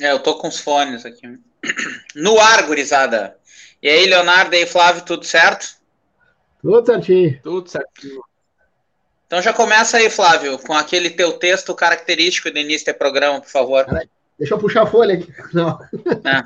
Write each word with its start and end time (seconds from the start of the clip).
É, 0.00 0.12
eu 0.12 0.18
tô 0.18 0.36
com 0.36 0.48
os 0.48 0.58
fones 0.58 1.04
aqui. 1.04 1.26
No 2.16 2.40
ar, 2.40 2.66
gurizada. 2.66 3.36
E 3.82 3.88
aí, 3.88 4.06
Leonardo 4.06 4.54
e 4.54 4.66
Flávio, 4.66 5.04
tudo 5.04 5.24
certo? 5.24 5.76
Tudo 6.60 6.84
certinho. 6.84 7.40
Tudo 7.42 7.68
certinho. 7.68 8.22
Então 9.26 9.40
já 9.40 9.52
começa 9.52 9.96
aí, 9.96 10.10
Flávio, 10.10 10.58
com 10.58 10.72
aquele 10.72 11.08
teu 11.10 11.34
texto 11.34 11.72
característico 11.74 12.50
do 12.50 12.58
início 12.58 12.92
do 12.92 12.98
programa, 12.98 13.40
por 13.40 13.48
favor. 13.48 13.86
Deixa 14.36 14.54
eu 14.54 14.58
puxar 14.58 14.82
a 14.82 14.86
folha 14.86 15.14
aqui. 15.14 15.32
Não, 15.54 15.78
é. 15.92 16.42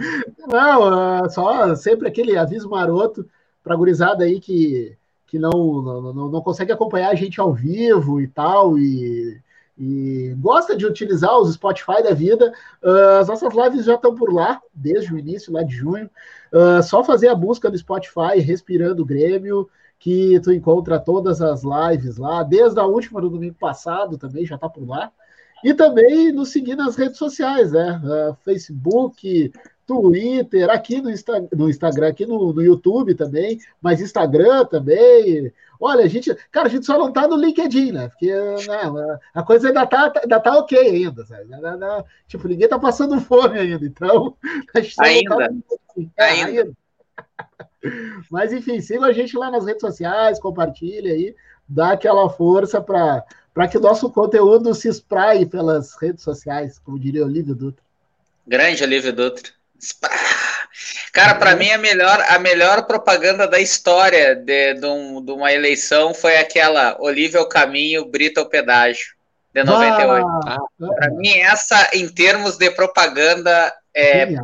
não 0.46 1.30
só 1.30 1.75
sempre 1.77 2.09
aquele 2.09 2.36
aviso 2.36 2.68
maroto 2.68 3.27
para 3.62 3.73
a 3.73 3.77
gurizada 3.77 4.25
aí 4.25 4.39
que, 4.39 4.95
que 5.27 5.39
não, 5.39 5.50
não, 5.50 6.12
não, 6.12 6.29
não 6.29 6.43
consegue 6.43 6.73
acompanhar 6.73 7.09
a 7.09 7.14
gente 7.14 7.41
ao 7.41 7.55
vivo 7.55 8.21
e 8.21 8.29
tal, 8.29 8.79
e 8.79 9.41
e 9.77 10.34
gosta 10.38 10.77
de 10.77 10.86
utilizar 10.86 11.36
os 11.38 11.52
Spotify 11.52 12.02
da 12.02 12.14
vida, 12.14 12.52
uh, 12.82 13.20
as 13.20 13.29
nossas 13.29 13.52
lives 13.52 13.84
já 13.84 13.95
estão 13.95 14.14
por 14.14 14.32
lá, 14.32 14.61
desde 14.72 15.12
o 15.12 15.18
início, 15.18 15.53
lá 15.53 15.62
de 15.62 15.75
junho. 15.75 16.08
Uh, 16.53 16.82
só 16.82 17.03
fazer 17.03 17.29
a 17.29 17.35
busca 17.35 17.71
do 17.71 17.76
Spotify, 17.76 18.39
Respirando 18.39 19.04
Grêmio, 19.04 19.68
que 19.98 20.39
tu 20.40 20.53
encontra 20.53 21.00
todas 21.00 21.40
as 21.40 21.62
lives 21.64 22.17
lá, 22.17 22.43
desde 22.43 22.79
a 22.79 22.84
última 22.84 23.21
do 23.21 23.31
domingo 23.31 23.57
passado 23.58 24.17
também, 24.17 24.46
já 24.46 24.54
está 24.54 24.68
por 24.68 24.86
lá. 24.86 25.11
E 25.64 25.72
também 25.72 26.31
nos 26.31 26.50
seguir 26.50 26.76
nas 26.76 26.95
redes 26.95 27.17
sociais, 27.17 27.72
né? 27.72 28.00
Uh, 28.04 28.34
Facebook, 28.45 29.50
Twitter, 29.86 30.70
aqui 30.70 31.00
no, 31.00 31.11
Insta, 31.11 31.46
no 31.52 31.68
Instagram, 31.68 32.08
aqui 32.08 32.27
no, 32.27 32.52
no, 32.52 32.62
YouTube 32.62 33.14
também, 33.14 33.58
mas 33.80 34.00
Instagram 34.00 34.64
também. 34.66 35.52
Olha, 35.80 36.05
a 36.05 36.08
gente, 36.08 36.34
cara, 36.50 36.69
a 36.69 36.70
gente 36.70 36.86
só 36.86 36.98
não 36.98 37.12
tá 37.12 37.28
no 37.28 37.36
LinkedIn, 37.36 37.92
né? 37.92 38.08
Porque 38.08 38.33
né, 38.33 39.19
a 39.34 39.42
coisa 39.42 39.69
ainda 39.69 39.86
tá, 39.86 40.12
ainda 40.22 40.41
tá 40.41 40.58
ok 40.58 40.78
ainda, 40.78 41.25
sabe? 41.27 41.52
Ainda, 41.52 42.05
tipo, 42.27 42.48
ninguém 42.48 42.69
tá 42.69 42.78
passando 42.78 43.20
fome 43.20 43.58
ainda, 43.58 43.84
então 43.84 44.36
só 44.94 45.02
ainda. 45.02 45.36
Tá 45.36 45.48
é, 46.16 46.25
ainda. 46.25 46.48
ainda. 46.48 46.72
Mas 48.31 48.53
enfim, 48.53 48.81
siga 48.81 49.06
a 49.06 49.12
gente 49.12 49.37
lá 49.37 49.50
nas 49.50 49.66
redes 49.66 49.83
sociais, 49.83 50.41
compartilha 50.41 51.12
aí, 51.12 51.34
dá 51.69 51.92
aquela 51.92 52.28
força 52.31 52.81
para 52.81 53.69
que 53.70 53.77
o 53.77 53.81
nosso 53.81 54.11
conteúdo 54.11 54.75
se 54.75 54.89
espraie 54.89 55.44
pelas 55.44 55.94
redes 56.00 56.22
sociais, 56.22 56.78
como 56.78 56.98
diria 56.98 57.22
o 57.22 57.27
Olívio 57.27 57.55
Dutra. 57.55 57.84
Grande 58.47 58.83
Olívio 58.83 59.12
Dutra. 59.12 59.53
Cara, 61.13 61.35
para 61.37 61.55
mim 61.57 61.71
a 61.71 61.79
melhor, 61.79 62.25
a 62.29 62.39
melhor 62.39 62.87
propaganda 62.87 63.47
da 63.47 63.61
história 63.61 64.35
de, 64.35 64.75
de, 64.75 64.87
um, 64.87 65.25
de 65.25 65.33
uma 65.33 65.53
eleição 65.53 66.13
foi 66.13 66.37
aquela 66.37 66.97
Olívia 67.01 67.41
ao 67.41 67.49
caminho, 67.49 68.05
Brito 68.05 68.41
ao 68.41 68.49
pedágio, 68.49 69.15
de 69.53 69.62
98. 69.62 70.27
Ah, 70.47 70.59
para 70.97 71.11
mim, 71.11 71.39
essa, 71.39 71.91
em 71.93 72.09
termos 72.09 72.57
de 72.57 72.71
propaganda 72.71 73.73
é, 73.95 74.35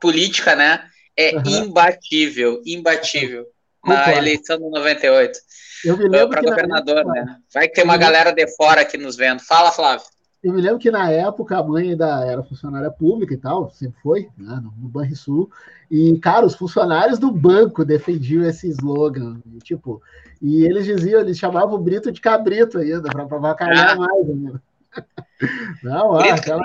política, 0.00 0.56
né? 0.56 0.84
É 1.16 1.36
uhum. 1.36 1.42
imbatível, 1.46 2.62
imbatível. 2.66 3.46
Na 3.84 4.12
eleição 4.14 4.58
de 4.58 4.68
98. 4.68 5.38
Eu 5.84 5.96
me 5.96 6.08
lembro 6.08 6.28
para 6.28 6.42
governador, 6.42 7.04
né? 7.06 7.36
Vai 7.52 7.68
ter 7.68 7.82
uma 7.82 7.96
galera 7.96 8.32
de 8.32 8.46
fora 8.56 8.82
aqui 8.82 8.98
nos 8.98 9.16
vendo. 9.16 9.40
Fala, 9.40 9.72
Flávio. 9.72 10.04
Eu 10.42 10.54
me 10.54 10.62
lembro 10.62 10.78
que 10.78 10.90
na 10.90 11.10
época 11.10 11.58
a 11.58 11.62
mãe 11.62 11.90
ainda 11.90 12.24
era 12.24 12.42
funcionária 12.42 12.90
pública 12.90 13.34
e 13.34 13.36
tal, 13.36 13.70
sempre 13.70 14.00
foi, 14.00 14.28
né, 14.38 14.58
no, 14.62 14.72
no 14.78 14.88
Banrisul. 14.88 15.50
E, 15.90 16.18
cara, 16.18 16.46
os 16.46 16.54
funcionários 16.54 17.18
do 17.18 17.30
banco 17.30 17.84
defendiam 17.84 18.44
esse 18.48 18.66
slogan. 18.68 19.40
E, 19.54 19.58
tipo, 19.58 20.02
e 20.40 20.64
eles 20.64 20.86
diziam, 20.86 21.20
eles 21.20 21.38
chamavam 21.38 21.74
o 21.74 21.82
Brito 21.82 22.10
de 22.10 22.20
cabrito 22.20 22.78
ainda, 22.78 23.10
para 23.10 23.24
avacalhar 23.24 23.90
ah. 23.90 23.96
mais 23.96 24.30
ainda. 24.30 24.62
Não, 25.82 26.16
Brito 26.16 26.34
aquela... 26.34 26.62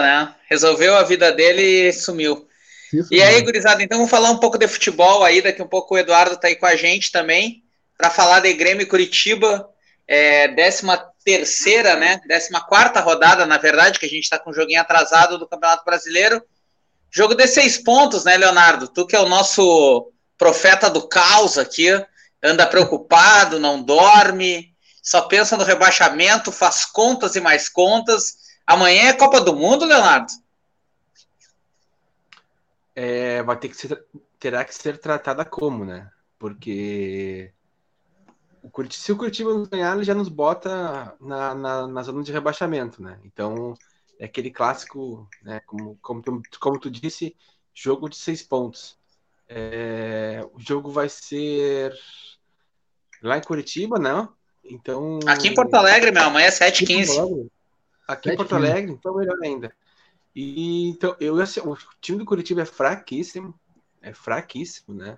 né? 0.00 0.34
Resolveu 0.50 0.96
a 0.96 1.04
vida 1.04 1.30
dele 1.30 1.88
e 1.88 1.92
sumiu. 1.92 2.48
Isso, 2.92 3.12
e 3.12 3.22
aí, 3.22 3.40
gurizada, 3.42 3.82
então 3.82 3.98
vamos 3.98 4.10
falar 4.10 4.30
um 4.30 4.38
pouco 4.38 4.58
de 4.58 4.66
futebol 4.66 5.22
aí. 5.22 5.40
Daqui 5.40 5.62
um 5.62 5.68
pouco 5.68 5.94
o 5.94 5.98
Eduardo 5.98 6.36
tá 6.36 6.48
aí 6.48 6.56
com 6.56 6.66
a 6.66 6.74
gente 6.74 7.12
também, 7.12 7.62
para 7.96 8.10
falar 8.10 8.40
de 8.40 8.52
Grêmio 8.54 8.88
Curitiba, 8.88 9.68
é, 10.06 10.48
décima 10.48 10.96
terceira, 11.28 11.94
né? 11.94 12.22
Décima 12.26 12.64
quarta 12.64 13.00
rodada, 13.00 13.44
na 13.44 13.58
verdade, 13.58 13.98
que 13.98 14.06
a 14.06 14.08
gente 14.08 14.22
está 14.22 14.38
com 14.38 14.48
um 14.48 14.54
joguinho 14.54 14.80
atrasado 14.80 15.36
do 15.36 15.46
Campeonato 15.46 15.84
Brasileiro. 15.84 16.42
Jogo 17.10 17.34
de 17.34 17.46
seis 17.46 17.76
pontos, 17.76 18.24
né, 18.24 18.38
Leonardo? 18.38 18.88
Tu 18.88 19.06
que 19.06 19.14
é 19.14 19.20
o 19.20 19.28
nosso 19.28 20.10
profeta 20.38 20.88
do 20.88 21.06
caos 21.06 21.58
aqui, 21.58 21.88
anda 22.42 22.66
preocupado, 22.66 23.60
não 23.60 23.82
dorme, 23.82 24.74
só 25.02 25.20
pensa 25.20 25.54
no 25.54 25.64
rebaixamento, 25.64 26.50
faz 26.50 26.86
contas 26.86 27.36
e 27.36 27.42
mais 27.42 27.68
contas. 27.68 28.38
Amanhã 28.66 29.08
é 29.08 29.12
Copa 29.12 29.38
do 29.38 29.54
Mundo, 29.54 29.84
Leonardo? 29.84 30.32
É, 32.96 33.42
vai 33.42 33.58
ter 33.58 33.68
que 33.68 33.76
ser, 33.76 34.02
terá 34.40 34.64
que 34.64 34.74
ser 34.74 34.96
tratada 34.96 35.44
como, 35.44 35.84
né? 35.84 36.10
Porque 36.38 37.52
se 38.90 39.12
o 39.12 39.16
Curitiba 39.16 39.52
nos 39.52 39.68
ganhar, 39.68 39.94
ele 39.94 40.04
já 40.04 40.14
nos 40.14 40.28
bota 40.28 41.16
na, 41.20 41.54
na, 41.54 41.86
na, 41.86 42.02
zona 42.02 42.22
de 42.22 42.32
rebaixamento, 42.32 43.02
né? 43.02 43.18
Então, 43.24 43.74
é 44.18 44.26
aquele 44.26 44.50
clássico, 44.50 45.28
né? 45.42 45.60
Como, 45.66 45.98
como, 46.00 46.22
tu, 46.22 46.42
como 46.60 46.78
tu 46.78 46.90
disse, 46.90 47.34
jogo 47.74 48.08
de 48.08 48.16
seis 48.16 48.42
pontos. 48.42 48.96
É, 49.48 50.46
o 50.52 50.60
jogo 50.60 50.90
vai 50.90 51.08
ser 51.08 51.92
lá 53.22 53.38
em 53.38 53.42
Curitiba, 53.42 53.98
não? 53.98 54.32
Então. 54.64 55.18
Aqui 55.26 55.48
em 55.48 55.54
Porto 55.54 55.74
Alegre, 55.74 56.10
meu, 56.10 56.24
amanhã 56.24 56.46
é 56.46 56.50
7h15. 56.50 57.48
Aqui 58.06 58.30
em 58.30 58.36
Porto 58.36 58.54
Alegre, 58.54 58.92
então 58.92 59.16
melhor 59.16 59.38
ainda. 59.42 59.74
E 60.34 60.88
então, 60.88 61.16
eu 61.18 61.40
assim, 61.40 61.60
o 61.60 61.76
time 62.00 62.18
do 62.18 62.24
Curitiba 62.24 62.62
é 62.62 62.64
fraquíssimo, 62.64 63.58
é 64.00 64.12
fraquíssimo, 64.12 64.94
né? 64.94 65.16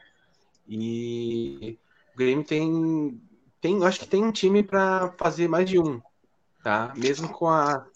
E 0.69 1.78
o 2.15 2.16
Grêmio 2.16 2.44
tem 2.44 3.21
tem, 3.60 3.84
acho 3.84 4.00
que 4.00 4.06
tem 4.06 4.25
um 4.25 4.32
time 4.32 4.62
para 4.62 5.12
fazer 5.19 5.48
mais 5.48 5.69
de 5.69 5.78
um, 5.78 6.00
tá? 6.62 6.93
Mesmo 6.97 7.28
com 7.28 7.48
a 7.48 7.87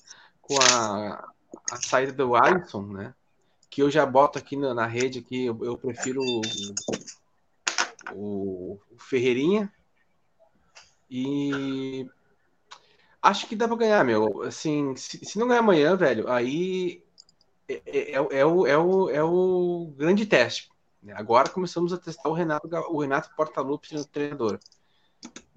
com 0.46 0.60
a, 0.60 1.32
a 1.70 1.76
saída 1.76 2.12
do 2.12 2.36
Alisson, 2.36 2.82
né? 2.82 3.14
Que 3.70 3.82
eu 3.82 3.90
já 3.90 4.04
boto 4.04 4.38
aqui 4.38 4.56
na, 4.56 4.74
na 4.74 4.86
rede 4.86 5.20
aqui, 5.20 5.46
eu, 5.46 5.58
eu 5.64 5.76
prefiro 5.76 6.20
o, 8.12 8.78
o, 8.78 8.98
Ferreirinha 8.98 9.72
e 11.10 12.06
acho 13.22 13.46
que 13.46 13.56
dá 13.56 13.66
para 13.66 13.76
ganhar, 13.76 14.04
meu. 14.04 14.42
Assim, 14.42 14.94
se, 14.96 15.24
se, 15.24 15.38
não 15.38 15.48
ganhar 15.48 15.60
amanhã, 15.60 15.96
velho, 15.96 16.30
aí 16.30 17.02
é, 17.68 17.82
é, 17.86 18.12
é, 18.12 18.14
é, 18.14 18.46
o, 18.46 18.66
é, 18.66 18.78
o, 18.78 19.10
é 19.10 19.22
o 19.22 19.92
grande 19.96 20.26
teste. 20.26 20.70
Agora 21.14 21.50
começamos 21.50 21.92
a 21.92 21.98
testar 21.98 22.28
o 22.28 22.32
Renato, 22.32 22.68
o 22.90 23.00
Renato 23.00 23.34
Portaluppi 23.34 24.04
treinador. 24.06 24.58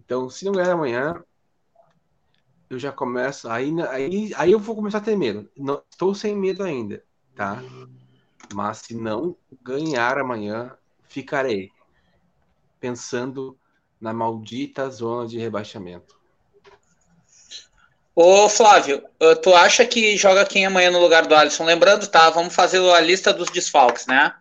Então, 0.07 0.29
se 0.29 0.45
não 0.45 0.53
ganhar 0.53 0.71
amanhã, 0.71 1.21
eu 2.69 2.79
já 2.79 2.93
começo. 2.93 3.49
Aí, 3.49 3.73
aí, 3.89 4.31
aí 4.37 4.51
eu 4.53 4.57
vou 4.57 4.73
começar 4.73 4.99
a 4.99 5.01
ter 5.01 5.17
medo. 5.17 5.51
Não, 5.57 5.83
estou 5.91 6.15
sem 6.15 6.33
medo 6.33 6.63
ainda, 6.63 7.03
tá? 7.35 7.61
Mas 8.53 8.77
se 8.77 8.95
não 8.95 9.35
ganhar 9.61 10.17
amanhã, 10.17 10.73
ficarei 11.09 11.71
pensando 12.79 13.59
na 13.99 14.13
maldita 14.13 14.89
zona 14.89 15.27
de 15.27 15.37
rebaixamento. 15.37 16.15
Ô 18.15 18.47
Flávio, 18.47 19.03
tu 19.43 19.53
acha 19.53 19.85
que 19.85 20.15
joga 20.15 20.45
quem 20.45 20.65
amanhã 20.65 20.89
no 20.89 21.01
lugar 21.01 21.27
do 21.27 21.35
Alisson? 21.35 21.65
Lembrando, 21.65 22.07
tá? 22.07 22.29
Vamos 22.29 22.55
fazer 22.55 22.79
a 22.93 23.01
lista 23.01 23.33
dos 23.33 23.49
desfalques, 23.49 24.07
né? 24.07 24.33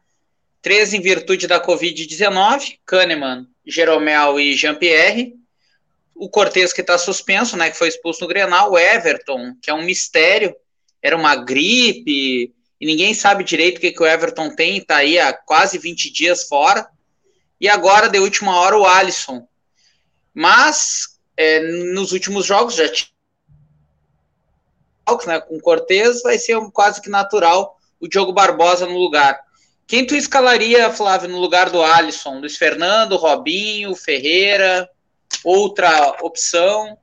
Três 0.62 0.94
em 0.94 1.00
virtude 1.00 1.48
da 1.48 1.60
Covid-19, 1.60 2.78
Kahneman, 2.86 3.48
Jeromel 3.66 4.38
e 4.38 4.54
Jean-Pierre 4.54 5.34
o 6.18 6.28
Cortez 6.28 6.72
que 6.72 6.80
está 6.80 6.96
suspenso, 6.96 7.56
né, 7.56 7.70
que 7.70 7.76
foi 7.76 7.88
expulso 7.88 8.22
no 8.22 8.28
Grenal, 8.28 8.72
o 8.72 8.78
Everton, 8.78 9.54
que 9.60 9.70
é 9.70 9.74
um 9.74 9.84
mistério, 9.84 10.54
era 11.02 11.16
uma 11.16 11.36
gripe, 11.36 12.54
e 12.80 12.86
ninguém 12.86 13.14
sabe 13.14 13.44
direito 13.44 13.78
o 13.78 13.80
que, 13.80 13.92
que 13.92 14.02
o 14.02 14.06
Everton 14.06 14.54
tem, 14.54 14.78
está 14.78 14.96
aí 14.96 15.18
há 15.18 15.32
quase 15.32 15.78
20 15.78 16.12
dias 16.12 16.44
fora, 16.44 16.88
e 17.60 17.68
agora, 17.68 18.08
de 18.08 18.18
última 18.18 18.58
hora, 18.58 18.76
o 18.76 18.86
Alisson. 18.86 19.46
Mas, 20.34 21.18
é, 21.36 21.60
nos 21.60 22.12
últimos 22.12 22.44
jogos, 22.44 22.74
já 22.74 22.88
tinha 22.88 23.08
né, 25.26 25.40
com 25.40 25.56
o 25.56 25.60
Cortez, 25.60 26.20
vai 26.22 26.38
ser 26.38 26.58
quase 26.72 27.00
que 27.00 27.08
natural 27.08 27.78
o 28.00 28.08
Diogo 28.08 28.32
Barbosa 28.32 28.86
no 28.86 28.98
lugar. 28.98 29.40
Quem 29.86 30.04
tu 30.04 30.14
escalaria, 30.14 30.90
Flávio, 30.90 31.28
no 31.28 31.38
lugar 31.38 31.70
do 31.70 31.80
Alisson? 31.80 32.40
Luiz 32.40 32.56
Fernando, 32.56 33.16
Robinho, 33.16 33.94
Ferreira? 33.94 34.90
Outra 35.44 36.16
opção? 36.22 36.96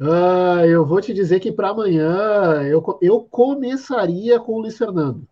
Ah, 0.00 0.66
eu 0.66 0.86
vou 0.86 1.00
te 1.00 1.12
dizer 1.12 1.40
que 1.40 1.52
para 1.52 1.68
amanhã 1.68 2.62
eu, 2.62 2.98
eu 3.02 3.20
começaria 3.30 4.40
com 4.40 4.52
o 4.52 4.60
Luiz 4.60 4.78
Fernando. 4.78 5.28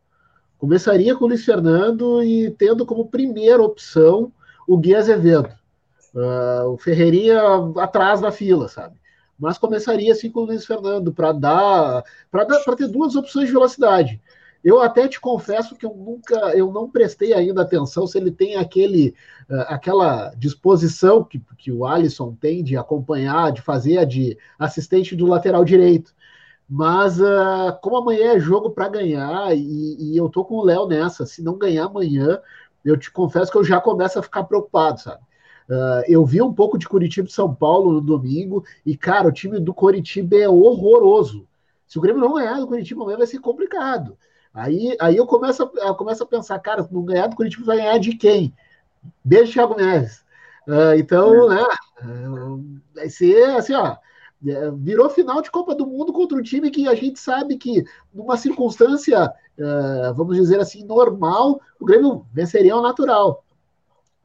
Começaria 0.58 1.14
com 1.14 1.24
o 1.24 1.28
Luiz 1.28 1.44
Fernando 1.44 2.22
e 2.22 2.50
tendo 2.50 2.84
como 2.84 3.08
primeira 3.08 3.62
opção 3.62 4.32
o 4.66 4.76
Gui 4.76 4.94
Azevedo. 4.94 5.48
Uh, 6.14 6.72
o 6.72 6.78
Ferreirinha 6.78 7.40
atrás 7.76 8.20
da 8.20 8.32
fila, 8.32 8.68
sabe? 8.68 8.96
Mas 9.38 9.56
começaria 9.56 10.12
assim 10.12 10.30
com 10.30 10.40
o 10.40 10.44
Luiz 10.44 10.66
Fernando 10.66 11.12
para 11.12 11.32
dar 11.32 12.04
para 12.30 12.76
ter 12.76 12.88
duas 12.88 13.14
opções 13.14 13.46
de 13.46 13.52
velocidade. 13.52 14.20
Eu 14.62 14.80
até 14.80 15.06
te 15.06 15.20
confesso 15.20 15.76
que 15.76 15.86
eu 15.86 15.94
nunca, 15.94 16.36
eu 16.56 16.72
não 16.72 16.90
prestei 16.90 17.32
ainda 17.32 17.62
atenção 17.62 18.06
se 18.06 18.18
ele 18.18 18.30
tem 18.30 18.56
aquele, 18.56 19.14
uh, 19.48 19.64
aquela 19.68 20.32
disposição 20.36 21.22
que, 21.22 21.40
que 21.56 21.70
o 21.70 21.86
Alisson 21.86 22.34
tem 22.34 22.62
de 22.64 22.76
acompanhar, 22.76 23.52
de 23.52 23.62
fazer 23.62 23.98
a 23.98 24.04
de 24.04 24.36
assistente 24.58 25.14
do 25.14 25.26
lateral 25.26 25.64
direito. 25.64 26.12
Mas 26.68 27.18
uh, 27.18 27.78
como 27.80 27.96
amanhã 27.96 28.34
é 28.34 28.40
jogo 28.40 28.70
para 28.70 28.88
ganhar 28.88 29.56
e, 29.56 30.12
e, 30.12 30.16
eu 30.16 30.28
tô 30.28 30.44
com 30.44 30.56
o 30.56 30.64
Léo 30.64 30.86
nessa, 30.86 31.24
se 31.24 31.42
não 31.42 31.56
ganhar 31.56 31.86
amanhã, 31.86 32.38
eu 32.84 32.96
te 32.96 33.10
confesso 33.10 33.50
que 33.50 33.58
eu 33.58 33.64
já 33.64 33.80
começo 33.80 34.18
a 34.18 34.22
ficar 34.22 34.44
preocupado, 34.44 35.00
sabe? 35.00 35.22
Uh, 35.68 36.02
eu 36.08 36.24
vi 36.24 36.40
um 36.42 36.52
pouco 36.52 36.78
de 36.78 36.88
Curitiba 36.88 37.28
e 37.28 37.32
São 37.32 37.54
Paulo 37.54 37.92
no 37.92 38.00
domingo 38.00 38.64
e, 38.84 38.96
cara, 38.96 39.28
o 39.28 39.32
time 39.32 39.60
do 39.60 39.72
Curitiba 39.72 40.36
é 40.36 40.48
horroroso. 40.48 41.46
Se 41.86 41.98
o 41.98 42.02
Grêmio 42.02 42.20
não 42.20 42.34
ganhar 42.34 42.58
do 42.60 42.66
Curitiba 42.66 43.02
amanhã 43.02 43.18
vai 43.18 43.26
ser 43.26 43.38
complicado. 43.38 44.16
Aí, 44.58 44.96
aí 45.00 45.16
eu, 45.16 45.24
começo 45.24 45.62
a, 45.62 45.86
eu 45.86 45.94
começo 45.94 46.22
a 46.24 46.26
pensar, 46.26 46.58
cara, 46.58 46.82
se 46.82 46.92
não 46.92 47.04
ganhar 47.04 47.28
do 47.28 47.36
Curitiba 47.36 47.64
vai 47.64 47.76
ganhar 47.76 47.98
de 47.98 48.16
quem? 48.16 48.52
Beijo, 49.24 49.52
Thiago 49.52 49.76
Neves. 49.76 50.24
Uh, 50.66 50.98
então, 50.98 51.52
é. 51.52 51.54
né, 51.54 51.66
uh, 52.02 52.64
vai 52.92 53.08
ser 53.08 53.56
assim, 53.56 53.72
ó, 53.74 53.96
é, 54.46 54.70
virou 54.72 55.08
final 55.10 55.40
de 55.40 55.50
Copa 55.50 55.76
do 55.76 55.86
Mundo 55.86 56.12
contra 56.12 56.36
um 56.36 56.42
time 56.42 56.72
que 56.72 56.88
a 56.88 56.94
gente 56.96 57.20
sabe 57.20 57.56
que, 57.56 57.84
numa 58.12 58.36
circunstância, 58.36 59.32
uh, 59.58 60.14
vamos 60.14 60.36
dizer 60.36 60.58
assim, 60.58 60.84
normal, 60.84 61.60
o 61.78 61.84
Grêmio 61.84 62.26
venceria 62.32 62.74
ao 62.74 62.82
natural. 62.82 63.44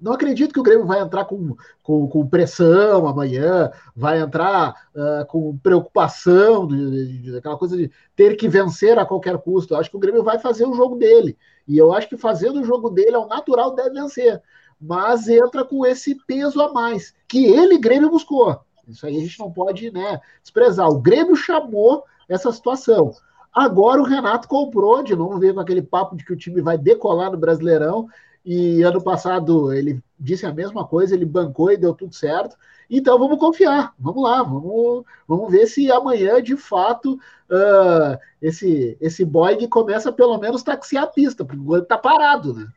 Não 0.04 0.12
acredito 0.12 0.54
que 0.54 0.60
o 0.60 0.64
Grêmio 0.64 0.86
vai 0.86 1.00
entrar 1.00 1.24
com, 1.24 1.56
com, 1.82 2.08
com 2.10 2.28
pressão 2.28 3.08
amanhã, 3.08 3.72
vai 3.96 4.20
entrar 4.20 4.90
uh, 4.94 5.26
com 5.28 5.58
preocupação, 5.60 6.68
de, 6.68 7.22
de, 7.22 7.38
aquela 7.38 7.58
coisa 7.58 7.78
de 7.78 7.90
ter 8.14 8.36
que 8.36 8.50
vencer 8.50 9.00
a 9.00 9.06
qualquer 9.06 9.38
custo. 9.38 9.74
Eu 9.74 9.80
acho 9.80 9.90
que 9.90 9.96
o 9.96 10.00
Grêmio 10.00 10.22
vai 10.22 10.38
fazer 10.38 10.66
o 10.66 10.74
jogo 10.74 10.98
dele. 10.98 11.38
E 11.66 11.78
eu 11.78 11.94
acho 11.94 12.10
que 12.10 12.18
fazendo 12.18 12.60
o 12.60 12.66
jogo 12.66 12.90
dele, 12.90 13.16
ao 13.16 13.30
natural, 13.30 13.74
deve 13.74 13.92
vencer. 13.92 14.42
Mas 14.78 15.30
entra 15.30 15.64
com 15.64 15.86
esse 15.86 16.16
peso 16.28 16.62
a 16.62 16.74
mais, 16.74 17.16
que 17.26 17.46
ele, 17.46 17.78
Grêmio, 17.78 18.10
buscou. 18.10 18.60
Isso 18.86 19.06
aí 19.06 19.16
a 19.16 19.22
gente 19.22 19.40
não 19.40 19.50
pode 19.50 19.90
né, 19.90 20.20
desprezar. 20.42 20.90
O 20.90 21.00
Grêmio 21.00 21.38
chamou 21.38 22.04
essa 22.28 22.52
situação. 22.52 23.14
Agora 23.54 24.02
o 24.02 24.06
Renato 24.06 24.50
comprou, 24.50 25.02
de 25.02 25.16
novo 25.16 25.40
veio 25.40 25.54
com 25.54 25.62
aquele 25.62 25.82
papo 25.82 26.18
de 26.18 26.26
que 26.26 26.34
o 26.34 26.38
time 26.38 26.60
vai 26.60 26.78
decolar 26.78 27.32
no 27.32 27.38
Brasileirão. 27.38 28.10
E 28.46 28.82
ano 28.84 29.02
passado 29.02 29.72
ele 29.72 30.02
disse 30.20 30.46
a 30.46 30.54
mesma 30.54 30.86
coisa, 30.86 31.16
ele 31.16 31.26
bancou 31.26 31.72
e 31.72 31.78
deu 31.78 31.94
tudo 31.94 32.14
certo. 32.14 32.58
Então 32.90 33.18
vamos 33.18 33.40
confiar, 33.40 33.94
vamos 33.98 34.24
lá, 34.24 34.44
vamos, 34.44 35.06
vamos 35.28 35.52
ver 35.52 35.68
se 35.68 35.92
amanhã 35.92 36.42
de 36.42 36.58
fato 36.58 37.14
uh, 37.50 38.18
esse, 38.42 38.98
esse 39.00 39.24
Boeing 39.24 39.68
começa 39.68 40.12
pelo 40.12 40.38
menos 40.38 40.64
taxiar 40.64 41.06
a 41.06 41.08
pista, 41.08 41.46
porque 41.46 41.62
o 41.62 41.82
tá 41.82 41.98
parado, 41.98 42.54
né? 42.54 42.68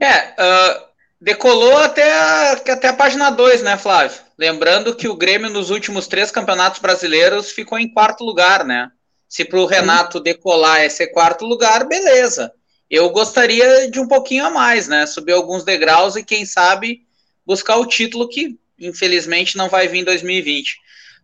É, 0.00 0.30
uh, 0.30 0.84
decolou 1.20 1.76
até 1.78 2.12
a, 2.12 2.52
até 2.52 2.88
a 2.88 2.94
página 2.94 3.30
2, 3.30 3.62
né, 3.62 3.76
Flávio? 3.76 4.18
Lembrando 4.38 4.96
que 4.96 5.08
o 5.08 5.16
Grêmio 5.16 5.50
nos 5.50 5.70
últimos 5.70 6.06
três 6.06 6.30
campeonatos 6.30 6.80
brasileiros 6.80 7.50
ficou 7.50 7.78
em 7.78 7.92
quarto 7.92 8.24
lugar, 8.24 8.64
né? 8.64 8.90
Se 9.28 9.44
para 9.44 9.60
o 9.60 9.66
Renato 9.66 10.18
decolar 10.18 10.90
ser 10.90 11.08
quarto 11.08 11.44
lugar, 11.44 11.86
beleza. 11.86 12.52
Eu 12.90 13.08
gostaria 13.10 13.88
de 13.88 14.00
um 14.00 14.08
pouquinho 14.08 14.44
a 14.44 14.50
mais, 14.50 14.88
né? 14.88 15.06
Subir 15.06 15.32
alguns 15.32 15.62
degraus 15.62 16.16
e, 16.16 16.24
quem 16.24 16.44
sabe, 16.44 17.06
buscar 17.46 17.76
o 17.76 17.86
título 17.86 18.28
que, 18.28 18.58
infelizmente, 18.78 19.56
não 19.56 19.68
vai 19.68 19.86
vir 19.86 20.00
em 20.00 20.04
2020. 20.04 20.76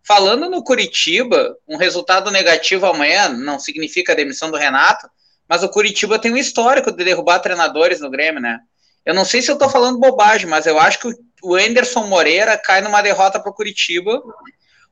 Falando 0.07 0.49
no 0.49 0.63
Curitiba, 0.63 1.57
um 1.67 1.77
resultado 1.77 2.31
negativo 2.31 2.87
amanhã 2.87 3.29
não 3.29 3.59
significa 3.59 4.13
a 4.13 4.17
demissão 4.17 4.49
do 4.49 4.57
Renato, 4.57 5.09
mas 5.49 5.65
o 5.65 5.69
Curitiba 5.69 6.19
tem 6.21 6.33
um 6.33 6.37
histórico 6.37 6.93
de 6.93 7.05
derrubar 7.05 7.41
treinadores 7.41 8.01
no 8.01 8.11
Grêmio, 8.11 8.41
né? 8.41 8.61
Eu 9.05 9.15
não 9.15 9.25
sei 9.25 9.43
se 9.43 9.51
eu 9.51 9.55
estou 9.55 9.69
falando 9.69 9.99
bobagem, 9.99 10.49
mas 10.49 10.67
eu 10.67 10.79
acho 10.79 11.01
que 11.01 11.09
o 11.43 11.55
Anderson 11.57 12.07
Moreira 12.07 12.57
cai 12.57 12.81
numa 12.81 13.03
derrota 13.03 13.41
para 13.41 13.51
o 13.51 13.55
Curitiba. 13.55 14.23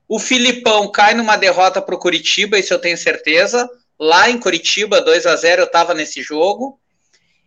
O 0.08 0.18
Filipão 0.18 0.90
cai 0.90 1.14
numa 1.14 1.36
derrota 1.36 1.80
para 1.80 1.94
o 1.94 1.98
Curitiba, 1.98 2.58
isso 2.58 2.74
eu 2.74 2.78
tenho 2.80 2.98
certeza. 2.98 3.68
Lá 3.98 4.28
em 4.28 4.38
Curitiba, 4.38 5.00
2 5.00 5.26
a 5.26 5.36
0 5.36 5.62
eu 5.62 5.66
estava 5.66 5.94
nesse 5.94 6.22
jogo. 6.22 6.80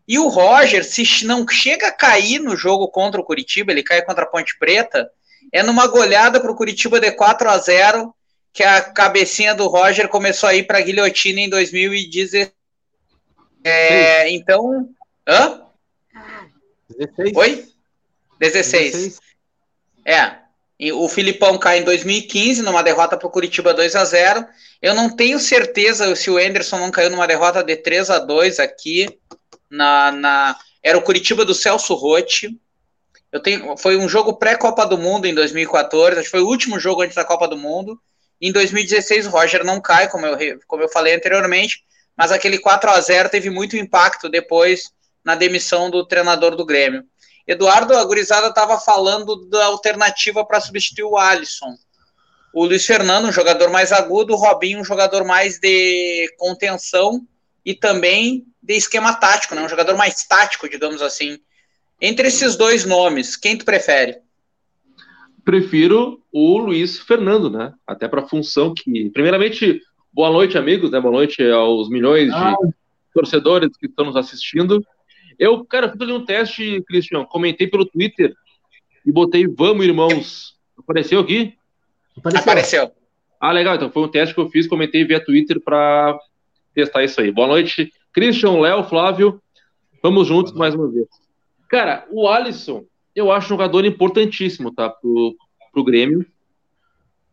E 0.07 0.17
o 0.17 0.27
Roger, 0.27 0.85
se 0.85 1.25
não 1.25 1.45
chega 1.47 1.87
a 1.87 1.91
cair 1.91 2.39
no 2.39 2.55
jogo 2.55 2.87
contra 2.87 3.19
o 3.19 3.23
Curitiba, 3.23 3.71
ele 3.71 3.83
cai 3.83 4.01
contra 4.01 4.23
a 4.23 4.27
Ponte 4.27 4.57
Preta, 4.57 5.11
é 5.51 5.61
numa 5.61 5.85
goleada 5.87 6.39
para 6.39 6.51
o 6.51 6.55
Curitiba 6.55 6.99
de 6.99 7.11
4 7.11 7.49
a 7.49 7.57
0 7.57 8.13
que 8.53 8.63
a 8.63 8.81
cabecinha 8.81 9.53
do 9.53 9.67
Roger 9.67 10.07
começou 10.07 10.49
a 10.49 10.55
ir 10.55 10.63
para 10.63 10.79
a 10.79 10.81
guilhotina 10.81 11.41
em 11.41 11.49
2016. 11.49 12.51
É, 13.63 14.29
então. 14.31 14.89
Hã? 15.27 15.61
16. 16.97 17.35
Oi? 17.35 17.67
16. 18.39 18.93
16. 18.93 19.19
É. 20.05 20.46
O 20.93 21.09
Filipão 21.09 21.57
cai 21.57 21.79
em 21.79 21.83
2015 21.83 22.61
numa 22.61 22.83
derrota 22.83 23.17
para 23.17 23.27
o 23.27 23.31
Curitiba 23.31 23.73
2 23.73 23.95
a 23.95 24.05
0 24.05 24.45
Eu 24.79 24.93
não 24.93 25.09
tenho 25.09 25.39
certeza 25.39 26.15
se 26.15 26.29
o 26.29 26.39
Enderson 26.39 26.77
não 26.77 26.91
caiu 26.91 27.09
numa 27.09 27.25
derrota 27.25 27.63
de 27.63 27.75
3 27.75 28.11
a 28.11 28.19
2 28.19 28.59
aqui. 28.59 29.09
Na, 29.69 30.11
na... 30.11 30.55
Era 30.83 30.97
o 30.97 31.01
Curitiba 31.01 31.43
do 31.43 31.55
Celso 31.55 31.95
Rotti. 31.95 32.55
Eu 33.31 33.41
tenho, 33.41 33.75
foi 33.75 33.97
um 33.97 34.07
jogo 34.07 34.33
pré-Copa 34.33 34.85
do 34.85 34.97
Mundo 34.97 35.25
em 35.25 35.33
2014, 35.33 36.19
acho 36.19 36.23
que 36.23 36.31
foi 36.31 36.41
o 36.41 36.47
último 36.47 36.79
jogo 36.79 37.01
antes 37.01 37.15
da 37.15 37.25
Copa 37.25 37.47
do 37.47 37.57
Mundo. 37.57 37.99
Em 38.39 38.51
2016 38.51 39.27
o 39.27 39.29
Roger 39.29 39.63
não 39.65 39.81
cai, 39.81 40.07
como 40.07 40.25
eu, 40.25 40.59
como 40.67 40.83
eu 40.83 40.89
falei 40.89 41.15
anteriormente, 41.15 41.83
mas 42.15 42.31
aquele 42.31 42.57
4 42.57 42.89
a 42.89 43.01
0 43.01 43.29
teve 43.29 43.49
muito 43.49 43.75
impacto 43.75 44.29
depois 44.29 44.91
na 45.23 45.35
demissão 45.35 45.89
do 45.89 46.05
treinador 46.05 46.55
do 46.55 46.65
Grêmio. 46.65 47.03
Eduardo, 47.47 47.93
a 47.93 48.03
gurizada 48.03 48.47
estava 48.47 48.77
falando 48.77 49.47
da 49.47 49.65
alternativa 49.65 50.45
para 50.45 50.59
substituir 50.59 51.05
o 51.05 51.17
Alisson. 51.17 51.73
O 52.53 52.65
Luiz 52.65 52.85
Fernando, 52.85 53.27
um 53.27 53.31
jogador 53.31 53.69
mais 53.69 53.91
agudo, 53.91 54.33
o 54.33 54.37
Robinho, 54.37 54.81
um 54.81 54.85
jogador 54.85 55.23
mais 55.23 55.57
de 55.59 56.27
contenção 56.37 57.25
e 57.65 57.73
também 57.73 58.45
de 58.61 58.73
esquema 58.73 59.13
tático, 59.13 59.55
né? 59.55 59.61
um 59.61 59.69
jogador 59.69 59.95
mais 59.95 60.25
tático, 60.25 60.69
digamos 60.69 61.01
assim. 61.01 61.39
Entre 62.01 62.27
esses 62.27 62.55
dois 62.55 62.83
nomes, 62.85 63.35
quem 63.35 63.57
tu 63.57 63.63
prefere? 63.63 64.17
Prefiro 65.45 66.21
o 66.31 66.57
Luiz 66.57 66.99
Fernando, 66.99 67.49
né? 67.49 67.73
Até 67.85 68.07
para 68.07 68.21
a 68.21 68.27
função 68.27 68.73
que. 68.73 69.09
Primeiramente, 69.11 69.81
boa 70.11 70.29
noite, 70.29 70.57
amigos, 70.57 70.91
né? 70.91 70.99
Boa 70.99 71.13
noite 71.13 71.41
aos 71.49 71.89
milhões 71.89 72.27
de 72.27 72.35
ah. 72.35 72.55
torcedores 73.13 73.69
que 73.77 73.85
estão 73.85 74.05
nos 74.05 74.17
assistindo. 74.17 74.85
Eu, 75.39 75.63
cara, 75.65 75.91
fiz 75.91 76.01
ali 76.01 76.11
um 76.11 76.25
teste, 76.25 76.81
Cristian, 76.87 77.23
comentei 77.25 77.67
pelo 77.67 77.85
Twitter 77.85 78.33
e 79.05 79.11
botei 79.11 79.47
Vamos, 79.47 79.85
irmãos. 79.85 80.57
Apareceu 80.77 81.19
aqui? 81.19 81.53
Apareceu. 82.17 82.41
Apareceu. 82.41 82.91
Ah, 83.39 83.51
legal. 83.51 83.75
Então 83.75 83.91
foi 83.91 84.03
um 84.03 84.07
teste 84.07 84.33
que 84.33 84.41
eu 84.41 84.49
fiz, 84.49 84.67
comentei 84.67 85.05
via 85.05 85.23
Twitter 85.23 85.61
para 85.61 86.17
testar 86.73 87.03
isso 87.03 87.21
aí. 87.21 87.31
Boa 87.31 87.47
noite, 87.47 87.91
Christian, 88.11 88.59
Léo, 88.59 88.83
Flávio. 88.83 89.41
Vamos 90.01 90.27
juntos 90.27 90.53
mais 90.53 90.73
uma 90.73 90.89
vez. 90.89 91.07
Cara, 91.69 92.05
o 92.09 92.27
Alisson, 92.27 92.85
eu 93.15 93.31
acho 93.31 93.47
um 93.47 93.49
jogador 93.49 93.85
importantíssimo, 93.85 94.73
tá? 94.73 94.89
Pro, 94.89 95.35
pro 95.71 95.83
Grêmio. 95.83 96.25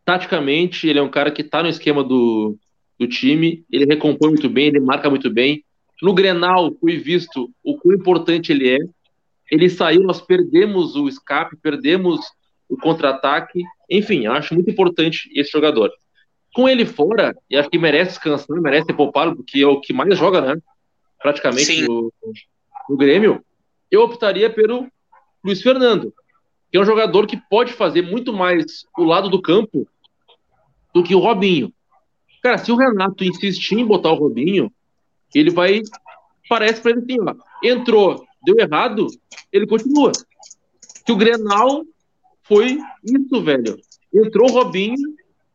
Taticamente, 0.04 0.86
ele 0.86 0.98
é 0.98 1.02
um 1.02 1.10
cara 1.10 1.30
que 1.30 1.42
tá 1.42 1.62
no 1.62 1.68
esquema 1.68 2.04
do, 2.04 2.58
do 2.98 3.06
time, 3.06 3.64
ele 3.70 3.86
recompõe 3.86 4.30
muito 4.30 4.48
bem, 4.48 4.66
ele 4.66 4.80
marca 4.80 5.08
muito 5.08 5.30
bem. 5.30 5.64
No 6.02 6.12
Grenal, 6.12 6.72
fui 6.80 6.96
visto 6.96 7.50
o 7.62 7.76
quão 7.78 7.94
importante 7.94 8.52
ele 8.52 8.68
é. 8.68 8.78
Ele 9.50 9.68
saiu, 9.68 10.02
nós 10.02 10.20
perdemos 10.20 10.96
o 10.96 11.08
escape, 11.08 11.56
perdemos 11.56 12.20
o 12.68 12.76
contra-ataque. 12.76 13.62
Enfim, 13.90 14.26
acho 14.26 14.54
muito 14.54 14.70
importante 14.70 15.30
esse 15.34 15.50
jogador. 15.50 15.92
Com 16.52 16.68
ele 16.68 16.86
fora, 16.86 17.36
e 17.50 17.56
acho 17.56 17.68
que 17.68 17.78
merece 17.78 18.12
descansar, 18.12 18.60
merece 18.60 18.86
ser 18.86 18.94
poupado, 18.94 19.36
porque 19.36 19.60
é 19.60 19.66
o 19.66 19.80
que 19.80 19.92
mais 19.92 20.16
joga, 20.18 20.40
né? 20.40 20.60
Praticamente 21.20 21.82
no, 21.82 22.12
no 22.88 22.96
Grêmio. 22.96 23.44
Eu 23.90 24.02
optaria 24.02 24.50
pelo 24.50 24.88
Luiz 25.44 25.62
Fernando, 25.62 26.12
que 26.70 26.78
é 26.78 26.80
um 26.80 26.84
jogador 26.84 27.26
que 27.26 27.40
pode 27.48 27.72
fazer 27.72 28.02
muito 28.02 28.32
mais 28.32 28.84
o 28.96 29.04
lado 29.04 29.28
do 29.28 29.40
campo 29.40 29.86
do 30.92 31.02
que 31.02 31.14
o 31.14 31.18
Robinho. 31.18 31.72
Cara, 32.42 32.58
se 32.58 32.70
o 32.70 32.76
Renato 32.76 33.24
insistir 33.24 33.78
em 33.78 33.86
botar 33.86 34.10
o 34.10 34.16
Robinho, 34.16 34.72
ele 35.34 35.50
vai. 35.50 35.82
Parece 36.48 36.80
para 36.80 36.92
ele 36.92 37.00
assim, 37.00 37.20
ó. 37.20 37.34
Entrou, 37.62 38.24
deu 38.44 38.56
errado, 38.58 39.06
ele 39.52 39.66
continua. 39.66 40.12
Que 41.04 41.12
o 41.12 41.16
Grenal 41.16 41.84
foi 42.42 42.78
isso, 43.02 43.42
velho. 43.42 43.78
Entrou 44.12 44.48
o 44.48 44.52
Robinho, 44.52 44.96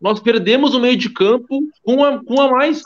nós 0.01 0.19
perdemos 0.19 0.73
o 0.73 0.79
meio 0.79 0.97
de 0.97 1.09
campo 1.09 1.61
com 1.83 2.03
a, 2.03 2.23
com 2.23 2.41
a 2.41 2.51
mais. 2.51 2.81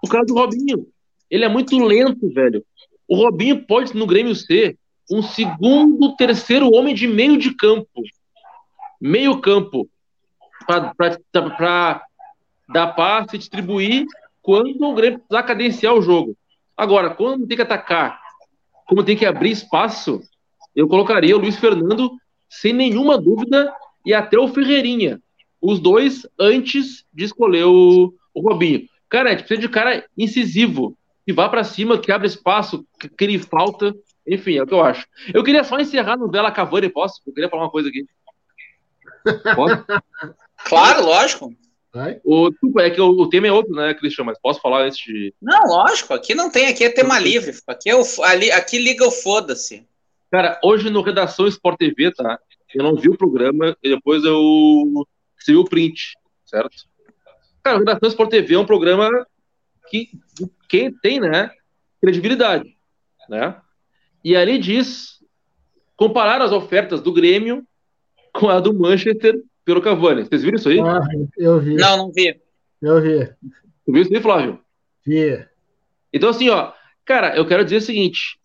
Por 0.00 0.10
causa 0.10 0.26
do 0.26 0.34
Robinho. 0.34 0.86
Ele 1.30 1.44
é 1.44 1.48
muito 1.48 1.78
lento, 1.78 2.32
velho. 2.32 2.64
O 3.06 3.16
Robinho 3.16 3.64
pode, 3.66 3.96
no 3.96 4.06
Grêmio, 4.06 4.34
ser 4.34 4.78
um 5.10 5.22
segundo, 5.22 6.14
terceiro 6.16 6.70
homem 6.72 6.94
de 6.94 7.06
meio 7.06 7.38
de 7.38 7.54
campo. 7.54 8.02
Meio 9.00 9.40
campo. 9.40 9.88
Para 10.66 12.02
dar 12.68 12.88
passe, 12.88 13.38
distribuir 13.38 14.06
quando 14.48 14.82
o 14.82 14.94
Grêmio 14.94 15.18
precisar 15.18 15.42
cadenciar 15.42 15.92
o 15.92 16.00
jogo. 16.00 16.34
Agora, 16.74 17.10
quando 17.10 17.46
tem 17.46 17.54
que 17.54 17.62
atacar, 17.62 18.18
como 18.86 19.04
tem 19.04 19.14
que 19.14 19.26
abrir 19.26 19.50
espaço, 19.50 20.22
eu 20.74 20.88
colocaria 20.88 21.36
o 21.36 21.38
Luiz 21.38 21.58
Fernando 21.58 22.10
sem 22.48 22.72
nenhuma 22.72 23.18
dúvida 23.18 23.70
e 24.06 24.14
até 24.14 24.38
o 24.38 24.48
Ferreirinha. 24.48 25.20
Os 25.60 25.78
dois 25.78 26.26
antes 26.40 27.04
de 27.12 27.24
escolher 27.24 27.64
o, 27.64 28.14
o 28.32 28.40
Robinho. 28.40 28.88
Cara, 29.10 29.28
a 29.28 29.32
gente 29.32 29.40
precisa 29.40 29.60
de 29.60 29.68
cara 29.68 30.02
incisivo, 30.16 30.96
que 31.26 31.32
vá 31.34 31.46
para 31.50 31.62
cima, 31.62 31.98
que 31.98 32.10
abre 32.10 32.26
espaço, 32.26 32.86
que 32.98 33.06
crie 33.06 33.38
falta. 33.38 33.94
Enfim, 34.26 34.56
é 34.56 34.62
o 34.62 34.66
que 34.66 34.72
eu 34.72 34.82
acho. 34.82 35.06
Eu 35.34 35.44
queria 35.44 35.62
só 35.62 35.78
encerrar 35.78 36.16
no 36.16 36.26
Bela 36.26 36.50
Cavani, 36.50 36.88
posso? 36.88 37.20
Eu 37.26 37.34
queria 37.34 37.50
falar 37.50 37.64
uma 37.64 37.70
coisa 37.70 37.90
aqui. 37.90 38.06
Posso? 39.54 39.84
claro, 40.64 41.04
lógico. 41.04 41.52
O, 42.22 42.50
é 42.80 42.90
que 42.90 43.00
o, 43.00 43.08
o, 43.08 43.28
tema 43.28 43.46
é 43.46 43.52
outro, 43.52 43.74
né, 43.74 43.94
Cristian? 43.94 44.24
Mas 44.24 44.38
posso 44.40 44.60
falar 44.60 44.82
antes 44.82 44.98
de. 44.98 45.34
Não, 45.40 45.66
lógico, 45.66 46.12
aqui 46.12 46.34
não 46.34 46.50
tem, 46.50 46.68
aqui 46.68 46.84
é 46.84 46.90
tema 46.90 47.18
livre. 47.18 47.56
Aqui, 47.66 47.88
é 47.88 47.96
o, 47.96 48.02
ali, 48.22 48.50
aqui 48.52 48.78
liga 48.78 49.06
o 49.06 49.10
foda-se. 49.10 49.86
Cara, 50.30 50.60
hoje 50.62 50.90
no 50.90 51.00
Redação 51.00 51.46
Sport 51.46 51.78
TV, 51.78 52.12
tá? 52.12 52.38
Eu 52.74 52.84
não 52.84 52.94
vi 52.94 53.08
o 53.08 53.16
programa 53.16 53.76
e 53.82 53.88
depois 53.88 54.22
eu 54.24 55.06
recebi 55.36 55.56
o 55.56 55.64
print, 55.64 56.12
certo? 56.44 56.76
Cara, 57.62 57.76
o 57.76 57.78
Redação 57.80 58.08
Sport 58.08 58.30
TV 58.30 58.54
é 58.54 58.58
um 58.58 58.66
programa 58.66 59.26
que 59.88 60.10
quem 60.68 60.92
tem, 60.92 61.18
né, 61.18 61.50
credibilidade, 62.02 62.76
né? 63.28 63.56
E 64.22 64.36
ali 64.36 64.58
diz 64.58 65.18
comparar 65.96 66.42
as 66.42 66.52
ofertas 66.52 67.00
do 67.00 67.12
Grêmio 67.12 67.66
com 68.32 68.50
a 68.50 68.60
do 68.60 68.74
Manchester 68.74 69.34
pelo 69.68 69.82
Cavani. 69.82 70.24
Vocês 70.24 70.42
viram 70.42 70.56
isso 70.56 70.70
aí? 70.70 70.80
Ah, 70.80 71.02
eu 71.36 71.60
vi. 71.60 71.74
Não, 71.74 71.98
não 71.98 72.10
vi. 72.10 72.34
Eu 72.80 73.02
vi. 73.02 73.26
Tu 73.84 73.92
viu 73.92 74.00
isso 74.00 74.14
aí, 74.14 74.22
Flávio? 74.22 74.58
Vi. 75.06 75.46
Então, 76.10 76.30
assim, 76.30 76.48
ó, 76.48 76.72
cara, 77.04 77.36
eu 77.36 77.46
quero 77.46 77.62
dizer 77.64 77.76
o 77.76 77.82
seguinte: 77.82 78.40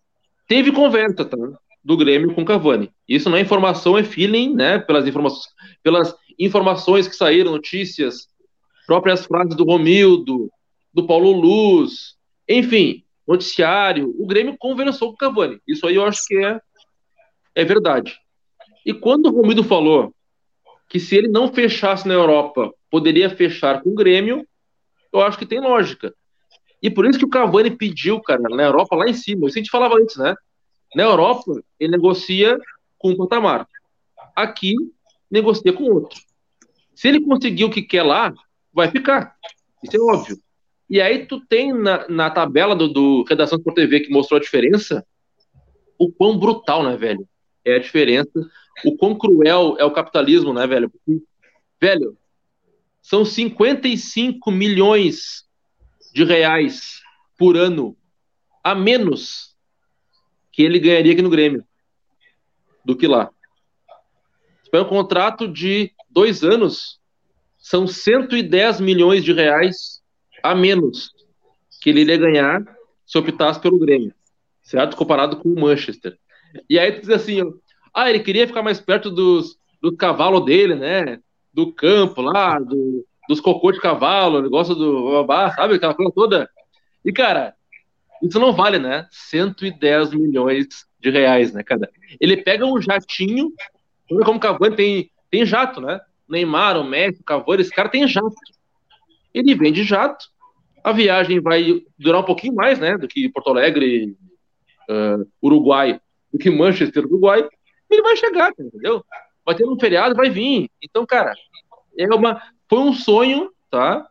teve 0.46 0.70
conversa, 0.70 1.24
tá? 1.24 1.38
Do 1.82 1.96
Grêmio 1.96 2.34
com 2.34 2.42
o 2.42 2.44
Cavani. 2.44 2.92
Isso 3.08 3.30
não 3.30 3.38
é 3.38 3.40
informação, 3.40 3.96
é 3.96 4.04
feeling, 4.04 4.54
né? 4.54 4.78
Pelas 4.78 5.08
informações, 5.08 5.46
pelas 5.82 6.14
informações 6.38 7.08
que 7.08 7.16
saíram, 7.16 7.52
notícias, 7.52 8.28
próprias 8.86 9.24
frases 9.24 9.56
do 9.56 9.64
Romildo, 9.64 10.50
do 10.92 11.06
Paulo 11.06 11.32
Luz, 11.32 12.16
enfim, 12.46 13.02
noticiário. 13.26 14.14
O 14.18 14.26
Grêmio 14.26 14.56
conversou 14.58 15.08
com 15.08 15.14
o 15.14 15.18
Cavani. 15.18 15.58
Isso 15.66 15.86
aí 15.86 15.94
eu 15.94 16.04
acho 16.04 16.22
que 16.26 16.36
é, 16.36 16.60
é 17.54 17.64
verdade. 17.64 18.14
E 18.84 18.92
quando 18.92 19.26
o 19.26 19.32
Romildo 19.32 19.64
falou 19.64 20.14
que 20.94 21.00
se 21.00 21.16
ele 21.16 21.26
não 21.26 21.52
fechasse 21.52 22.06
na 22.06 22.14
Europa, 22.14 22.72
poderia 22.88 23.28
fechar 23.28 23.82
com 23.82 23.90
o 23.90 23.94
Grêmio, 23.96 24.46
eu 25.12 25.22
acho 25.22 25.36
que 25.36 25.44
tem 25.44 25.58
lógica. 25.58 26.14
E 26.80 26.88
por 26.88 27.04
isso 27.04 27.18
que 27.18 27.24
o 27.24 27.28
Cavani 27.28 27.68
pediu, 27.72 28.20
cara, 28.20 28.40
na 28.42 28.62
Europa 28.62 28.94
lá 28.94 29.08
em 29.08 29.12
cima. 29.12 29.48
Isso 29.48 29.58
a 29.58 29.60
gente 29.60 29.72
falava 29.72 29.96
antes, 29.96 30.14
né? 30.14 30.36
Na 30.94 31.02
Europa, 31.02 31.50
ele 31.80 31.90
negocia 31.90 32.56
com 32.96 33.10
um 33.10 33.16
patamar. 33.16 33.66
Aqui, 34.36 34.76
negocia 35.28 35.72
com 35.72 35.82
outro. 35.82 36.16
Se 36.94 37.08
ele 37.08 37.22
conseguir 37.22 37.64
o 37.64 37.70
que 37.70 37.82
quer 37.82 38.04
lá, 38.04 38.32
vai 38.72 38.88
ficar. 38.88 39.34
Isso 39.82 39.96
é 39.96 40.00
óbvio. 40.00 40.38
E 40.88 41.00
aí 41.00 41.26
tu 41.26 41.44
tem 41.44 41.72
na, 41.72 42.06
na 42.08 42.30
tabela 42.30 42.76
do, 42.76 42.86
do 42.86 43.24
Redação 43.24 43.60
por 43.60 43.74
TV 43.74 43.98
que 43.98 44.12
mostrou 44.12 44.38
a 44.38 44.40
diferença, 44.40 45.04
o 45.98 46.12
quão 46.12 46.38
brutal, 46.38 46.84
né, 46.84 46.96
velho? 46.96 47.28
É 47.64 47.76
a 47.76 47.78
diferença 47.78 48.50
o 48.84 48.96
quão 48.96 49.16
cruel 49.16 49.76
é 49.78 49.84
o 49.84 49.92
capitalismo, 49.92 50.52
né, 50.52 50.66
velho? 50.66 50.90
Porque, 50.90 51.22
velho, 51.80 52.16
são 53.00 53.24
55 53.24 54.50
milhões 54.50 55.44
de 56.12 56.24
reais 56.24 57.00
por 57.38 57.56
ano 57.56 57.96
a 58.62 58.74
menos 58.74 59.54
que 60.50 60.62
ele 60.62 60.78
ganharia 60.78 61.12
aqui 61.12 61.22
no 61.22 61.30
Grêmio 61.30 61.64
do 62.84 62.96
que 62.96 63.06
lá. 63.06 63.30
Se 64.62 64.80
um 64.80 64.84
contrato 64.84 65.46
de 65.46 65.92
dois 66.10 66.42
anos, 66.42 67.00
são 67.58 67.86
110 67.86 68.80
milhões 68.80 69.22
de 69.22 69.32
reais 69.32 70.02
a 70.42 70.54
menos 70.54 71.12
que 71.80 71.90
ele 71.90 72.00
iria 72.00 72.16
ganhar 72.16 72.62
se 73.06 73.18
optasse 73.18 73.60
pelo 73.60 73.78
Grêmio, 73.78 74.14
certo? 74.62 74.96
Comparado 74.96 75.36
com 75.36 75.50
o 75.50 75.60
Manchester. 75.60 76.18
E 76.68 76.78
aí 76.78 76.92
tu 76.92 77.00
diz 77.00 77.10
assim, 77.10 77.40
ah, 77.92 78.08
ele 78.08 78.20
queria 78.20 78.46
ficar 78.46 78.62
mais 78.62 78.80
perto 78.80 79.10
dos, 79.10 79.58
do 79.80 79.96
cavalo 79.96 80.40
dele, 80.40 80.74
né? 80.74 81.20
Do 81.52 81.72
campo 81.72 82.20
lá, 82.20 82.58
do, 82.58 83.06
dos 83.28 83.40
cocô 83.40 83.72
de 83.72 83.80
cavalo, 83.80 84.42
negócio 84.42 84.74
do 84.74 85.12
babá, 85.12 85.50
sabe? 85.52 85.74
Aquela 85.74 85.94
coisa 85.94 86.12
toda. 86.14 86.50
E, 87.04 87.12
cara, 87.12 87.54
isso 88.22 88.38
não 88.38 88.52
vale, 88.52 88.78
né? 88.78 89.06
110 89.10 90.14
milhões 90.14 90.66
de 90.98 91.10
reais, 91.10 91.52
né, 91.52 91.62
cara? 91.62 91.88
Ele 92.20 92.36
pega 92.38 92.64
um 92.64 92.80
jatinho, 92.80 93.52
como 94.08 94.38
o 94.38 94.40
Cavani 94.40 94.74
tem, 94.74 95.10
tem 95.30 95.44
jato, 95.44 95.80
né? 95.80 96.00
Neymar, 96.28 96.78
o 96.78 96.84
Messi, 96.84 97.20
o 97.20 97.24
Cavani, 97.24 97.60
esse 97.60 97.70
cara 97.70 97.88
tem 97.88 98.08
jato. 98.08 98.34
Ele 99.32 99.54
vende 99.54 99.84
jato, 99.84 100.26
a 100.82 100.92
viagem 100.92 101.40
vai 101.40 101.82
durar 101.98 102.20
um 102.20 102.24
pouquinho 102.24 102.54
mais, 102.54 102.78
né, 102.78 102.96
do 102.96 103.08
que 103.08 103.28
Porto 103.30 103.50
Alegre, 103.50 104.16
uh, 104.88 105.26
Uruguai, 105.42 106.00
do 106.34 106.38
que 106.38 106.50
Manchester, 106.50 107.06
Uruguai, 107.06 107.48
ele 107.88 108.02
vai 108.02 108.16
chegar, 108.16 108.52
entendeu? 108.58 109.04
Vai 109.46 109.54
ter 109.54 109.64
um 109.64 109.78
feriado, 109.78 110.16
vai 110.16 110.28
vir. 110.28 110.68
Então, 110.82 111.06
cara, 111.06 111.32
é 111.96 112.12
uma, 112.12 112.42
foi 112.68 112.80
um 112.80 112.92
sonho, 112.92 113.52
tá? 113.70 114.04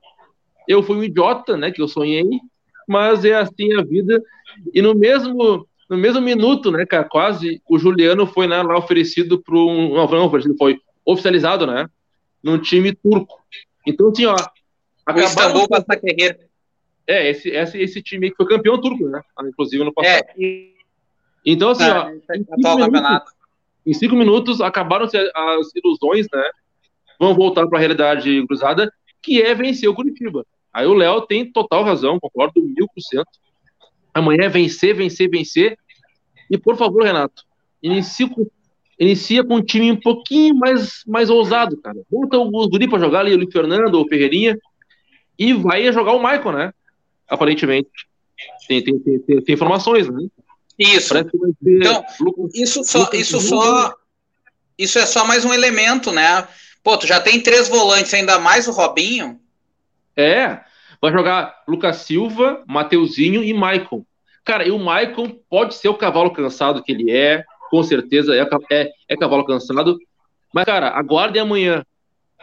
Eu 0.65 0.81
fui 0.81 0.95
um 0.95 1.03
idiota, 1.03 1.57
né, 1.57 1.69
que 1.69 1.81
eu 1.81 1.87
sonhei, 1.87 2.23
mas 2.87 3.25
é 3.25 3.33
assim 3.33 3.73
a 3.73 3.83
vida. 3.83 4.23
E 4.73 4.81
no 4.81 4.95
mesmo 4.95 5.67
no 5.89 5.97
mesmo 5.97 6.21
minuto, 6.21 6.71
né, 6.71 6.85
cara, 6.85 7.03
quase 7.03 7.61
o 7.69 7.77
Juliano 7.77 8.25
foi 8.25 8.47
né, 8.47 8.63
lá 8.63 8.77
oferecido 8.77 9.43
para 9.43 9.55
um, 9.55 9.93
não, 9.93 10.07
não 10.07 10.25
oferecido, 10.25 10.55
foi 10.57 10.79
oficializado, 11.05 11.67
né, 11.67 11.87
num 12.41 12.57
time 12.57 12.95
turco. 12.95 13.37
Então, 13.85 14.09
assim, 14.09 14.25
ó, 14.25 14.35
acabaram... 15.05 15.27
Istambul 15.27 15.67
Basaksehir. 15.67 16.39
É, 17.05 17.29
esse, 17.29 17.49
esse, 17.49 17.77
esse 17.79 18.01
time 18.01 18.31
que 18.31 18.37
foi 18.37 18.47
campeão 18.47 18.79
turco, 18.79 19.09
né, 19.09 19.21
inclusive 19.43 19.83
no 19.83 19.93
passado. 19.93 20.23
É, 20.29 20.33
e... 20.37 20.72
Então, 21.45 21.71
assim, 21.71 21.83
ó, 21.83 22.03
tá, 22.03 22.37
em 22.37 22.41
cinco, 22.41 22.91
minutos, 22.91 23.33
em 23.85 23.93
cinco 23.93 24.15
minutos 24.15 24.61
acabaram-se 24.61 25.17
as 25.17 25.75
ilusões, 25.75 26.27
né? 26.31 26.49
Vão 27.19 27.35
voltar 27.35 27.67
para 27.67 27.77
a 27.77 27.79
realidade 27.79 28.45
cruzada, 28.47 28.91
que 29.21 29.41
é 29.41 29.53
vencer 29.53 29.89
o 29.89 29.93
Curitiba. 29.93 30.45
Aí 30.73 30.87
o 30.87 30.93
Léo 30.93 31.21
tem 31.21 31.51
total 31.51 31.83
razão, 31.83 32.19
concordo 32.19 32.61
mil 32.61 32.87
por 32.87 33.01
cento. 33.01 33.29
Amanhã 34.13 34.45
é 34.45 34.49
vencer, 34.49 34.95
vencer, 34.95 35.29
vencer. 35.29 35.77
E 36.49 36.57
por 36.57 36.75
favor, 36.75 37.03
Renato, 37.03 37.43
inicia 37.81 38.27
com, 38.27 38.47
inicia 38.99 39.43
com 39.43 39.55
um 39.55 39.61
time 39.61 39.91
um 39.91 39.99
pouquinho 39.99 40.55
mais, 40.55 41.03
mais 41.05 41.29
ousado, 41.29 41.77
cara. 41.77 41.99
Bota 42.09 42.37
o 42.37 42.69
guri 42.69 42.87
para 42.87 42.99
jogar 42.99 43.19
ali, 43.19 43.35
o 43.35 43.51
Fernando 43.51 43.95
ou 43.95 44.05
o 44.05 44.07
Ferreirinha, 44.07 44.57
e 45.37 45.53
vai 45.53 45.91
jogar 45.91 46.13
o 46.13 46.19
Michael, 46.19 46.51
né? 46.51 46.73
Aparentemente. 47.27 47.89
Tem, 48.67 48.83
tem, 48.83 48.99
tem, 48.99 49.19
tem 49.19 49.53
informações, 49.53 50.09
né? 50.09 50.27
Isso. 50.77 51.13
Então, 51.65 52.05
isso 52.53 52.83
só, 52.83 53.09
isso 53.13 53.39
só, 53.39 53.93
isso 54.77 54.97
é 54.97 55.05
só 55.05 55.25
mais 55.25 55.45
um 55.45 55.53
elemento, 55.53 56.11
né? 56.11 56.47
Pô, 56.83 56.97
tu 56.97 57.07
já 57.07 57.19
tem 57.19 57.39
três 57.39 57.69
volantes, 57.69 58.13
ainda 58.13 58.39
mais 58.39 58.67
o 58.67 58.71
Robinho. 58.71 59.39
É, 60.15 60.59
vai 61.01 61.11
jogar 61.11 61.63
Lucas 61.67 61.97
Silva, 61.97 62.63
Mateuzinho 62.67 63.43
e 63.43 63.53
Maicon. 63.53 64.05
Cara, 64.43 64.67
e 64.67 64.71
o 64.71 64.79
Maicon 64.79 65.29
pode 65.49 65.75
ser 65.75 65.87
o 65.87 65.97
cavalo 65.97 66.31
cansado 66.31 66.83
que 66.83 66.91
ele 66.91 67.11
é, 67.11 67.45
com 67.69 67.81
certeza 67.81 68.35
é, 68.35 68.47
é, 68.71 68.91
é 69.07 69.15
cavalo 69.15 69.45
cansado. 69.45 69.97
Mas, 70.53 70.65
cara, 70.65 70.89
aguarde 70.89 71.39
amanhã. 71.39 71.85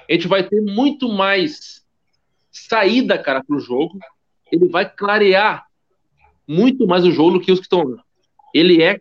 A 0.09 0.13
gente 0.13 0.27
vai 0.27 0.43
ter 0.43 0.61
muito 0.61 1.09
mais 1.09 1.85
saída, 2.51 3.19
cara, 3.19 3.45
pro 3.45 3.61
jogo. 3.61 3.99
Ele 4.51 4.69
vai 4.69 4.89
clarear 4.89 5.67
muito 6.49 6.87
mais 6.87 7.05
o 7.05 7.13
jogo 7.13 7.33
do 7.33 7.41
que 7.41 7.53
os 7.53 7.61
que 7.61 7.67
estão 7.67 7.97
ele 8.55 8.83
é 8.83 9.01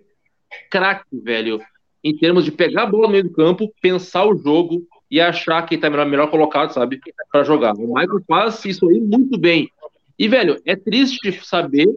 craque, 0.70 1.06
velho, 1.24 1.60
em 2.04 2.16
termos 2.16 2.46
de 2.46 2.52
pegar 2.52 2.84
a 2.84 2.86
bola 2.86 3.08
no 3.08 3.12
meio 3.12 3.24
do 3.24 3.34
campo, 3.34 3.74
pensar 3.82 4.26
o 4.26 4.38
jogo 4.38 4.86
e 5.12 5.20
achar 5.20 5.64
quem 5.64 5.80
tá 5.80 5.90
melhor, 5.90 6.06
melhor 6.06 6.32
colocado, 6.32 6.72
sabe, 6.72 7.00
para 7.32 7.44
jogar. 7.44 7.74
O 7.74 7.94
Michael 7.94 8.22
faz 8.28 8.64
isso 8.66 8.88
aí 8.90 9.00
muito 9.00 9.38
bem. 9.38 9.70
E, 10.18 10.28
velho, 10.28 10.62
é 10.66 10.76
triste 10.76 11.32
saber. 11.44 11.88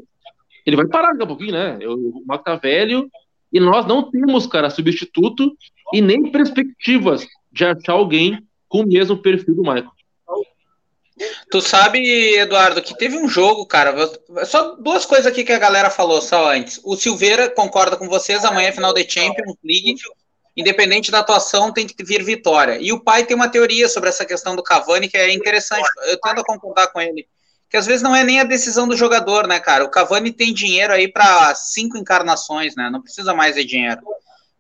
Ele 0.65 0.77
vai 0.77 0.87
parar 0.87 1.11
daqui 1.11 1.23
a 1.25 1.27
pouquinho, 1.27 1.53
né? 1.53 1.79
O 1.87 2.21
Michael 2.21 2.43
tá 2.43 2.57
velho 2.57 3.11
e 3.53 3.61
nós 3.61 3.87
não 3.87 4.11
temos, 4.11 4.47
cara, 4.47 4.71
substituto 4.71 5.55
e 5.93 6.01
nem 6.01 6.31
perspectivas 6.31 7.27
de 7.51 7.65
achar 7.65 7.93
alguém 7.93 8.43
com 8.69 8.81
o 8.81 8.87
mesmo 8.87 9.19
perfil 9.19 9.55
do 9.55 9.63
Michael. 9.63 9.91
Tu 11.51 11.61
sabe, 11.61 12.35
Eduardo, 12.37 12.83
que 12.83 12.97
teve 12.97 13.17
um 13.17 13.29
jogo, 13.29 13.67
cara. 13.67 13.95
Só 14.45 14.75
duas 14.77 15.05
coisas 15.05 15.27
aqui 15.27 15.45
que 15.45 15.53
a 15.53 15.59
galera 15.59 15.91
falou 15.91 16.21
só 16.21 16.51
antes. 16.51 16.81
O 16.83 16.97
Silveira 16.97 17.51
concorda 17.51 17.97
com 17.97 18.09
vocês, 18.09 18.45
amanhã 18.45 18.69
é 18.69 18.73
final 18.73 18.93
de 18.93 19.09
Champions 19.09 19.57
League. 19.65 19.97
Independente 20.57 21.11
da 21.11 21.21
atuação, 21.21 21.73
tem 21.73 21.87
que 21.87 22.05
vir 22.05 22.23
vitória. 22.23 22.77
E 22.81 22.93
o 22.93 23.01
pai 23.01 23.25
tem 23.25 23.35
uma 23.35 23.49
teoria 23.49 23.89
sobre 23.89 24.09
essa 24.11 24.25
questão 24.25 24.55
do 24.55 24.63
Cavani 24.63 25.09
que 25.09 25.17
é 25.17 25.33
interessante. 25.33 25.89
Eu 26.05 26.21
tento 26.21 26.43
concordar 26.45 26.89
com 26.89 27.01
ele. 27.01 27.27
que 27.71 27.77
às 27.79 27.87
vezes 27.87 28.03
não 28.03 28.15
é 28.15 28.23
nem 28.23 28.39
a 28.39 28.45
decisão 28.45 28.87
do 28.87 28.95
jogador, 28.95 29.47
né, 29.47 29.59
cara? 29.59 29.83
O 29.83 29.91
Cavani 29.91 30.31
tem 30.31 30.53
dinheiro 30.53 30.93
aí 30.93 31.09
para 31.09 31.55
cinco 31.55 31.97
encarnações, 31.97 32.77
né? 32.77 32.91
Não 32.91 33.01
precisa 33.01 33.33
mais 33.33 33.55
de 33.55 33.65
dinheiro. 33.65 34.03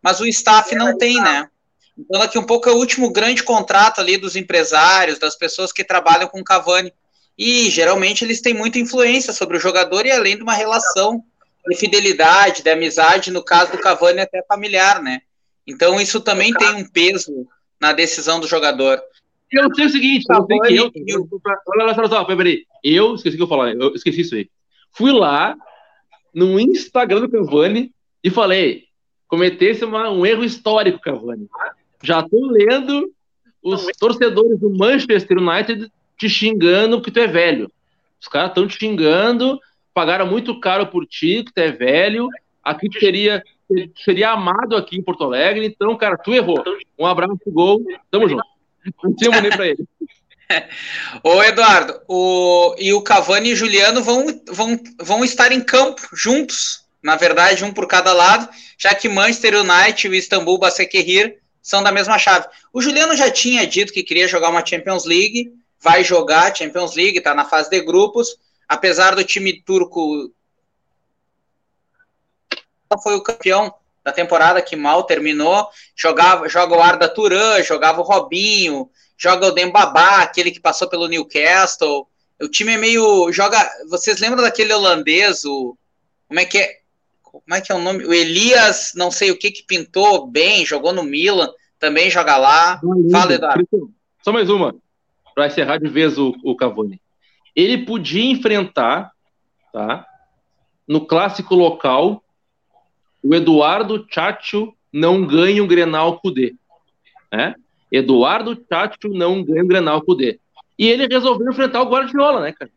Mas 0.01 0.19
o 0.19 0.27
staff 0.27 0.75
não 0.75 0.97
tem, 0.97 1.21
né? 1.21 1.47
Então 1.99 2.21
daqui 2.21 2.39
um 2.39 2.47
pouco 2.47 2.69
é 2.69 2.73
o 2.73 2.77
último 2.77 3.13
grande 3.13 3.43
contrato 3.43 4.01
ali 4.01 4.17
dos 4.17 4.37
empresários, 4.37 5.19
das 5.19 5.37
pessoas 5.37 5.73
que 5.73 5.85
trabalham 5.85 6.29
com 6.29 6.41
o 6.41 6.45
Cavani. 6.45 6.93
E 7.37 7.71
geralmente 7.71 8.25
eles 8.25 8.41
têm 8.41 8.55
muita 8.55 8.79
influência 8.79 9.33
sobre 9.33 9.57
o 9.57 9.61
jogador 9.61 10.07
e 10.07 10.11
além 10.11 10.37
de 10.37 10.43
uma 10.43 10.55
relação 10.55 11.23
de 11.67 11.77
fidelidade, 11.77 12.63
de 12.63 12.71
amizade, 12.71 13.31
no 13.31 13.43
caso 13.43 13.73
do 13.73 13.79
Cavani 13.79 14.21
até 14.21 14.43
familiar, 14.43 15.03
né? 15.03 15.21
Então 15.67 16.01
isso 16.01 16.21
também 16.21 16.53
tem 16.53 16.75
um 16.75 16.89
peso 16.89 17.47
na 17.81 17.93
decisão 17.93 18.41
do 18.41 18.49
jogador. 18.49 19.01
Eu 19.51 19.73
sei 19.75 19.87
o 19.87 19.91
seguinte, 19.91 20.25
eu 20.71 20.91
que 20.91 21.01
eu, 21.05 21.29
eu, 21.29 21.29
olha 21.79 21.95
só, 21.95 22.09
só, 22.09 22.25
peraí, 22.25 22.65
eu 22.83 23.15
esqueci 23.15 23.37
que 23.37 23.43
eu 23.43 23.49
falar, 23.49 23.75
eu 23.75 23.95
esqueci 23.95 24.23
isso 24.23 24.35
aí. 24.35 24.49
Fui 24.93 25.13
lá 25.13 25.55
no 26.35 26.59
Instagram 26.59 27.21
do 27.21 27.31
Cavani 27.31 27.93
e 28.25 28.31
falei, 28.31 28.85
cometesse 29.29 29.85
uma, 29.85 30.11
um 30.11 30.25
erro 30.25 30.43
histórico, 30.43 31.01
Cavani. 31.01 31.49
Já 32.03 32.23
tô 32.23 32.47
lendo 32.51 33.13
os 33.63 33.87
torcedores 33.99 34.59
do 34.59 34.71
Manchester 34.71 35.39
United 35.39 35.91
te 36.19 36.29
xingando 36.29 37.01
que 37.01 37.11
tu 37.11 37.21
é 37.21 37.27
velho. 37.27 37.71
Os 38.21 38.29
caras 38.29 38.51
estão 38.51 38.67
te 38.67 38.79
xingando, 38.79 39.61
pagaram 39.95 40.27
muito 40.27 40.59
caro 40.61 40.87
por 40.87 41.07
ti, 41.07 41.45
que 41.45 41.53
tu 41.53 41.59
é 41.59 41.71
velho. 41.71 42.29
Aqui 42.63 42.89
tu 42.89 42.99
seria, 42.99 43.43
seria 44.05 44.31
amado 44.31 44.77
aqui 44.77 44.97
em 44.97 45.03
Porto 45.03 45.25
Alegre. 45.25 45.67
Então, 45.67 45.97
cara, 45.97 46.17
tu 46.17 46.33
errou. 46.33 46.63
Um 46.99 47.07
abraço, 47.07 47.39
gol. 47.49 47.85
Tamo 48.11 48.29
junto. 48.29 48.43
Não 49.03 49.15
tinha 49.15 49.41
nem 49.41 49.51
pra 49.51 49.67
ele. 49.67 49.85
Ô 51.23 51.43
Eduardo, 51.43 52.01
o, 52.09 52.75
e 52.79 52.93
o 52.93 53.03
Cavani 53.03 53.51
e 53.51 53.53
o 53.53 53.57
Juliano 53.57 54.03
vão, 54.03 54.27
vão, 54.49 54.79
vão 55.01 55.25
estar 55.25 55.53
em 55.53 55.61
campo 55.61 56.03
juntos, 56.13 56.85
na 57.03 57.17
verdade, 57.17 57.65
um 57.65 57.73
por 57.73 57.87
cada 57.87 58.13
lado, 58.13 58.49
já 58.79 58.95
que 58.95 59.09
Manchester 59.09 59.55
United 59.61 60.07
e 60.07 60.11
o 60.11 60.15
Istambul 60.15 60.59
Basaksehir 60.59 61.42
são 61.63 61.83
da 61.83 61.93
mesma 61.93 62.19
chave. 62.19 62.47
O 62.73 62.83
Juliano 62.83 63.17
já 63.17 63.31
tinha 63.31 63.67
dito 63.67 63.93
que 63.93 64.03
queria 64.03 64.27
jogar 64.27 64.51
uma 64.51 64.67
Champions 64.67 65.05
League, 65.05 65.53
vai 65.81 66.03
jogar 66.03 66.55
Champions 66.55 66.95
League, 66.97 67.19
está 67.19 67.35
na 67.35 67.45
fase 67.45 67.71
de 67.71 67.81
grupos, 67.81 68.37
apesar 68.69 69.15
do 69.15 69.25
time 69.25 69.63
turco 69.63 70.33
foi 73.03 73.15
o 73.15 73.23
campeão 73.23 73.73
da 74.05 74.13
temporada 74.13 74.61
que 74.61 74.77
mal 74.77 75.05
terminou, 75.05 75.69
jogava, 75.97 76.49
joga 76.49 76.77
o 76.77 76.81
Arda 76.81 77.09
Turan, 77.09 77.63
jogava 77.63 78.01
o 78.01 78.05
Robinho, 78.05 78.91
joga 79.17 79.47
o 79.47 79.53
Dembabá, 79.53 80.19
aquele 80.19 80.51
que 80.51 80.61
passou 80.61 80.89
pelo 80.89 81.07
Newcastle. 81.07 82.09
O 82.41 82.49
time 82.49 82.75
é 82.75 82.77
meio 82.77 83.31
joga, 83.33 83.59
vocês 83.89 84.19
lembram 84.19 84.43
daquele 84.43 84.75
holandês, 84.75 85.45
o 85.45 85.77
como 86.27 86.41
é 86.41 86.45
que 86.45 86.59
é? 86.59 86.82
Como 87.33 87.55
é 87.55 87.61
que 87.63 87.73
é 87.73 87.75
o 87.75 87.81
nome? 87.81 88.05
O 88.05 88.13
Elias, 88.13 88.93
não 88.95 89.11
sei 89.11 89.31
o 89.31 89.39
que 89.39 89.51
que 89.51 89.65
pintou 89.65 90.27
bem, 90.27 90.67
jogou 90.67 90.93
no 90.93 91.03
Milan, 91.03 91.51
também 91.79 92.11
joga 92.11 92.37
lá. 92.37 92.79
Fala, 93.11 93.33
Eduardo. 93.33 93.67
Só 94.23 94.31
mais 94.31 94.51
uma 94.51 94.75
para 95.35 95.47
encerrar 95.47 95.79
de 95.79 95.89
vez 95.89 96.19
o, 96.19 96.35
o 96.45 96.55
Cavani. 96.55 97.01
Ele 97.57 97.87
podia 97.87 98.31
enfrentar, 98.31 99.11
tá? 99.73 100.07
No 100.87 101.07
clássico 101.07 101.55
local, 101.55 102.23
o 103.23 103.35
Eduardo 103.35 104.07
Chacho 104.11 104.75
não 104.93 105.27
ganha 105.27 105.65
o 105.65 105.67
Grenal 105.67 106.21
Cudê. 106.21 106.55
Né? 107.33 107.55
Eduardo 107.91 108.63
Chacho 108.71 109.09
não 109.09 109.43
ganha 109.43 109.65
o 109.65 109.67
Grenal 109.67 110.03
Cudê. 110.03 110.39
E 110.79 110.87
ele 110.87 111.07
resolveu 111.07 111.51
enfrentar 111.51 111.81
o 111.81 111.89
Guardiola, 111.89 112.43
né, 112.43 112.53
cara? 112.53 112.71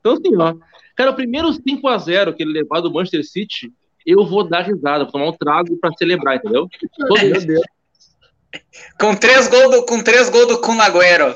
Então, 0.00 0.14
assim, 0.14 0.34
ó. 0.36 0.54
Cara, 0.96 1.10
o 1.10 1.14
primeiro 1.14 1.52
5 1.52 1.88
a 1.88 1.98
0 1.98 2.34
que 2.34 2.42
ele 2.42 2.52
levar 2.52 2.80
do 2.80 2.92
Manchester 2.92 3.24
City, 3.24 3.72
eu 4.06 4.26
vou 4.26 4.44
dar 4.44 4.62
risada, 4.62 5.04
vou 5.04 5.12
tomar 5.12 5.28
um 5.28 5.32
trago 5.32 5.76
para 5.76 5.92
celebrar, 5.96 6.36
entendeu? 6.36 6.68
Meu 6.98 7.40
Deus. 7.40 7.62
Com 8.98 9.14
três 9.14 9.48
gols 9.48 9.70
do, 9.70 9.86
com 9.86 10.02
três 10.02 10.28
gols 10.28 10.48
do 10.48 10.60
Kun 10.60 10.80
Agüero. 10.80 11.34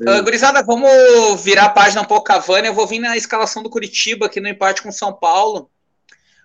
Uh, 0.00 0.22
gurizada, 0.22 0.62
vamos 0.62 1.42
virar 1.42 1.66
a 1.66 1.70
página 1.70 2.02
um 2.02 2.04
pouco 2.04 2.24
Cavani. 2.24 2.66
Eu 2.66 2.74
vou 2.74 2.86
vir 2.86 2.98
na 2.98 3.16
escalação 3.16 3.62
do 3.62 3.70
Curitiba 3.70 4.26
aqui 4.26 4.40
no 4.40 4.48
empate 4.48 4.82
com 4.82 4.90
São 4.90 5.12
Paulo. 5.12 5.70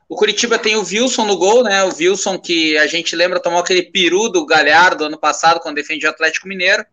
O 0.10 0.16
Curitiba 0.16 0.58
tem 0.58 0.76
o 0.76 0.86
Wilson 0.86 1.26
no 1.26 1.38
gol, 1.38 1.64
né? 1.64 1.84
O 1.84 1.94
Wilson 1.94 2.38
que 2.40 2.78
a 2.78 2.88
gente 2.88 3.16
lembra 3.16 3.42
tomou 3.42 3.60
aquele 3.60 3.84
peru 3.84 4.30
do 4.30 4.46
Galhardo 4.46 5.06
ano 5.06 5.18
passado 5.18 5.60
quando 5.60 5.76
defendia 5.76 6.10
o 6.10 6.12
Atlético 6.12 6.48
Mineiro. 6.48 6.86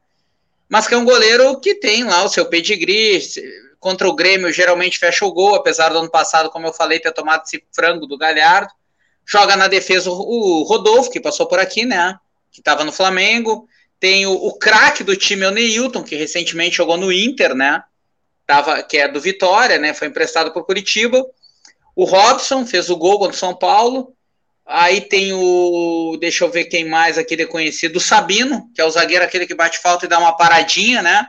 Mas 0.68 0.88
que 0.88 0.94
é 0.94 0.96
um 0.96 1.04
goleiro 1.04 1.60
que 1.60 1.74
tem 1.74 2.02
lá 2.02 2.24
o 2.24 2.28
seu 2.28 2.46
pedigree. 2.46 3.20
Contra 3.84 4.08
o 4.08 4.14
Grêmio 4.14 4.50
geralmente 4.50 4.98
fecha 4.98 5.26
o 5.26 5.30
gol, 5.30 5.54
apesar 5.54 5.90
do 5.90 5.98
ano 5.98 6.08
passado, 6.08 6.48
como 6.48 6.66
eu 6.66 6.72
falei, 6.72 6.98
ter 6.98 7.12
tomado 7.12 7.42
esse 7.44 7.62
frango 7.70 8.06
do 8.06 8.16
Galhardo. 8.16 8.72
Joga 9.26 9.58
na 9.58 9.68
defesa 9.68 10.10
o 10.10 10.62
Rodolfo, 10.62 11.10
que 11.10 11.20
passou 11.20 11.44
por 11.44 11.58
aqui, 11.58 11.84
né? 11.84 12.18
Que 12.50 12.60
estava 12.60 12.82
no 12.82 12.90
Flamengo. 12.90 13.68
Tem 14.00 14.24
o, 14.24 14.32
o 14.32 14.56
craque 14.56 15.04
do 15.04 15.14
time, 15.14 15.44
o 15.44 15.50
Neilton, 15.50 16.02
que 16.02 16.16
recentemente 16.16 16.78
jogou 16.78 16.96
no 16.96 17.12
Inter, 17.12 17.54
né? 17.54 17.84
Tava, 18.46 18.82
que 18.82 18.96
é 18.96 19.06
do 19.06 19.20
Vitória, 19.20 19.78
né? 19.78 19.92
Foi 19.92 20.08
emprestado 20.08 20.50
por 20.50 20.64
Curitiba. 20.64 21.22
O 21.94 22.06
Robson 22.06 22.64
fez 22.64 22.88
o 22.88 22.96
gol 22.96 23.18
contra 23.18 23.36
o 23.36 23.38
São 23.38 23.54
Paulo. 23.54 24.14
Aí 24.64 25.02
tem 25.02 25.34
o. 25.34 26.16
Deixa 26.18 26.42
eu 26.42 26.50
ver 26.50 26.64
quem 26.64 26.88
mais 26.88 27.18
aqui 27.18 27.34
é 27.34 27.44
conhecido. 27.44 27.98
O 27.98 28.00
Sabino, 28.00 28.66
que 28.74 28.80
é 28.80 28.84
o 28.86 28.90
zagueiro 28.90 29.26
aquele 29.26 29.46
que 29.46 29.54
bate 29.54 29.78
falta 29.78 30.06
e 30.06 30.08
dá 30.08 30.18
uma 30.18 30.34
paradinha, 30.34 31.02
né? 31.02 31.26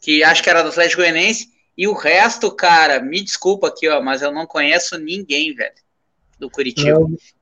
Que 0.00 0.22
acho 0.22 0.44
que 0.44 0.48
era 0.48 0.62
do 0.62 0.68
Atlético 0.68 1.02
Goianiense. 1.02 1.57
E 1.78 1.86
o 1.86 1.92
resto, 1.92 2.50
cara, 2.50 2.98
me 2.98 3.20
desculpa 3.20 3.68
aqui, 3.68 3.88
ó, 3.88 4.02
mas 4.02 4.20
eu 4.20 4.32
não 4.32 4.44
conheço 4.44 4.98
ninguém, 4.98 5.54
velho, 5.54 5.72
do 6.36 6.50
Curitiba. 6.50 6.98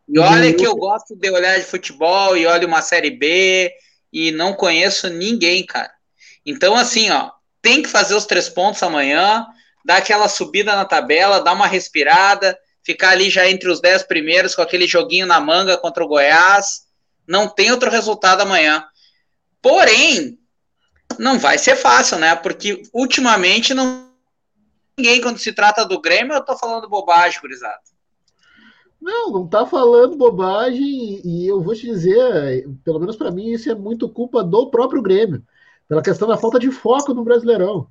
e 0.07 0.19
olha 0.19 0.53
que 0.53 0.67
eu 0.67 0.77
gosto 0.77 1.17
de 1.17 1.31
olhar 1.31 1.59
de 1.59 1.65
futebol 1.65 2.37
e 2.37 2.47
olho 2.47 2.69
uma 2.69 2.83
Série 2.83 3.11
B 3.11 3.73
e 4.13 4.31
não 4.33 4.53
conheço 4.53 5.09
ninguém, 5.09 5.65
cara. 5.65 5.91
Então, 6.45 6.77
assim, 6.77 7.11
ó, 7.11 7.31
tem 7.63 7.83
que 7.83 7.89
fazer 7.89 8.15
os 8.15 8.27
três 8.27 8.47
pontos 8.47 8.83
amanhã, 8.83 9.47
dar 9.83 9.97
aquela 9.97 10.29
subida 10.29 10.77
na 10.77 10.85
tabela, 10.85 11.41
dar 11.41 11.55
uma 11.55 11.67
respirada, 11.67 12.59
ficar 12.85 13.13
ali 13.13 13.31
já 13.31 13.49
entre 13.49 13.71
os 13.71 13.81
dez 13.81 14.03
primeiros 14.03 14.55
com 14.55 14.61
aquele 14.61 14.87
joguinho 14.87 15.27
na 15.27 15.41
manga 15.41 15.79
contra 15.79 16.05
o 16.05 16.09
Goiás. 16.09 16.83
Não 17.27 17.49
tem 17.49 17.71
outro 17.71 17.91
resultado 17.91 18.43
amanhã. 18.43 18.85
Porém, 19.63 20.39
não 21.19 21.39
vai 21.39 21.57
ser 21.57 21.75
fácil, 21.75 22.19
né? 22.19 22.37
Porque 22.37 22.83
ultimamente 22.93 23.73
não 23.73 24.06
ninguém 24.97 25.21
quando 25.21 25.39
se 25.39 25.53
trata 25.53 25.85
do 25.85 26.01
Grêmio, 26.01 26.33
eu 26.33 26.45
tô 26.45 26.57
falando 26.57 26.89
bobagem, 26.89 27.41
gurizada. 27.41 27.81
Não, 29.01 29.31
não 29.31 29.47
tá 29.47 29.67
falando 29.67 30.17
bobagem 30.17 31.21
e 31.23 31.47
eu 31.47 31.61
vou 31.61 31.75
te 31.75 31.87
dizer, 31.87 32.67
pelo 32.83 32.99
menos 32.99 33.15
para 33.15 33.31
mim, 33.31 33.51
isso 33.51 33.71
é 33.71 33.75
muito 33.75 34.09
culpa 34.09 34.43
do 34.43 34.71
próprio 34.71 35.03
Grêmio, 35.03 35.45
pela 35.87 36.03
questão 36.03 36.27
da 36.27 36.37
falta 36.37 36.59
de 36.59 36.71
foco 36.71 37.13
no 37.13 37.23
Brasileirão. 37.23 37.87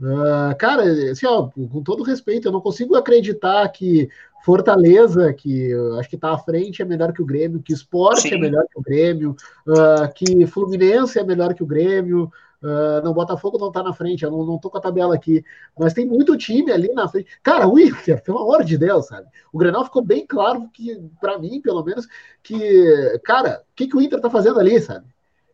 Uh, 0.00 0.56
cara, 0.58 0.82
assim, 1.10 1.26
ó, 1.26 1.48
com 1.48 1.82
todo 1.82 2.02
respeito, 2.02 2.48
eu 2.48 2.52
não 2.52 2.60
consigo 2.60 2.96
acreditar 2.96 3.68
que 3.68 4.08
Fortaleza, 4.44 5.32
que 5.32 5.72
acho 5.98 6.08
que 6.08 6.16
está 6.16 6.32
à 6.32 6.38
frente, 6.38 6.82
é 6.82 6.84
melhor 6.84 7.12
que 7.12 7.22
o 7.22 7.26
Grêmio, 7.26 7.62
que 7.62 7.72
Esporte 7.72 8.32
é 8.32 8.38
melhor 8.38 8.64
que 8.70 8.78
o 8.78 8.82
Grêmio, 8.82 9.36
uh, 9.66 10.12
que 10.14 10.46
Fluminense 10.46 11.18
é 11.18 11.24
melhor 11.24 11.54
que 11.54 11.62
o 11.62 11.66
Grêmio, 11.66 12.30
Uh, 12.64 13.04
não, 13.04 13.12
Botafogo 13.12 13.58
não 13.58 13.70
tá 13.70 13.82
na 13.82 13.92
frente, 13.92 14.24
eu 14.24 14.30
não, 14.30 14.42
não 14.42 14.58
tô 14.58 14.70
com 14.70 14.78
a 14.78 14.80
tabela 14.80 15.14
aqui. 15.14 15.44
Mas 15.78 15.92
tem 15.92 16.06
muito 16.06 16.34
time 16.34 16.72
ali 16.72 16.90
na 16.94 17.06
frente. 17.06 17.28
Cara, 17.42 17.68
o 17.68 17.78
Inter, 17.78 18.22
pelo 18.24 18.38
amor 18.38 18.64
de 18.64 18.78
Deus, 18.78 19.06
sabe? 19.06 19.28
O 19.52 19.58
Grenal 19.58 19.84
ficou 19.84 20.02
bem 20.02 20.26
claro 20.26 20.70
que, 20.72 20.98
para 21.20 21.38
mim, 21.38 21.60
pelo 21.60 21.84
menos, 21.84 22.08
que, 22.42 23.20
cara, 23.22 23.62
o 23.70 23.74
que, 23.76 23.86
que 23.86 23.94
o 23.94 24.00
Inter 24.00 24.18
tá 24.18 24.30
fazendo 24.30 24.58
ali, 24.58 24.80
sabe? 24.80 25.04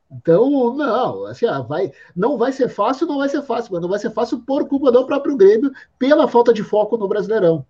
Então, 0.08 0.72
não, 0.76 1.26
assim, 1.26 1.46
ah, 1.46 1.60
vai, 1.60 1.92
não 2.14 2.38
vai 2.38 2.52
ser 2.52 2.68
fácil, 2.68 3.08
não 3.08 3.18
vai 3.18 3.28
ser 3.28 3.42
fácil, 3.42 3.72
mas 3.72 3.82
não 3.82 3.88
vai 3.88 3.98
ser 3.98 4.10
fácil 4.10 4.40
por 4.40 4.68
culpa 4.68 4.92
do 4.92 5.04
próprio 5.04 5.36
Grêmio, 5.36 5.72
pela 5.98 6.28
falta 6.28 6.52
de 6.52 6.62
foco 6.62 6.96
no 6.96 7.08
Brasileirão. 7.08 7.66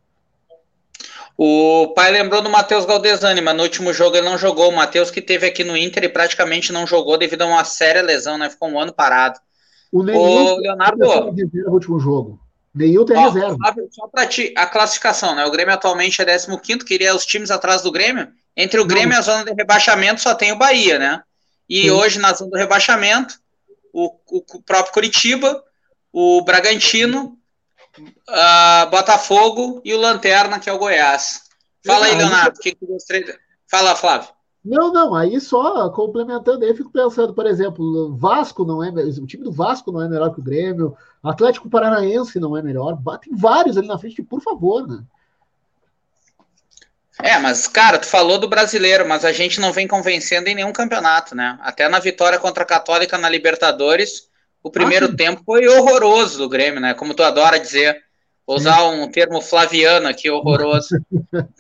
O 1.42 1.94
pai 1.94 2.11
lembrou 2.11 2.42
do 2.42 2.50
Matheus 2.50 2.85
Galdesani, 2.85 3.40
mas 3.40 3.57
no 3.57 3.62
último 3.62 3.94
jogo 3.94 4.14
ele 4.14 4.29
não 4.29 4.37
jogou. 4.37 4.68
O 4.68 4.76
Matheus 4.76 5.11
que 5.11 5.22
teve 5.22 5.46
aqui 5.46 5.64
no 5.64 5.74
Inter 5.74 6.05
e 6.05 6.09
praticamente 6.11 6.70
não 6.70 6.87
jogou 6.87 7.16
devido 7.16 7.40
a 7.40 7.46
uma 7.46 7.64
séria 7.64 8.03
lesão, 8.03 8.37
né? 8.37 8.50
Ficou 8.50 8.68
um 8.68 8.79
ano 8.79 8.92
parado. 8.92 9.40
O, 9.90 10.03
Neil, 10.03 10.57
Leonardo. 10.59 10.98
No 10.98 11.72
último 11.72 11.98
jogo. 11.98 12.38
Neil 12.74 13.07
tem 13.07 13.16
ó, 13.16 13.31
reserva. 13.31 13.57
Só 13.90 14.07
para 14.07 14.26
ti, 14.26 14.53
a 14.55 14.66
classificação, 14.66 15.35
né? 15.35 15.46
O 15.46 15.50
Grêmio 15.50 15.72
atualmente 15.72 16.20
é 16.20 16.26
15, 16.26 16.59
queria 16.85 17.16
os 17.16 17.24
times 17.24 17.50
atrás 17.50 17.81
do 17.81 17.90
Grêmio. 17.90 18.29
Entre 18.55 18.79
o 18.79 18.85
Grêmio 18.85 19.09
não. 19.09 19.16
e 19.16 19.20
a 19.20 19.22
zona 19.22 19.42
de 19.42 19.55
rebaixamento 19.55 20.20
só 20.20 20.35
tem 20.35 20.53
o 20.53 20.59
Bahia, 20.59 20.98
né? 20.98 21.22
E 21.66 21.85
Sim. 21.85 21.90
hoje, 21.90 22.18
na 22.18 22.35
zona 22.35 22.50
do 22.50 22.59
rebaixamento, 22.59 23.37
o, 23.94 24.12
o 24.31 24.62
próprio 24.62 24.92
Curitiba, 24.92 25.64
o 26.12 26.42
Bragantino 26.42 27.38
uh, 28.28 28.90
Botafogo 28.90 29.80
e 29.84 29.94
o 29.94 30.00
Lanterna, 30.00 30.58
que 30.58 30.68
é 30.68 30.72
o 30.72 30.78
Goiás. 30.78 31.42
Fala 31.86 32.06
aí, 32.06 32.16
Leonardo, 32.16 32.58
o 32.58 32.60
que, 32.60 32.74
que 32.74 32.86
gostaria. 32.86 33.38
Fala, 33.70 33.96
Flávio. 33.96 34.28
Não, 34.62 34.92
não, 34.92 35.14
aí 35.14 35.40
só 35.40 35.88
complementando 35.88 36.64
aí, 36.64 36.74
fico 36.74 36.90
pensando, 36.90 37.32
por 37.32 37.46
exemplo, 37.46 38.14
Vasco 38.14 38.62
não 38.62 38.84
é 38.84 38.90
o 38.90 39.26
time 39.26 39.42
do 39.42 39.50
Vasco 39.50 39.90
não 39.90 40.02
é 40.02 40.08
melhor 40.08 40.34
que 40.34 40.40
o 40.40 40.44
Grêmio, 40.44 40.94
Atlético 41.22 41.70
Paranaense 41.70 42.38
não 42.38 42.54
é 42.54 42.62
melhor, 42.62 42.98
tem 43.22 43.34
vários 43.34 43.78
ali 43.78 43.88
na 43.88 43.98
frente, 43.98 44.22
por 44.22 44.42
favor, 44.42 44.86
né? 44.86 45.02
É, 47.22 47.38
mas, 47.38 47.66
cara, 47.66 47.98
tu 47.98 48.06
falou 48.06 48.38
do 48.38 48.48
brasileiro, 48.48 49.06
mas 49.06 49.24
a 49.24 49.32
gente 49.32 49.60
não 49.60 49.72
vem 49.72 49.86
convencendo 49.86 50.48
em 50.48 50.54
nenhum 50.54 50.72
campeonato, 50.72 51.34
né? 51.34 51.58
Até 51.60 51.88
na 51.88 51.98
vitória 51.98 52.38
contra 52.38 52.62
a 52.62 52.66
Católica 52.66 53.18
na 53.18 53.28
Libertadores, 53.28 54.29
o 54.62 54.70
primeiro 54.70 55.07
ah, 55.07 55.16
tempo 55.16 55.42
foi 55.44 55.66
horroroso 55.66 56.38
do 56.38 56.49
Grêmio, 56.49 56.81
né? 56.81 56.94
Como 56.94 57.14
tu 57.14 57.23
adora 57.23 57.59
dizer. 57.59 57.96
Vou 58.46 58.57
usar 58.57 58.83
um 58.88 59.09
termo 59.09 59.40
flaviano 59.40 60.09
aqui, 60.09 60.31
horroroso. 60.31 60.88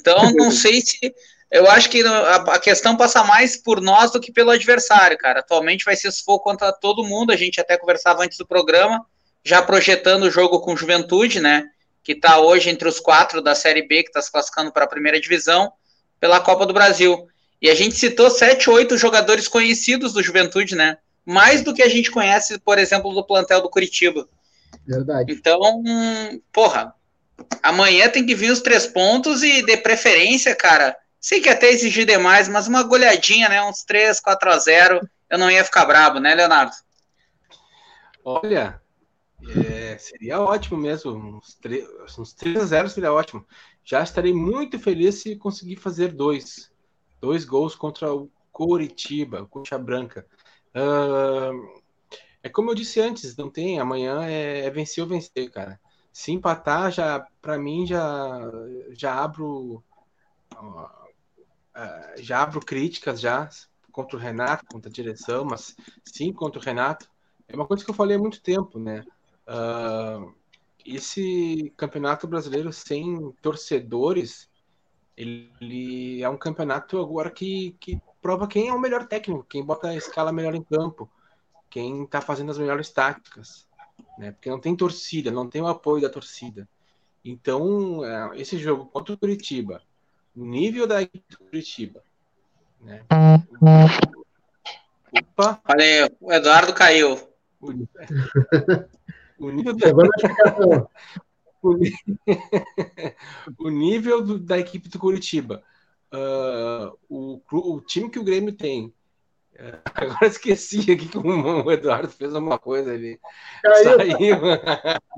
Então, 0.00 0.32
não 0.32 0.50
sei 0.50 0.80
se. 0.80 1.14
Eu 1.48 1.70
acho 1.70 1.88
que 1.88 2.02
a 2.04 2.58
questão 2.58 2.96
passa 2.96 3.22
mais 3.22 3.56
por 3.56 3.80
nós 3.80 4.10
do 4.10 4.20
que 4.20 4.32
pelo 4.32 4.50
adversário, 4.50 5.16
cara. 5.16 5.40
Atualmente 5.40 5.84
vai 5.84 5.94
ser 5.94 6.10
sufoco 6.10 6.42
contra 6.42 6.72
todo 6.72 7.04
mundo. 7.04 7.30
A 7.30 7.36
gente 7.36 7.60
até 7.60 7.76
conversava 7.76 8.24
antes 8.24 8.36
do 8.36 8.46
programa, 8.46 9.04
já 9.44 9.62
projetando 9.62 10.24
o 10.24 10.30
jogo 10.30 10.60
com 10.60 10.76
juventude, 10.76 11.38
né? 11.38 11.64
Que 12.02 12.12
está 12.12 12.38
hoje 12.40 12.70
entre 12.70 12.88
os 12.88 12.98
quatro 12.98 13.40
da 13.40 13.54
Série 13.54 13.86
B, 13.86 14.02
que 14.02 14.08
está 14.08 14.20
se 14.20 14.32
classificando 14.32 14.72
para 14.72 14.84
a 14.84 14.88
primeira 14.88 15.20
divisão, 15.20 15.72
pela 16.18 16.40
Copa 16.40 16.66
do 16.66 16.74
Brasil. 16.74 17.28
E 17.62 17.70
a 17.70 17.74
gente 17.74 17.94
citou 17.94 18.30
sete, 18.30 18.68
oito 18.68 18.96
jogadores 18.96 19.46
conhecidos 19.46 20.12
do 20.12 20.22
Juventude, 20.22 20.74
né? 20.74 20.98
Mais 21.24 21.62
do 21.62 21.74
que 21.74 21.82
a 21.82 21.88
gente 21.88 22.10
conhece, 22.10 22.58
por 22.58 22.78
exemplo, 22.78 23.12
do 23.14 23.24
plantel 23.24 23.60
do 23.60 23.70
Curitiba. 23.70 24.28
Verdade. 24.86 25.32
Então, 25.32 25.60
porra, 26.52 26.94
amanhã 27.62 28.08
tem 28.08 28.24
que 28.24 28.34
vir 28.34 28.50
os 28.50 28.60
três 28.60 28.86
pontos 28.86 29.42
e, 29.42 29.62
de 29.62 29.76
preferência, 29.76 30.54
cara, 30.54 30.96
sei 31.20 31.40
que 31.40 31.48
até 31.48 31.70
exigir 31.70 32.06
demais, 32.06 32.48
mas 32.48 32.66
uma 32.66 32.82
goleadinha, 32.82 33.48
né? 33.48 33.62
Uns 33.62 33.84
3, 33.84 34.18
4 34.20 34.50
a 34.50 34.58
0 34.58 35.08
eu 35.28 35.38
não 35.38 35.50
ia 35.50 35.64
ficar 35.64 35.84
brabo, 35.84 36.18
né, 36.18 36.34
Leonardo? 36.34 36.72
Olha, 38.24 38.80
é, 39.64 39.96
seria 39.98 40.40
ótimo 40.40 40.76
mesmo. 40.76 41.38
Uns 41.38 41.54
3, 41.54 41.86
uns 42.18 42.32
3 42.32 42.56
a 42.56 42.64
0 42.64 42.88
seria 42.90 43.12
ótimo. 43.12 43.46
Já 43.84 44.02
estarei 44.02 44.32
muito 44.32 44.78
feliz 44.78 45.16
se 45.16 45.36
conseguir 45.36 45.76
fazer 45.76 46.08
dois. 46.12 46.70
Dois 47.20 47.44
gols 47.44 47.74
contra 47.74 48.12
o 48.12 48.30
Coritiba, 48.50 49.42
o 49.42 49.46
Coxa 49.46 49.78
Branca. 49.78 50.26
É 52.42 52.48
como 52.48 52.70
eu 52.70 52.74
disse 52.74 53.00
antes, 53.00 53.36
não 53.36 53.50
tem. 53.50 53.78
Amanhã 53.78 54.24
é, 54.24 54.60
é 54.66 54.70
vencer 54.70 55.02
ou 55.02 55.08
vencer, 55.08 55.50
cara. 55.50 55.80
Se 56.12 56.32
empatar, 56.32 56.90
já 56.90 57.20
para 57.40 57.58
mim 57.58 57.86
já 57.86 58.40
já 58.92 59.22
abro 59.22 59.82
uh, 60.54 61.10
já 62.18 62.42
abro 62.42 62.60
críticas 62.60 63.20
já 63.20 63.48
contra 63.92 64.16
o 64.16 64.20
Renato, 64.20 64.64
contra 64.66 64.88
a 64.90 64.92
direção, 64.92 65.44
mas 65.44 65.76
sim 66.04 66.32
contra 66.32 66.60
o 66.60 66.64
Renato. 66.64 67.08
É 67.48 67.54
uma 67.54 67.66
coisa 67.66 67.84
que 67.84 67.90
eu 67.90 67.94
falei 67.94 68.16
há 68.16 68.20
muito 68.20 68.40
tempo, 68.40 68.78
né? 68.78 69.04
Uh, 69.46 70.32
esse 70.84 71.72
campeonato 71.76 72.26
brasileiro 72.26 72.72
sem 72.72 73.32
torcedores, 73.42 74.48
ele 75.16 76.22
é 76.22 76.28
um 76.28 76.38
campeonato 76.38 76.98
agora 76.98 77.30
que, 77.30 77.76
que 77.80 78.00
prova 78.20 78.46
quem 78.46 78.68
é 78.68 78.72
o 78.72 78.78
melhor 78.78 79.06
técnico, 79.06 79.44
quem 79.44 79.64
bota 79.64 79.88
a 79.88 79.96
escala 79.96 80.32
melhor 80.32 80.54
em 80.54 80.62
campo 80.62 81.10
quem 81.70 82.02
está 82.02 82.20
fazendo 82.20 82.50
as 82.50 82.58
melhores 82.58 82.90
táticas, 82.90 83.66
né? 84.18 84.32
Porque 84.32 84.50
não 84.50 84.58
tem 84.58 84.74
torcida, 84.74 85.30
não 85.30 85.48
tem 85.48 85.62
o 85.62 85.68
apoio 85.68 86.02
da 86.02 86.10
torcida. 86.10 86.68
Então, 87.24 88.04
é, 88.04 88.40
esse 88.40 88.58
jogo 88.58 88.86
contra 88.86 89.14
o 89.14 89.18
Curitiba, 89.18 89.80
o 90.36 90.44
nível 90.44 90.86
da 90.86 91.00
equipe 91.00 91.24
do 91.30 91.38
Curitiba, 91.38 92.02
né? 92.80 93.04
Opa! 95.12 95.60
Olha 95.68 95.84
aí, 95.84 96.10
o 96.20 96.32
Eduardo 96.32 96.74
caiu. 96.74 97.18
O, 97.60 99.50
nível 99.50 99.76
da... 99.76 99.86
o 103.58 103.68
nível 103.70 104.22
do, 104.22 104.38
da 104.38 104.58
equipe 104.58 104.88
do 104.88 104.98
Curitiba. 104.98 105.62
Uh, 106.12 106.96
o, 107.08 107.40
o 107.52 107.80
time 107.80 108.10
que 108.10 108.18
o 108.18 108.24
Grêmio 108.24 108.52
tem 108.52 108.92
Agora 109.94 110.26
esqueci 110.26 110.80
aqui 110.80 111.06
que 111.06 111.18
o 111.18 111.70
Eduardo 111.70 112.08
fez 112.08 112.34
uma 112.34 112.58
coisa 112.58 112.92
ali. 112.92 113.18
Saiu. 113.82 114.38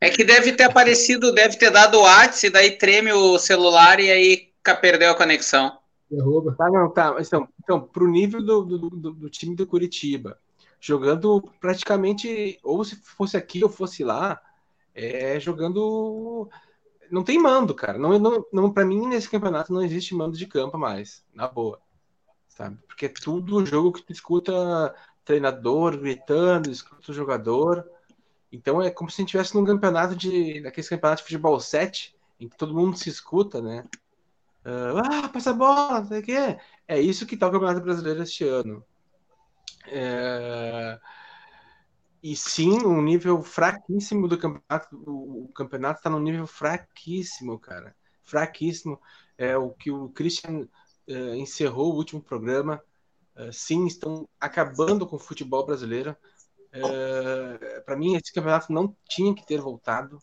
É 0.00 0.10
que 0.10 0.24
deve 0.24 0.52
ter 0.52 0.64
aparecido, 0.64 1.32
deve 1.32 1.56
ter 1.56 1.70
dado 1.70 1.98
o 1.98 2.02
WhatsApp, 2.02 2.50
daí 2.50 2.72
treme 2.72 3.12
o 3.12 3.38
celular 3.38 3.98
e 4.00 4.10
aí 4.10 4.48
perdeu 4.80 5.10
a 5.10 5.14
conexão. 5.14 5.78
Derruba. 6.10 6.54
Tá, 6.56 6.68
não, 6.70 6.90
tá. 6.90 7.16
Então, 7.18 7.48
então 7.62 7.80
pro 7.80 8.08
nível 8.08 8.42
do, 8.42 8.64
do, 8.64 8.90
do, 8.90 9.12
do 9.12 9.30
time 9.30 9.56
do 9.56 9.66
Curitiba, 9.66 10.38
jogando 10.80 11.42
praticamente, 11.60 12.58
ou 12.62 12.84
se 12.84 12.96
fosse 12.96 13.36
aqui 13.36 13.62
ou 13.62 13.70
fosse 13.70 14.04
lá, 14.04 14.40
é 14.94 15.40
jogando. 15.40 16.48
Não 17.10 17.22
tem 17.22 17.38
mando, 17.38 17.74
cara. 17.74 17.98
Não, 17.98 18.18
não, 18.18 18.46
não, 18.52 18.72
para 18.72 18.84
mim, 18.84 19.06
nesse 19.06 19.28
campeonato 19.28 19.72
não 19.72 19.82
existe 19.82 20.14
mando 20.14 20.36
de 20.36 20.46
campo 20.46 20.78
mais, 20.78 21.24
na 21.34 21.46
boa 21.48 21.80
sabe? 22.56 22.78
Porque 22.88 23.06
é 23.06 23.08
tudo 23.08 23.64
jogo 23.66 23.92
que 23.92 24.02
tu 24.02 24.12
escuta 24.12 24.94
treinador 25.24 25.98
gritando, 25.98 26.70
escuta 26.70 27.12
o 27.12 27.14
jogador. 27.14 27.86
Então 28.50 28.80
é 28.80 28.90
como 28.90 29.10
se 29.10 29.16
a 29.16 29.22
gente 29.22 29.28
estivesse 29.28 29.54
num 29.54 29.64
campeonato 29.64 30.16
de. 30.16 30.60
naquele 30.60 30.86
campeonato 30.88 31.20
de 31.20 31.24
futebol 31.24 31.60
7, 31.60 32.16
em 32.40 32.48
que 32.48 32.56
todo 32.56 32.74
mundo 32.74 32.96
se 32.96 33.10
escuta, 33.10 33.60
né? 33.60 33.84
Uh, 34.64 34.98
ah, 34.98 35.28
passa 35.28 35.50
a 35.50 35.54
bola, 35.54 36.04
sei 36.06 36.20
o 36.20 36.22
quê. 36.22 36.58
É 36.88 37.00
isso 37.00 37.26
que 37.26 37.36
tá 37.36 37.46
o 37.46 37.52
Campeonato 37.52 37.82
Brasileiro 37.82 38.22
este 38.22 38.44
ano. 38.44 38.84
É... 39.86 40.98
E 42.22 42.34
sim, 42.36 42.84
um 42.84 43.02
nível 43.02 43.42
fraquíssimo 43.42 44.28
do 44.28 44.38
campeonato. 44.38 44.96
O 45.06 45.48
campeonato 45.54 46.00
está 46.00 46.10
num 46.10 46.18
nível 46.18 46.46
fraquíssimo, 46.46 47.58
cara. 47.58 47.94
Fraquíssimo. 48.22 49.00
É 49.38 49.56
o 49.56 49.70
que 49.70 49.90
o 49.90 50.08
Christian 50.08 50.66
uh, 51.08 51.34
encerrou 51.34 51.92
o 51.92 51.96
último 51.96 52.20
programa. 52.20 52.82
Uh, 53.36 53.52
sim, 53.52 53.86
estão 53.86 54.28
acabando 54.40 55.06
com 55.06 55.16
o 55.16 55.20
futebol 55.20 55.64
brasileiro. 55.64 56.16
Uh, 56.74 57.58
eh, 57.60 57.80
Para 57.80 57.96
mim, 57.96 58.16
esse 58.16 58.32
campeonato 58.32 58.72
não 58.72 58.94
tinha 59.08 59.34
que 59.34 59.46
ter 59.46 59.60
voltado, 59.60 60.18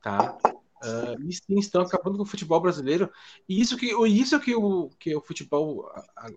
tá? 0.00 0.36
E 1.20 1.32
sim, 1.32 1.58
estão 1.58 1.82
acabando 1.82 2.16
com 2.16 2.24
o 2.24 2.26
futebol 2.26 2.60
brasileiro. 2.60 3.10
E 3.48 3.60
isso 3.60 3.76
que, 3.76 3.86
isso 4.08 4.40
que, 4.40 4.54
o, 4.54 4.90
que 4.98 5.14
o 5.14 5.20
futebol. 5.20 5.88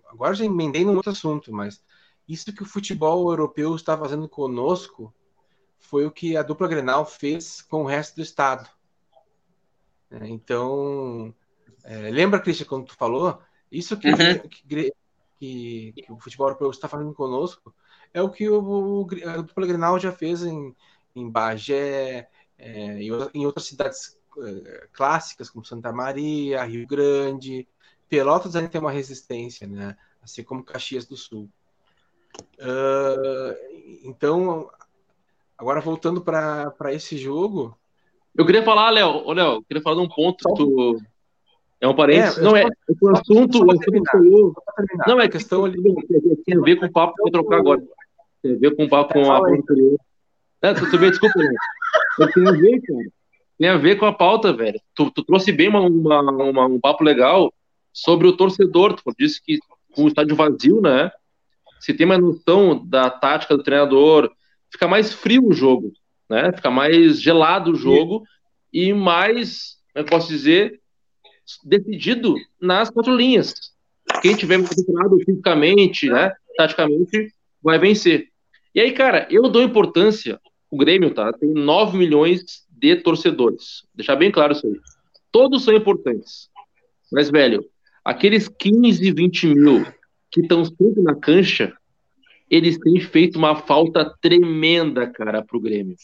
Agora 0.06 0.34
já 0.34 0.44
emendei 0.44 0.84
num 0.84 0.94
outro 0.94 1.10
assunto, 1.10 1.52
mas 1.52 1.82
isso 2.28 2.52
que 2.52 2.62
o 2.62 2.66
futebol 2.66 3.30
europeu 3.30 3.74
está 3.74 3.96
fazendo 3.96 4.28
conosco 4.28 5.12
foi 5.78 6.04
o 6.04 6.10
que 6.10 6.36
a 6.36 6.42
dupla 6.42 6.68
Grenal 6.68 7.06
fez 7.06 7.62
com 7.62 7.82
o 7.82 7.86
resto 7.86 8.16
do 8.16 8.22
estado. 8.22 8.68
É, 10.10 10.26
então, 10.28 11.34
é, 11.84 12.10
lembra, 12.10 12.40
Cristian, 12.40 12.66
quando 12.66 12.86
tu 12.86 12.96
falou 12.96 13.40
isso 13.70 13.96
que, 13.96 14.08
uhum. 14.08 14.48
que, 14.48 14.92
que, 15.38 15.92
que, 15.94 16.04
o 16.08 16.18
futebol 16.18 16.48
europeu 16.48 16.70
está 16.70 16.88
fazendo 16.88 17.12
conosco 17.12 17.74
é 18.12 18.22
o 18.22 18.30
que 18.30 18.48
o, 18.48 18.60
o, 18.60 19.00
o 19.02 19.42
dupla 19.42 19.66
Grenal 19.66 19.98
já 19.98 20.12
fez 20.12 20.42
em, 20.42 20.74
em 21.14 21.28
Bagé, 21.28 22.28
é, 22.58 23.02
em, 23.02 23.10
em, 23.34 23.46
outras 23.46 23.66
cidades 23.66 24.18
é, 24.38 24.88
clássicas, 24.92 25.50
como 25.50 25.64
Santa 25.64 25.92
Maria, 25.92 26.64
Rio 26.64 26.86
Grande. 26.86 27.68
Pelotas 28.08 28.54
ainda 28.56 28.68
tem 28.68 28.80
uma 28.80 28.92
resistência, 28.92 29.66
né? 29.66 29.96
assim 30.22 30.42
como 30.42 30.64
Caxias 30.64 31.06
do 31.06 31.16
Sul. 31.16 31.50
Uh, 32.58 33.54
então, 34.04 34.68
agora 35.58 35.80
voltando 35.80 36.20
para 36.20 36.92
esse 36.92 37.16
jogo. 37.16 37.76
Eu 38.36 38.44
queria 38.44 38.62
falar, 38.62 38.90
Léo, 38.90 39.32
Léo, 39.32 39.62
queria 39.62 39.82
falar 39.82 39.96
de 39.96 40.02
um 40.02 40.08
ponto 40.08 40.44
que 40.46 40.54
tu, 40.54 41.00
é 41.80 41.86
um 41.86 41.94
parênteses. 41.94 42.38
É, 42.38 42.42
não, 42.42 42.56
é, 42.56 42.62
é 42.62 42.66
o 43.00 43.10
assunto. 43.10 43.64
O 43.64 43.70
assunto 43.70 44.54
não, 45.06 45.20
é 45.20 45.28
questão 45.28 45.64
ali. 45.64 45.76
Tem 46.44 46.56
a 46.56 46.60
ver 46.60 46.76
com 46.76 46.86
o 46.86 46.92
papo 46.92 47.14
que 47.14 47.20
eu 47.20 47.24
vou 47.24 47.32
trocar 47.32 47.58
agora. 47.58 47.82
Tem 48.42 48.54
a 48.54 48.58
ver 48.58 48.76
com 48.76 48.84
o 48.84 48.88
papo 48.88 49.12
com 49.12 49.30
a 49.30 49.40
pauta 49.40 49.52
anterior. 49.52 49.98
É, 50.62 50.74
tu, 50.74 50.90
tu 50.90 50.98
desculpa, 50.98 51.38
né? 51.38 51.54
Tem 52.34 52.48
a 52.48 52.52
ver, 52.52 52.80
cara. 52.80 53.08
Tem 53.58 53.68
a 53.68 53.76
ver 53.76 53.96
com 53.96 54.06
a 54.06 54.12
pauta, 54.12 54.52
velho. 54.52 54.80
Tu, 54.94 55.10
tu 55.10 55.24
trouxe 55.24 55.52
bem 55.52 55.68
uma, 55.68 55.80
uma, 55.80 56.20
uma, 56.20 56.66
um 56.66 56.80
papo 56.80 57.04
legal 57.04 57.52
sobre 57.92 58.26
o 58.26 58.36
torcedor. 58.36 58.94
Tu 58.94 59.14
disse 59.18 59.42
que 59.42 59.58
com 59.94 60.04
o 60.04 60.08
estádio 60.08 60.36
vazio, 60.36 60.80
né? 60.80 61.10
Se 61.80 61.94
tem 61.94 62.06
uma 62.06 62.18
noção 62.18 62.84
da 62.86 63.10
tática 63.10 63.56
do 63.56 63.62
treinador, 63.62 64.30
fica 64.70 64.88
mais 64.88 65.12
frio 65.12 65.46
o 65.46 65.52
jogo, 65.52 65.92
né? 66.28 66.52
Fica 66.52 66.70
mais 66.70 67.20
gelado 67.20 67.72
o 67.72 67.76
jogo 67.76 68.24
e 68.72 68.92
mais, 68.92 69.76
eu 69.94 70.04
posso 70.04 70.28
dizer, 70.28 70.80
decidido 71.64 72.34
nas 72.60 72.90
quatro 72.90 73.14
linhas. 73.14 73.54
Quem 74.20 74.34
tiver 74.34 74.58
mais 74.58 74.74
preparado 74.74 75.18
fisicamente, 75.24 76.08
né, 76.08 76.32
taticamente, 76.56 77.32
vai 77.62 77.78
vencer. 77.78 78.28
E 78.74 78.80
aí, 78.80 78.92
cara, 78.92 79.26
eu 79.30 79.48
dou 79.48 79.62
importância, 79.62 80.40
o 80.70 80.76
Grêmio, 80.76 81.14
tá, 81.14 81.32
tem 81.32 81.52
9 81.52 81.96
milhões 81.96 82.66
de 82.68 82.96
torcedores. 82.96 83.84
Deixar 83.94 84.16
bem 84.16 84.30
claro 84.30 84.52
isso 84.52 84.66
aí. 84.66 84.78
Todos 85.32 85.64
são 85.64 85.74
importantes. 85.74 86.48
Mas, 87.10 87.30
velho, 87.30 87.64
aqueles 88.04 88.48
15, 88.48 89.12
20 89.12 89.46
mil 89.48 89.86
que 90.30 90.40
estão 90.40 90.64
sempre 90.64 91.02
na 91.02 91.14
cancha, 91.14 91.72
eles 92.50 92.78
têm 92.78 93.00
feito 93.00 93.36
uma 93.36 93.56
falta 93.56 94.04
tremenda, 94.20 95.06
cara, 95.06 95.42
pro 95.42 95.60
Grêmio. 95.60 95.96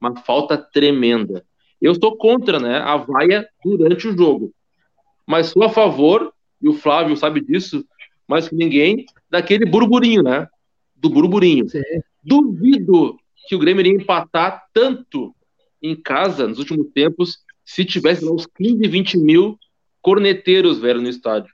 Uma 0.00 0.16
falta 0.16 0.56
tremenda. 0.56 1.44
Eu 1.80 1.94
sou 1.94 2.16
contra, 2.16 2.58
né, 2.58 2.78
a 2.78 2.96
vaia 2.96 3.48
durante 3.64 4.06
o 4.06 4.16
jogo. 4.16 4.52
Mas 5.26 5.48
sou 5.48 5.62
a 5.62 5.68
favor, 5.68 6.32
e 6.60 6.68
o 6.68 6.74
Flávio 6.74 7.16
sabe 7.16 7.40
disso, 7.40 7.84
mais 8.28 8.48
que 8.48 8.54
ninguém, 8.54 9.04
daquele 9.30 9.66
burburinho, 9.66 10.22
né? 10.22 10.46
Do 10.94 11.08
burburinho. 11.08 11.68
Sim. 11.68 11.80
Duvido 12.22 13.18
que 13.48 13.56
o 13.56 13.58
Grêmio 13.58 13.80
iria 13.80 13.94
empatar 13.94 14.64
tanto 14.72 15.34
em 15.82 15.96
casa 15.96 16.46
nos 16.46 16.58
últimos 16.58 16.88
tempos 16.92 17.38
se 17.64 17.84
tivesse 17.84 18.24
uns 18.24 18.46
15, 18.46 18.86
20 18.86 19.18
mil 19.18 19.58
corneteiros, 20.02 20.78
velho, 20.78 21.00
no 21.00 21.08
estádio. 21.08 21.52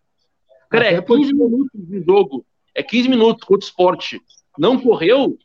Cara, 0.71 0.89
Até 0.89 0.97
é 0.97 1.03
15 1.03 1.35
minutos 1.35 1.71
de 1.75 2.03
jogo. 2.03 2.45
É 2.75 2.83
15 2.83 3.09
minutos 3.09 3.45
contra 3.45 3.65
o 3.65 3.69
esporte. 3.69 4.21
Não 4.59 4.79
correu? 4.79 5.39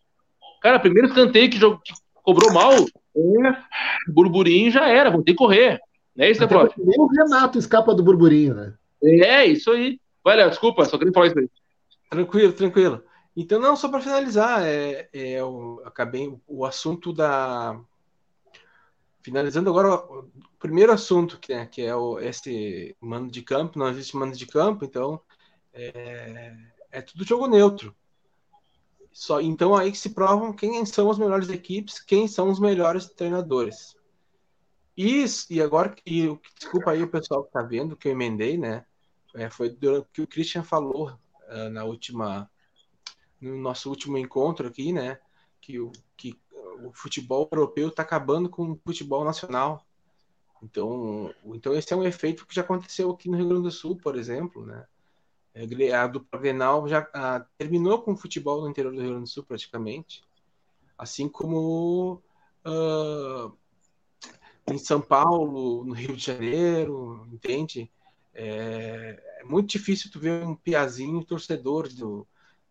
Cara, 0.61 0.79
primeiro 0.79 1.07
escanteio 1.07 1.49
que, 1.49 1.59
que 1.59 1.93
cobrou 2.23 2.53
mal, 2.53 2.73
é, 2.73 4.11
burburinho 4.11 4.71
já 4.71 4.87
era, 4.87 5.09
vão 5.09 5.23
ter 5.23 5.31
que 5.31 5.37
correr. 5.37 5.79
Não 6.15 6.25
é 6.25 6.31
isso, 6.31 6.41
né, 6.41 6.47
Nem 6.77 6.99
o 6.99 7.07
Renato 7.07 7.57
escapa 7.57 7.95
do 7.95 8.03
burburinho, 8.03 8.53
né? 8.53 8.73
É, 9.03 9.45
isso 9.45 9.71
aí. 9.71 9.99
Vai, 10.23 10.35
Léo, 10.35 10.49
desculpa, 10.49 10.85
só 10.85 10.97
queria 10.97 11.13
falar 11.13 11.27
isso 11.27 11.39
aí. 11.39 11.49
Tranquilo, 12.09 12.53
tranquilo. 12.53 13.03
Então, 13.35 13.59
não, 13.59 13.75
só 13.75 13.87
para 13.87 14.01
finalizar, 14.01 14.63
é, 14.63 15.09
é, 15.13 15.39
eu 15.39 15.81
acabei 15.85 16.37
o 16.47 16.65
assunto 16.65 17.13
da. 17.13 17.79
Finalizando 19.23 19.69
agora 19.69 19.95
o 19.95 20.29
primeiro 20.61 20.93
assunto, 20.93 21.39
que, 21.39 21.51
é, 21.51 21.65
que 21.65 21.81
é 21.81 21.95
o, 21.95 22.19
esse 22.19 22.95
mando 23.01 23.31
de 23.31 23.41
campo, 23.41 23.79
não 23.79 23.89
existe 23.89 24.15
mando 24.15 24.37
de 24.37 24.45
campo, 24.45 24.85
então 24.85 25.19
é, 25.73 26.55
é 26.91 27.01
tudo 27.01 27.25
jogo 27.25 27.47
neutro. 27.47 27.95
Só, 29.11 29.41
então 29.41 29.75
aí 29.75 29.91
que 29.91 29.97
se 29.97 30.11
provam 30.11 30.53
quem 30.53 30.85
são 30.85 31.09
as 31.09 31.17
melhores 31.17 31.49
equipes, 31.49 31.99
quem 31.99 32.27
são 32.27 32.49
os 32.49 32.59
melhores 32.59 33.07
treinadores. 33.07 33.95
E, 34.95 35.25
e 35.49 35.61
agora, 35.61 35.95
e, 36.05 36.29
desculpa 36.57 36.91
aí 36.91 37.01
o 37.01 37.09
pessoal 37.09 37.41
que 37.41 37.49
está 37.49 37.63
vendo, 37.63 37.97
que 37.97 38.07
eu 38.07 38.11
emendei, 38.11 38.57
né? 38.57 38.85
É, 39.33 39.49
foi 39.49 39.69
durante 39.69 40.07
que 40.13 40.21
o 40.21 40.27
Christian 40.27 40.63
falou 40.63 41.09
uh, 41.09 41.69
na 41.71 41.83
última, 41.83 42.49
no 43.39 43.57
nosso 43.57 43.89
último 43.89 44.17
encontro 44.17 44.67
aqui, 44.67 44.93
né? 44.93 45.19
Que 45.59 45.79
o, 45.79 45.91
que 46.15 46.39
o 46.83 46.93
futebol 46.93 47.49
europeu 47.51 47.87
está 47.87 48.03
acabando 48.03 48.49
com 48.49 48.71
o 48.71 48.79
futebol 48.85 49.25
nacional. 49.25 49.85
Então, 50.61 51.33
então 51.45 51.73
esse 51.73 51.91
é 51.91 51.95
um 51.95 52.03
efeito 52.03 52.45
que 52.45 52.53
já 52.53 52.61
aconteceu 52.61 53.09
aqui 53.09 53.29
no 53.29 53.37
Rio 53.37 53.49
Grande 53.49 53.63
do 53.63 53.71
Sul, 53.71 53.95
por 53.95 54.17
exemplo, 54.17 54.65
né? 54.65 54.85
É, 55.53 55.93
a 55.93 56.07
dupla 56.07 56.39
Grenal 56.39 56.87
já 56.87 57.09
a, 57.13 57.41
terminou 57.57 58.01
com 58.01 58.13
o 58.13 58.17
futebol 58.17 58.61
no 58.61 58.69
interior 58.69 58.93
do 58.93 59.01
Rio 59.01 59.09
Grande 59.09 59.25
do 59.25 59.29
Sul, 59.29 59.43
praticamente. 59.43 60.23
Assim 60.97 61.27
como 61.27 62.21
uh, 62.65 63.51
em 64.67 64.77
São 64.77 65.01
Paulo, 65.01 65.83
no 65.83 65.93
Rio 65.93 66.15
de 66.15 66.23
Janeiro, 66.23 67.27
entende? 67.31 67.91
É, 68.33 69.21
é 69.39 69.43
muito 69.43 69.69
difícil 69.69 70.09
tu 70.11 70.19
ver 70.19 70.45
um 70.45 70.55
piazinho 70.55 71.25
torcedor 71.25 71.89
do, 71.89 72.25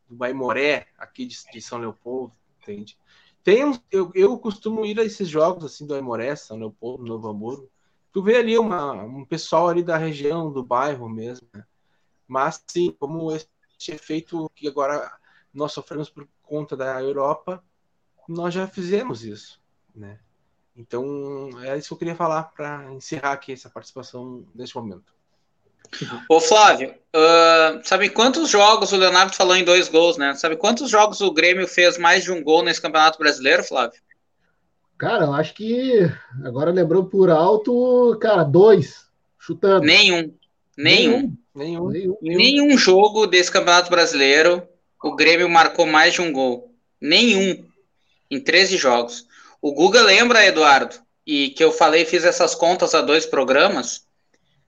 do 0.08 0.16
Baimoré, 0.16 0.86
aqui 0.96 1.26
de, 1.26 1.36
de, 1.52 1.60
São 1.60 1.78
Leopoldo, 1.78 2.32
entende? 2.62 2.96
Tem 3.42 3.62
eu, 3.90 4.10
eu 4.14 4.38
costumo 4.38 4.86
ir 4.86 4.98
a 4.98 5.04
esses 5.04 5.28
jogos 5.28 5.64
assim 5.64 5.86
do 5.86 5.94
Aimoré, 5.94 6.34
São 6.36 6.58
Leopoldo, 6.58 7.04
Novo 7.04 7.28
Hamburgo. 7.28 7.70
Tu 8.12 8.22
vê 8.22 8.36
ali 8.36 8.58
uma, 8.58 8.92
um 8.92 9.24
pessoal 9.24 9.68
ali 9.68 9.82
da 9.82 9.96
região, 9.96 10.52
do 10.52 10.64
bairro 10.64 11.08
mesmo, 11.08 11.46
né? 11.52 11.64
Mas 12.26 12.62
sim, 12.66 12.94
como 12.98 13.32
esse 13.32 13.48
efeito 13.88 14.50
que 14.54 14.68
agora 14.68 15.12
nós 15.52 15.72
sofremos 15.72 16.08
por 16.08 16.28
conta 16.42 16.76
da 16.76 17.00
Europa, 17.00 17.62
nós 18.28 18.54
já 18.54 18.66
fizemos 18.66 19.24
isso, 19.24 19.60
né? 19.94 20.18
Então, 20.76 21.50
é 21.62 21.76
isso 21.76 21.88
que 21.88 21.94
eu 21.94 21.98
queria 21.98 22.14
falar 22.14 22.44
para 22.44 22.92
encerrar 22.92 23.32
aqui 23.32 23.52
essa 23.52 23.68
participação 23.68 24.46
neste 24.54 24.76
momento. 24.76 25.12
Ô 26.28 26.40
Flávio, 26.40 26.94
uh, 27.14 27.80
sabe 27.84 28.08
quantos 28.10 28.48
jogos 28.48 28.92
o 28.92 28.96
Leonardo 28.96 29.34
falou 29.34 29.56
em 29.56 29.64
dois 29.64 29.88
gols, 29.88 30.16
né? 30.16 30.34
Sabe 30.34 30.56
quantos 30.56 30.88
jogos 30.88 31.20
o 31.20 31.32
Grêmio 31.32 31.66
fez 31.66 31.98
mais 31.98 32.22
de 32.22 32.30
um 32.30 32.42
gol 32.42 32.62
nesse 32.62 32.80
Campeonato 32.80 33.18
Brasileiro, 33.18 33.64
Flávio? 33.64 34.00
Cara, 35.00 35.24
eu 35.24 35.32
acho 35.32 35.54
que 35.54 36.12
agora 36.44 36.70
lembrou 36.70 37.06
por 37.06 37.30
alto, 37.30 38.18
cara, 38.20 38.44
dois, 38.44 39.06
chutando. 39.38 39.86
Nenhum. 39.86 40.34
Nenhum. 40.76 41.34
Nenhum. 41.54 41.88
Nenhum. 41.88 42.16
Nenhum 42.20 42.76
jogo 42.76 43.26
desse 43.26 43.50
Campeonato 43.50 43.88
Brasileiro 43.88 44.62
o 45.02 45.16
Grêmio 45.16 45.48
marcou 45.48 45.86
mais 45.86 46.12
de 46.12 46.20
um 46.20 46.30
gol. 46.30 46.74
Nenhum. 47.00 47.64
Em 48.30 48.38
13 48.38 48.76
jogos. 48.76 49.26
O 49.62 49.72
Guga 49.72 50.02
lembra, 50.02 50.44
Eduardo, 50.44 50.96
e 51.26 51.48
que 51.48 51.64
eu 51.64 51.72
falei, 51.72 52.04
fiz 52.04 52.22
essas 52.22 52.54
contas 52.54 52.94
há 52.94 53.00
dois 53.00 53.24
programas, 53.24 54.04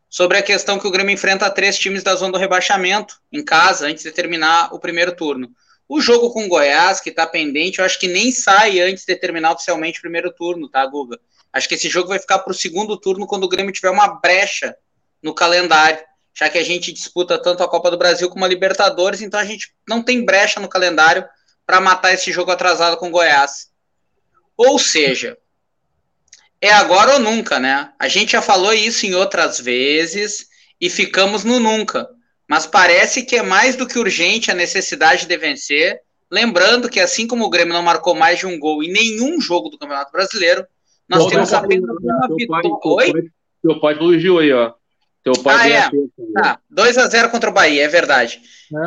sobre 0.09 0.39
a 0.39 0.43
questão 0.43 0.79
que 0.79 0.87
o 0.87 0.91
Grêmio 0.91 1.13
enfrenta 1.13 1.51
três 1.51 1.79
times 1.79 2.03
da 2.03 2.15
zona 2.15 2.33
do 2.33 2.39
rebaixamento 2.39 3.21
em 3.31 3.45
casa 3.45 3.87
antes 3.87 4.03
de 4.03 4.11
terminar 4.11 4.73
o 4.73 4.79
primeiro 4.79 5.15
turno. 5.15 5.55
O 5.89 6.01
jogo 6.01 6.31
com 6.33 6.45
o 6.45 6.49
Goiás, 6.49 7.01
que 7.01 7.11
está 7.11 7.27
pendente, 7.27 7.79
eu 7.79 7.85
acho 7.85 7.99
que 7.99 8.09
nem 8.09 8.31
sai 8.31 8.81
antes 8.81 9.05
de 9.05 9.15
terminar 9.17 9.53
oficialmente 9.53 9.99
o 9.99 10.03
primeiro 10.03 10.33
turno, 10.33 10.69
tá, 10.69 10.85
Guga? 10.87 11.19
Acho 11.53 11.69
que 11.69 11.75
esse 11.75 11.89
jogo 11.89 12.09
vai 12.09 12.19
ficar 12.19 12.39
para 12.39 12.51
o 12.51 12.55
segundo 12.55 12.97
turno 12.97 13.27
quando 13.27 13.45
o 13.45 13.49
Grêmio 13.49 13.73
tiver 13.73 13.91
uma 13.91 14.09
brecha 14.09 14.75
no 15.23 15.35
calendário, 15.35 16.03
já 16.35 16.49
que 16.49 16.59
a 16.59 16.65
gente 16.65 16.93
disputa 16.93 17.41
tanto 17.41 17.63
a 17.63 17.69
Copa 17.69 17.91
do 17.91 17.99
Brasil 17.99 18.29
como 18.31 18.45
a 18.45 18.49
Libertadores, 18.49 19.21
então 19.21 19.39
a 19.39 19.45
gente 19.45 19.75
não 19.87 20.03
tem 20.03 20.25
brecha 20.25 20.59
no 20.59 20.69
calendário 20.69 21.29
para 21.67 21.81
matar 21.81 22.15
esse 22.15 22.33
jogo 22.33 22.51
atrasado 22.51 22.97
com 22.97 23.09
o 23.09 23.11
Goiás. 23.11 23.71
Ou 24.57 24.79
seja, 24.79 25.37
é 26.61 26.73
agora 26.73 27.15
ou 27.15 27.19
nunca, 27.19 27.59
né? 27.59 27.93
A 27.99 28.09
gente 28.09 28.33
já 28.33 28.41
falou 28.41 28.73
isso 28.73 29.05
em 29.05 29.15
outras 29.15 29.61
vezes 29.61 30.47
e 30.81 30.89
ficamos 30.89 31.45
no 31.45 31.59
nunca. 31.59 32.09
Mas 32.53 32.67
parece 32.67 33.23
que 33.23 33.37
é 33.37 33.43
mais 33.43 33.77
do 33.77 33.87
que 33.87 33.99
urgente 33.99 34.51
a 34.51 34.55
necessidade 34.55 35.25
de 35.25 35.37
vencer. 35.39 36.03
Lembrando 36.31 36.87
que, 36.87 37.01
assim 37.01 37.27
como 37.27 37.47
o 37.47 37.49
Grêmio 37.49 37.73
não 37.73 37.81
marcou 37.81 38.15
mais 38.15 38.41
de 38.41 38.47
um 38.47 38.59
gol 38.59 38.83
em 38.83 38.93
nenhum 38.93 39.41
jogo 39.41 39.71
do 39.71 39.79
Campeonato 39.79 40.13
Brasileiro, 40.13 40.67
nós 41.09 41.29
temos 41.29 41.51
apenas 41.55 41.89
uma 41.89 42.29
vitória. 42.37 42.71
Oi? 42.85 43.31
Teu 43.63 43.81
pai 43.81 43.95
elogiou 43.95 44.41
aí, 44.41 44.53
ó. 44.53 44.75
Teu 45.25 45.33
pai 45.43 45.73
ah, 45.73 45.87
é. 45.87 45.91
Tá, 46.35 46.59
2x0 46.71 47.31
contra 47.31 47.49
o 47.49 47.55
Bahia, 47.55 47.85
é 47.85 47.89
verdade. 47.89 48.43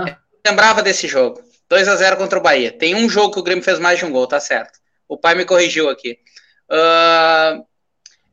É. 0.06 0.16
Lembrava 0.48 0.84
desse 0.84 1.08
jogo. 1.08 1.42
2x0 1.68 2.18
contra 2.18 2.38
o 2.38 2.44
Bahia. 2.44 2.72
Tem 2.72 2.94
um 2.94 3.10
jogo 3.10 3.34
que 3.34 3.40
o 3.40 3.44
Grêmio 3.44 3.64
fez 3.64 3.80
mais 3.80 3.98
de 3.98 4.06
um 4.06 4.12
gol, 4.12 4.28
tá 4.28 4.40
certo. 4.40 4.78
O 5.10 5.18
pai 5.18 5.34
me 5.34 5.44
corrigiu 5.44 5.90
aqui. 5.90 6.20
Uh, 6.70 7.66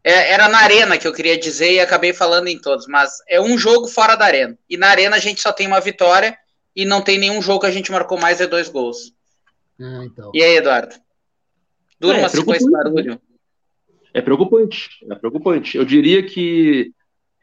era 0.05 0.49
na 0.49 0.59
arena 0.59 0.99
que 0.99 1.07
eu 1.07 1.13
queria 1.13 1.39
dizer 1.39 1.73
e 1.73 1.81
acabei 1.81 2.13
falando 2.13 2.49
em 2.49 2.59
todos, 2.59 2.87
mas 2.89 3.19
é 3.29 3.41
um 3.41 3.57
jogo 3.57 3.87
fora 3.87 4.17
da 4.17 4.25
arena. 4.25 4.59
E 4.69 4.77
na 4.77 4.89
arena 4.89 5.17
a 5.17 5.21
gente 5.21 5.41
só 5.41 5.53
tem 5.53 5.67
uma 5.67 5.81
vitória 5.81 6.37
e 6.75 6.85
não 6.85 7.01
tem 7.03 7.19
nenhum 7.19 7.41
jogo 7.41 7.61
que 7.61 7.67
a 7.67 7.71
gente 7.71 7.93
marcou 7.93 8.19
mais 8.19 8.39
de 8.39 8.47
dois 8.47 8.69
gols. 8.69 9.15
Ah, 9.81 10.05
então. 10.05 10.31
E 10.35 10.43
aí, 10.43 10.57
Eduardo? 10.57 10.95
Durma-se 12.01 12.41
é, 12.41 12.45
com 12.45 12.55
esse 12.55 12.71
barulho. 12.71 13.21
É 14.13 14.21
preocupante, 14.21 14.91
é 15.09 15.15
preocupante. 15.15 15.77
Eu 15.77 15.85
diria 15.85 16.23
que 16.23 16.93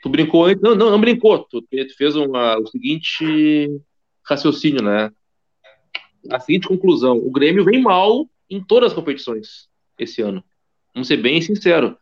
tu 0.02 0.10
brincou 0.10 0.46
antes. 0.46 0.62
Não, 0.62 0.76
não, 0.76 0.92
não 0.92 1.00
brincou. 1.00 1.40
Tu, 1.46 1.62
tu 1.62 1.98
fez 1.98 2.16
uma, 2.16 2.58
o 2.60 2.68
seguinte 2.68 3.82
raciocínio, 4.24 4.84
né? 4.84 5.12
A 6.30 6.40
seguinte 6.40 6.68
conclusão: 6.68 7.18
o 7.18 7.32
Grêmio 7.32 7.64
vem 7.64 7.82
mal 7.82 8.30
em 8.50 8.62
todas 8.62 8.92
as 8.92 8.96
competições 8.96 9.70
esse 9.98 10.22
ano. 10.22 10.44
Vamos 10.94 11.08
ser 11.08 11.18
bem 11.18 11.42
sinceros. 11.42 11.94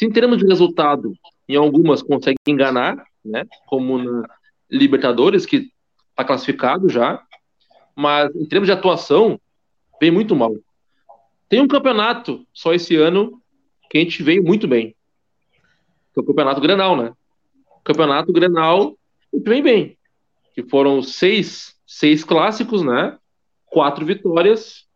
Se 0.00 0.06
em 0.06 0.10
termos 0.10 0.38
de 0.38 0.46
resultado, 0.46 1.12
em 1.46 1.56
algumas 1.56 2.00
consegue 2.00 2.38
enganar, 2.48 3.04
né? 3.22 3.44
Como 3.66 3.98
na 3.98 4.26
Libertadores, 4.70 5.44
que 5.44 5.70
está 6.08 6.24
classificado 6.24 6.88
já, 6.88 7.22
mas 7.94 8.34
em 8.34 8.46
termos 8.46 8.66
de 8.66 8.72
atuação, 8.72 9.38
vem 10.00 10.10
muito 10.10 10.34
mal. 10.34 10.56
Tem 11.50 11.60
um 11.60 11.68
campeonato 11.68 12.46
só 12.50 12.72
esse 12.72 12.96
ano 12.96 13.42
que 13.90 13.98
a 13.98 14.00
gente 14.00 14.22
veio 14.22 14.42
muito 14.42 14.66
bem. 14.66 14.96
Que 16.14 16.20
é 16.20 16.22
o 16.22 16.24
Campeonato 16.24 16.62
Grenal, 16.62 16.96
né? 16.96 17.12
O 17.78 17.82
Campeonato 17.84 18.32
Grenal 18.32 18.96
vem 19.30 19.62
bem. 19.62 19.98
Que 20.54 20.62
foram 20.62 21.02
seis, 21.02 21.76
seis 21.86 22.24
clássicos, 22.24 22.82
né? 22.82 23.18
Quatro 23.66 24.06
vitórias 24.06 24.86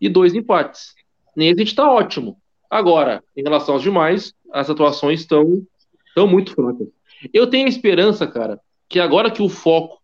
e 0.00 0.08
dois 0.08 0.34
empates. 0.34 0.96
Nesse 1.36 1.54
a 1.54 1.58
gente 1.58 1.68
está 1.68 1.88
ótimo. 1.88 2.41
Agora, 2.72 3.22
em 3.36 3.42
relação 3.42 3.74
aos 3.74 3.82
demais, 3.82 4.32
as 4.50 4.70
atuações 4.70 5.20
estão 5.20 5.62
estão 6.06 6.26
muito 6.26 6.54
fracas. 6.54 6.88
Eu 7.30 7.46
tenho 7.46 7.68
esperança, 7.68 8.26
cara, 8.26 8.58
que 8.88 8.98
agora 8.98 9.30
que 9.30 9.42
o 9.42 9.48
foco 9.50 10.00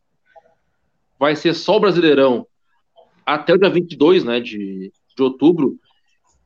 vai 1.18 1.35
ser 1.35 1.54
só 1.54 1.78
o 1.78 1.81
Brasileirão 1.81 2.46
até 3.24 3.54
o 3.54 3.59
dia 3.59 3.70
22 3.70 4.22
né, 4.22 4.38
de, 4.38 4.92
de 5.16 5.22
outubro, 5.22 5.78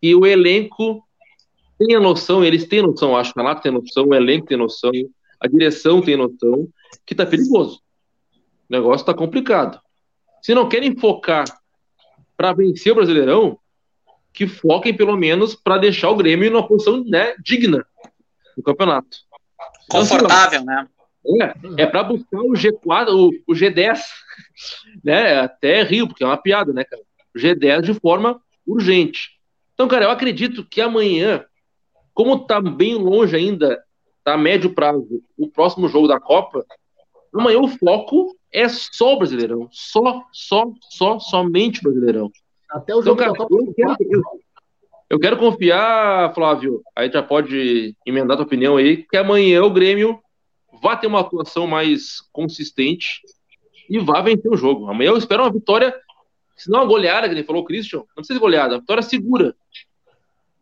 e 0.00 0.14
o 0.14 0.24
elenco 0.24 1.04
tenha 1.76 1.98
noção, 1.98 2.44
eles 2.44 2.68
têm 2.68 2.82
noção, 2.82 3.16
acho 3.16 3.32
que 3.32 3.40
o 3.40 3.42
Renato 3.42 3.62
tem 3.62 3.72
noção, 3.72 4.06
o 4.06 4.14
elenco 4.14 4.46
tem 4.46 4.56
noção, 4.56 4.92
a 5.40 5.48
direção 5.48 6.00
tem 6.00 6.16
noção, 6.16 6.68
que 7.04 7.16
tá 7.16 7.26
perigoso. 7.26 7.82
O 8.70 8.72
negócio 8.72 9.04
tá 9.04 9.12
complicado. 9.12 9.80
Se 10.40 10.54
não 10.54 10.68
querem 10.68 10.96
focar 10.96 11.44
para 12.36 12.52
vencer 12.52 12.92
o 12.92 12.96
Brasileirão, 12.96 13.58
que 14.32 14.46
foquem 14.46 14.96
pelo 14.96 15.16
menos 15.16 15.54
para 15.54 15.78
deixar 15.78 16.10
o 16.10 16.16
Grêmio 16.16 16.50
numa 16.50 16.66
posição 16.66 17.04
né, 17.04 17.34
digna 17.38 17.86
no 18.56 18.62
campeonato. 18.62 19.18
Confortável, 19.88 20.60
então, 20.60 20.74
assim, 20.74 21.36
né? 21.36 21.54
É, 21.76 21.82
é 21.82 21.86
para 21.86 22.02
buscar 22.02 22.40
o 22.40 22.52
G4, 22.52 23.08
o, 23.10 23.30
o, 23.46 23.54
G10, 23.54 24.00
né? 25.04 25.40
Até 25.40 25.82
Rio, 25.82 26.08
porque 26.08 26.24
é 26.24 26.26
uma 26.26 26.36
piada, 26.36 26.72
né, 26.72 26.84
cara? 26.84 27.02
O 27.34 27.38
G10 27.38 27.82
de 27.82 27.94
forma 27.94 28.40
urgente. 28.66 29.30
Então, 29.74 29.88
cara, 29.88 30.06
eu 30.06 30.10
acredito 30.10 30.64
que 30.64 30.80
amanhã, 30.80 31.44
como 32.12 32.44
tá 32.44 32.60
bem 32.60 32.94
longe 32.94 33.36
ainda, 33.36 33.82
tá 34.24 34.34
a 34.34 34.38
médio 34.38 34.74
prazo, 34.74 35.22
o 35.36 35.48
próximo 35.48 35.88
jogo 35.88 36.08
da 36.08 36.20
Copa, 36.20 36.64
amanhã 37.32 37.58
o 37.60 37.68
foco 37.68 38.36
é 38.52 38.68
só 38.68 39.14
o 39.14 39.18
Brasileirão. 39.18 39.68
Só, 39.70 40.24
só, 40.32 40.72
só, 40.90 41.18
somente 41.18 41.80
o 41.80 41.84
Brasileirão. 41.84 42.30
Até 42.72 42.94
o 42.94 43.02
jogo 43.02 43.14
então, 43.14 43.16
cara, 43.16 43.32
da 43.32 43.38
Copa. 43.38 43.54
Eu 43.54 43.74
quero, 43.74 43.96
eu, 44.00 44.22
eu 45.10 45.20
quero 45.20 45.36
confiar, 45.36 46.32
Flávio, 46.34 46.82
aí 46.96 47.10
já 47.12 47.22
pode 47.22 47.94
emendar 48.06 48.36
tua 48.36 48.46
opinião 48.46 48.78
aí, 48.78 49.04
que 49.04 49.16
amanhã 49.16 49.62
o 49.62 49.70
Grêmio 49.70 50.18
vai 50.82 50.98
ter 50.98 51.06
uma 51.06 51.20
atuação 51.20 51.66
mais 51.66 52.22
consistente 52.32 53.20
e 53.90 53.98
vai 53.98 54.22
vencer 54.22 54.50
o 54.50 54.56
jogo. 54.56 54.88
Amanhã 54.88 55.10
eu 55.10 55.18
espero 55.18 55.42
uma 55.42 55.52
vitória, 55.52 55.94
se 56.56 56.70
não 56.70 56.80
uma 56.80 56.86
goleada, 56.86 57.28
que 57.28 57.34
ele 57.34 57.44
falou 57.44 57.62
o 57.62 57.64
Christian, 57.64 57.98
não 57.98 58.16
precisa 58.16 58.34
de 58.34 58.40
goleada, 58.40 58.78
vitória 58.78 59.02
segura. 59.02 59.54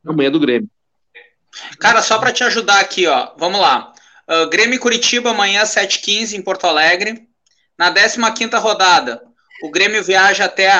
Amanhã 0.05 0.33
do 0.33 0.41
Grêmio. 0.41 0.69
Cara, 1.79 2.03
só 2.03 2.19
para 2.19 2.33
te 2.33 2.43
ajudar 2.43 2.81
aqui, 2.81 3.07
ó, 3.07 3.33
vamos 3.37 3.61
lá. 3.61 3.93
Uh, 4.29 4.49
Grêmio 4.49 4.75
e 4.75 4.79
Curitiba 4.79 5.31
amanhã 5.31 5.63
7h15 5.63 6.35
em 6.35 6.43
Porto 6.43 6.67
Alegre. 6.67 7.29
Na 7.79 7.93
15ª 7.93 8.59
rodada, 8.61 9.23
o 9.63 9.71
Grêmio 9.71 10.03
viaja 10.03 10.45
até 10.45 10.71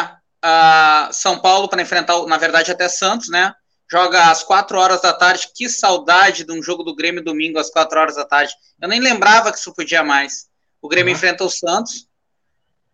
uh, 0.45 1.13
São 1.13 1.39
Paulo 1.39 1.69
para 1.69 1.83
enfrentar, 1.83 2.21
na 2.27 2.37
verdade, 2.37 2.71
até 2.71 2.89
Santos, 2.89 3.29
né? 3.29 3.55
Joga 3.91 4.31
às 4.31 4.43
4 4.43 4.79
horas 4.79 5.01
da 5.01 5.13
tarde. 5.13 5.49
Que 5.55 5.69
saudade 5.69 6.45
de 6.45 6.53
um 6.53 6.63
jogo 6.63 6.83
do 6.83 6.95
Grêmio 6.95 7.25
domingo 7.25 7.59
às 7.59 7.71
4 7.71 7.99
horas 7.99 8.17
da 8.17 8.25
tarde. 8.25 8.53
Eu 8.81 8.89
nem 8.89 9.01
lembrava 9.01 9.53
que 9.53 9.59
isso 9.59 9.75
podia 9.75 10.03
mais. 10.03 10.49
O 10.81 10.89
Grêmio 10.89 11.13
uhum. 11.13 11.17
enfrenta 11.17 11.45
o 11.45 11.51
Santos. 11.51 12.07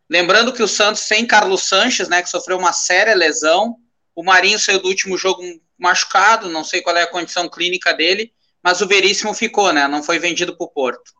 Lembrando 0.09 0.53
que 0.53 0.63
o 0.63 0.69
Santos 0.69 1.03
sem 1.03 1.27
Carlos 1.27 1.65
Sanches, 1.65 2.09
né, 2.09 2.23
que 2.23 2.31
sofreu 2.31 2.57
uma 2.57 2.73
séria 2.73 3.15
lesão. 3.15 3.77
O 4.15 4.23
Marinho 4.23 4.59
saiu 4.59 4.81
do 4.81 4.89
último 4.89 5.19
jogo 5.19 5.43
machucado, 5.79 6.49
não 6.49 6.65
sei 6.65 6.81
qual 6.81 6.97
é 6.97 7.03
a 7.03 7.11
condição 7.11 7.49
clínica 7.49 7.93
dele, 7.93 8.33
mas 8.63 8.81
o 8.81 8.87
Veríssimo 8.87 9.35
ficou, 9.35 9.73
né? 9.73 9.87
Não 9.87 10.03
foi 10.03 10.19
vendido 10.19 10.57
para 10.57 10.65
o 10.65 10.71
Porto. 10.71 11.13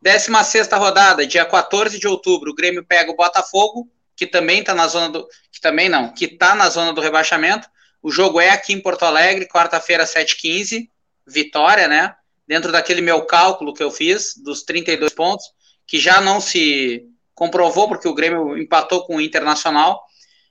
16 0.00 0.68
rodada, 0.72 1.24
dia 1.24 1.44
14 1.44 1.98
de 1.98 2.08
outubro, 2.08 2.50
o 2.50 2.54
Grêmio 2.54 2.84
pega 2.84 3.12
o 3.12 3.16
Botafogo, 3.16 3.88
que 4.22 4.26
também 4.28 4.60
está 4.60 4.72
na 4.72 4.86
zona 4.86 5.08
do. 5.08 5.28
Que 5.50 5.60
também 5.60 5.88
não, 5.88 6.14
que 6.14 6.26
está 6.26 6.54
na 6.54 6.68
zona 6.70 6.92
do 6.92 7.00
rebaixamento. 7.00 7.68
O 8.00 8.08
jogo 8.08 8.40
é 8.40 8.50
aqui 8.50 8.72
em 8.72 8.80
Porto 8.80 9.04
Alegre, 9.04 9.48
quarta-feira, 9.48 10.04
7h15, 10.04 10.88
vitória, 11.26 11.88
né? 11.88 12.14
Dentro 12.46 12.70
daquele 12.70 13.00
meu 13.00 13.22
cálculo 13.26 13.74
que 13.74 13.82
eu 13.82 13.90
fiz, 13.90 14.34
dos 14.36 14.62
32 14.62 15.12
pontos, 15.12 15.44
que 15.86 15.98
já 15.98 16.20
não 16.20 16.40
se 16.40 17.04
comprovou, 17.34 17.88
porque 17.88 18.06
o 18.06 18.14
Grêmio 18.14 18.56
empatou 18.56 19.04
com 19.04 19.16
o 19.16 19.20
Internacional. 19.20 20.00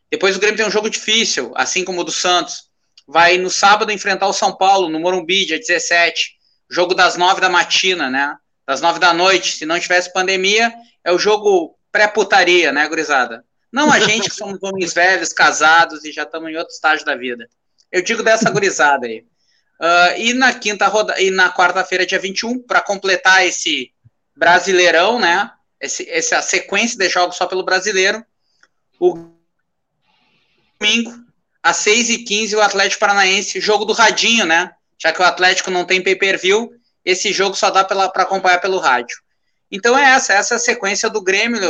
Depois 0.10 0.36
o 0.36 0.40
Grêmio 0.40 0.58
tem 0.58 0.68
um 0.68 0.72
jogo 0.72 0.90
difícil, 0.90 1.54
assim 1.56 1.86
como 1.86 2.02
o 2.02 2.04
do 2.04 2.12
Santos. 2.12 2.70
Vai 3.08 3.38
no 3.38 3.50
sábado 3.50 3.92
enfrentar 3.92 4.28
o 4.28 4.34
São 4.34 4.56
Paulo, 4.56 4.90
no 4.90 5.00
Morumbi, 5.00 5.46
dia 5.46 5.58
17. 5.58 6.36
Jogo 6.70 6.94
das 6.94 7.16
9 7.16 7.40
da 7.40 7.50
matina, 7.50 8.10
né? 8.10 8.36
Das 8.68 8.82
9 8.82 9.00
da 9.00 9.14
noite. 9.14 9.54
Se 9.54 9.66
não 9.66 9.80
tivesse 9.80 10.12
pandemia, 10.12 10.74
é 11.04 11.12
o 11.12 11.20
jogo 11.20 11.78
pré-putaria, 11.92 12.72
né, 12.72 12.88
gurizada? 12.88 13.44
Não 13.72 13.92
a 13.92 14.00
gente 14.00 14.30
que 14.30 14.36
somos 14.36 14.62
homens 14.62 14.94
velhos, 14.94 15.32
casados 15.32 16.04
e 16.04 16.12
já 16.12 16.24
estamos 16.24 16.50
em 16.50 16.58
outro 16.58 16.74
estágio 16.74 17.06
da 17.06 17.16
vida. 17.16 17.48
Eu 17.92 18.02
digo 18.02 18.22
dessa 18.22 18.50
gurizada 18.50 19.08
aí. 19.08 19.26
Uh, 19.80 20.18
e 20.18 20.34
na 20.34 20.54
quinta 20.54 20.88
roda 20.88 21.20
e 21.20 21.32
na 21.32 21.52
quarta-feira, 21.52 22.06
dia 22.06 22.20
21, 22.20 22.62
para 22.64 22.82
completar 22.82 23.46
esse 23.46 23.92
brasileirão, 24.36 25.20
né? 25.20 25.52
Esse, 25.80 26.08
essa 26.10 26.42
sequência 26.42 26.98
de 26.98 27.10
jogos 27.10 27.38
só 27.38 27.48
pelo 27.48 27.64
brasileiro. 27.64 28.24
O 29.00 29.32
domingo, 30.80 31.12
às 31.64 31.78
6h15, 31.78 32.56
o 32.56 32.62
Atlético 32.62 33.00
Paranaense, 33.00 33.60
jogo 33.60 33.86
do 33.86 33.94
Radinho, 33.94 34.46
né? 34.46 34.72
Já 35.02 35.12
que 35.12 35.22
o 35.22 35.26
Atlético 35.26 35.72
não 35.72 35.86
tem 35.86 36.04
pay-per-view, 36.04 36.72
esse 37.04 37.34
jogo 37.34 37.56
só 37.56 37.72
dá 37.72 37.84
para 37.84 38.24
acompanhar 38.24 38.60
pelo 38.60 38.78
rádio. 38.78 39.18
Então 39.72 39.98
é 39.98 40.12
essa, 40.12 40.34
essa 40.34 40.56
é 40.56 40.58
a 40.58 40.60
sequência 40.60 41.10
do 41.10 41.24
Grêmio. 41.24 41.62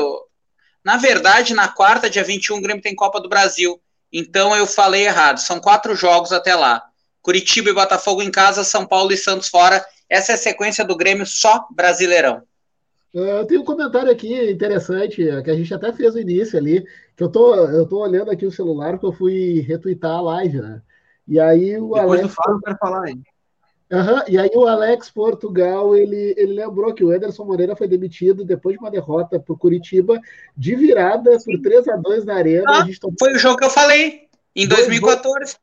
Na 0.84 0.98
verdade, 0.98 1.54
na 1.54 1.68
quarta, 1.68 2.10
dia 2.10 2.24
21, 2.24 2.58
o 2.58 2.62
Grêmio 2.62 2.82
tem 2.82 2.96
Copa 2.96 3.20
do 3.20 3.30
Brasil. 3.30 3.80
Então 4.12 4.56
eu 4.56 4.66
falei 4.66 5.06
errado. 5.06 5.38
São 5.38 5.60
quatro 5.60 5.96
jogos 5.96 6.32
até 6.32 6.56
lá. 6.56 6.84
Curitiba 7.22 7.70
e 7.70 7.74
Botafogo 7.74 8.22
em 8.22 8.32
casa, 8.32 8.64
São 8.64 8.86
Paulo 8.86 9.12
e 9.12 9.18
Santos 9.18 9.48
fora. 9.48 9.84
Essa 10.10 10.34
é 10.34 10.36
a 10.36 10.38
sequência 10.38 10.84
do 10.84 10.98
Grêmio 10.98 11.26
só 11.26 11.68
brasileirão. 11.72 12.42
É, 13.14 13.40
eu 13.40 13.46
tenho 13.46 13.62
um 13.62 13.66
comentário 13.66 14.12
aqui 14.12 14.52
interessante, 14.52 15.18
que 15.44 15.52
a 15.52 15.56
gente 15.56 15.74
até 15.74 15.92
fez 15.92 16.14
no 16.14 16.22
início 16.22 16.58
ali, 16.58 16.84
que 17.16 17.24
eu 17.24 17.30
tô, 17.30 17.54
eu 17.56 17.86
tô 17.86 18.00
olhando 18.00 18.32
aqui 18.32 18.46
o 18.46 18.52
celular, 18.52 18.92
porque 18.92 19.06
eu 19.06 19.14
fui 19.14 19.60
retweetar 19.62 20.12
a 20.12 20.22
live, 20.22 20.62
né? 20.62 20.82
E 21.28 21.40
aí 21.40 21.78
o 21.78 21.94
Depois 21.94 22.20
Alex... 22.20 22.22
do 22.24 22.30
Fábio, 22.30 22.56
eu 22.56 22.62
quero 22.62 22.78
falar 22.78 23.04
aí. 23.04 23.22
Uhum, 23.92 24.24
e 24.26 24.38
aí 24.38 24.50
o 24.56 24.66
Alex 24.66 25.10
Portugal, 25.10 25.98
ele, 25.98 26.34
ele 26.38 26.54
lembrou 26.54 26.94
que 26.94 27.04
o 27.04 27.12
Ederson 27.12 27.44
Moreira 27.44 27.76
foi 27.76 27.90
demitido 27.90 28.46
depois 28.46 28.78
de 28.78 28.80
uma 28.82 28.90
derrota 28.90 29.38
por 29.38 29.58
Curitiba, 29.58 30.18
de 30.56 30.76
virada 30.76 31.38
por 31.44 31.62
3 31.62 31.90
a 31.90 31.98
2 31.98 32.24
na 32.24 32.36
Arena. 32.36 32.64
Ah, 32.68 32.88
tomou... 33.02 33.16
Foi 33.20 33.34
o 33.34 33.38
jogo 33.38 33.58
que 33.58 33.66
eu 33.66 33.70
falei, 33.70 34.30
em 34.56 34.66
2014, 34.66 35.56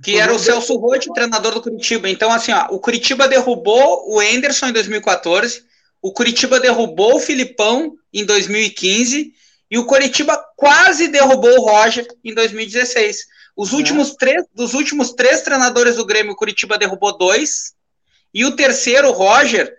que 0.00 0.16
era 0.16 0.32
o 0.32 0.38
Celso 0.38 0.76
Rotti, 0.76 1.10
o 1.10 1.12
treinador 1.12 1.54
do 1.54 1.60
Curitiba. 1.60 2.08
Então, 2.08 2.30
assim, 2.32 2.52
ó, 2.52 2.68
o 2.70 2.78
Curitiba 2.78 3.26
derrubou 3.26 4.14
o 4.14 4.22
Enderson 4.22 4.66
em 4.66 4.72
2014, 4.72 5.64
o 6.00 6.12
Curitiba 6.12 6.60
derrubou 6.60 7.16
o 7.16 7.20
Filipão 7.20 7.96
em 8.12 8.24
2015 8.24 9.32
e 9.68 9.78
o 9.78 9.86
Curitiba 9.86 10.36
quase 10.56 11.08
derrubou 11.08 11.50
o 11.50 11.62
Roger 11.62 12.06
em 12.22 12.32
2016. 12.32 13.26
Os 13.56 13.72
últimos 13.72 14.12
é. 14.12 14.16
três, 14.16 14.44
dos 14.54 14.74
últimos 14.74 15.12
três 15.12 15.42
treinadores 15.42 15.96
do 15.96 16.06
Grêmio, 16.06 16.32
o 16.32 16.36
Curitiba 16.36 16.78
derrubou 16.78 17.16
dois. 17.16 17.74
E 18.32 18.44
o 18.44 18.56
terceiro, 18.56 19.08
o 19.08 19.12
Roger, 19.12 19.76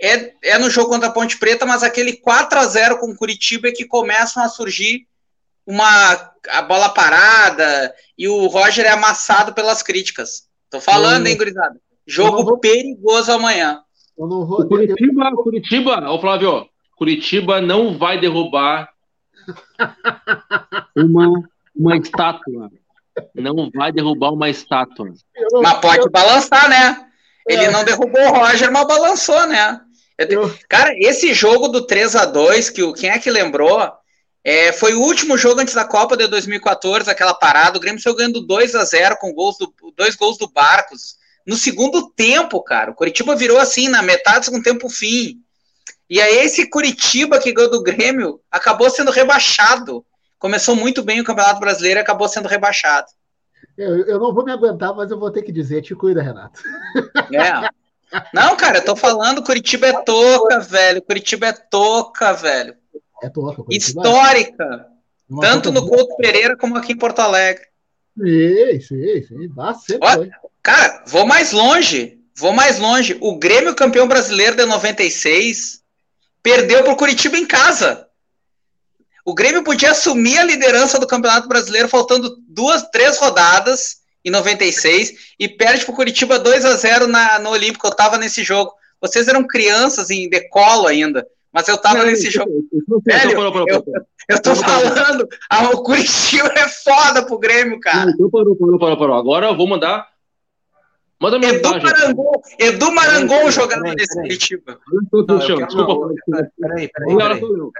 é, 0.00 0.32
é 0.42 0.58
no 0.58 0.70
jogo 0.70 0.90
contra 0.90 1.08
a 1.08 1.12
Ponte 1.12 1.38
Preta, 1.38 1.64
mas 1.64 1.82
aquele 1.82 2.16
4 2.18 2.58
a 2.58 2.64
0 2.64 2.98
com 2.98 3.10
o 3.10 3.16
Curitiba 3.16 3.68
é 3.68 3.72
que 3.72 3.84
começam 3.84 4.42
a 4.42 4.48
surgir 4.48 5.06
uma 5.66 6.32
a 6.50 6.62
bola 6.62 6.88
parada 6.88 7.94
e 8.16 8.26
o 8.26 8.46
Roger 8.46 8.86
é 8.86 8.90
amassado 8.90 9.52
pelas 9.52 9.82
críticas. 9.82 10.48
Tô 10.70 10.80
falando, 10.80 11.26
hein, 11.26 11.36
gurizada? 11.36 11.78
Jogo 12.06 12.44
vou... 12.44 12.58
perigoso 12.58 13.32
amanhã. 13.32 13.82
Vou... 14.16 14.66
Curitiba, 14.66 15.30
Curitiba, 15.32 16.10
ô 16.10 16.20
Flávio, 16.20 16.68
Curitiba 16.96 17.60
não 17.60 17.98
vai 17.98 18.18
derrubar 18.18 18.88
uma, 20.96 21.48
uma 21.76 21.96
estátua 21.96 22.70
não 23.34 23.70
vai 23.74 23.92
derrubar 23.92 24.32
uma 24.32 24.48
estátua. 24.48 25.12
Mas 25.62 25.78
pode 25.80 26.08
balançar, 26.10 26.68
né? 26.68 27.06
Ele 27.48 27.64
é. 27.64 27.70
não 27.70 27.84
derrubou 27.84 28.20
o 28.20 28.30
Roger, 28.30 28.70
mas 28.70 28.86
balançou, 28.86 29.46
né? 29.46 29.80
Cara, 30.68 30.92
esse 30.98 31.32
jogo 31.32 31.68
do 31.68 31.86
3 31.86 32.16
a 32.16 32.24
2 32.24 32.70
que 32.70 32.82
o 32.82 32.92
quem 32.92 33.10
é 33.10 33.18
que 33.18 33.30
lembrou? 33.30 33.90
É, 34.44 34.72
foi 34.72 34.94
o 34.94 35.00
último 35.00 35.36
jogo 35.36 35.60
antes 35.60 35.74
da 35.74 35.84
Copa 35.84 36.16
de 36.16 36.26
2014, 36.26 37.10
aquela 37.10 37.34
parada. 37.34 37.76
O 37.76 37.80
Grêmio 37.80 38.00
saiu 38.00 38.16
ganhando 38.16 38.40
2 38.40 38.74
a 38.74 38.84
0 38.84 39.16
com 39.18 39.32
gols 39.32 39.56
do, 39.58 39.72
dois 39.96 40.16
gols 40.16 40.38
do 40.38 40.48
Barcos. 40.50 41.16
No 41.46 41.56
segundo 41.56 42.10
tempo, 42.10 42.62
cara, 42.62 42.90
o 42.90 42.94
Curitiba 42.94 43.34
virou 43.34 43.58
assim, 43.58 43.88
na 43.88 44.02
metade 44.02 44.40
do 44.40 44.44
segundo 44.46 44.62
tempo, 44.62 44.88
fim. 44.88 45.40
E 46.10 46.20
aí, 46.20 46.38
esse 46.38 46.68
Curitiba 46.68 47.38
que 47.38 47.52
ganhou 47.52 47.70
do 47.70 47.82
Grêmio 47.82 48.40
acabou 48.50 48.88
sendo 48.90 49.10
rebaixado 49.10 50.04
começou 50.38 50.76
muito 50.76 51.02
bem 51.02 51.20
o 51.20 51.24
Campeonato 51.24 51.60
Brasileiro 51.60 52.00
e 52.00 52.02
acabou 52.02 52.28
sendo 52.28 52.48
rebaixado. 52.48 53.08
Eu, 53.76 54.06
eu, 54.06 54.18
não 54.18 54.34
vou 54.34 54.44
me 54.44 54.52
aguentar, 54.52 54.94
mas 54.94 55.10
eu 55.10 55.18
vou 55.18 55.30
ter 55.30 55.42
que 55.42 55.52
dizer, 55.52 55.82
te 55.82 55.94
cuida, 55.94 56.22
Renato. 56.22 56.60
É. 57.32 57.68
Não, 58.32 58.56
cara, 58.56 58.78
eu 58.78 58.84
tô 58.84 58.96
falando, 58.96 59.42
Curitiba 59.42 59.86
é 59.86 60.02
toca, 60.02 60.60
velho. 60.60 61.02
Curitiba 61.02 61.48
é 61.48 61.52
toca, 61.52 62.32
velho. 62.32 62.74
É 63.22 63.28
toca. 63.28 63.62
Curitiba 63.62 64.00
Histórica. 64.00 64.86
É. 65.30 65.40
Tanto 65.40 65.70
no 65.70 65.86
Couto 65.86 66.16
Pereira 66.16 66.56
como 66.56 66.76
aqui 66.76 66.92
em 66.92 66.98
Porto 66.98 67.20
Alegre. 67.20 67.66
Sim, 68.16 68.80
sim, 68.80 69.22
sim. 69.22 69.50
Ah, 69.58 69.74
Olha, 70.00 70.30
cara, 70.62 71.04
vou 71.06 71.26
mais 71.26 71.52
longe. 71.52 72.18
Vou 72.34 72.52
mais 72.52 72.78
longe. 72.78 73.16
O 73.20 73.38
Grêmio 73.38 73.74
campeão 73.74 74.08
brasileiro 74.08 74.56
de 74.56 74.64
96 74.64 75.82
perdeu 76.42 76.82
pro 76.82 76.96
Curitiba 76.96 77.36
em 77.36 77.46
casa. 77.46 78.07
O 79.28 79.34
Grêmio 79.34 79.62
podia 79.62 79.90
assumir 79.90 80.38
a 80.38 80.42
liderança 80.42 80.98
do 80.98 81.06
Campeonato 81.06 81.46
Brasileiro 81.46 81.86
faltando 81.86 82.38
duas, 82.48 82.88
três 82.90 83.18
rodadas 83.18 83.96
em 84.24 84.30
96 84.30 85.34
e 85.38 85.46
perde 85.46 85.84
para 85.84 85.92
o 85.92 85.94
Curitiba 85.94 86.38
2 86.38 86.64
a 86.64 86.74
0 86.74 87.06
na, 87.06 87.38
no 87.38 87.50
Olímpico. 87.50 87.86
Eu 87.86 87.90
estava 87.90 88.16
nesse 88.16 88.42
jogo. 88.42 88.72
Vocês 88.98 89.28
eram 89.28 89.46
crianças 89.46 90.08
em 90.08 90.30
decolo 90.30 90.86
ainda. 90.86 91.26
mas 91.52 91.68
eu 91.68 91.76
tava 91.76 91.98
não, 91.98 92.06
nesse 92.06 92.30
jogo. 92.30 92.50
Velho, 93.04 93.38
eu, 93.68 93.84
eu 94.30 94.40
tô 94.40 94.56
falando, 94.56 95.28
a, 95.50 95.72
o 95.72 95.82
Curitiba 95.82 96.50
é 96.56 96.66
foda 96.66 97.22
pro 97.22 97.38
Grêmio, 97.38 97.78
cara. 97.80 98.10
Não, 98.18 98.30
parou, 98.30 98.56
parou, 98.56 98.78
parou, 98.78 98.96
parou. 98.96 99.18
Agora 99.18 99.48
eu 99.48 99.56
vou 99.58 99.68
mandar. 99.68 100.08
Manda 101.20 101.36
Edu 101.46 101.68
Marangon, 101.68 102.42
Edu 102.58 102.92
Marangon 102.92 103.50
jogando 103.50 103.82
peraí, 103.82 103.94
nesse 103.94 104.14
peraí. 104.14 104.22
Curitiba. 104.22 104.80
Desculpa. 105.66 106.14
Peraí, 106.58 106.88
peraí. 106.88 107.40
Vou 107.40 107.72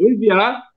enviar. 0.00 0.74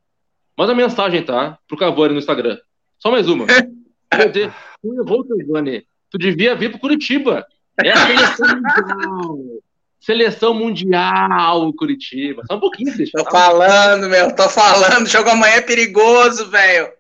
Manda 0.60 0.76
mensagem, 0.76 1.24
tá? 1.24 1.58
Pro 1.70 1.78
Cavani 1.78 2.16
no 2.16 2.20
Instagram. 2.20 2.58
Só 2.98 3.10
mais 3.10 3.30
uma. 3.30 3.46
Tu 4.12 4.94
errou, 4.94 5.26
Cavani. 5.26 5.88
Tu 6.10 6.18
devia 6.18 6.54
vir 6.54 6.70
pro 6.72 6.82
Curitiba. 6.82 7.48
É 7.82 7.92
a 7.92 8.06
seleção 8.06 8.48
mundial. 8.58 9.38
Seleção 10.02 10.54
mundial, 10.54 11.74
Curitiba. 11.74 12.44
Só 12.46 12.58
um 12.58 12.60
pouquinho, 12.60 12.92
Cris. 12.92 13.10
Tô 13.10 13.24
falando, 13.24 14.10
meu. 14.10 14.36
Tô 14.36 14.50
falando. 14.50 15.08
Jogo 15.08 15.30
amanhã 15.30 15.54
é 15.54 15.62
perigoso, 15.62 16.50
velho. 16.50 16.92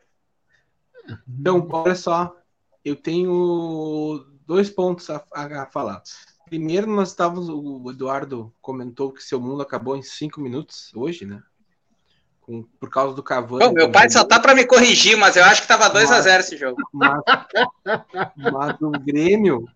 Então, 1.28 1.68
olha 1.70 1.95
só. 1.95 2.34
Eu 2.86 2.95
tenho 2.95 4.26
dois 4.47 4.70
pontos 4.70 5.10
a, 5.10 5.22
a, 5.34 5.66
falar. 5.66 6.01
Primeiro, 6.45 6.88
nós 6.88 7.10
estávamos. 7.10 7.49
O 7.49 7.91
Eduardo 7.91 8.53
comentou 8.62 9.12
que 9.12 9.22
seu 9.22 9.41
mundo 9.41 9.62
acabou 9.62 9.97
em 9.97 10.01
cinco 10.01 10.39
minutos 10.39 10.91
hoje, 10.95 11.26
né? 11.26 11.43
Com, 12.50 12.64
por 12.80 12.89
causa 12.89 13.16
do 13.16 13.22
Cavani. 13.22 13.72
meu 13.74 13.91
pai 13.91 14.10
só 14.10 14.24
tá 14.24 14.39
para 14.39 14.56
me 14.56 14.66
corrigir, 14.66 15.16
mas 15.16 15.36
eu 15.36 15.43
acho 15.43 15.62
que 15.62 15.68
tava 15.68 15.88
2 15.88 16.12
a 16.12 16.20
0 16.20 16.39
esse 16.39 16.58
jogo. 16.58 16.78
Mas, 16.91 17.22
mas 18.36 18.82
o 18.82 18.89
Grêmio 18.89 19.68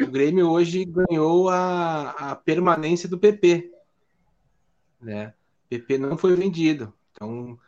o 0.00 0.06
Grêmio 0.06 0.48
hoje 0.48 0.84
ganhou 0.84 1.48
a, 1.48 2.10
a 2.10 2.36
permanência 2.36 3.08
do 3.08 3.18
PP. 3.18 3.72
Né? 5.00 5.34
PP 5.68 5.98
não 5.98 6.16
foi 6.16 6.36
vendido. 6.36 6.92
Então, 7.10 7.58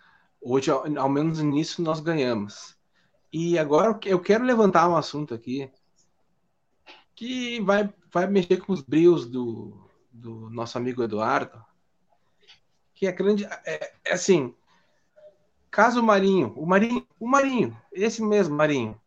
hoje, 0.40 0.70
ao, 0.70 0.84
ao 0.98 1.08
menos 1.08 1.40
nisso, 1.40 1.82
nós 1.82 2.00
ganhamos. 2.00 2.76
E 3.32 3.58
agora 3.58 3.98
eu 4.04 4.20
quero 4.20 4.44
levantar 4.44 4.88
um 4.88 4.96
assunto 4.96 5.34
aqui 5.34 5.70
que 7.14 7.60
vai, 7.60 7.92
vai 8.12 8.26
mexer 8.26 8.58
com 8.58 8.72
os 8.72 8.80
brios 8.80 9.26
do, 9.26 9.88
do 10.12 10.48
nosso 10.50 10.78
amigo 10.78 11.02
Eduardo. 11.02 11.64
Que 13.04 13.08
é 13.08 13.12
grande. 13.12 13.44
É, 13.66 13.92
é 14.04 14.12
assim. 14.14 14.54
Caso 15.70 16.02
Marinho, 16.02 16.54
o 16.56 16.64
Marinho, 16.64 17.06
o 17.18 17.26
Marinho, 17.26 17.76
esse 17.92 18.22
mesmo 18.22 18.54
Marinho, 18.54 18.98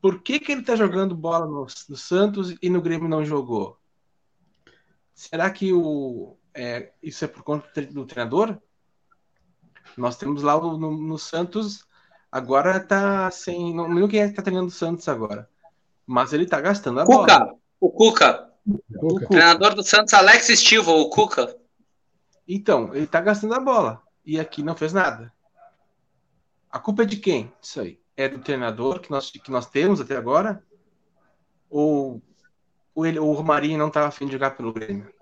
por 0.00 0.22
que, 0.22 0.38
que 0.38 0.52
ele 0.52 0.60
está 0.60 0.76
jogando 0.76 1.16
bola 1.16 1.44
no, 1.46 1.66
no, 1.88 1.96
Santos 1.96 2.54
e 2.62 2.70
no 2.70 2.80
Grêmio 2.80 3.08
não 3.08 3.24
jogou? 3.24 3.76
Será 5.12 5.50
que 5.50 5.72
o, 5.72 6.36
é, 6.54 6.92
isso 7.02 7.24
é 7.24 7.28
por 7.28 7.42
conta 7.42 7.82
do 7.82 8.06
treinador? 8.06 8.56
Nós 9.96 10.16
temos 10.16 10.42
lá 10.42 10.58
no, 10.58 10.78
no, 10.78 11.18
Santos, 11.18 11.84
agora 12.30 12.76
está 12.76 13.30
sem. 13.30 13.74
Não 13.74 13.88
lembro 13.88 14.08
quem 14.08 14.20
é 14.20 14.24
que 14.24 14.30
está 14.30 14.42
treinando 14.42 14.68
o 14.68 14.70
Santos 14.70 15.08
agora. 15.08 15.50
Mas 16.06 16.32
ele 16.32 16.44
está 16.44 16.60
gastando 16.60 17.00
a 17.00 17.04
Cuca, 17.04 17.38
bola. 17.38 17.54
O 17.80 17.90
Cuca. 17.90 18.50
O 18.66 18.78
Cuca. 19.08 19.26
Treinador 19.26 19.74
do 19.74 19.82
Santos, 19.82 20.14
Alex 20.14 20.46
Stivo, 20.46 20.92
o 20.92 21.10
Cuca. 21.10 21.65
Então, 22.46 22.94
ele 22.94 23.04
está 23.04 23.20
gastando 23.20 23.54
a 23.54 23.60
bola. 23.60 24.02
E 24.24 24.40
aqui 24.40 24.62
não 24.62 24.76
fez 24.76 24.92
nada. 24.92 25.32
A 26.70 26.78
culpa 26.78 27.02
é 27.02 27.06
de 27.06 27.16
quem? 27.16 27.52
Isso 27.60 27.80
aí 27.80 28.00
é 28.16 28.28
do 28.28 28.38
treinador 28.38 29.00
que 29.00 29.10
nós, 29.10 29.30
que 29.30 29.50
nós 29.50 29.66
temos 29.66 30.00
até 30.00 30.16
agora? 30.16 30.64
Ou, 31.68 32.22
ou 32.94 33.06
ele, 33.06 33.18
o 33.18 33.32
Romarinho 33.32 33.78
não 33.78 33.88
estava 33.88 34.08
afim 34.08 34.26
de 34.26 34.32
jogar 34.32 34.52
pelo 34.52 34.72
Grêmio? 34.72 35.12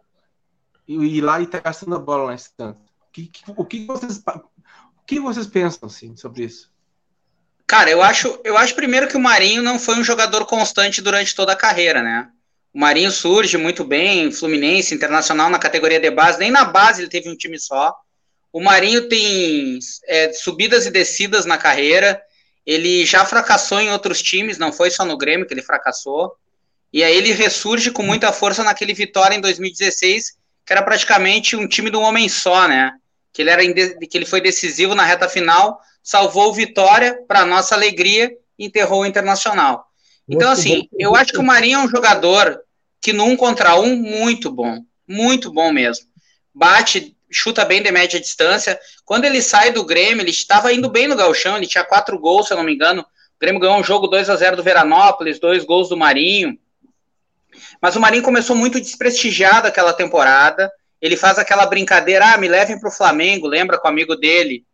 E, 0.87 0.95
e 0.95 1.21
lá 1.21 1.41
e 1.41 1.45
está 1.45 1.59
gastando 1.59 1.97
a 1.97 1.99
bola 1.99 2.25
lá 2.25 2.35
em 2.35 2.39
Santos. 2.39 2.83
O 3.09 3.11
que, 3.11 3.31
o 3.57 3.65
que, 3.65 3.87
vocês, 3.87 4.23
o 4.27 5.05
que 5.05 5.19
vocês 5.19 5.47
pensam 5.47 5.89
assim, 5.89 6.17
sobre 6.17 6.45
isso? 6.45 6.73
Cara, 7.67 7.91
eu 7.91 8.03
acho, 8.03 8.39
eu 8.45 8.57
acho 8.57 8.75
primeiro 8.75 9.09
que 9.09 9.17
o 9.17 9.21
Marinho 9.21 9.63
não 9.63 9.79
foi 9.79 9.97
um 9.97 10.05
jogador 10.05 10.45
constante 10.47 11.01
durante 11.01 11.35
toda 11.35 11.53
a 11.53 11.57
carreira, 11.57 12.03
né? 12.03 12.31
O 12.75 12.79
Marinho 12.81 13.13
surge 13.13 13.57
muito 13.57 13.85
bem, 13.85 14.33
Fluminense, 14.33 14.93
Internacional 14.93 15.49
na 15.49 15.61
categoria 15.61 16.01
de 16.01 16.11
base, 16.11 16.41
nem 16.41 16.51
na 16.51 16.65
base 16.65 17.03
ele 17.03 17.09
teve 17.09 17.31
um 17.31 17.37
time 17.37 17.57
só. 17.57 17.95
O 18.53 18.61
Marinho 18.61 19.09
tem 19.09 19.79
é, 20.09 20.33
subidas 20.33 20.85
e 20.85 20.91
descidas 20.91 21.47
na 21.47 21.57
carreira. 21.57 22.21
Ele 22.67 23.07
já 23.07 23.25
fracassou 23.25 23.81
em 23.81 23.93
outros 23.93 24.21
times, 24.21 24.59
não 24.59 24.73
foi 24.73 24.91
só 24.91 25.05
no 25.05 25.17
Grêmio 25.17 25.47
que 25.47 25.55
ele 25.55 25.63
fracassou. 25.63 26.35
E 26.93 27.05
aí 27.05 27.17
ele 27.17 27.33
ressurge 27.33 27.93
com 27.93 28.03
muita 28.03 28.33
força 28.33 28.65
naquele 28.65 28.93
Vitória 28.93 29.37
em 29.37 29.41
2016, 29.41 30.33
que 30.67 30.73
era 30.73 30.83
praticamente 30.83 31.55
um 31.55 31.69
time 31.69 31.91
de 31.91 31.97
um 31.97 32.03
homem 32.03 32.29
só, 32.29 32.67
né? 32.67 32.93
Que 33.33 33.43
ele, 33.43 33.51
era 33.51 33.63
que 33.63 34.19
ele 34.19 34.27
foi 34.27 34.41
decisivo 34.41 34.97
na 34.97 35.05
reta 35.05 35.29
final, 35.29 35.81
salvou 36.03 36.51
o 36.51 36.53
Vitória, 36.53 37.21
para 37.29 37.45
nossa 37.45 37.77
alegria, 37.77 38.33
enterrou 38.59 39.03
o 39.03 39.07
Internacional. 39.07 39.89
Então, 40.29 40.51
assim, 40.51 40.89
eu 40.99 41.15
acho 41.15 41.33
que 41.33 41.39
o 41.39 41.45
Marinho 41.45 41.81
é 41.81 41.83
um 41.83 41.89
jogador 41.89 42.61
que 43.01 43.13
no 43.13 43.25
um 43.25 43.37
contra 43.37 43.79
um, 43.79 43.97
muito 43.97 44.51
bom. 44.51 44.83
Muito 45.07 45.53
bom 45.53 45.71
mesmo. 45.71 46.07
Bate 46.55 47.15
chuta 47.31 47.65
bem 47.65 47.83
de 47.83 47.91
média 47.91 48.21
distância. 48.21 48.79
Quando 49.05 49.25
ele 49.25 49.43
sai 49.43 49.73
do 49.73 49.85
Grêmio, 49.85 50.23
ele 50.23 50.31
estava 50.31 50.73
indo 50.73 50.89
bem 50.89 51.09
no 51.09 51.17
galchão, 51.17 51.57
ele 51.57 51.67
tinha 51.67 51.85
quatro 51.85 52.19
gols, 52.19 52.47
se 52.47 52.53
eu 52.53 52.57
não 52.57 52.65
me 52.65 52.75
engano. 52.75 53.03
O 53.03 53.41
Grêmio 53.41 53.61
ganhou 53.61 53.77
um 53.77 53.85
jogo 53.85 54.07
2 54.07 54.31
a 54.31 54.37
0 54.37 54.57
do 54.57 54.63
Veranópolis, 54.63 55.39
dois 55.39 55.65
gols 55.65 55.89
do 55.89 55.97
Marinho. 55.97 56.59
Mas 57.81 57.97
o 57.97 58.01
Marinho 58.01 58.23
começou 58.23 58.57
muito 58.57 58.81
desprestigiado 58.81 59.67
aquela 59.67 59.93
temporada. 59.93 60.73
Ele 61.01 61.17
faz 61.17 61.39
aquela 61.39 61.67
brincadeira, 61.67 62.33
ah, 62.33 62.39
me 62.39 62.49
levem 62.49 62.79
para 62.79 62.89
o 62.89 62.93
Flamengo, 62.93 63.47
lembra 63.47 63.79
com 63.79 63.87
o 63.87 63.91
amigo 63.91 64.17
dele. 64.17 64.65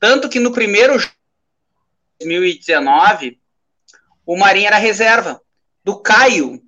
Tanto 0.00 0.28
que 0.28 0.40
no 0.40 0.52
primeiro 0.52 0.98
jogo, 0.98 1.14
2019, 2.18 3.38
o 4.26 4.36
Marinho 4.36 4.66
era 4.66 4.76
reserva 4.76 5.40
do 5.84 5.96
Caio, 5.96 6.60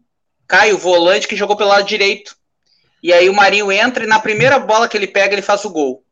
Caio, 0.46 0.78
volante, 0.78 1.28
que 1.28 1.36
jogou 1.36 1.56
pelo 1.56 1.68
lado 1.68 1.84
direito. 1.84 2.36
E 3.02 3.12
aí 3.12 3.28
o 3.28 3.34
Marinho 3.34 3.70
entra 3.70 4.04
e 4.04 4.06
na 4.06 4.18
primeira 4.18 4.58
bola 4.58 4.88
que 4.88 4.96
ele 4.96 5.06
pega, 5.06 5.34
ele 5.34 5.42
faz 5.42 5.64
o 5.64 5.70
gol. 5.70 6.02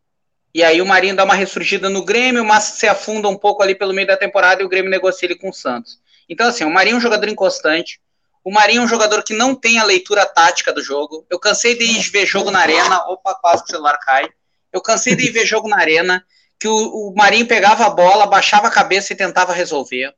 E 0.52 0.62
aí 0.62 0.82
o 0.82 0.86
Marinho 0.86 1.16
dá 1.16 1.24
uma 1.24 1.34
ressurgida 1.34 1.88
no 1.88 2.04
Grêmio, 2.04 2.44
mas 2.44 2.64
se 2.64 2.86
afunda 2.86 3.28
um 3.28 3.36
pouco 3.36 3.62
ali 3.62 3.74
pelo 3.74 3.94
meio 3.94 4.06
da 4.06 4.16
temporada 4.16 4.62
e 4.62 4.64
o 4.64 4.68
Grêmio 4.68 4.90
negocia 4.90 5.26
ele 5.26 5.36
com 5.36 5.50
o 5.50 5.54
Santos. 5.54 5.98
Então, 6.28 6.48
assim, 6.48 6.64
o 6.64 6.70
Marinho 6.70 6.94
é 6.94 6.96
um 6.98 7.00
jogador 7.00 7.28
inconstante. 7.28 8.00
O 8.44 8.50
Marinho 8.50 8.82
é 8.82 8.84
um 8.84 8.88
jogador 8.88 9.22
que 9.22 9.34
não 9.34 9.54
tem 9.54 9.78
a 9.78 9.84
leitura 9.84 10.26
tática 10.26 10.72
do 10.72 10.82
jogo. 10.82 11.26
Eu 11.30 11.38
cansei 11.38 11.76
de 11.76 11.84
ir 11.84 12.02
ver 12.10 12.26
jogo 12.26 12.50
na 12.50 12.60
arena. 12.60 13.04
Opa, 13.08 13.34
quase 13.34 13.62
que 13.62 13.68
o 13.68 13.72
celular 13.72 13.98
cai. 13.98 14.28
Eu 14.72 14.80
cansei 14.80 15.14
de 15.14 15.26
ir 15.26 15.30
ver 15.30 15.46
jogo 15.46 15.68
na 15.68 15.78
arena 15.78 16.24
que 16.58 16.68
o, 16.68 16.74
o 16.74 17.14
Marinho 17.16 17.46
pegava 17.46 17.86
a 17.86 17.90
bola, 17.90 18.26
baixava 18.26 18.68
a 18.68 18.70
cabeça 18.70 19.12
e 19.12 19.16
tentava 19.16 19.52
resolver. 19.52 20.14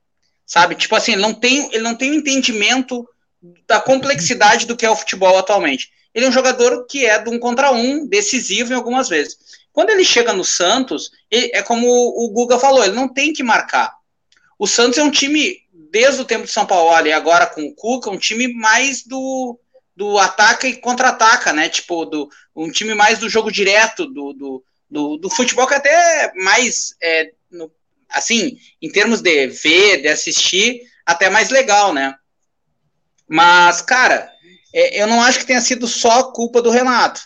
Sabe? 0.49 0.75
Tipo 0.75 0.97
assim, 0.97 1.13
ele 1.13 1.23
não 1.23 1.33
tem, 1.33 1.69
ele 1.73 1.85
não 1.85 1.95
tem 1.95 2.11
um 2.11 2.15
entendimento 2.15 3.09
da 3.69 3.81
complexidade 3.81 4.67
do 4.67 4.77
que 4.77 4.85
é 4.85 4.91
o 4.91 4.97
futebol 4.97 5.39
atualmente 5.39 5.93
ele 6.15 6.27
é 6.27 6.29
um 6.29 6.33
jogador 6.33 6.87
que 6.87 7.07
é 7.07 7.17
de 7.19 7.31
um 7.31 7.39
contra 7.39 7.71
um, 7.71 8.07
decisivo 8.07 8.73
em 8.73 8.77
algumas 8.77 9.09
vezes. 9.09 9.39
Quando 9.73 9.91
ele 9.91 10.05
chega 10.05 10.33
no 10.33 10.45
Santos, 10.45 11.13
ele, 11.31 11.51
é 11.55 11.63
como 11.63 11.87
o 11.87 12.31
Guga 12.31 12.59
falou, 12.59 12.83
ele 12.83 12.95
não 12.95 13.09
tem 13.09 13.33
que 13.33 13.43
marcar. 13.43 13.95
O 14.59 14.67
Santos 14.67 14.99
é 14.99 15.03
um 15.05 15.11
time, 15.11 15.59
desde 15.73 16.21
o 16.21 16.25
tempo 16.25 16.45
de 16.45 16.51
São 16.51 16.67
Paulo 16.67 17.07
e 17.07 17.13
agora 17.13 17.47
com 17.47 17.63
o 17.63 17.73
Cuca, 17.73 18.11
um 18.11 18.19
time 18.19 18.53
mais 18.53 19.05
do, 19.05 19.59
do 19.95 20.19
ataca 20.19 20.67
e 20.67 20.77
contra-ataca, 20.79 21.53
né? 21.53 21.69
Tipo, 21.69 22.05
do, 22.05 22.29
um 22.57 22.71
time 22.71 22.95
mais 22.95 23.21
do 23.21 23.29
jogo 23.29 23.53
direto, 23.53 24.05
do, 24.07 24.33
do, 24.33 24.65
do, 24.91 25.17
do 25.19 25.31
futebol 25.31 25.69
que 25.69 25.75
até 25.75 26.33
mais, 26.35 26.97
é, 27.01 27.31
assim, 28.11 28.59
em 28.81 28.91
termos 28.91 29.21
de 29.21 29.47
ver, 29.49 30.03
de 30.03 30.09
assistir, 30.09 30.83
até 31.05 31.29
mais 31.31 31.51
legal, 31.51 31.93
né? 31.93 32.15
Mas, 33.29 33.83
cara, 33.83 34.31
é, 34.75 35.03
eu 35.03 35.07
não 35.07 35.23
acho 35.23 35.39
que 35.39 35.47
tenha 35.47 35.61
sido 35.61 35.87
só 35.87 36.33
culpa 36.33 36.63
do 36.63 36.71
Renato. 36.71 37.21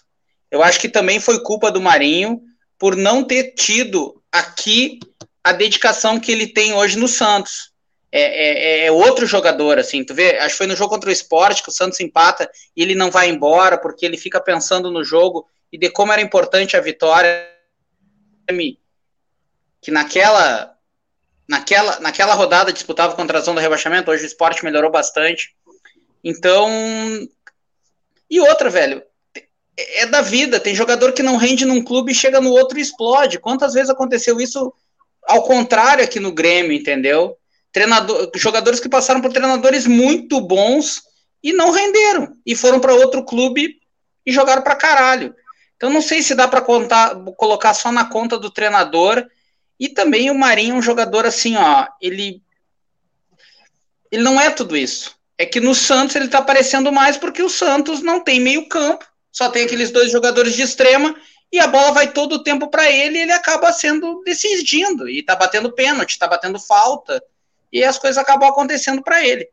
Eu 0.50 0.62
acho 0.62 0.78
que 0.80 0.88
também 0.88 1.20
foi 1.20 1.42
culpa 1.42 1.70
do 1.70 1.80
Marinho 1.80 2.40
por 2.78 2.96
não 2.96 3.24
ter 3.24 3.54
tido 3.54 4.22
aqui 4.30 4.98
a 5.42 5.52
dedicação 5.52 6.20
que 6.20 6.30
ele 6.30 6.46
tem 6.46 6.72
hoje 6.72 6.98
no 6.98 7.08
Santos. 7.08 7.72
É, 8.10 8.20
é, 8.20 8.86
é, 8.86 8.92
outro 8.92 9.24
jogador, 9.24 9.78
assim, 9.78 10.04
tu 10.04 10.14
vê, 10.14 10.36
acho 10.38 10.50
que 10.50 10.58
foi 10.58 10.66
no 10.66 10.76
jogo 10.76 10.90
contra 10.90 11.08
o 11.08 11.12
esporte 11.12 11.62
que 11.62 11.70
o 11.70 11.72
Santos 11.72 11.98
empata 11.98 12.50
e 12.76 12.82
ele 12.82 12.94
não 12.94 13.10
vai 13.10 13.30
embora 13.30 13.78
porque 13.78 14.04
ele 14.04 14.18
fica 14.18 14.38
pensando 14.38 14.90
no 14.90 15.02
jogo 15.02 15.48
e 15.72 15.78
de 15.78 15.88
como 15.88 16.12
era 16.12 16.20
importante 16.20 16.76
a 16.76 16.80
vitória 16.80 17.48
que 19.82 19.90
naquela 19.90 20.72
naquela, 21.52 22.00
naquela 22.00 22.34
rodada 22.34 22.72
disputava 22.72 23.14
contra 23.14 23.38
a 23.38 23.40
zona 23.42 23.60
do 23.60 23.62
rebaixamento, 23.62 24.10
hoje 24.10 24.24
o 24.24 24.26
esporte 24.26 24.64
melhorou 24.64 24.90
bastante. 24.90 25.54
Então. 26.24 26.68
E 28.30 28.40
outra, 28.40 28.70
velho. 28.70 29.02
É 29.76 30.06
da 30.06 30.22
vida. 30.22 30.58
Tem 30.58 30.74
jogador 30.74 31.12
que 31.12 31.22
não 31.22 31.36
rende 31.36 31.66
num 31.66 31.82
clube 31.82 32.12
e 32.12 32.14
chega 32.14 32.40
no 32.40 32.50
outro 32.50 32.78
e 32.78 32.82
explode. 32.82 33.38
Quantas 33.38 33.74
vezes 33.74 33.90
aconteceu 33.90 34.40
isso 34.40 34.72
ao 35.24 35.42
contrário 35.42 36.02
aqui 36.04 36.18
no 36.18 36.32
Grêmio, 36.32 36.72
entendeu? 36.72 37.36
Treinador, 37.70 38.30
jogadores 38.36 38.80
que 38.80 38.88
passaram 38.88 39.20
por 39.20 39.32
treinadores 39.32 39.86
muito 39.86 40.40
bons 40.40 41.02
e 41.42 41.52
não 41.52 41.70
renderam. 41.70 42.36
E 42.46 42.54
foram 42.54 42.80
para 42.80 42.94
outro 42.94 43.24
clube 43.24 43.78
e 44.24 44.32
jogaram 44.32 44.62
para 44.62 44.76
caralho. 44.76 45.34
Então 45.76 45.90
não 45.90 46.00
sei 46.00 46.22
se 46.22 46.34
dá 46.34 46.46
para 46.46 46.62
colocar 46.62 47.74
só 47.74 47.90
na 47.90 48.04
conta 48.04 48.38
do 48.38 48.50
treinador. 48.50 49.26
E 49.82 49.88
também 49.88 50.30
o 50.30 50.38
Marinho 50.38 50.76
é 50.76 50.78
um 50.78 50.82
jogador 50.82 51.26
assim, 51.26 51.56
ó, 51.56 51.88
ele 52.00 52.40
ele 54.12 54.22
não 54.22 54.40
é 54.40 54.48
tudo 54.48 54.76
isso. 54.76 55.16
É 55.36 55.44
que 55.44 55.58
no 55.58 55.74
Santos 55.74 56.14
ele 56.14 56.28
tá 56.28 56.38
aparecendo 56.38 56.92
mais 56.92 57.16
porque 57.16 57.42
o 57.42 57.48
Santos 57.48 58.00
não 58.00 58.22
tem 58.22 58.38
meio-campo, 58.38 59.04
só 59.32 59.48
tem 59.48 59.64
aqueles 59.64 59.90
dois 59.90 60.12
jogadores 60.12 60.54
de 60.54 60.62
extrema 60.62 61.16
e 61.50 61.58
a 61.58 61.66
bola 61.66 61.90
vai 61.90 62.12
todo 62.12 62.34
o 62.34 62.44
tempo 62.44 62.68
para 62.68 62.88
ele 62.92 63.18
e 63.18 63.22
ele 63.22 63.32
acaba 63.32 63.72
sendo 63.72 64.22
decidindo 64.24 65.08
e 65.08 65.20
tá 65.20 65.34
batendo 65.34 65.72
pênalti, 65.72 66.16
tá 66.16 66.28
batendo 66.28 66.60
falta 66.60 67.20
e 67.72 67.82
as 67.82 67.98
coisas 67.98 68.18
acabam 68.18 68.48
acontecendo 68.48 69.02
para 69.02 69.26
ele. 69.26 69.48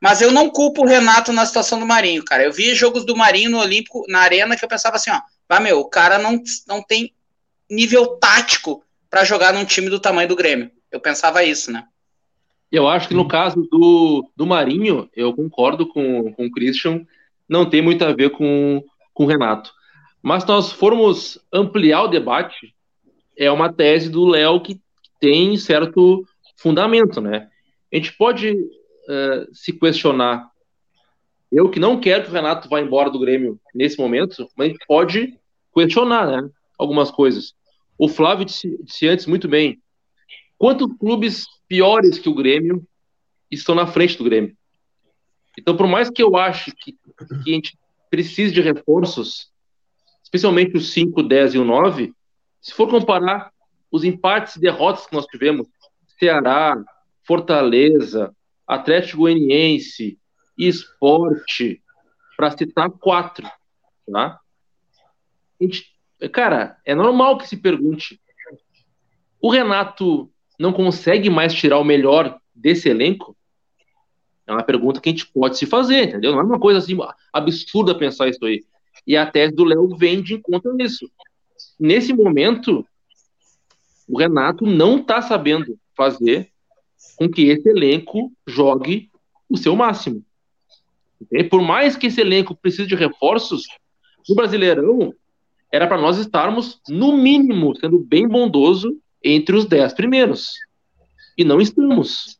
Mas 0.00 0.22
eu 0.22 0.30
não 0.30 0.50
culpo 0.50 0.82
o 0.82 0.86
Renato 0.86 1.32
na 1.32 1.44
situação 1.44 1.80
do 1.80 1.86
Marinho, 1.86 2.24
cara. 2.24 2.44
Eu 2.44 2.52
vi 2.52 2.76
jogos 2.76 3.04
do 3.04 3.16
Marinho 3.16 3.50
no 3.50 3.58
Olímpico, 3.58 4.04
na 4.06 4.20
Arena, 4.20 4.56
que 4.56 4.64
eu 4.64 4.68
pensava 4.68 4.94
assim, 4.94 5.10
ó, 5.10 5.20
ah, 5.48 5.58
meu, 5.58 5.80
o 5.80 5.88
cara 5.88 6.16
não, 6.16 6.40
não 6.68 6.80
tem 6.80 7.12
nível 7.68 8.06
tático 8.18 8.83
para 9.14 9.22
jogar 9.22 9.54
num 9.54 9.64
time 9.64 9.88
do 9.88 10.00
tamanho 10.00 10.26
do 10.26 10.34
Grêmio. 10.34 10.72
Eu 10.90 10.98
pensava 10.98 11.44
isso, 11.44 11.70
né? 11.70 11.84
Eu 12.72 12.88
acho 12.88 13.06
que 13.06 13.14
no 13.14 13.28
caso 13.28 13.62
do, 13.70 14.28
do 14.34 14.44
Marinho, 14.44 15.08
eu 15.14 15.32
concordo 15.32 15.86
com, 15.86 16.32
com 16.32 16.46
o 16.46 16.50
Christian, 16.50 17.06
não 17.48 17.64
tem 17.64 17.80
muito 17.80 18.04
a 18.04 18.12
ver 18.12 18.30
com, 18.30 18.82
com 19.12 19.22
o 19.22 19.26
Renato. 19.28 19.72
Mas 20.20 20.42
se 20.42 20.48
nós 20.48 20.72
formos 20.72 21.38
ampliar 21.52 22.02
o 22.02 22.08
debate, 22.08 22.74
é 23.38 23.48
uma 23.52 23.72
tese 23.72 24.10
do 24.10 24.26
Léo 24.26 24.60
que 24.60 24.80
tem 25.20 25.56
certo 25.58 26.26
fundamento, 26.56 27.20
né? 27.20 27.48
A 27.92 27.96
gente 27.96 28.12
pode 28.14 28.50
uh, 28.50 29.54
se 29.54 29.72
questionar. 29.74 30.50
Eu 31.52 31.70
que 31.70 31.78
não 31.78 32.00
quero 32.00 32.24
que 32.24 32.30
o 32.30 32.34
Renato 32.34 32.68
vá 32.68 32.80
embora 32.80 33.10
do 33.10 33.20
Grêmio 33.20 33.60
nesse 33.72 33.96
momento, 33.96 34.48
mas 34.56 34.66
a 34.66 34.70
gente 34.70 34.84
pode 34.88 35.38
questionar, 35.72 36.26
né? 36.26 36.50
Algumas 36.76 37.12
coisas. 37.12 37.54
O 37.98 38.08
Flávio 38.08 38.44
disse, 38.44 38.76
disse 38.82 39.06
antes 39.06 39.26
muito 39.26 39.48
bem. 39.48 39.80
Quantos 40.58 40.88
clubes 40.98 41.46
piores 41.68 42.18
que 42.18 42.28
o 42.28 42.34
Grêmio 42.34 42.86
estão 43.50 43.74
na 43.74 43.86
frente 43.86 44.18
do 44.18 44.24
Grêmio? 44.24 44.56
Então, 45.58 45.76
por 45.76 45.86
mais 45.86 46.10
que 46.10 46.22
eu 46.22 46.36
ache 46.36 46.72
que, 46.72 46.92
que 46.92 47.50
a 47.50 47.54
gente 47.54 47.78
precise 48.10 48.52
de 48.52 48.60
reforços, 48.60 49.50
especialmente 50.22 50.76
os 50.76 50.92
5, 50.92 51.22
10 51.22 51.54
e 51.54 51.58
o 51.58 51.64
9, 51.64 52.12
se 52.60 52.72
for 52.72 52.88
comparar 52.88 53.52
os 53.90 54.04
empates 54.04 54.56
e 54.56 54.60
derrotas 54.60 55.06
que 55.06 55.14
nós 55.14 55.26
tivemos, 55.26 55.66
Ceará, 56.18 56.76
Fortaleza, 57.22 58.34
Atlético 58.66 59.18
Goianiense, 59.18 60.18
Esporte, 60.58 61.82
para 62.36 62.56
citar 62.56 62.90
quatro, 62.90 63.46
tá? 64.10 64.40
Gente, 65.60 65.93
cara, 66.32 66.76
é 66.84 66.94
normal 66.94 67.38
que 67.38 67.48
se 67.48 67.56
pergunte: 67.56 68.20
o 69.40 69.50
Renato 69.50 70.30
não 70.58 70.72
consegue 70.72 71.28
mais 71.28 71.52
tirar 71.52 71.78
o 71.78 71.84
melhor 71.84 72.38
desse 72.54 72.88
elenco? 72.88 73.36
É 74.46 74.52
uma 74.52 74.62
pergunta 74.62 75.00
que 75.00 75.08
a 75.08 75.12
gente 75.12 75.26
pode 75.26 75.56
se 75.56 75.66
fazer, 75.66 76.04
entendeu? 76.04 76.32
Não 76.32 76.40
é 76.40 76.44
uma 76.44 76.60
coisa 76.60 76.78
assim 76.78 76.96
absurda 77.32 77.96
pensar 77.96 78.28
isso 78.28 78.44
aí. 78.44 78.62
E 79.06 79.16
a 79.16 79.30
tese 79.30 79.54
do 79.54 79.64
Léo 79.64 79.96
vem 79.96 80.22
de 80.22 80.34
encontro 80.34 80.74
nisso. 80.74 81.10
Nesse 81.78 82.12
momento, 82.12 82.86
o 84.08 84.18
Renato 84.18 84.66
não 84.66 84.98
está 84.98 85.22
sabendo 85.22 85.78
fazer 85.96 86.50
com 87.16 87.28
que 87.28 87.42
esse 87.42 87.68
elenco 87.68 88.32
jogue 88.46 89.10
o 89.48 89.56
seu 89.56 89.74
máximo. 89.74 90.24
E 91.32 91.42
por 91.42 91.62
mais 91.62 91.96
que 91.96 92.06
esse 92.06 92.20
elenco 92.20 92.54
precise 92.54 92.86
de 92.86 92.94
reforços, 92.94 93.62
no 94.28 94.34
Brasileirão 94.34 95.14
era 95.74 95.88
para 95.88 96.00
nós 96.00 96.18
estarmos, 96.18 96.80
no 96.88 97.16
mínimo, 97.16 97.74
sendo 97.74 97.98
bem 97.98 98.28
bondoso 98.28 98.96
entre 99.20 99.56
os 99.56 99.64
dez 99.64 99.92
primeiros. 99.92 100.52
E 101.36 101.44
não 101.44 101.60
estamos. 101.60 102.38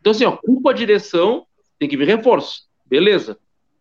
Então, 0.00 0.10
assim, 0.10 0.24
ó, 0.24 0.32
culpa 0.32 0.70
a 0.70 0.74
direção, 0.74 1.46
tem 1.78 1.88
que 1.88 1.96
vir 1.96 2.08
reforço. 2.08 2.62
Beleza. 2.84 3.38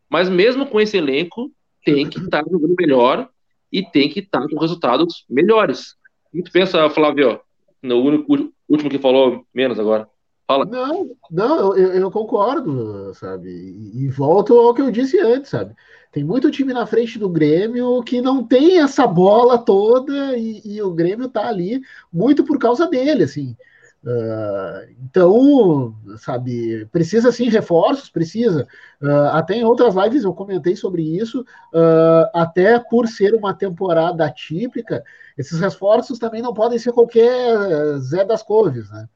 Mas 0.08 0.30
mesmo 0.30 0.68
com 0.68 0.80
esse 0.80 0.98
elenco, 0.98 1.52
tem 1.84 2.08
que 2.08 2.20
estar 2.20 2.44
jogando 2.48 2.76
melhor 2.78 3.28
e 3.72 3.82
tem 3.82 4.08
que 4.08 4.20
estar 4.20 4.48
com 4.48 4.60
resultados 4.60 5.26
melhores. 5.28 5.96
O 6.32 6.38
que 6.38 6.44
tu 6.44 6.52
pensa, 6.52 6.88
Flávio? 6.92 7.40
No 7.82 8.04
único, 8.04 8.54
último 8.70 8.90
que 8.92 9.00
falou 9.00 9.48
menos 9.52 9.80
agora. 9.80 10.08
Fala. 10.48 10.66
Não, 10.66 11.10
não, 11.32 11.76
eu, 11.76 11.94
eu 11.94 12.12
concordo, 12.12 13.14
sabe? 13.16 13.50
E, 13.50 14.04
e, 14.04 14.08
volto 14.10 14.54
ao 14.54 14.74
que 14.76 14.82
eu 14.82 14.92
disse 14.92 15.20
antes, 15.20 15.50
sabe? 15.50 15.76
Tem 16.12 16.24
muito 16.24 16.52
time 16.52 16.72
na 16.72 16.86
frente 16.86 17.18
do 17.18 17.28
Grêmio 17.28 18.04
que 18.04 18.22
não 18.22 18.44
tem 18.44 18.80
essa 18.80 19.08
bola 19.08 19.58
toda 19.58 20.38
e, 20.38 20.62
e 20.64 20.82
o 20.82 20.92
Grêmio 20.92 21.28
tá 21.30 21.48
ali 21.48 21.82
muito 22.14 22.44
por 22.44 22.60
causa 22.60 22.88
dele, 22.88 23.24
assim. 23.24 23.56
Uh, 24.04 24.94
então, 25.04 25.96
sabe, 26.20 26.86
precisa 26.92 27.32
sim 27.32 27.50
reforços, 27.50 28.08
precisa. 28.08 28.68
Uh, 29.02 29.30
até 29.32 29.56
em 29.56 29.64
outras 29.64 29.96
lives 29.96 30.24
eu 30.24 30.34
comentei 30.34 30.76
sobre 30.76 31.02
isso, 31.02 31.42
uh, 31.42 32.30
até 32.36 32.78
por 32.78 33.08
ser 33.08 33.34
uma 33.34 33.52
temporada 33.52 34.24
atípica, 34.24 35.04
esses 35.36 35.60
reforços 35.60 36.20
também 36.20 36.40
não 36.40 36.54
podem 36.54 36.78
ser 36.78 36.94
qualquer 36.94 37.98
Zé 37.98 38.24
das 38.24 38.44
Couves, 38.44 38.92
né? 38.92 39.10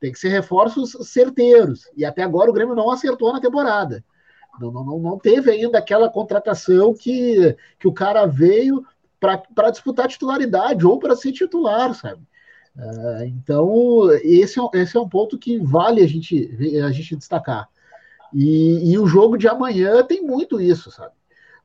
Tem 0.00 0.12
que 0.12 0.18
ser 0.18 0.28
reforços 0.28 0.96
certeiros. 1.08 1.90
E 1.96 2.04
até 2.04 2.22
agora 2.22 2.50
o 2.50 2.52
Grêmio 2.52 2.74
não 2.74 2.90
acertou 2.90 3.32
na 3.32 3.40
temporada. 3.40 4.04
Não, 4.60 4.72
não, 4.72 4.98
não 4.98 5.18
teve 5.18 5.50
ainda 5.50 5.78
aquela 5.78 6.08
contratação 6.08 6.92
que, 6.94 7.56
que 7.78 7.86
o 7.86 7.92
cara 7.92 8.26
veio 8.26 8.84
para 9.20 9.70
disputar 9.70 10.08
titularidade 10.08 10.86
ou 10.86 10.98
para 10.98 11.16
ser 11.16 11.32
titular, 11.32 11.94
sabe? 11.94 12.22
Uh, 12.76 13.24
então, 13.24 14.12
esse 14.22 14.60
é, 14.60 14.62
esse 14.74 14.96
é 14.96 15.00
um 15.00 15.08
ponto 15.08 15.36
que 15.36 15.58
vale 15.58 16.00
a 16.00 16.06
gente, 16.06 16.48
a 16.84 16.90
gente 16.92 17.16
destacar. 17.16 17.68
E, 18.32 18.92
e 18.92 18.98
o 18.98 19.06
jogo 19.06 19.36
de 19.36 19.48
amanhã 19.48 20.02
tem 20.04 20.22
muito 20.22 20.60
isso, 20.60 20.90
sabe? 20.90 21.12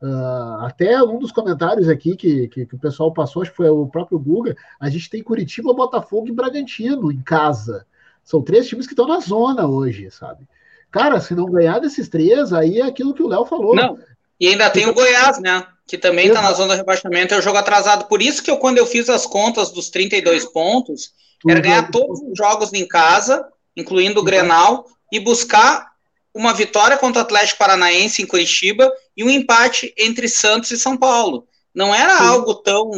Uh, 0.02 0.66
até 0.66 1.02
um 1.02 1.18
dos 1.18 1.32
comentários 1.32 1.88
aqui 1.88 2.16
que, 2.16 2.48
que, 2.50 2.66
que, 2.66 2.76
o 2.76 2.80
pessoal 2.80 3.14
passou, 3.14 3.42
acho 3.42 3.52
que 3.52 3.58
foi 3.58 3.70
o 3.70 3.88
próprio 3.88 4.20
Guga, 4.20 4.56
a 4.80 4.90
gente 4.90 5.10
tem 5.10 5.24
Curitiba, 5.24 5.74
Botafogo 5.74 6.28
e 6.28 6.32
Bragantino 6.32 7.12
em 7.12 7.22
casa. 7.22 7.86
São 8.24 8.42
três 8.42 8.68
times 8.68 8.88
que 8.88 8.94
estão 8.94 9.08
na 9.08 9.20
zona 9.20 9.68
hoje, 9.68 10.10
sabe? 10.12 10.48
Cara, 10.92 11.20
se 11.20 11.34
não 11.34 11.46
ganhar 11.46 11.80
desses 11.80 12.08
três, 12.08 12.54
aí 12.54 12.80
é 12.80 12.84
aquilo 12.84 13.14
que 13.14 13.24
o 13.24 13.28
Léo 13.28 13.46
falou. 13.46 13.76
Não, 13.76 13.98
e 14.40 14.48
ainda 14.48 14.70
tem 14.70 14.88
o 14.88 14.94
Goiás, 14.94 15.40
né? 15.40 15.66
Que 15.88 15.98
também 15.98 16.28
está 16.28 16.42
na 16.42 16.54
zona 16.54 16.74
de 16.74 16.80
rebaixamento, 16.80 17.34
é 17.34 17.38
o 17.38 17.42
jogo 17.42 17.58
atrasado. 17.58 18.06
Por 18.06 18.22
isso 18.22 18.44
que 18.44 18.50
eu, 18.52 18.58
quando 18.58 18.78
eu 18.78 18.86
fiz 18.86 19.10
as 19.10 19.26
contas 19.26 19.72
dos 19.72 19.90
32 19.90 20.46
pontos, 20.46 21.14
era 21.48 21.60
ganhar 21.60 21.92
todos 21.92 22.20
os 22.22 22.38
jogos 22.38 22.74
em 22.74 22.88
casa, 22.88 23.46
incluindo 23.76 24.20
o 24.20 24.24
Grenal, 24.24 24.86
e 25.12 25.20
buscar 25.20 25.94
uma 26.34 26.54
vitória 26.54 26.98
contra 26.98 27.22
o 27.22 27.26
Atlético 27.26 27.60
Paranaense 27.60 28.22
em 28.22 28.26
Curitiba 28.28 28.92
e 29.16 29.24
um 29.24 29.30
empate 29.30 29.94
entre 29.98 30.28
Santos 30.28 30.72
e 30.72 30.78
São 30.78 30.98
Paulo. 30.98 31.48
Não 31.74 31.94
era 31.94 32.18
Sim. 32.18 32.24
algo 32.26 32.56
tão. 32.56 32.92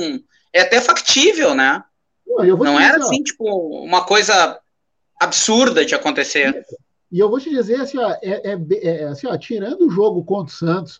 É 0.54 0.62
até 0.62 0.80
factível, 0.80 1.54
né? 1.54 1.84
Não 2.26 2.80
era 2.80 2.98
assim, 2.98 3.22
tipo, 3.22 3.46
uma 3.84 4.04
coisa 4.04 4.60
absurda 5.20 5.86
de 5.86 5.96
acontecer. 5.96 6.66
E 7.12 7.20
eu 7.20 7.30
vou 7.30 7.40
te 7.40 7.50
dizer 7.50 7.82
assim, 7.82 7.98
ó, 7.98 8.10
é, 8.22 8.52
é, 8.52 8.60
é, 8.82 9.04
assim, 9.06 9.28
ó, 9.28 9.38
tirando 9.38 9.88
o 9.88 9.90
jogo 9.90 10.24
contra 10.24 10.54
o 10.54 10.58
Santos, 10.58 11.00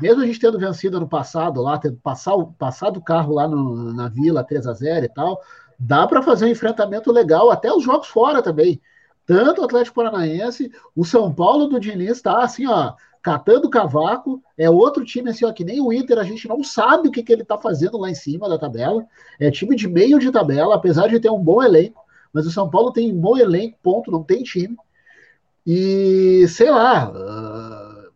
mesmo 0.00 0.22
a 0.22 0.26
gente 0.26 0.38
tendo 0.38 0.58
vencido 0.58 0.98
ano 0.98 1.08
passado 1.08 1.62
lá, 1.62 1.78
tendo 1.78 1.96
passado, 1.96 2.54
passado 2.58 2.98
o 2.98 3.02
carro 3.02 3.34
lá 3.34 3.48
no, 3.48 3.92
na 3.92 4.08
Vila 4.08 4.44
3 4.44 4.66
a 4.66 4.72
0 4.72 5.06
e 5.06 5.08
tal, 5.08 5.40
dá 5.78 6.06
para 6.06 6.22
fazer 6.22 6.44
um 6.44 6.50
enfrentamento 6.50 7.10
legal, 7.10 7.50
até 7.50 7.72
os 7.72 7.82
jogos 7.82 8.08
fora 8.08 8.42
também. 8.42 8.80
Tanto 9.24 9.62
o 9.62 9.64
Atlético 9.64 9.96
Paranaense, 9.96 10.70
o 10.94 11.04
São 11.04 11.32
Paulo 11.32 11.66
do 11.66 11.80
Diniz 11.80 12.12
está 12.12 12.42
assim, 12.42 12.66
ó, 12.66 12.92
catando 13.22 13.70
cavaco, 13.70 14.42
é 14.56 14.68
outro 14.68 15.04
time 15.04 15.30
assim, 15.30 15.44
ó, 15.44 15.52
que 15.52 15.64
nem 15.64 15.80
o 15.80 15.92
Inter, 15.92 16.18
a 16.18 16.24
gente 16.24 16.46
não 16.48 16.62
sabe 16.62 17.08
o 17.08 17.10
que, 17.10 17.22
que 17.22 17.32
ele 17.32 17.42
está 17.42 17.58
fazendo 17.58 17.98
lá 17.98 18.10
em 18.10 18.14
cima 18.14 18.48
da 18.48 18.58
tabela. 18.58 19.06
É 19.38 19.50
time 19.50 19.76
de 19.76 19.88
meio 19.88 20.18
de 20.18 20.30
tabela, 20.30 20.74
apesar 20.74 21.08
de 21.08 21.20
ter 21.20 21.30
um 21.30 21.42
bom 21.42 21.62
elenco, 21.62 22.02
mas 22.32 22.46
o 22.46 22.50
São 22.50 22.70
Paulo 22.70 22.92
tem 22.92 23.12
um 23.12 23.20
bom 23.20 23.36
elenco, 23.36 23.78
ponto, 23.82 24.10
não 24.10 24.22
tem 24.22 24.42
time. 24.42 24.76
E 25.66 26.46
sei 26.48 26.70
lá, 26.70 27.10
uh, 27.10 28.10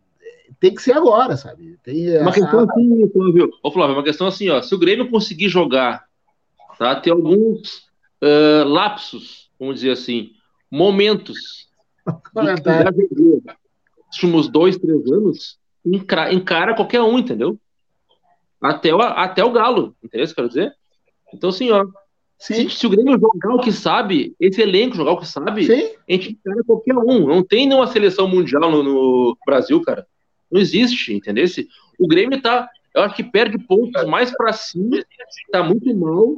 tem 0.59 0.75
que 0.75 0.83
ser 0.83 0.93
agora, 0.93 1.37
sabe? 1.37 1.79
Tem, 1.83 2.19
uma 2.19 2.33
questão 2.33 2.61
a... 2.61 2.65
assim, 2.65 3.11
Flávio, 3.12 3.51
Ô, 3.62 3.71
Flávio, 3.71 3.97
uma 3.97 4.05
questão 4.05 4.27
assim, 4.27 4.49
ó, 4.49 4.62
se 4.62 4.75
o 4.75 4.79
Grêmio 4.79 5.11
conseguir 5.11 5.49
jogar, 5.49 6.07
tá? 6.79 6.99
Ter 7.01 7.11
alguns 7.11 7.89
uh, 8.23 8.65
lapsos, 8.67 9.51
vamos 9.59 9.77
dizer 9.77 9.91
assim, 9.91 10.33
momentos 10.71 11.69
nos 12.35 13.57
últimos 14.07 14.49
dois, 14.49 14.77
três 14.79 15.11
anos, 15.11 15.59
encara, 15.85 16.33
encara 16.33 16.75
qualquer 16.75 17.03
um, 17.03 17.19
entendeu? 17.19 17.59
Até 18.61 18.95
o, 18.95 19.01
até 19.03 19.45
o 19.45 19.53
Galo, 19.53 19.95
entendeu? 20.03 20.35
Quero 20.35 20.49
dizer? 20.49 20.75
Então, 21.33 21.51
assim, 21.51 21.71
ó, 21.71 21.85
se, 22.39 22.68
se, 22.68 22.87
o 22.87 22.91
Grêmio 22.91 23.18
jogar 23.18 23.55
o 23.55 23.61
que 23.61 23.72
sabe, 23.72 24.35
esse 24.39 24.61
elenco 24.61 24.97
jogar 24.97 25.12
o 25.12 25.18
que 25.18 25.26
sabe, 25.26 25.66
Sim. 25.66 25.91
a 26.09 26.12
gente 26.12 26.32
encara 26.32 26.62
qualquer 26.64 26.97
um. 26.97 27.26
Não 27.26 27.43
tem 27.43 27.66
nenhuma 27.66 27.87
seleção 27.87 28.28
mundial 28.28 28.70
no, 28.70 28.82
no, 28.82 29.39
Brasil, 29.47 29.80
cara. 29.80 30.07
Não 30.51 30.61
existe, 30.61 31.14
entendeu? 31.14 31.45
O 31.99 32.07
Grêmio 32.07 32.41
tá 32.41 32.68
eu 32.95 33.03
acho 33.03 33.16
que 33.16 33.24
perde 33.24 33.59
pontos 33.59 34.05
mais 34.07 34.30
para 34.30 34.53
cima, 34.53 35.05
tá 35.51 35.64
muito 35.64 35.93
mal, 35.97 36.37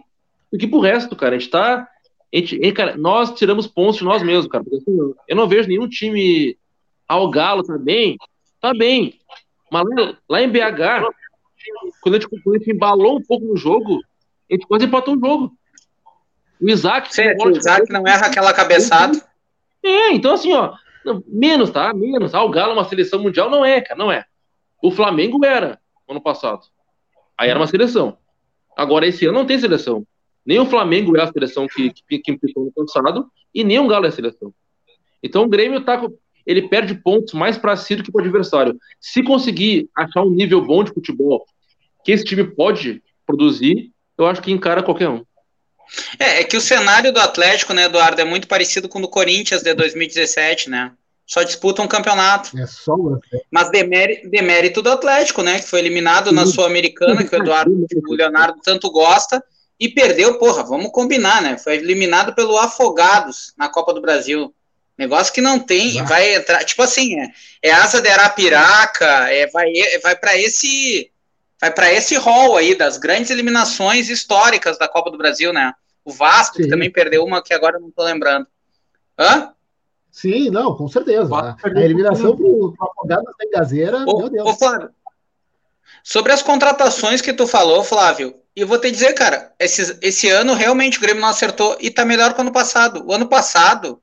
do 0.51 0.59
que 0.59 0.67
pro 0.67 0.81
resto, 0.81 1.15
cara. 1.15 1.37
A 1.37 1.39
gente 1.39 1.51
tá. 1.51 1.87
A 2.33 2.37
gente, 2.37 2.73
cara, 2.73 2.97
nós 2.97 3.33
tiramos 3.35 3.67
pontos 3.67 3.99
de 3.99 4.05
nós 4.05 4.23
mesmos, 4.23 4.49
cara. 4.49 4.65
Assim, 4.73 4.99
eu 5.29 5.37
não 5.37 5.47
vejo 5.47 5.69
nenhum 5.69 5.87
time 5.87 6.57
ao 7.07 7.29
Galo 7.31 7.63
tá 7.63 7.77
bem. 7.77 8.17
Tá 8.59 8.73
bem. 8.73 9.19
Mas 9.71 9.85
lá, 9.87 10.19
lá 10.29 10.43
em 10.43 10.49
BH, 10.49 11.13
quando 12.01 12.15
a, 12.15 12.19
gente, 12.19 12.29
quando 12.43 12.57
a 12.57 12.59
gente 12.59 12.71
embalou 12.71 13.19
um 13.19 13.23
pouco 13.23 13.45
no 13.45 13.57
jogo, 13.57 14.01
a 14.51 14.55
gente 14.55 14.67
quase 14.67 14.87
empatou 14.87 15.15
o 15.15 15.21
jogo. 15.21 15.53
O 16.61 16.69
Isaac. 16.69 17.15
Sim, 17.15 17.29
o 17.39 17.51
Isaac 17.51 17.91
não 17.93 18.07
erra 18.07 18.27
aquela 18.27 18.53
cabeçada. 18.53 19.21
É, 19.83 20.13
então 20.13 20.35
assim, 20.35 20.53
ó. 20.53 20.75
Menos, 21.27 21.71
tá? 21.71 21.95
Menos. 21.95 22.35
Ah, 22.35 22.43
o 22.43 22.51
Galo 22.51 22.73
é 22.73 22.75
uma 22.75 22.89
seleção 22.89 23.23
mundial. 23.23 23.49
Não 23.49 23.65
é, 23.65 23.81
cara, 23.81 23.99
não 23.99 24.11
é. 24.11 24.25
O 24.83 24.91
Flamengo 24.91 25.45
era 25.45 25.79
ano 26.09 26.21
passado. 26.21 26.67
Aí 27.39 27.49
era 27.49 27.59
uma 27.59 27.67
seleção. 27.67 28.19
Agora, 28.77 29.07
esse 29.07 29.25
ano 29.27 29.39
não 29.39 29.47
tem 29.47 29.59
seleção. 29.59 30.07
Nem 30.45 30.59
o 30.59 30.67
Flamengo 30.67 31.17
é 31.17 31.23
a 31.23 31.33
seleção 31.33 31.67
que, 31.67 31.93
que, 32.09 32.19
que 32.19 32.33
implicou 32.33 32.65
no 32.65 32.73
passado, 32.73 33.27
e 33.53 33.65
nem 33.65 33.79
o 33.79 33.89
Galo 33.89 34.07
é 34.07 34.09
a 34.09 34.13
seleção. 34.13 34.55
Então 35.23 35.43
o 35.43 35.49
Grêmio 35.49 35.85
tá, 35.85 36.01
ele 36.47 36.69
perde 36.69 36.95
pontos 36.95 37.35
mais 37.35 37.59
para 37.59 37.77
si 37.77 37.97
do 37.97 38.03
que 38.03 38.13
para 38.13 38.21
o 38.21 38.25
adversário. 38.25 38.79
Se 39.01 39.23
conseguir 39.23 39.89
achar 39.97 40.23
um 40.23 40.31
nível 40.31 40.65
bom 40.65 40.85
de 40.85 40.93
futebol 40.93 41.45
que 42.05 42.13
esse 42.13 42.25
time 42.25 42.45
pode 42.45 43.03
produzir, 43.27 43.91
eu 44.17 44.27
acho 44.27 44.41
que 44.41 44.53
encara 44.53 44.83
qualquer 44.83 45.09
um. 45.09 45.25
É, 46.19 46.41
é 46.41 46.45
que 46.45 46.57
o 46.57 46.61
cenário 46.61 47.13
do 47.13 47.21
Atlético, 47.21 47.73
né, 47.73 47.85
Eduardo, 47.85 48.21
é 48.21 48.25
muito 48.25 48.49
parecido 48.49 48.89
com 48.89 48.99
o 48.99 49.03
do 49.03 49.09
Corinthians 49.09 49.63
de 49.63 49.73
2017, 49.75 50.71
né? 50.71 50.93
Só 51.27 51.43
disputa 51.43 51.83
um 51.83 51.89
campeonato. 51.89 52.57
É 52.57 52.67
só 52.67 52.95
Mas 53.51 53.71
demérito, 53.71 54.31
demérito 54.31 54.81
do 54.81 54.91
Atlético, 54.91 55.43
né? 55.43 55.59
Que 55.59 55.67
foi 55.67 55.81
eliminado 55.81 56.31
na 56.31 56.47
Sul-Americana, 56.47 57.25
que 57.25 57.35
o 57.35 57.39
Eduardo, 57.39 57.87
o 58.09 58.15
Leonardo 58.15 58.61
tanto 58.63 58.91
gosta, 58.91 59.43
e 59.79 59.89
perdeu, 59.89 60.39
porra, 60.39 60.63
vamos 60.63 60.93
combinar, 60.93 61.43
né? 61.43 61.59
Foi 61.59 61.75
eliminado 61.77 62.33
pelo 62.33 62.57
Afogados 62.57 63.53
na 63.59 63.69
Copa 63.69 63.93
do 63.93 64.01
Brasil. 64.01 64.55
Negócio 64.97 65.33
que 65.33 65.43
não 65.43 65.59
tem, 65.59 66.03
vai 66.05 66.37
entrar, 66.37 66.65
tipo 66.65 66.83
assim, 66.83 67.21
é, 67.21 67.29
é 67.61 67.71
asa 67.71 68.01
de 68.01 68.09
Arapiraca, 68.09 69.31
é, 69.31 69.47
vai, 69.49 69.71
é, 69.77 69.99
vai 69.99 70.17
para 70.17 70.39
esse 70.39 71.11
vai 71.61 71.73
para 71.73 71.93
esse 71.93 72.17
rol 72.17 72.57
aí 72.57 72.75
das 72.75 72.99
grandes 72.99 73.31
eliminações 73.31 74.09
históricas 74.09 74.79
da 74.79 74.89
Copa 74.89 75.11
do 75.11 75.19
Brasil, 75.19 75.53
né? 75.53 75.73
O 76.05 76.13
Vasco, 76.13 76.57
Sim. 76.57 76.65
que 76.65 76.69
também 76.69 76.91
perdeu 76.91 77.25
uma 77.25 77.43
que 77.43 77.53
agora 77.53 77.79
não 77.79 77.91
tô 77.91 78.03
lembrando. 78.03 78.47
Hã? 79.19 79.53
Sim, 80.11 80.51
não, 80.51 80.75
com 80.75 80.89
certeza. 80.89 81.35
A, 81.35 81.57
a 81.63 81.81
eliminação 81.83 82.37
para 82.37 82.47
o 82.47 82.75
Afogados 82.81 83.35
sem 83.41 83.51
Gazeira, 83.51 84.05
ô, 84.07 84.19
meu 84.19 84.31
Deus. 84.31 84.49
Ô, 84.49 84.55
Flávio, 84.55 84.91
sobre 86.03 86.33
as 86.33 86.43
contratações 86.43 87.21
que 87.21 87.33
tu 87.33 87.47
falou, 87.47 87.83
Flávio, 87.83 88.35
e 88.55 88.65
vou 88.65 88.79
te 88.79 88.91
dizer, 88.91 89.13
cara, 89.13 89.53
esse, 89.59 89.99
esse 90.01 90.31
ano 90.31 90.55
realmente 90.55 90.99
o 90.99 91.01
Grêmio 91.01 91.21
não 91.21 91.29
acertou 91.29 91.77
e 91.81 91.91
tá 91.91 92.05
melhor 92.05 92.33
que 92.33 92.39
o 92.39 92.43
ano 92.43 92.53
passado. 92.53 93.05
O 93.07 93.13
ano 93.13 93.29
passado, 93.29 94.01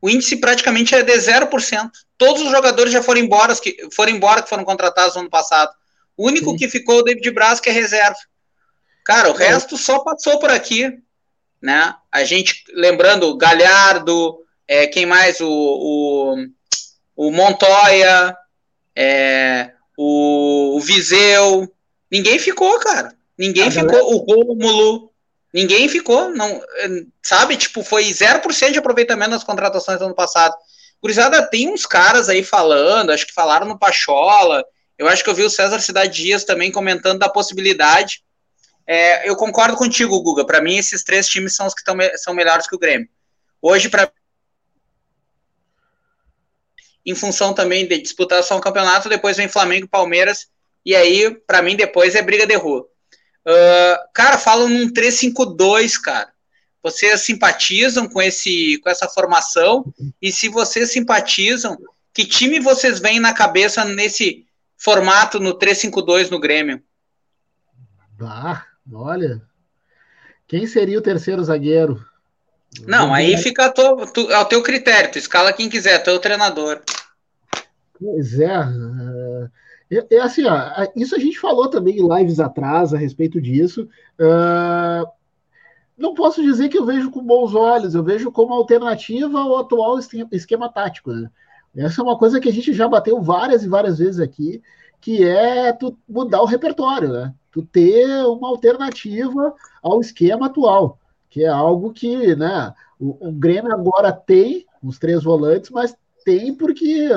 o 0.00 0.08
índice 0.08 0.36
praticamente 0.36 0.94
é 0.94 1.02
de 1.02 1.12
0%. 1.12 1.90
Todos 2.16 2.42
os 2.42 2.50
jogadores 2.50 2.92
já 2.92 3.02
foram 3.02 3.20
embora, 3.20 3.56
que 3.56 3.88
foram 3.92 4.12
embora 4.12 4.42
que 4.42 4.48
foram 4.48 4.64
contratados 4.64 5.14
no 5.14 5.22
ano 5.22 5.30
passado. 5.30 5.72
O 6.16 6.26
único 6.26 6.50
Sim. 6.50 6.56
que 6.56 6.68
ficou 6.68 6.96
é 6.96 6.98
o 6.98 7.02
David 7.02 7.30
Braz, 7.30 7.60
que 7.60 7.68
é 7.68 7.72
reserva. 7.72 8.18
Cara, 9.04 9.32
o 9.32 9.34
é. 9.40 9.48
resto 9.48 9.76
só 9.76 10.00
passou 10.00 10.38
por 10.38 10.50
aqui, 10.50 10.98
né? 11.60 11.94
A 12.10 12.24
gente, 12.24 12.64
lembrando, 12.74 13.36
Galhardo, 13.36 14.38
é, 14.68 14.86
quem 14.86 15.06
mais? 15.06 15.40
O, 15.40 15.48
o, 15.48 16.36
o 17.16 17.30
Montoya, 17.30 18.36
é, 18.94 19.72
o, 19.96 20.76
o 20.76 20.80
Viseu. 20.80 21.70
Ninguém 22.10 22.38
ficou, 22.38 22.78
cara. 22.78 23.14
Ninguém 23.38 23.68
a 23.68 23.70
ficou. 23.70 23.86
Galera... 23.88 24.06
O 24.06 24.16
Rômulo. 24.18 25.10
Ninguém 25.52 25.88
ficou, 25.88 26.30
não, 26.30 26.62
sabe? 27.22 27.56
Tipo, 27.56 27.82
foi 27.82 28.04
0% 28.04 28.70
de 28.70 28.78
aproveitamento 28.78 29.32
nas 29.32 29.42
contratações 29.42 29.98
do 29.98 30.04
ano 30.04 30.14
passado. 30.14 30.54
Gurizada, 31.02 31.42
tem 31.42 31.68
uns 31.68 31.86
caras 31.86 32.28
aí 32.28 32.44
falando, 32.44 33.10
acho 33.10 33.26
que 33.26 33.32
falaram 33.32 33.66
no 33.66 33.78
Pachola. 33.78 34.64
Eu 35.00 35.08
acho 35.08 35.24
que 35.24 35.30
eu 35.30 35.34
vi 35.34 35.42
o 35.42 35.48
César 35.48 35.80
Cidade 35.80 36.22
Dias 36.22 36.44
também 36.44 36.70
comentando 36.70 37.20
da 37.20 37.28
possibilidade. 37.30 38.22
É, 38.86 39.26
eu 39.26 39.34
concordo 39.34 39.74
contigo, 39.74 40.20
Guga. 40.20 40.44
Para 40.44 40.60
mim, 40.60 40.76
esses 40.76 41.02
três 41.02 41.26
times 41.26 41.56
são 41.56 41.66
os 41.66 41.72
que 41.72 41.82
tão, 41.82 41.96
são 42.16 42.34
melhores 42.34 42.66
que 42.66 42.76
o 42.76 42.78
Grêmio. 42.78 43.08
Hoje, 43.62 43.88
para 43.88 44.12
em 47.06 47.14
função 47.14 47.54
também 47.54 47.88
de 47.88 47.96
disputar 47.96 48.42
só 48.42 48.58
um 48.58 48.60
campeonato, 48.60 49.08
depois 49.08 49.38
vem 49.38 49.48
Flamengo 49.48 49.88
Palmeiras, 49.88 50.48
e 50.84 50.94
aí, 50.94 51.34
para 51.46 51.62
mim, 51.62 51.76
depois 51.76 52.14
é 52.14 52.20
briga 52.20 52.46
de 52.46 52.56
rua. 52.56 52.82
Uh, 52.82 53.96
cara, 54.12 54.36
falam 54.36 54.68
num 54.68 54.92
3-5-2, 54.92 55.98
cara. 55.98 56.30
Vocês 56.82 57.22
simpatizam 57.22 58.06
com, 58.06 58.20
esse, 58.20 58.78
com 58.82 58.90
essa 58.90 59.08
formação? 59.08 59.82
E 60.20 60.30
se 60.30 60.50
vocês 60.50 60.92
simpatizam, 60.92 61.78
que 62.12 62.26
time 62.26 62.60
vocês 62.60 63.00
veem 63.00 63.18
na 63.18 63.32
cabeça 63.32 63.82
nesse 63.82 64.46
formato 64.80 65.38
no 65.38 65.54
3-5-2 65.54 66.30
no 66.30 66.40
Grêmio? 66.40 66.82
Ah, 68.20 68.64
olha. 68.92 69.42
Quem 70.48 70.66
seria 70.66 70.98
o 70.98 71.02
terceiro 71.02 71.44
zagueiro? 71.44 72.04
Não, 72.86 73.12
aí 73.12 73.36
fica 73.36 73.66
a 73.66 73.70
tua, 73.70 74.06
tu, 74.06 74.32
ao 74.32 74.44
teu 74.46 74.62
critério. 74.62 75.12
Tu 75.12 75.18
escala 75.18 75.52
quem 75.52 75.68
quiser, 75.68 76.02
tu 76.02 76.10
é 76.10 76.12
o 76.14 76.18
treinador. 76.18 76.82
Pois 77.98 78.40
é. 78.40 78.56
É, 79.90 80.16
é 80.16 80.20
assim, 80.20 80.44
ó, 80.46 80.56
isso 80.96 81.14
a 81.14 81.18
gente 81.18 81.38
falou 81.38 81.68
também 81.68 81.98
em 81.98 82.16
lives 82.16 82.40
atrás 82.40 82.94
a 82.94 82.98
respeito 82.98 83.40
disso. 83.40 83.88
Uh, 84.18 85.06
não 85.98 86.14
posso 86.14 86.42
dizer 86.42 86.68
que 86.68 86.78
eu 86.78 86.86
vejo 86.86 87.10
com 87.10 87.22
bons 87.22 87.54
olhos, 87.54 87.94
eu 87.94 88.02
vejo 88.02 88.32
como 88.32 88.54
alternativa 88.54 89.38
ao 89.38 89.58
atual 89.58 89.98
esquema 90.32 90.72
tático. 90.72 91.12
Né? 91.12 91.28
Essa 91.76 92.00
é 92.00 92.04
uma 92.04 92.18
coisa 92.18 92.40
que 92.40 92.48
a 92.48 92.52
gente 92.52 92.72
já 92.72 92.88
bateu 92.88 93.20
várias 93.20 93.62
e 93.62 93.68
várias 93.68 93.98
vezes 93.98 94.20
aqui, 94.20 94.62
que 95.00 95.24
é 95.24 95.72
tu 95.72 95.96
mudar 96.08 96.42
o 96.42 96.46
repertório, 96.46 97.08
né? 97.08 97.34
Tu 97.50 97.62
ter 97.62 98.24
uma 98.26 98.48
alternativa 98.48 99.54
ao 99.82 100.00
esquema 100.00 100.46
atual, 100.46 100.98
que 101.28 101.44
é 101.44 101.48
algo 101.48 101.92
que, 101.92 102.34
né, 102.36 102.72
o, 102.98 103.28
o 103.28 103.32
Grêmio 103.32 103.72
agora 103.72 104.12
tem 104.12 104.66
os 104.82 104.98
três 104.98 105.22
volantes, 105.22 105.70
mas 105.70 105.96
tem 106.24 106.54
porque 106.54 107.08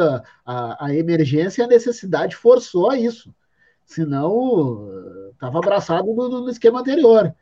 a, 0.46 0.86
a 0.86 0.96
emergência 0.96 1.62
e 1.62 1.66
a 1.66 1.68
necessidade 1.68 2.36
forçou 2.36 2.90
a 2.90 2.98
isso. 2.98 3.34
Senão, 3.86 4.90
estava 5.34 5.60
abraçado 5.60 6.14
no, 6.14 6.42
no, 6.42 6.50
esquema 6.50 6.80
anterior. 6.80 7.36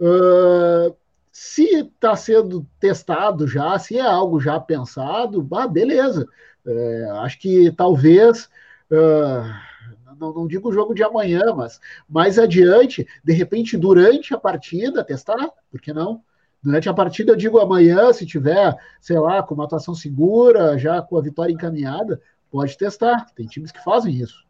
Uh, 0.00 0.94
se 1.38 1.80
está 1.80 2.16
sendo 2.16 2.66
testado 2.80 3.46
já, 3.46 3.78
se 3.78 3.98
é 3.98 4.00
algo 4.00 4.40
já 4.40 4.58
pensado, 4.58 5.42
bah, 5.42 5.68
beleza. 5.68 6.26
É, 6.66 7.10
acho 7.18 7.38
que 7.38 7.70
talvez, 7.72 8.48
uh, 8.90 10.14
não, 10.18 10.32
não, 10.32 10.48
digo 10.48 10.70
o 10.70 10.72
jogo 10.72 10.94
de 10.94 11.04
amanhã, 11.04 11.54
mas 11.54 11.78
mais 12.08 12.38
adiante, 12.38 13.06
de 13.22 13.34
repente, 13.34 13.76
durante 13.76 14.32
a 14.32 14.38
partida, 14.38 15.04
testar, 15.04 15.50
por 15.70 15.78
que 15.78 15.92
não? 15.92 16.22
Durante 16.62 16.88
a 16.88 16.94
partida, 16.94 17.32
eu 17.32 17.36
digo 17.36 17.58
amanhã, 17.58 18.10
se 18.14 18.24
tiver, 18.24 18.74
sei 18.98 19.18
lá, 19.18 19.42
com 19.42 19.54
uma 19.54 19.64
atuação 19.64 19.94
segura, 19.94 20.78
já 20.78 21.02
com 21.02 21.18
a 21.18 21.22
vitória 21.22 21.52
encaminhada, 21.52 22.18
pode 22.50 22.78
testar. 22.78 23.26
Tem 23.34 23.46
times 23.46 23.70
que 23.70 23.84
fazem 23.84 24.14
isso. 24.14 24.42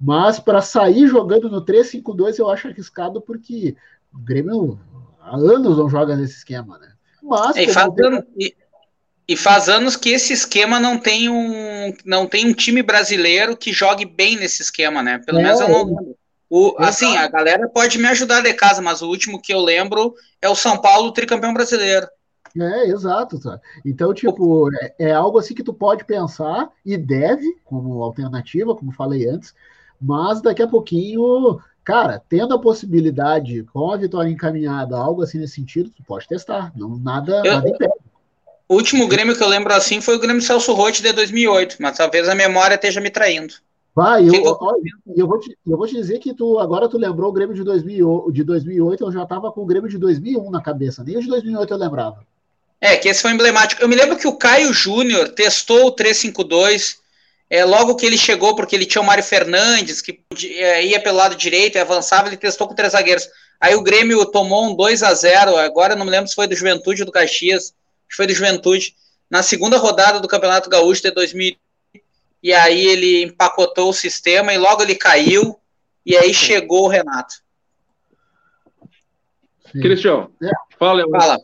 Mas 0.00 0.40
para 0.40 0.62
sair 0.62 1.06
jogando 1.06 1.50
no 1.50 1.62
3-5-2 1.62 2.38
eu 2.38 2.48
acho 2.48 2.68
arriscado 2.68 3.20
porque 3.20 3.76
o 4.14 4.18
Grêmio 4.18 4.80
há 5.20 5.36
anos 5.36 5.78
não 5.78 5.88
joga 5.88 6.16
nesse 6.16 6.38
esquema, 6.38 6.78
né? 6.78 6.92
Mas 7.22 7.56
e 7.56 7.68
faz, 7.68 7.94
tem... 7.94 8.24
e, 8.38 8.56
e 9.28 9.36
faz, 9.36 9.68
anos 9.68 9.96
que 9.96 10.10
esse 10.10 10.32
esquema 10.32 10.80
não 10.80 10.98
tem 10.98 11.28
um 11.28 11.94
não 12.04 12.26
tem 12.26 12.46
um 12.46 12.54
time 12.54 12.82
brasileiro 12.82 13.56
que 13.56 13.72
jogue 13.72 14.04
bem 14.04 14.36
nesse 14.36 14.62
esquema, 14.62 15.02
né? 15.02 15.18
Pelo 15.18 15.38
é, 15.38 15.42
menos 15.42 15.60
eu 15.60 15.68
não 15.68 15.84
lembro. 15.84 16.16
O, 16.52 16.74
assim, 16.78 17.16
a 17.16 17.28
galera 17.28 17.68
pode 17.68 17.96
me 17.96 18.08
ajudar 18.08 18.40
de 18.40 18.52
casa, 18.54 18.82
mas 18.82 19.02
o 19.02 19.08
último 19.08 19.40
que 19.40 19.54
eu 19.54 19.60
lembro 19.60 20.14
é 20.42 20.48
o 20.48 20.56
São 20.56 20.76
Paulo 20.76 21.12
tricampeão 21.12 21.54
brasileiro. 21.54 22.08
É, 22.58 22.88
exato. 22.88 23.38
Tá? 23.38 23.60
Então, 23.84 24.12
tipo, 24.12 24.68
é, 24.74 24.94
é, 24.98 25.12
algo 25.12 25.38
assim 25.38 25.54
que 25.54 25.62
tu 25.62 25.72
pode 25.72 26.04
pensar 26.04 26.68
e 26.84 26.96
deve, 26.96 27.56
como 27.64 28.02
alternativa, 28.02 28.74
como 28.74 28.90
falei 28.90 29.28
antes, 29.28 29.54
mas 30.00 30.40
daqui 30.40 30.62
a 30.62 30.66
pouquinho, 30.66 31.60
cara, 31.90 32.22
tendo 32.28 32.54
a 32.54 32.58
possibilidade, 32.58 33.64
com 33.72 33.90
a 33.90 33.96
vitória 33.96 34.30
encaminhada, 34.30 34.96
algo 34.96 35.22
assim 35.22 35.38
nesse 35.38 35.54
sentido, 35.54 35.90
tu 35.90 36.04
pode 36.04 36.28
testar. 36.28 36.72
Não, 36.76 36.96
nada, 36.96 37.42
eu, 37.44 37.52
nada 37.52 37.68
impede. 37.68 37.92
O 38.68 38.76
último 38.76 39.08
Grêmio 39.08 39.36
que 39.36 39.42
eu 39.42 39.48
lembro 39.48 39.74
assim 39.74 40.00
foi 40.00 40.14
o 40.14 40.20
Grêmio 40.20 40.40
Celso 40.40 40.72
Rotti 40.72 41.02
de 41.02 41.12
2008, 41.12 41.78
mas 41.80 41.96
talvez 41.96 42.28
a 42.28 42.34
memória 42.36 42.76
esteja 42.76 43.00
me 43.00 43.10
traindo. 43.10 43.54
Vai, 43.92 44.22
eu, 44.22 44.32
eu, 44.32 44.58
eu, 45.16 45.26
vou 45.26 45.40
te, 45.40 45.58
eu 45.66 45.76
vou 45.76 45.84
te 45.88 45.96
dizer 45.96 46.20
que 46.20 46.32
tu 46.32 46.60
agora 46.60 46.88
tu 46.88 46.96
lembrou 46.96 47.28
o 47.28 47.32
Grêmio 47.32 47.56
de, 47.56 47.64
2000, 47.64 48.30
de 48.32 48.44
2008, 48.44 49.04
eu 49.04 49.12
já 49.12 49.24
estava 49.24 49.50
com 49.50 49.62
o 49.62 49.66
Grêmio 49.66 49.90
de 49.90 49.98
2001 49.98 50.48
na 50.48 50.62
cabeça, 50.62 51.02
nem 51.02 51.16
o 51.16 51.20
de 51.20 51.26
2008 51.26 51.74
eu 51.74 51.76
lembrava. 51.76 52.24
É, 52.80 52.96
que 52.96 53.08
esse 53.08 53.20
foi 53.20 53.32
emblemático. 53.32 53.82
Eu 53.82 53.88
me 53.88 53.96
lembro 53.96 54.16
que 54.16 54.28
o 54.28 54.36
Caio 54.36 54.72
Júnior 54.72 55.30
testou 55.30 55.86
o 55.86 55.90
352 55.90 57.00
é, 57.50 57.64
logo 57.64 57.96
que 57.96 58.06
ele 58.06 58.16
chegou, 58.16 58.54
porque 58.54 58.76
ele 58.76 58.86
tinha 58.86 59.02
o 59.02 59.04
Mário 59.04 59.24
Fernandes, 59.24 60.00
que 60.00 60.22
é, 60.56 60.86
ia 60.86 61.00
pelo 61.00 61.16
lado 61.16 61.34
direito 61.34 61.76
e 61.76 61.80
avançava, 61.80 62.28
ele 62.28 62.36
testou 62.36 62.68
com 62.68 62.74
três 62.76 62.92
zagueiros. 62.92 63.28
Aí 63.60 63.74
o 63.74 63.82
Grêmio 63.82 64.24
tomou 64.26 64.70
um 64.70 64.74
2 64.74 65.02
a 65.02 65.12
0 65.12 65.56
agora 65.56 65.96
não 65.96 66.04
me 66.06 66.12
lembro 66.12 66.28
se 66.28 66.34
foi 66.34 66.46
do 66.46 66.54
Juventude 66.54 67.02
ou 67.02 67.06
do 67.06 67.12
Caxias, 67.12 67.64
acho 67.64 68.08
que 68.08 68.16
foi 68.16 68.26
do 68.28 68.32
Juventude, 68.32 68.94
na 69.28 69.42
segunda 69.42 69.76
rodada 69.76 70.20
do 70.20 70.28
Campeonato 70.28 70.70
Gaúcho 70.70 71.02
de 71.02 71.10
2000. 71.10 71.56
E 72.42 72.54
aí 72.54 72.86
ele 72.86 73.24
empacotou 73.24 73.90
o 73.90 73.94
sistema 73.94 74.54
e 74.54 74.58
logo 74.58 74.82
ele 74.82 74.94
caiu, 74.94 75.58
e 76.06 76.16
aí 76.16 76.32
chegou 76.32 76.84
o 76.84 76.88
Renato. 76.88 77.34
Cristian, 79.72 80.28
é. 80.42 80.50
fala, 80.78 81.04
Fala. 81.10 81.38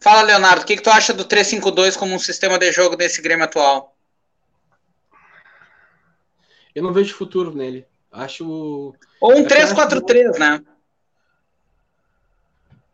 Fala, 0.00 0.22
Leonardo, 0.22 0.62
o 0.62 0.64
que, 0.64 0.76
que 0.76 0.82
tu 0.82 0.90
acha 0.90 1.12
do 1.12 1.24
3-5-2 1.24 1.96
como 1.96 2.14
um 2.14 2.18
sistema 2.18 2.58
de 2.58 2.70
jogo 2.70 2.96
desse 2.96 3.20
Grêmio 3.20 3.44
atual? 3.44 3.96
Eu 6.74 6.82
não 6.82 6.92
vejo 6.92 7.14
futuro 7.14 7.54
nele. 7.54 7.86
Acho. 8.10 8.94
Ou 9.20 9.36
um 9.36 9.44
3-4-3, 9.44 10.38
né? 10.38 10.64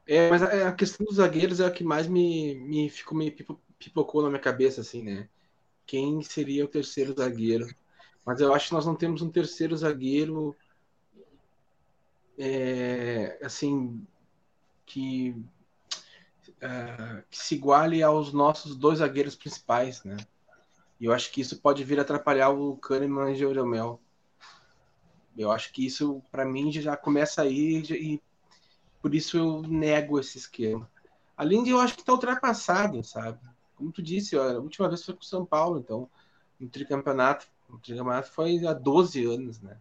É, 0.07 0.31
mas 0.31 0.43
a, 0.43 0.73
questão 0.73 1.05
dos 1.07 1.17
zagueiros 1.17 1.61
é 1.61 1.67
a 1.67 1.71
que 1.71 1.83
mais 1.83 2.07
me, 2.07 2.55
me 2.57 2.91
ficou 2.91 3.17
me 3.17 3.35
pipocou 3.79 4.23
na 4.23 4.29
minha 4.29 4.41
cabeça, 4.41 4.81
assim, 4.81 5.03
né? 5.03 5.29
Quem 5.87 6.23
seria 6.23 6.65
o 6.65 6.69
terceiro 6.69 7.15
zagueiro? 7.17 7.67
Mas 8.25 8.41
eu 8.41 8.53
acho 8.55 8.69
que 8.69 8.75
nós 8.75 8.87
não 8.87 8.95
temos 8.95 9.23
um 9.23 9.31
terceiro 9.31 9.77
zagueiro 9.77 10.57
é, 12.39 13.39
assim 13.43 14.07
que, 14.87 15.35
uh, 16.63 17.23
que 17.31 17.39
se 17.39 17.55
iguale 17.55 18.03
aos 18.03 18.33
nossos 18.33 18.77
dois 18.77 18.99
zagueiros 18.99 19.37
principais, 19.37 20.03
né? 20.05 20.17
E 21.01 21.07
eu 21.07 21.13
acho 21.13 21.31
que 21.33 21.41
isso 21.41 21.61
pode 21.61 21.83
vir 21.85 21.99
atrapalhar 21.99 22.51
o 22.51 22.77
Kahneman 22.77 23.31
e 23.31 23.35
o 23.35 23.37
Jeromel. 23.37 24.01
Eu 25.37 25.51
acho 25.51 25.73
que 25.73 25.85
isso, 25.85 26.23
para 26.31 26.45
mim, 26.45 26.71
já 26.71 26.97
começa 26.97 27.43
aí 27.43 27.83
e 27.91 28.23
por 29.03 29.15
isso 29.15 29.37
eu 29.37 29.63
nego 29.63 30.19
esse 30.19 30.39
esquema. 30.39 30.89
Além 31.37 31.65
de 31.65 31.71
eu 31.71 31.81
acho 31.81 31.95
que 31.95 32.01
está 32.01 32.13
ultrapassado, 32.13 33.03
sabe? 33.03 33.39
Como 33.75 33.91
tu 33.91 34.01
disse, 34.01 34.37
a 34.37 34.59
última 34.59 34.89
vez 34.89 35.05
foi 35.05 35.15
com 35.15 35.21
o 35.21 35.25
São 35.25 35.45
Paulo, 35.45 35.81
então 35.81 36.09
no 36.61 36.69
tricampeonato, 36.69 37.47
o 37.69 37.79
tricampeonato 37.79 38.31
foi 38.31 38.65
há 38.65 38.73
12 38.73 39.25
anos, 39.25 39.61
né? 39.61 39.77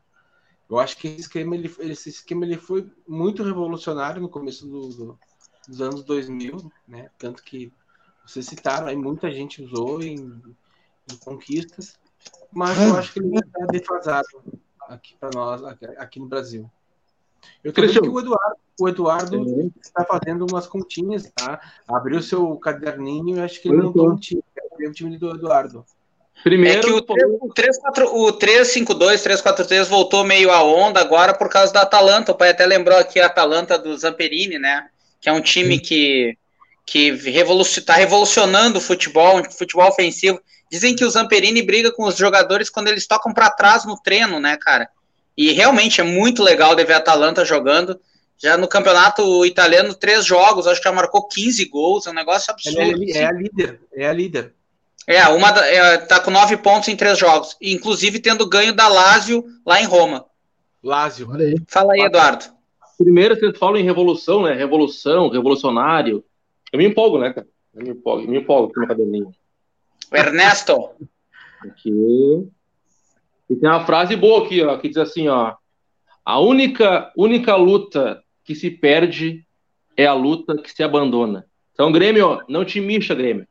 Eu 0.69 0.79
acho 0.79 0.97
que 0.97 1.07
esse 1.07 1.21
esquema 1.21 1.55
ele, 1.55 1.73
esse 1.79 2.09
esquema 2.09 2.45
ele 2.45 2.57
foi 2.57 2.91
muito 3.07 3.43
revolucionário 3.43 4.21
no 4.21 4.29
começo 4.29 4.65
do, 4.65 4.87
do, 4.89 5.19
dos 5.67 5.81
anos 5.81 6.03
2000, 6.03 6.71
né? 6.87 7.09
Tanto 7.17 7.43
que 7.43 7.71
vocês 8.25 8.45
citaram 8.45 8.87
aí, 8.87 8.95
muita 8.95 9.31
gente 9.31 9.63
usou 9.63 10.01
em, 10.01 10.15
em 11.11 11.15
conquistas, 11.23 11.97
mas 12.51 12.79
eu 12.79 12.95
acho 12.95 13.13
que 13.13 13.19
ele 13.19 13.37
está 13.37 13.65
defasado 13.65 14.27
aqui 14.87 15.15
para 15.19 15.29
nós, 15.33 15.63
aqui, 15.97 16.19
no 16.19 16.27
Brasil. 16.27 16.69
Eu 17.63 17.73
tô 17.73 17.81
vendo 17.81 18.01
que 18.01 18.07
o 18.07 18.19
Eduardo, 18.19 18.57
o 18.79 18.89
Eduardo 18.89 19.71
está 19.81 20.05
fazendo 20.05 20.45
umas 20.49 20.67
continhas, 20.67 21.29
tá? 21.35 21.59
Abriu 21.87 22.21
seu 22.21 22.55
caderninho 22.57 23.37
e 23.37 23.41
acho 23.41 23.61
que 23.61 23.67
ele 23.67 23.81
montou 23.81 24.11
um 24.11 24.15
time, 24.15 24.43
o 24.79 24.91
time 24.91 25.17
do 25.17 25.31
Eduardo. 25.31 25.85
Primeiro, 26.43 26.79
é 26.79 26.81
que 26.81 26.91
o, 26.91 27.53
3, 27.53 27.77
4, 27.79 28.17
o 28.17 28.31
352, 28.33 29.21
343 29.21 29.87
voltou 29.87 30.25
meio 30.25 30.51
a 30.51 30.63
onda 30.63 30.99
agora 30.99 31.33
por 31.33 31.49
causa 31.49 31.71
da 31.71 31.81
Atalanta. 31.81 32.31
O 32.31 32.35
pai 32.35 32.49
até 32.49 32.65
lembrou 32.65 32.97
aqui 32.97 33.19
a 33.19 33.27
Atalanta 33.27 33.77
do 33.77 33.95
Zamperini, 33.97 34.57
né? 34.57 34.89
Que 35.23 35.29
é 35.29 35.31
um 35.31 35.39
time 35.39 35.79
que, 35.79 36.37
que 36.85 37.07
está 37.07 37.93
revolucionando 37.93 38.77
o 38.77 38.81
futebol, 38.81 39.41
futebol 39.49 39.87
ofensivo. 39.87 40.41
Dizem 40.69 40.93
que 40.93 41.05
o 41.05 41.09
Zamperini 41.09 41.61
briga 41.61 41.93
com 41.93 42.03
os 42.03 42.17
jogadores 42.17 42.69
quando 42.69 42.89
eles 42.89 43.07
tocam 43.07 43.33
para 43.33 43.49
trás 43.49 43.85
no 43.85 43.97
treino, 43.97 44.37
né, 44.37 44.57
cara? 44.57 44.89
E 45.37 45.53
realmente 45.53 46.01
é 46.01 46.03
muito 46.03 46.43
legal 46.43 46.75
de 46.75 46.83
ver 46.83 46.93
a 46.93 46.97
Atalanta 46.97 47.45
jogando. 47.45 47.97
Já 48.37 48.57
no 48.57 48.67
campeonato 48.67 49.45
italiano, 49.45 49.93
três 49.93 50.25
jogos, 50.25 50.67
acho 50.67 50.81
que 50.81 50.89
já 50.89 50.93
marcou 50.93 51.25
15 51.25 51.63
gols, 51.69 52.05
é 52.05 52.09
um 52.09 52.13
negócio 52.13 52.51
absurdo. 52.51 52.81
É, 52.81 53.19
é 53.19 53.25
a 53.25 53.31
líder, 53.31 53.79
é 53.95 54.05
a 54.05 54.11
líder. 54.11 54.53
É, 55.07 55.25
uma 55.29 55.49
é, 55.49 55.97
tá 55.99 56.19
com 56.19 56.31
nove 56.31 56.57
pontos 56.57 56.89
em 56.89 56.97
três 56.97 57.17
jogos, 57.17 57.55
inclusive 57.61 58.19
tendo 58.19 58.45
ganho 58.45 58.73
da 58.73 58.89
Lazio 58.89 59.45
lá 59.65 59.81
em 59.81 59.85
Roma. 59.85 60.25
Lazio. 60.83 61.31
Aí. 61.31 61.55
Fala 61.67 61.93
aí, 61.93 62.01
Eduardo. 62.01 62.52
Primeiro, 63.03 63.35
vocês 63.35 63.57
falam 63.57 63.75
em 63.75 63.83
revolução, 63.83 64.43
né? 64.43 64.53
Revolução, 64.53 65.27
revolucionário. 65.27 66.23
Eu 66.71 66.79
me 66.79 66.85
empolgo, 66.85 67.19
né, 67.19 67.33
cara? 67.33 67.45
Eu 67.73 67.83
me 67.83 67.89
empolgo, 67.89 68.31
me 68.31 68.37
empolgo 68.37 68.71
aqui 68.71 68.79
no 68.79 68.87
caderninho. 68.87 69.31
Ernesto. 70.13 70.89
Aqui. 71.59 71.91
E 73.49 73.55
tem 73.57 73.69
uma 73.69 73.85
frase 73.85 74.15
boa 74.15 74.45
aqui, 74.45 74.61
ó, 74.61 74.77
que 74.77 74.87
diz 74.87 74.97
assim, 74.97 75.27
ó. 75.27 75.53
A 76.23 76.39
única, 76.39 77.11
única 77.17 77.57
luta 77.57 78.23
que 78.41 78.55
se 78.55 78.71
perde 78.71 79.45
é 79.97 80.05
a 80.05 80.13
luta 80.13 80.55
que 80.55 80.71
se 80.71 80.81
abandona. 80.81 81.45
Então, 81.73 81.91
Grêmio, 81.91 82.41
não 82.47 82.63
te 82.63 82.79
mixa, 82.79 83.13
Grêmio. 83.13 83.45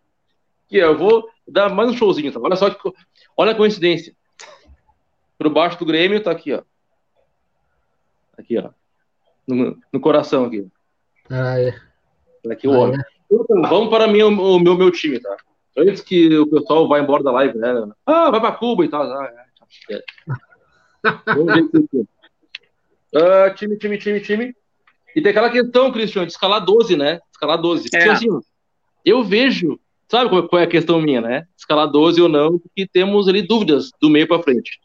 Aqui, 0.65 0.79
eu 0.79 0.97
vou 0.97 1.29
dar 1.47 1.69
mais 1.69 1.91
um 1.91 1.97
showzinho. 1.97 2.33
Tá? 2.33 2.41
Olha 2.41 2.57
só, 2.57 2.71
que, 2.71 2.91
olha 3.37 3.53
a 3.53 3.57
coincidência. 3.57 4.17
Por 5.37 5.51
baixo 5.51 5.79
do 5.79 5.85
Grêmio 5.85 6.23
tá 6.23 6.31
aqui, 6.31 6.55
ó. 6.55 6.63
Aqui, 8.39 8.57
ó. 8.57 8.71
No, 9.47 9.79
no 9.93 10.01
coração 10.01 10.45
aqui. 10.45 10.67
Ah, 11.31 11.59
é. 11.59 11.75
Aqui 12.51 12.69
o 12.69 12.73
ah, 12.73 12.79
homem. 12.79 13.01
É. 13.01 13.05
Então, 13.31 13.63
vamos 13.63 13.89
para 13.89 14.07
mim, 14.07 14.23
o 14.23 14.59
meu, 14.59 14.77
meu 14.77 14.91
time, 14.91 15.19
tá? 15.19 15.37
Antes 15.77 16.03
que 16.03 16.37
o 16.37 16.47
pessoal 16.47 16.87
vá 16.87 17.01
embora 17.01 17.23
da 17.23 17.33
live, 17.33 17.57
né? 17.59 17.91
Ah, 18.05 18.31
vai 18.31 18.41
para 18.41 18.53
Cuba 18.53 18.85
e 18.85 18.89
tal. 18.89 19.03
Ah, 19.03 19.33
é. 19.91 20.03
Vamos 21.35 21.47
ver 21.47 21.65
aqui. 21.65 22.07
Uh, 23.15 23.55
time, 23.57 23.77
time, 23.77 23.99
time, 23.99 24.21
time. 24.21 24.57
E 25.15 25.21
tem 25.21 25.31
aquela 25.31 25.51
questão, 25.51 25.93
Cristian, 25.93 26.25
de 26.25 26.33
escalar 26.33 26.65
12, 26.65 26.97
né? 26.97 27.21
Escalar 27.31 27.61
12. 27.61 27.89
É. 27.93 27.99
Porque 27.99 28.11
assim, 28.11 28.29
eu 29.05 29.25
vejo 29.25 29.79
Sabe 30.13 30.29
qual 30.29 30.61
é 30.61 30.65
a 30.65 30.69
questão 30.69 31.01
minha, 31.01 31.23
né? 31.23 31.47
Escalar 31.57 31.91
12 31.91 32.21
ou 32.21 32.29
não, 32.29 32.59
porque 32.59 32.87
temos 32.87 33.29
ali 33.29 33.41
dúvidas 33.41 33.91
do 33.99 34.11
meio 34.11 34.29
para 34.29 34.43
frente. 34.43 34.79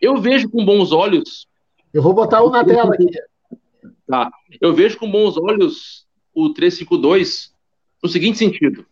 Eu 0.00 0.16
vejo 0.18 0.48
com 0.48 0.64
bons 0.64 0.92
olhos. 0.92 1.48
Eu 1.92 2.00
vou 2.00 2.14
botar 2.14 2.40
um 2.44 2.50
na 2.50 2.64
tela 2.64 2.94
aqui. 2.94 3.04
Tá. 4.10 4.28
Eu 4.60 4.74
vejo 4.74 4.98
com 4.98 5.08
bons 5.08 5.36
olhos 5.36 6.04
o 6.34 6.52
352 6.52 7.54
no 8.02 8.08
seguinte 8.08 8.38
sentido: 8.38 8.84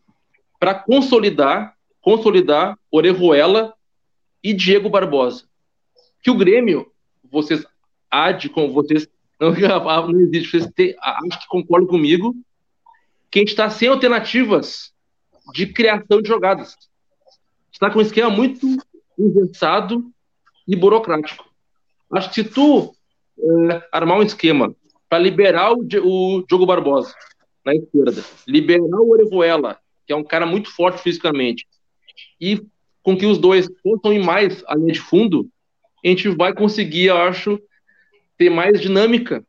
para 0.60 0.74
consolidar, 0.74 1.76
consolidar 2.00 2.78
Orejuela 2.88 3.74
e 4.42 4.54
Diego 4.54 4.88
Barbosa. 4.88 5.44
Que 6.22 6.30
o 6.30 6.36
Grêmio, 6.36 6.92
vocês 7.28 7.66
há 8.08 8.30
de 8.30 8.48
com 8.48 8.70
vocês 8.70 9.08
não, 9.40 9.52
não 9.52 10.20
existe, 10.20 10.50
vocês 10.50 10.70
têm, 10.72 10.94
acho 11.00 11.40
que 11.40 11.48
concordam 11.48 11.88
comigo, 11.88 12.36
que 13.28 13.40
a 13.40 13.42
gente 13.42 13.50
está 13.50 13.68
sem 13.68 13.88
alternativas 13.88 14.92
de 15.52 15.66
criação 15.66 16.22
de 16.22 16.28
jogadas. 16.28 16.76
Está 17.72 17.90
com 17.90 17.98
um 17.98 18.02
esquema 18.02 18.30
muito 18.30 18.66
engessado 19.18 20.12
e 20.66 20.76
burocrático. 20.76 21.44
Acho 22.12 22.28
que 22.28 22.34
se 22.36 22.44
tu 22.44 22.94
é, 23.38 23.88
armar 23.92 24.18
um 24.18 24.22
esquema 24.22 24.74
para 25.09 25.18
liberar 25.18 25.72
o, 25.72 25.80
o 25.80 26.46
Diogo 26.46 26.66
Barbosa 26.66 27.14
na 27.64 27.74
esquerda, 27.74 28.24
liberar 28.46 29.00
o 29.00 29.11
Orejuela, 29.11 29.78
que 30.06 30.12
é 30.12 30.16
um 30.16 30.24
cara 30.24 30.46
muito 30.46 30.70
forte 30.70 31.02
fisicamente, 31.02 31.66
e 32.40 32.62
com 33.02 33.16
que 33.16 33.26
os 33.26 33.38
dois 33.38 33.68
ir 33.84 34.18
mais 34.24 34.62
à 34.66 34.74
linha 34.74 34.92
de 34.92 35.00
fundo, 35.00 35.48
a 36.04 36.09
gente 36.09 36.28
vai 36.28 36.52
conseguir, 36.54 37.06
eu 37.06 37.16
acho, 37.16 37.59
ter 38.36 38.50
mais 38.50 38.80
dinâmica, 38.80 39.44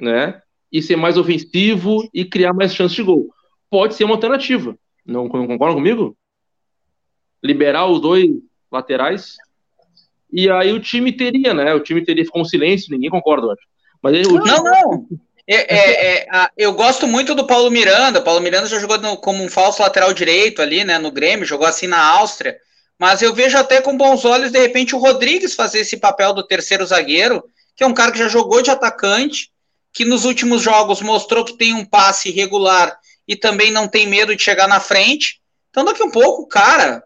né? 0.00 0.40
E 0.70 0.82
ser 0.82 0.96
mais 0.96 1.16
ofensivo 1.16 2.08
e 2.12 2.24
criar 2.24 2.52
mais 2.52 2.74
chances 2.74 2.96
de 2.96 3.02
gol. 3.02 3.28
Pode 3.70 3.94
ser 3.94 4.04
uma 4.04 4.14
alternativa. 4.14 4.78
Não, 5.04 5.28
concordam 5.28 5.74
comigo? 5.74 6.16
Liberar 7.42 7.86
os 7.86 8.00
dois 8.00 8.28
laterais. 8.70 9.36
E 10.30 10.50
aí 10.50 10.72
o 10.72 10.80
time 10.80 11.10
teria, 11.10 11.54
né? 11.54 11.74
O 11.74 11.80
time 11.80 12.04
teria 12.04 12.26
com 12.26 12.44
silêncio, 12.44 12.92
ninguém 12.92 13.10
concorda, 13.10 13.52
acho. 13.52 13.66
Mas 14.02 14.14
aí, 14.14 14.22
não, 14.22 14.42
time... 14.42 14.62
não. 14.62 15.06
É, 15.46 15.74
é, 15.74 16.16
é, 16.16 16.26
a, 16.30 16.50
eu 16.56 16.74
gosto 16.74 17.06
muito 17.06 17.34
do 17.34 17.46
Paulo 17.46 17.70
Miranda. 17.70 18.18
O 18.18 18.22
Paulo 18.22 18.40
Miranda 18.40 18.66
já 18.66 18.78
jogou 18.78 18.98
no, 18.98 19.16
como 19.16 19.42
um 19.42 19.48
falso 19.48 19.82
lateral 19.82 20.12
direito 20.12 20.60
ali, 20.60 20.84
né? 20.84 20.98
No 20.98 21.10
Grêmio, 21.10 21.46
jogou 21.46 21.66
assim 21.66 21.86
na 21.86 22.04
Áustria. 22.04 22.56
Mas 22.98 23.22
eu 23.22 23.32
vejo 23.32 23.56
até 23.56 23.80
com 23.80 23.96
bons 23.96 24.24
olhos, 24.24 24.52
de 24.52 24.58
repente, 24.58 24.94
o 24.94 24.98
Rodrigues 24.98 25.54
fazer 25.54 25.80
esse 25.80 25.96
papel 25.96 26.34
do 26.34 26.46
terceiro 26.46 26.84
zagueiro, 26.84 27.44
que 27.76 27.84
é 27.84 27.86
um 27.86 27.94
cara 27.94 28.10
que 28.12 28.18
já 28.18 28.28
jogou 28.28 28.60
de 28.60 28.70
atacante, 28.70 29.50
que 29.92 30.04
nos 30.04 30.24
últimos 30.24 30.60
jogos 30.60 31.00
mostrou 31.00 31.44
que 31.44 31.56
tem 31.56 31.72
um 31.72 31.84
passe 31.84 32.30
regular 32.30 32.98
e 33.26 33.36
também 33.36 33.70
não 33.70 33.88
tem 33.88 34.06
medo 34.06 34.34
de 34.34 34.42
chegar 34.42 34.68
na 34.68 34.80
frente. 34.80 35.40
Então, 35.70 35.84
daqui 35.84 36.02
um 36.02 36.10
pouco, 36.10 36.46
cara, 36.46 37.02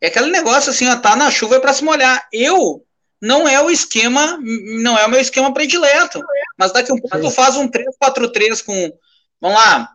é 0.00 0.08
aquele 0.08 0.30
negócio 0.30 0.70
assim, 0.70 0.88
ó, 0.88 0.96
tá 0.96 1.16
na 1.16 1.30
chuva 1.30 1.56
é 1.56 1.60
para 1.60 1.72
se 1.72 1.84
molhar. 1.84 2.26
Eu 2.32 2.85
não 3.20 3.48
é 3.48 3.60
o 3.62 3.70
esquema, 3.70 4.38
não 4.40 4.98
é 4.98 5.06
o 5.06 5.10
meu 5.10 5.20
esquema 5.20 5.52
predileto. 5.52 6.22
Mas 6.56 6.72
daqui 6.72 6.92
um 6.92 6.98
pouco 6.98 7.20
tu 7.20 7.30
faz 7.30 7.56
um 7.56 7.68
3-4-3 7.68 8.64
com. 8.64 8.92
Vamos 9.40 9.58
lá. 9.58 9.90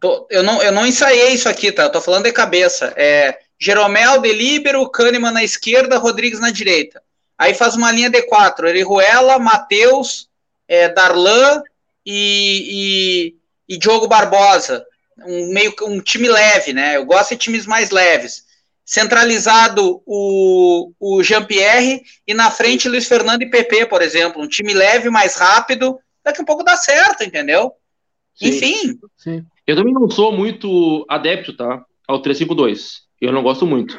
Tô, 0.00 0.26
eu, 0.30 0.42
não, 0.42 0.62
eu 0.62 0.72
não 0.72 0.86
ensaiei 0.86 1.32
isso 1.32 1.48
aqui, 1.48 1.72
tá? 1.72 1.84
Eu 1.84 1.92
tô 1.92 2.00
falando 2.00 2.24
de 2.24 2.32
cabeça. 2.32 2.92
É 2.96 3.38
Jeromel, 3.58 4.20
Delíbero, 4.20 4.88
Kahneman 4.90 5.32
na 5.32 5.44
esquerda, 5.44 5.98
Rodrigues 5.98 6.40
na 6.40 6.50
direita. 6.50 7.02
Aí 7.38 7.54
faz 7.54 7.74
uma 7.74 7.90
linha 7.90 8.10
D4, 8.10 8.68
Eriruela, 8.68 9.38
Matheus, 9.38 10.28
é, 10.68 10.88
Darlan 10.88 11.62
e, 12.04 13.34
e, 13.68 13.74
e 13.74 13.78
Diogo 13.78 14.06
Barbosa. 14.06 14.84
Um, 15.26 15.52
meio, 15.52 15.74
um 15.82 16.00
time 16.00 16.28
leve, 16.28 16.72
né? 16.72 16.96
Eu 16.96 17.04
gosto 17.04 17.30
de 17.30 17.36
times 17.36 17.66
mais 17.66 17.90
leves. 17.90 18.43
Centralizado 18.84 20.02
o, 20.04 20.92
o 21.00 21.22
Jean-Pierre 21.22 22.02
e 22.26 22.34
na 22.34 22.50
frente 22.50 22.88
Luiz 22.88 23.06
Fernando 23.06 23.42
e 23.42 23.50
PP, 23.50 23.86
por 23.86 24.02
exemplo. 24.02 24.42
Um 24.42 24.48
time 24.48 24.74
leve, 24.74 25.08
mais 25.08 25.36
rápido. 25.36 25.98
Daqui 26.22 26.42
a 26.42 26.44
pouco 26.44 26.62
dá 26.62 26.76
certo, 26.76 27.24
entendeu? 27.24 27.72
Sim. 28.34 28.48
Enfim. 28.48 28.98
Sim. 29.16 29.46
Eu 29.66 29.76
também 29.76 29.94
não 29.94 30.10
sou 30.10 30.32
muito 30.32 31.06
adepto, 31.08 31.56
tá? 31.56 31.84
Ao 32.06 32.20
352. 32.20 33.04
Eu 33.20 33.32
não 33.32 33.42
gosto 33.42 33.66
muito. 33.66 33.98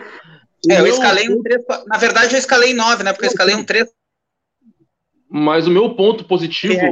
É, 0.69 0.79
eu 0.79 0.87
escalei 0.87 1.29
um 1.29 1.41
3. 1.41 1.63
Na 1.87 1.97
verdade, 1.97 2.35
eu 2.35 2.39
escalei 2.39 2.73
9, 2.73 3.03
né? 3.03 3.13
Porque 3.13 3.25
eu 3.25 3.29
escalei 3.29 3.55
um 3.55 3.63
3. 3.63 3.87
Mas 5.29 5.67
o 5.67 5.71
meu 5.71 5.95
ponto 5.95 6.25
positivo, 6.25 6.73
é, 6.73 6.91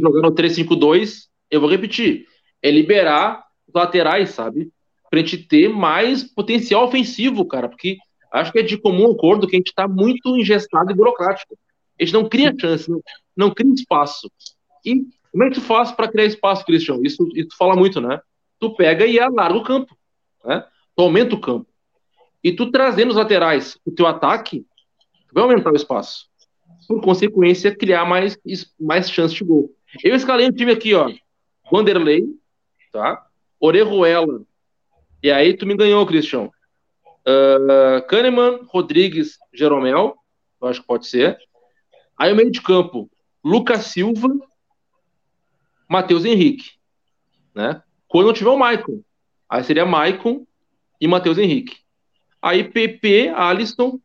jogando 0.00 0.34
3-5-2, 0.34 1.26
eu 1.50 1.60
vou 1.60 1.70
repetir, 1.70 2.26
é 2.62 2.70
liberar 2.70 3.44
os 3.68 3.74
laterais, 3.74 4.30
sabe? 4.30 4.72
Pra 5.12 5.20
gente 5.20 5.36
ter 5.36 5.68
mais 5.68 6.22
potencial 6.22 6.84
ofensivo, 6.84 7.44
cara. 7.44 7.68
Porque 7.68 7.98
acho 8.32 8.50
que 8.50 8.60
é 8.60 8.62
de 8.62 8.78
comum 8.78 9.12
acordo 9.12 9.46
que 9.46 9.54
a 9.54 9.58
gente 9.58 9.74
tá 9.74 9.86
muito 9.86 10.38
engessado 10.38 10.90
e 10.90 10.94
burocrático. 10.94 11.54
A 12.00 12.02
gente 12.02 12.14
não 12.14 12.26
cria 12.26 12.54
chance, 12.58 12.90
não, 12.90 13.02
não 13.36 13.50
cria 13.50 13.74
espaço. 13.74 14.32
E 14.82 15.04
como 15.30 15.44
é 15.44 15.50
que 15.50 15.56
tu 15.56 15.60
faz 15.60 15.92
para 15.92 16.08
criar 16.08 16.24
espaço, 16.24 16.64
Christian? 16.64 16.98
Isso, 17.02 17.28
isso 17.34 17.50
fala 17.58 17.76
muito, 17.76 18.00
né? 18.00 18.22
Tu 18.58 18.74
pega 18.74 19.04
e 19.04 19.20
alarga 19.20 19.58
o 19.58 19.62
campo, 19.62 19.94
né? 20.46 20.64
Tu 20.96 21.02
aumenta 21.02 21.34
o 21.34 21.40
campo. 21.42 21.66
E 22.42 22.50
tu 22.50 22.70
trazendo 22.70 23.10
os 23.10 23.16
laterais 23.16 23.78
o 23.84 23.92
teu 23.92 24.06
ataque, 24.06 24.64
vai 25.30 25.44
aumentar 25.44 25.72
o 25.72 25.76
espaço. 25.76 26.26
Por 26.88 27.02
consequência, 27.02 27.76
criar 27.76 28.06
mais, 28.06 28.38
mais 28.80 29.10
chance 29.10 29.34
de 29.34 29.44
gol. 29.44 29.70
Eu 30.02 30.16
escalei 30.16 30.48
um 30.48 30.52
time 30.52 30.72
aqui, 30.72 30.94
ó. 30.94 31.12
Vanderlei, 31.70 32.24
tá? 32.90 33.26
Orejuela. 33.60 34.40
E 35.22 35.30
aí 35.30 35.54
tu 35.56 35.66
me 35.66 35.76
ganhou, 35.76 36.06
Christian. 36.06 36.50
Uh, 37.26 38.04
Kahneman, 38.08 38.60
Rodrigues, 38.66 39.38
Jeromel. 39.52 40.16
Eu 40.60 40.68
acho 40.68 40.80
que 40.80 40.86
pode 40.86 41.06
ser. 41.06 41.38
Aí 42.18 42.32
o 42.32 42.36
meio 42.36 42.50
de 42.50 42.60
campo, 42.60 43.10
Lucas 43.44 43.86
Silva, 43.86 44.28
Matheus 45.88 46.24
Henrique. 46.24 46.72
Né? 47.54 47.82
Quando 48.08 48.26
não 48.26 48.32
tiver 48.32 48.50
o 48.50 48.58
Maicon. 48.58 49.02
Aí 49.48 49.62
seria 49.64 49.84
Maicon 49.84 50.46
e 51.00 51.06
Matheus 51.06 51.38
Henrique. 51.38 51.78
Aí 52.40 52.64
PP, 52.64 53.28
Alisson 53.34 54.00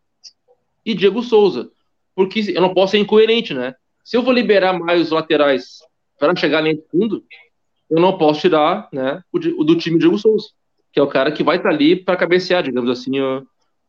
e 0.85 0.93
Diego 0.93 1.23
Souza. 1.23 1.71
Porque 2.13 2.51
eu 2.53 2.61
não 2.61 2.73
posso 2.73 2.91
ser 2.91 2.97
incoerente, 2.99 3.53
né? 3.53 3.75
Se 4.03 4.15
eu 4.15 4.23
vou 4.23 4.33
liberar 4.33 4.77
mais 4.77 5.01
os 5.01 5.11
laterais 5.11 5.79
para 6.19 6.35
chegar 6.35 6.61
nem 6.61 6.81
fundo, 6.91 7.23
eu 7.89 7.99
não 7.99 8.17
posso 8.17 8.41
tirar 8.41 8.87
né, 8.91 9.23
o, 9.31 9.39
do 9.39 9.75
time 9.77 9.99
Diego 9.99 10.17
Souza, 10.17 10.49
que 10.91 10.99
é 10.99 11.03
o 11.03 11.07
cara 11.07 11.31
que 11.31 11.43
vai 11.43 11.57
estar 11.57 11.69
tá 11.69 11.75
ali 11.75 11.95
para 11.95 12.17
cabecear, 12.17 12.63
digamos 12.63 12.89
assim, 12.89 13.19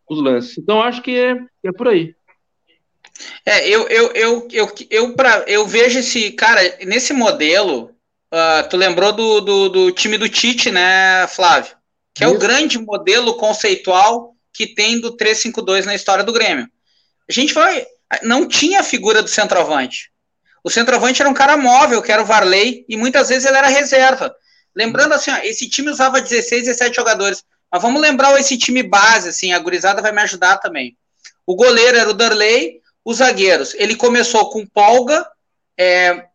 os 0.08 0.22
lances. 0.22 0.58
Então 0.58 0.82
acho 0.82 1.02
que 1.02 1.18
é, 1.18 1.36
é 1.64 1.72
por 1.72 1.88
aí. 1.88 2.14
É, 3.44 3.68
eu, 3.68 3.88
eu, 3.88 4.12
eu, 4.12 4.48
eu, 4.52 4.72
eu, 4.90 5.14
pra, 5.14 5.44
eu 5.46 5.66
vejo 5.66 5.98
esse, 5.98 6.32
cara, 6.32 6.60
nesse 6.86 7.12
modelo, 7.12 7.90
uh, 8.32 8.68
tu 8.68 8.76
lembrou 8.76 9.12
do, 9.12 9.40
do, 9.40 9.68
do, 9.68 9.92
time 9.92 10.16
do 10.16 10.28
Tite, 10.28 10.70
né, 10.70 11.26
Flávio? 11.28 11.76
Que 12.14 12.24
é 12.24 12.28
o 12.28 12.38
grande 12.38 12.78
modelo 12.78 13.36
conceitual 13.36 14.34
que 14.52 14.66
tem 14.66 15.00
do 15.00 15.16
3-5-2 15.16 15.84
na 15.84 15.94
história 15.94 16.24
do 16.24 16.32
Grêmio. 16.32 16.68
A 17.28 17.32
gente 17.32 17.54
vai. 17.54 17.86
Não 18.22 18.48
tinha 18.48 18.80
a 18.80 18.84
figura 18.84 19.22
do 19.22 19.28
centroavante. 19.28 20.10
O 20.64 20.70
centroavante 20.70 21.22
era 21.22 21.30
um 21.30 21.34
cara 21.34 21.56
móvel, 21.56 22.02
que 22.02 22.10
era 22.10 22.22
o 22.22 22.26
Varley, 22.26 22.84
e 22.88 22.96
muitas 22.96 23.28
vezes 23.28 23.44
ele 23.46 23.56
era 23.56 23.68
reserva. 23.68 24.34
Lembrando 24.78 25.12
assim, 25.12 25.32
ó, 25.32 25.38
esse 25.38 25.68
time 25.68 25.90
usava 25.90 26.20
16, 26.20 26.66
17 26.66 26.94
jogadores. 26.94 27.42
Mas 27.68 27.82
vamos 27.82 28.00
lembrar 28.00 28.38
esse 28.38 28.56
time 28.56 28.80
base, 28.80 29.28
assim, 29.28 29.52
a 29.52 29.58
gurizada 29.58 30.00
vai 30.00 30.12
me 30.12 30.22
ajudar 30.22 30.58
também. 30.58 30.96
O 31.44 31.56
goleiro 31.56 31.98
era 31.98 32.08
o 32.08 32.14
Darley, 32.14 32.80
os 33.04 33.16
zagueiros. 33.16 33.74
Ele 33.74 33.96
começou 33.96 34.48
com 34.50 34.64
Polga, 34.64 35.26
é, 35.76 36.26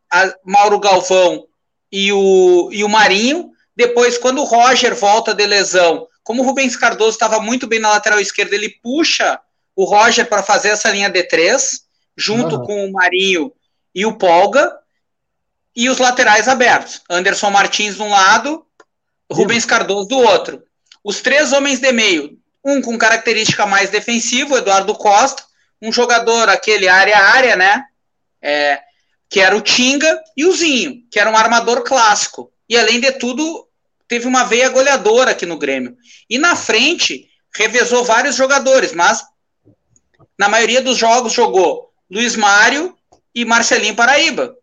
Mauro 0.43 0.77
Galvão 0.77 1.47
e 1.89 2.11
o, 2.11 2.67
e 2.73 2.83
o 2.83 2.89
Marinho. 2.89 3.51
Depois, 3.73 4.17
quando 4.17 4.41
o 4.41 4.45
Roger 4.45 4.93
volta 4.93 5.33
de 5.33 5.45
lesão, 5.45 6.05
como 6.21 6.43
o 6.43 6.45
Rubens 6.45 6.75
Cardoso 6.75 7.11
estava 7.11 7.39
muito 7.39 7.65
bem 7.65 7.79
na 7.79 7.91
lateral 7.91 8.19
esquerda, 8.19 8.55
ele 8.55 8.77
puxa 8.83 9.39
o 9.73 9.85
Roger 9.85 10.27
para 10.27 10.43
fazer 10.43 10.69
essa 10.69 10.89
linha 10.89 11.09
D3, 11.09 11.79
junto 12.17 12.57
uhum. 12.57 12.65
com 12.65 12.85
o 12.87 12.91
Marinho 12.91 13.53
e 13.95 14.05
o 14.05 14.17
Polga, 14.17 14.77
e 15.75 15.89
os 15.89 15.97
laterais 15.97 16.47
abertos. 16.47 17.01
Anderson 17.09 17.49
Martins 17.49 17.95
de 17.95 18.01
um 18.01 18.09
lado, 18.09 18.65
Rubens 19.31 19.65
Cardoso 19.65 20.07
do 20.07 20.17
outro. 20.17 20.63
Os 21.03 21.21
três 21.21 21.51
homens 21.51 21.79
de 21.79 21.91
meio, 21.91 22.37
um 22.63 22.81
com 22.81 22.97
característica 22.97 23.65
mais 23.65 23.89
defensiva, 23.89 24.57
Eduardo 24.57 24.95
Costa, 24.95 25.43
um 25.81 25.91
jogador, 25.91 26.49
aquele 26.49 26.87
área-área, 26.87 27.55
né? 27.55 27.83
É, 28.41 28.81
que 29.29 29.39
era 29.39 29.55
o 29.55 29.61
Tinga, 29.61 30.21
e 30.37 30.45
o 30.45 30.53
Zinho, 30.53 31.03
que 31.11 31.19
era 31.19 31.29
um 31.29 31.35
armador 31.35 31.83
clássico. 31.83 32.51
E 32.69 32.77
além 32.77 32.99
de 32.99 33.11
tudo, 33.13 33.67
teve 34.07 34.27
uma 34.27 34.43
veia 34.43 34.69
goleadora 34.69 35.31
aqui 35.31 35.45
no 35.45 35.57
Grêmio. 35.57 35.97
E 36.29 36.37
na 36.37 36.55
frente, 36.55 37.27
revezou 37.55 38.03
vários 38.03 38.35
jogadores, 38.35 38.93
mas 38.93 39.25
na 40.37 40.47
maioria 40.47 40.81
dos 40.81 40.97
jogos 40.97 41.33
jogou 41.33 41.91
Luiz 42.09 42.35
Mário 42.35 42.95
e 43.33 43.43
Marcelinho 43.43 43.95
Paraíba. 43.95 44.55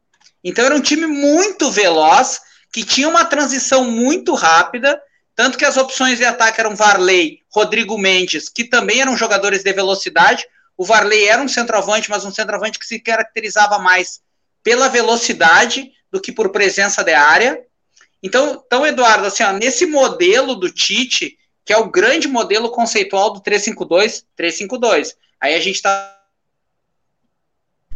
Então 0.43 0.64
era 0.64 0.74
um 0.74 0.80
time 0.80 1.07
muito 1.07 1.70
veloz, 1.70 2.41
que 2.72 2.84
tinha 2.84 3.09
uma 3.09 3.24
transição 3.24 3.84
muito 3.84 4.34
rápida, 4.34 5.01
tanto 5.34 5.59
que 5.59 5.64
as 5.64 5.76
opções 5.76 6.18
de 6.18 6.24
ataque 6.24 6.61
eram 6.61 6.76
Varley, 6.76 7.41
Rodrigo 7.53 7.99
Mendes, 7.99 8.49
que 8.49 8.64
também 8.64 9.01
eram 9.01 9.16
jogadores 9.16 9.62
de 9.62 9.72
velocidade. 9.72 10.47
O 10.76 10.84
Varley 10.84 11.24
era 11.24 11.43
um 11.43 11.49
centroavante, 11.49 12.11
mas 12.11 12.24
um 12.24 12.32
centroavante 12.32 12.78
que 12.78 12.86
se 12.86 13.01
caracterizava 13.01 13.78
mais 13.78 14.20
pela 14.62 14.88
velocidade 14.88 15.91
do 16.11 16.20
que 16.20 16.32
por 16.32 16.51
presença 16.51 17.03
de 17.03 17.12
área. 17.12 17.61
Então, 18.22 18.62
então 18.66 18.86
Eduardo, 18.86 19.26
assim, 19.26 19.43
ó, 19.43 19.53
nesse 19.53 19.86
modelo 19.86 20.55
do 20.55 20.70
Tite, 20.70 21.38
que 21.64 21.72
é 21.72 21.76
o 21.76 21.91
grande 21.91 22.28
modelo 22.28 22.70
conceitual 22.70 23.32
do 23.32 23.41
352, 23.41 24.26
352. 24.36 25.16
Aí 25.41 25.55
a 25.55 25.61
gente 25.61 25.76
está 25.76 26.16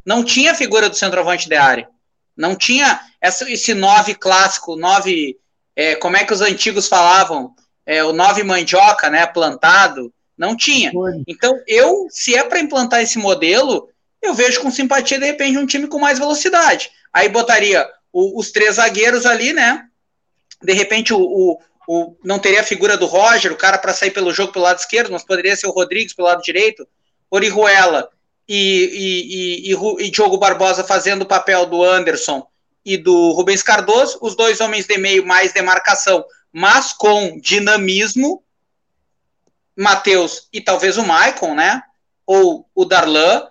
não 0.04 0.22
tinha 0.22 0.54
figura 0.54 0.90
do 0.90 0.96
centroavante 0.96 1.48
de 1.48 1.56
área. 1.56 1.88
Não 2.36 2.56
tinha 2.56 3.00
essa, 3.20 3.50
esse 3.50 3.74
nove 3.74 4.14
clássico, 4.14 4.76
nove, 4.76 5.38
é, 5.76 5.94
como 5.96 6.16
é 6.16 6.24
que 6.24 6.32
os 6.32 6.40
antigos 6.40 6.88
falavam, 6.88 7.54
é, 7.86 8.02
o 8.02 8.12
nove 8.12 8.42
mandioca, 8.42 9.08
né, 9.08 9.26
plantado, 9.26 10.12
não 10.36 10.56
tinha. 10.56 10.92
Então, 11.26 11.56
eu, 11.66 12.06
se 12.10 12.34
é 12.34 12.42
para 12.42 12.60
implantar 12.60 13.02
esse 13.02 13.18
modelo, 13.18 13.88
eu 14.20 14.34
vejo 14.34 14.60
com 14.60 14.70
simpatia, 14.70 15.18
de 15.18 15.26
repente, 15.26 15.58
um 15.58 15.66
time 15.66 15.86
com 15.86 15.98
mais 15.98 16.18
velocidade. 16.18 16.90
Aí 17.12 17.28
botaria 17.28 17.88
o, 18.12 18.38
os 18.38 18.50
três 18.50 18.76
zagueiros 18.76 19.26
ali, 19.26 19.52
né, 19.52 19.86
de 20.62 20.72
repente 20.72 21.12
o, 21.12 21.20
o, 21.20 21.58
o, 21.86 22.16
não 22.24 22.38
teria 22.38 22.60
a 22.60 22.64
figura 22.64 22.96
do 22.96 23.06
Roger, 23.06 23.52
o 23.52 23.56
cara 23.56 23.78
para 23.78 23.92
sair 23.92 24.10
pelo 24.10 24.32
jogo 24.32 24.52
pelo 24.52 24.64
lado 24.64 24.78
esquerdo, 24.78 25.12
mas 25.12 25.24
poderia 25.24 25.54
ser 25.54 25.66
o 25.66 25.72
Rodrigues 25.72 26.14
pelo 26.14 26.28
lado 26.28 26.42
direito, 26.42 26.88
Orihuela 27.30 28.08
e, 28.48 29.68
e, 29.68 29.72
e, 29.72 30.06
e 30.06 30.10
Diogo 30.10 30.38
Barbosa 30.38 30.84
fazendo 30.84 31.22
o 31.22 31.26
papel 31.26 31.66
do 31.66 31.82
Anderson 31.82 32.46
e 32.84 32.96
do 32.96 33.32
Rubens 33.32 33.62
Cardoso, 33.62 34.18
os 34.20 34.36
dois 34.36 34.60
homens 34.60 34.86
de 34.86 34.98
meio 34.98 35.26
mais 35.26 35.52
demarcação, 35.52 36.24
mas 36.52 36.92
com 36.92 37.38
dinamismo, 37.40 38.42
Matheus 39.76 40.48
e 40.52 40.60
talvez 40.60 40.96
o 40.96 41.02
Maicon, 41.02 41.54
né? 41.54 41.82
Ou 42.26 42.68
o 42.74 42.84
Darlan, 42.84 43.46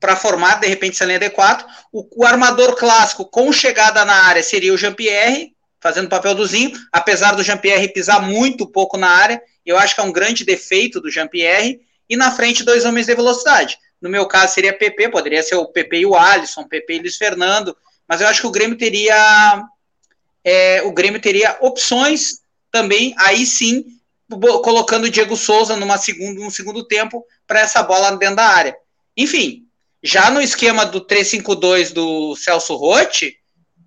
para 0.00 0.16
formar 0.16 0.60
de 0.60 0.66
repente 0.66 0.94
essa 0.94 1.04
linha 1.04 1.20
D4. 1.20 1.66
O, 1.92 2.22
o 2.22 2.24
armador 2.24 2.76
clássico 2.76 3.24
com 3.24 3.52
chegada 3.52 4.04
na 4.04 4.24
área 4.24 4.42
seria 4.42 4.72
o 4.72 4.78
Jean-Pierre, 4.78 5.54
fazendo 5.80 6.06
o 6.06 6.10
papel 6.10 6.34
do 6.34 6.46
Zinho, 6.46 6.72
apesar 6.90 7.34
do 7.34 7.42
Jean-Pierre 7.42 7.92
pisar 7.92 8.22
muito 8.22 8.66
pouco 8.66 8.96
na 8.96 9.08
área, 9.08 9.40
eu 9.64 9.76
acho 9.76 9.94
que 9.94 10.00
é 10.00 10.04
um 10.04 10.12
grande 10.12 10.44
defeito 10.44 11.00
do 11.00 11.10
Jean-Pierre, 11.10 11.80
e 12.08 12.16
na 12.16 12.30
frente 12.30 12.64
dois 12.64 12.84
homens 12.84 13.06
de 13.06 13.14
velocidade. 13.14 13.78
No 14.00 14.10
meu 14.10 14.26
caso 14.26 14.54
seria 14.54 14.76
PP, 14.76 15.08
poderia 15.08 15.42
ser 15.42 15.56
o 15.56 15.66
PP 15.66 15.98
e 15.98 16.06
o 16.06 16.14
Alisson, 16.14 16.64
PP 16.64 16.94
e 16.94 16.98
Luiz 17.00 17.16
Fernando, 17.16 17.76
mas 18.06 18.20
eu 18.20 18.28
acho 18.28 18.42
que 18.42 18.46
o 18.46 18.52
Grêmio 18.52 18.76
teria 18.76 19.64
é, 20.44 20.80
o 20.82 20.92
Grêmio 20.92 21.20
teria 21.20 21.56
opções 21.60 22.40
também, 22.70 23.14
aí 23.18 23.44
sim, 23.44 23.84
colocando 24.62 25.04
o 25.04 25.10
Diego 25.10 25.36
Souza 25.36 25.76
numa 25.76 25.98
segundo, 25.98 26.40
num 26.40 26.50
segundo 26.50 26.86
tempo 26.86 27.24
para 27.46 27.60
essa 27.60 27.82
bola 27.82 28.16
dentro 28.16 28.36
da 28.36 28.46
área. 28.46 28.76
Enfim, 29.16 29.64
já 30.02 30.30
no 30.30 30.40
esquema 30.40 30.86
do 30.86 31.04
3-5-2 31.04 31.92
do 31.92 32.36
Celso 32.36 32.76
Rotti, 32.76 33.36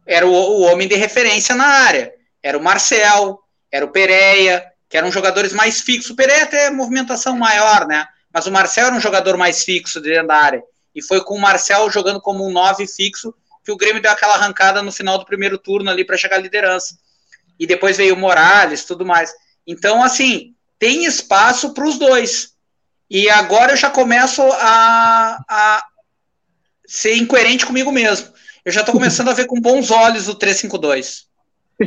era 0.06 0.28
o, 0.28 0.32
o, 0.32 0.62
homem 0.64 0.88
de 0.88 0.96
referência 0.96 1.56
na 1.56 1.66
área. 1.66 2.12
Era 2.44 2.58
o 2.58 2.64
Marcel, 2.64 3.40
era 3.72 3.86
o 3.86 3.92
Pereira, 3.92 4.66
que 4.90 4.98
eram 4.98 5.12
jogadores 5.12 5.54
mais 5.54 5.80
fixos. 5.80 6.12
O 6.12 6.16
Pereira 6.16 6.44
até 6.44 6.70
movimentação 6.72 7.38
maior, 7.38 7.88
né? 7.88 8.06
Mas 8.34 8.46
o 8.46 8.52
Marcel 8.52 8.88
era 8.88 8.96
um 8.96 9.00
jogador 9.00 9.38
mais 9.38 9.64
fixo 9.64 10.00
dentro 10.00 10.28
da 10.28 10.36
área. 10.36 10.64
E 10.94 11.02
foi 11.02 11.24
com 11.24 11.36
o 11.36 11.42
Marcel 11.42 11.90
jogando 11.90 12.22
como 12.22 12.48
um 12.48 12.52
9 12.52 12.88
fixo 12.88 13.34
que 13.64 13.72
o 13.72 13.78
Grêmio 13.78 14.02
deu 14.02 14.12
aquela 14.12 14.36
arrancada 14.36 14.82
no 14.82 14.92
final 14.92 15.18
do 15.18 15.26
primeiro 15.26 15.58
turno 15.58 15.90
ali 15.90 16.04
para 16.04 16.18
chegar 16.18 16.38
à 16.38 16.40
liderança. 16.40 16.98
E 17.60 17.68
depois 17.68 17.98
veio 17.98 18.16
o 18.16 18.18
Morales, 18.18 18.86
tudo 18.86 19.06
mais. 19.06 19.32
Então, 19.68 20.02
assim, 20.02 20.56
tem 20.80 21.06
espaço 21.06 21.74
para 21.74 21.88
os 21.88 22.00
dois. 22.00 22.54
E 23.10 23.30
agora 23.30 23.74
eu 23.74 23.78
já 23.78 23.90
começo 23.90 24.42
a, 24.42 25.44
a 25.48 25.86
ser 26.88 27.16
incoerente 27.16 27.66
comigo 27.66 27.92
mesmo. 27.92 28.30
Eu 28.64 28.72
já 28.72 28.80
estou 28.82 28.94
começando 28.94 29.30
a 29.30 29.34
ver 29.34 29.46
com 29.46 29.60
bons 29.60 29.92
olhos 29.92 30.28
o 30.28 30.36
352. 30.36 31.28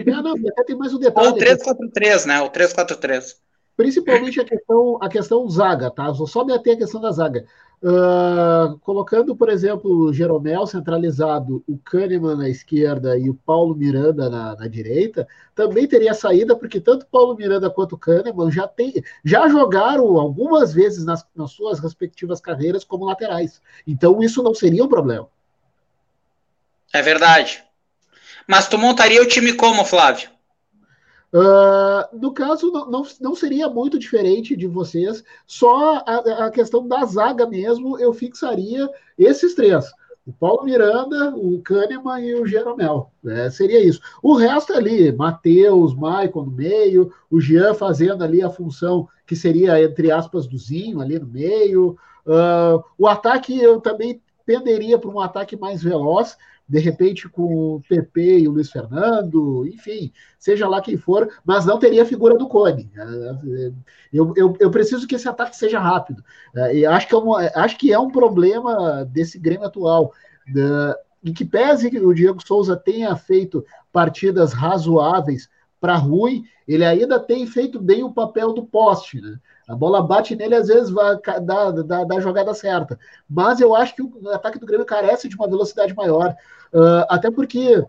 Não, 0.06 0.22
não, 0.22 0.34
até 0.48 0.64
tem 0.64 0.76
mais 0.76 0.92
um 0.94 0.98
detalhe. 0.98 1.26
Ou 1.26 1.34
o 1.34 1.36
343, 1.36 2.26
né? 2.26 2.40
O 2.40 2.48
343. 2.48 3.36
Principalmente 3.82 4.40
a 4.40 4.44
questão, 4.44 4.98
a 5.00 5.08
questão 5.08 5.48
zaga, 5.48 5.90
tá? 5.90 6.10
Vou 6.12 6.26
só 6.26 6.44
me 6.44 6.52
ater 6.52 6.74
a 6.74 6.78
questão 6.78 7.00
da 7.00 7.10
zaga. 7.10 7.44
Uh, 7.82 8.78
colocando, 8.78 9.34
por 9.34 9.48
exemplo, 9.48 9.90
o 9.90 10.12
Jeromel 10.12 10.68
centralizado, 10.68 11.64
o 11.66 11.76
Kahneman 11.78 12.36
na 12.36 12.48
esquerda 12.48 13.18
e 13.18 13.28
o 13.28 13.34
Paulo 13.34 13.74
Miranda 13.74 14.30
na, 14.30 14.54
na, 14.54 14.68
direita, 14.68 15.26
também 15.52 15.88
teria 15.88 16.14
saída, 16.14 16.54
porque 16.54 16.78
tanto 16.78 17.06
Paulo 17.06 17.34
Miranda 17.34 17.68
quanto 17.68 17.96
o 17.96 17.98
Kahneman 17.98 18.52
já, 18.52 18.68
tem, 18.68 19.02
já 19.24 19.48
jogaram 19.48 20.16
algumas 20.16 20.72
vezes 20.72 21.04
nas, 21.04 21.26
nas 21.34 21.50
suas 21.50 21.80
respectivas 21.80 22.40
carreiras 22.40 22.84
como 22.84 23.04
laterais. 23.04 23.60
Então, 23.84 24.22
isso 24.22 24.44
não 24.44 24.54
seria 24.54 24.84
um 24.84 24.88
problema. 24.88 25.28
É 26.92 27.02
verdade. 27.02 27.64
Mas 28.46 28.68
tu 28.68 28.78
montaria 28.78 29.20
o 29.20 29.26
time 29.26 29.54
como, 29.54 29.84
Flávio? 29.84 30.31
Uh, 31.32 32.14
no 32.20 32.32
caso, 32.32 32.70
não, 32.70 32.90
não, 32.90 33.02
não, 33.20 33.34
seria 33.34 33.66
muito 33.66 33.98
diferente 33.98 34.54
de 34.54 34.66
vocês, 34.66 35.24
só 35.46 35.96
a, 36.06 36.46
a, 36.46 36.50
questão 36.50 36.86
da 36.86 37.02
zaga 37.06 37.46
mesmo, 37.46 37.98
eu 37.98 38.12
fixaria 38.12 38.86
esses 39.18 39.54
três. 39.54 39.90
O 40.26 40.32
Paulo 40.32 40.64
Miranda, 40.64 41.34
o 41.34 41.60
Kahneman 41.62 42.20
e 42.20 42.34
o 42.34 42.46
Jeromel. 42.46 43.10
Né? 43.22 43.50
Seria 43.50 43.82
isso. 43.82 44.00
O 44.22 44.34
resto 44.34 44.74
ali, 44.74 45.10
Matheus, 45.10 45.94
Maicon 45.94 46.44
no 46.44 46.50
meio, 46.50 47.12
o 47.30 47.40
Jean 47.40 47.74
fazendo 47.74 48.22
ali 48.22 48.42
a 48.42 48.50
função 48.50 49.08
que 49.26 49.34
seria, 49.34 49.82
entre 49.82 50.12
aspas, 50.12 50.46
do 50.46 50.58
Zinho 50.58 51.00
ali 51.00 51.18
no 51.18 51.26
meio. 51.26 51.96
Uh, 52.26 52.84
o 52.96 53.08
ataque 53.08 53.58
eu 53.58 53.80
também 53.80 54.20
penderia 54.44 54.98
para 54.98 55.10
um 55.10 55.18
ataque 55.18 55.56
mais 55.56 55.82
veloz, 55.82 56.36
de 56.68 56.78
repente 56.78 57.28
com 57.28 57.76
o 57.76 57.80
PP 57.88 58.40
e 58.40 58.48
o 58.48 58.52
Luiz 58.52 58.70
Fernando, 58.70 59.66
enfim, 59.66 60.12
seja 60.38 60.68
lá 60.68 60.80
quem 60.80 60.96
for, 60.96 61.28
mas 61.44 61.66
não 61.66 61.78
teria 61.78 62.02
a 62.02 62.06
figura 62.06 62.36
do 62.36 62.48
Cone. 62.48 62.90
Eu, 64.12 64.32
eu, 64.36 64.56
eu 64.58 64.70
preciso 64.70 65.06
que 65.06 65.14
esse 65.14 65.28
ataque 65.28 65.56
seja 65.56 65.78
rápido. 65.78 66.24
E 66.72 66.86
acho 66.86 67.08
que 67.08 67.14
é 67.14 67.18
um, 67.18 67.34
acho 67.34 67.78
que 67.78 67.92
é 67.92 67.98
um 67.98 68.10
problema 68.10 69.04
desse 69.04 69.38
Grêmio 69.38 69.66
atual. 69.66 70.12
em 71.24 71.32
que 71.32 71.44
pese 71.44 71.90
que 71.90 71.98
o 71.98 72.14
Diego 72.14 72.44
Souza 72.46 72.76
tenha 72.76 73.14
feito 73.16 73.64
partidas 73.92 74.52
razoáveis 74.52 75.48
para 75.80 75.96
ruim, 75.96 76.44
ele 76.66 76.84
ainda 76.84 77.18
tem 77.18 77.46
feito 77.46 77.80
bem 77.80 78.02
o 78.02 78.12
papel 78.12 78.52
do 78.52 78.64
poste, 78.64 79.20
né? 79.20 79.36
A 79.72 79.74
bola 79.74 80.02
bate 80.02 80.36
nele, 80.36 80.54
às 80.54 80.68
vezes 80.68 80.90
vai 80.90 81.16
dar, 81.40 81.70
dar, 81.70 82.04
dar 82.04 82.16
a 82.16 82.20
jogada 82.20 82.52
certa. 82.52 82.98
Mas 83.28 83.58
eu 83.58 83.74
acho 83.74 83.96
que 83.96 84.02
o 84.02 84.28
ataque 84.28 84.58
do 84.58 84.66
Grêmio 84.66 84.84
carece 84.84 85.30
de 85.30 85.34
uma 85.34 85.48
velocidade 85.48 85.94
maior. 85.94 86.36
Uh, 86.74 87.06
até 87.08 87.30
porque 87.30 87.82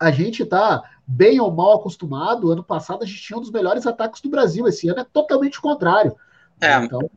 a 0.00 0.10
gente 0.10 0.44
está 0.44 0.82
bem 1.06 1.38
ou 1.38 1.50
mal 1.50 1.74
acostumado. 1.74 2.50
Ano 2.50 2.64
passado 2.64 3.02
a 3.02 3.06
gente 3.06 3.20
tinha 3.20 3.36
um 3.36 3.42
dos 3.42 3.50
melhores 3.50 3.86
ataques 3.86 4.22
do 4.22 4.30
Brasil. 4.30 4.66
Esse 4.66 4.88
ano 4.88 5.00
é 5.00 5.04
totalmente 5.04 5.58
o 5.58 5.62
contrário. 5.62 6.16
É. 6.58 6.74
Então, 6.76 7.10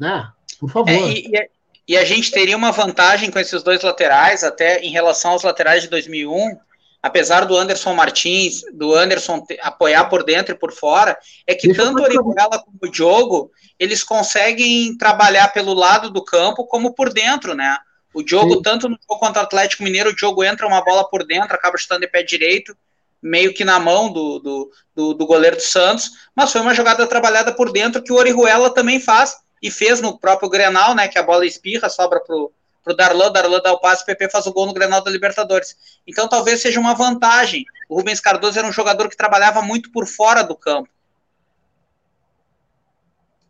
né? 0.00 0.32
Por 0.58 0.68
favor. 0.68 0.90
É, 0.90 0.98
e, 0.98 1.28
e, 1.28 1.50
e, 1.90 1.96
a 1.96 2.04
gente 2.04 2.32
teria 2.32 2.56
uma 2.56 2.72
vantagem 2.72 3.30
com 3.30 3.38
esses 3.38 3.62
dois 3.62 3.84
laterais, 3.84 4.42
até 4.42 4.80
em 4.80 4.90
relação 4.90 5.30
aos 5.30 5.44
laterais 5.44 5.84
de 5.84 5.88
2001. 5.88 6.58
Apesar 7.02 7.44
do 7.44 7.56
Anderson 7.56 7.94
Martins, 7.94 8.62
do 8.72 8.94
Anderson 8.94 9.44
apoiar 9.60 10.06
por 10.06 10.24
dentro 10.24 10.54
e 10.54 10.58
por 10.58 10.72
fora, 10.72 11.16
é 11.46 11.54
que 11.54 11.68
Deixa 11.68 11.82
tanto 11.82 12.00
o 12.00 12.02
Orihuela 12.02 12.58
como 12.58 12.78
o 12.82 12.90
Diogo, 12.90 13.52
eles 13.78 14.02
conseguem 14.02 14.96
trabalhar 14.96 15.48
pelo 15.52 15.74
lado 15.74 16.10
do 16.10 16.24
campo 16.24 16.66
como 16.66 16.92
por 16.94 17.12
dentro, 17.12 17.54
né? 17.54 17.76
O 18.12 18.26
jogo, 18.26 18.54
Sim. 18.54 18.62
tanto 18.62 18.88
no 18.88 18.96
jogo 18.96 19.20
contra 19.20 19.42
o 19.42 19.44
Atlético 19.44 19.84
Mineiro, 19.84 20.10
o 20.10 20.18
jogo 20.18 20.42
entra 20.42 20.66
uma 20.66 20.82
bola 20.84 21.08
por 21.08 21.24
dentro, 21.24 21.54
acaba 21.54 21.78
chutando 21.78 22.00
de 22.00 22.08
pé 22.08 22.22
direito, 22.22 22.76
meio 23.22 23.54
que 23.54 23.64
na 23.64 23.78
mão 23.78 24.12
do, 24.12 24.38
do, 24.40 24.70
do, 24.94 25.14
do 25.14 25.26
goleiro 25.26 25.56
do 25.56 25.62
Santos, 25.62 26.10
mas 26.34 26.50
foi 26.50 26.60
uma 26.60 26.74
jogada 26.74 27.06
trabalhada 27.06 27.52
por 27.52 27.70
dentro 27.70 28.02
que 28.02 28.12
o 28.12 28.16
Orihuela 28.16 28.70
também 28.70 28.98
faz, 28.98 29.36
e 29.62 29.70
fez 29.70 30.00
no 30.00 30.18
próprio 30.18 30.48
Grenal, 30.48 30.94
né, 30.94 31.08
que 31.08 31.18
a 31.18 31.22
bola 31.22 31.46
espirra, 31.46 31.88
sobra 31.88 32.20
pro, 32.20 32.52
pro 32.88 32.96
Darlan, 32.96 33.30
Darlan 33.30 33.60
dá 33.60 33.72
o 33.72 33.78
passe, 33.78 34.04
PP 34.04 34.30
faz 34.30 34.46
o 34.46 34.52
gol 34.52 34.66
no 34.66 34.72
Grenal 34.72 35.02
da 35.02 35.10
Libertadores. 35.10 35.76
Então 36.06 36.26
talvez 36.26 36.62
seja 36.62 36.80
uma 36.80 36.94
vantagem. 36.94 37.64
O 37.88 37.96
Rubens 37.96 38.20
Cardoso 38.20 38.58
era 38.58 38.66
um 38.66 38.72
jogador 38.72 39.08
que 39.10 39.16
trabalhava 39.16 39.60
muito 39.60 39.92
por 39.92 40.06
fora 40.06 40.42
do 40.42 40.56
campo. 40.56 40.88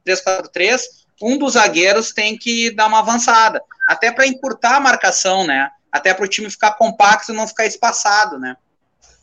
3-4-3, 0.05 0.81
um 1.23 1.39
dos 1.39 1.53
zagueiros 1.53 2.13
tem 2.13 2.37
que 2.37 2.71
dar 2.75 2.87
uma 2.87 2.99
avançada 2.99 3.63
até 3.87 4.11
para 4.11 4.27
encurtar 4.27 4.77
a 4.77 4.81
marcação, 4.81 5.47
né? 5.47 5.71
Até 5.93 6.13
para 6.13 6.25
o 6.25 6.29
time 6.29 6.51
ficar 6.51 6.73
compacto 6.73 7.33
e 7.33 7.35
não 7.35 7.47
ficar 7.47 7.67
espaçado, 7.67 8.39
né? 8.39 8.57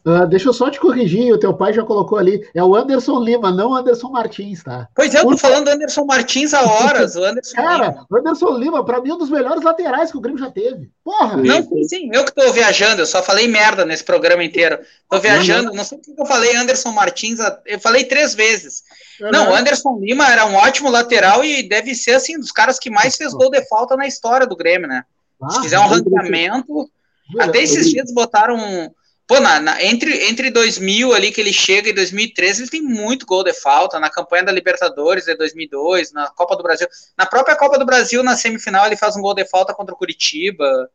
Uh, 0.06 0.28
deixa 0.28 0.48
eu 0.50 0.54
só 0.54 0.70
te 0.70 0.80
corrigir, 0.80 1.34
o 1.34 1.40
teu 1.40 1.52
pai 1.52 1.74
já 1.74 1.84
colocou 1.84 2.20
ali, 2.20 2.48
é 2.54 2.64
o 2.64 2.76
Anderson 2.76 3.20
Lima, 3.20 3.52
não 3.52 3.72
o 3.72 3.76
Anderson 3.76 4.10
Martins, 4.10 4.62
tá? 4.62 4.88
Pois 4.94 5.16
é, 5.16 5.20
eu 5.22 5.26
tô 5.26 5.36
falando 5.36 5.66
do 5.66 5.72
Anderson 5.72 6.06
Martins 6.06 6.54
há 6.54 6.62
horas, 6.62 7.16
o 7.16 7.24
Anderson 7.26 7.56
Cara, 7.56 7.88
Lima. 7.88 8.08
o 8.08 8.16
Anderson 8.16 8.50
Lima, 8.56 8.86
pra 8.86 9.02
mim, 9.02 9.10
é 9.10 9.14
um 9.16 9.18
dos 9.18 9.32
melhores 9.32 9.64
laterais 9.64 10.12
que 10.12 10.18
o 10.18 10.22
Grêmio 10.22 10.38
já 10.40 10.52
teve. 10.52 10.92
Porra! 11.04 11.38
Não, 11.38 11.64
sim, 11.64 11.84
sim, 11.86 12.10
eu 12.14 12.24
que 12.24 12.32
tô 12.32 12.52
viajando, 12.52 13.02
eu 13.02 13.06
só 13.08 13.24
falei 13.24 13.48
merda 13.48 13.84
nesse 13.84 14.04
programa 14.04 14.44
inteiro. 14.44 14.78
Tô 15.10 15.20
viajando, 15.20 15.74
não 15.74 15.84
sei 15.84 15.98
o 15.98 16.02
que 16.02 16.14
eu 16.22 16.26
falei 16.28 16.56
Anderson 16.56 16.92
Martins, 16.92 17.40
eu 17.66 17.80
falei 17.80 18.04
três 18.04 18.36
vezes. 18.36 18.84
É 19.20 19.32
não, 19.32 19.50
o 19.50 19.56
Anderson 19.56 19.98
Lima 20.00 20.28
era 20.32 20.46
um 20.46 20.54
ótimo 20.54 20.92
lateral 20.92 21.44
e 21.44 21.68
deve 21.68 21.96
ser, 21.96 22.12
assim, 22.12 22.38
dos 22.40 22.52
caras 22.52 22.78
que 22.78 22.92
mais 22.92 23.16
fez 23.16 23.34
gol 23.34 23.50
de 23.50 23.68
falta 23.68 23.96
na 23.96 24.06
história 24.06 24.46
do 24.46 24.56
Grêmio, 24.56 24.88
né? 24.88 25.04
Ah, 25.42 25.50
Se 25.50 25.62
fizer 25.64 25.80
um 25.80 25.88
ranqueamento, 25.88 26.88
até 27.40 27.64
esses 27.64 27.90
dias 27.90 28.14
botaram... 28.14 28.56
Um, 28.56 28.90
Pô, 29.28 29.40
na, 29.40 29.60
na, 29.60 29.84
entre, 29.84 30.30
entre 30.30 30.52
2000 30.52 31.12
ali 31.12 31.32
que 31.32 31.42
ele 31.42 31.52
chega 31.52 31.90
e 31.90 31.94
2013, 31.94 32.62
ele 32.62 32.70
tem 32.70 32.82
muito 32.82 33.26
gol 33.26 33.44
de 33.44 33.54
falta. 33.54 34.00
Na 34.00 34.10
campanha 34.10 34.44
da 34.44 34.52
Libertadores 34.52 35.26
de 35.26 35.36
2002, 35.36 36.14
na 36.14 36.30
Copa 36.30 36.56
do 36.56 36.62
Brasil. 36.62 36.88
Na 37.18 37.26
própria 37.26 37.56
Copa 37.56 37.80
do 37.80 37.86
Brasil, 37.86 38.22
na 38.22 38.36
semifinal, 38.36 38.86
ele 38.86 38.96
faz 38.96 39.16
um 39.16 39.22
gol 39.22 39.34
de 39.34 39.46
falta 39.46 39.74
contra 39.74 39.96
o 39.96 39.98
Curitiba. 39.98 40.90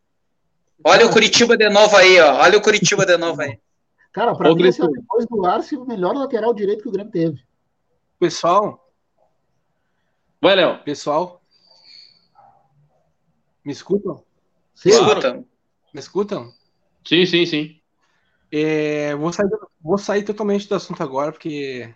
Olha 0.85 1.07
o 1.07 1.11
Curitiba 1.11 1.57
de 1.57 1.68
novo 1.68 1.97
aí, 1.97 2.20
ó. 2.20 2.37
Olha 2.37 2.57
o 2.57 2.62
Curitiba 2.62 3.05
de 3.05 3.16
novo 3.16 3.43
aí. 3.43 3.59
Cara, 4.12 4.35
pra 4.35 4.53
Ô, 4.53 4.55
mim, 4.55 4.66
esse 4.66 4.81
é 4.81 4.87
depois 4.87 5.26
do 5.26 5.45
Arce, 5.45 5.76
o 5.76 5.85
melhor 5.85 6.14
lateral 6.14 6.55
direito 6.55 6.83
que 6.83 6.89
o 6.89 6.93
Grêmio 6.93 7.12
teve. 7.12 7.43
Pessoal. 8.18 8.93
Vai, 10.41 10.55
Léo. 10.55 10.83
Pessoal. 10.85 11.43
Me 13.64 13.72
escutam? 13.72 14.24
Sim. 14.74 14.91
Escutam. 14.91 15.47
Me 15.93 16.01
escutam? 16.01 16.53
Sim, 17.07 17.26
sim, 17.26 17.45
sim. 17.45 17.80
É, 18.53 19.15
vou, 19.15 19.33
sair, 19.33 19.49
vou 19.81 19.99
sair 19.99 20.25
totalmente 20.25 20.69
do 20.69 20.75
assunto 20.75 21.03
agora, 21.03 21.31
porque 21.31 21.95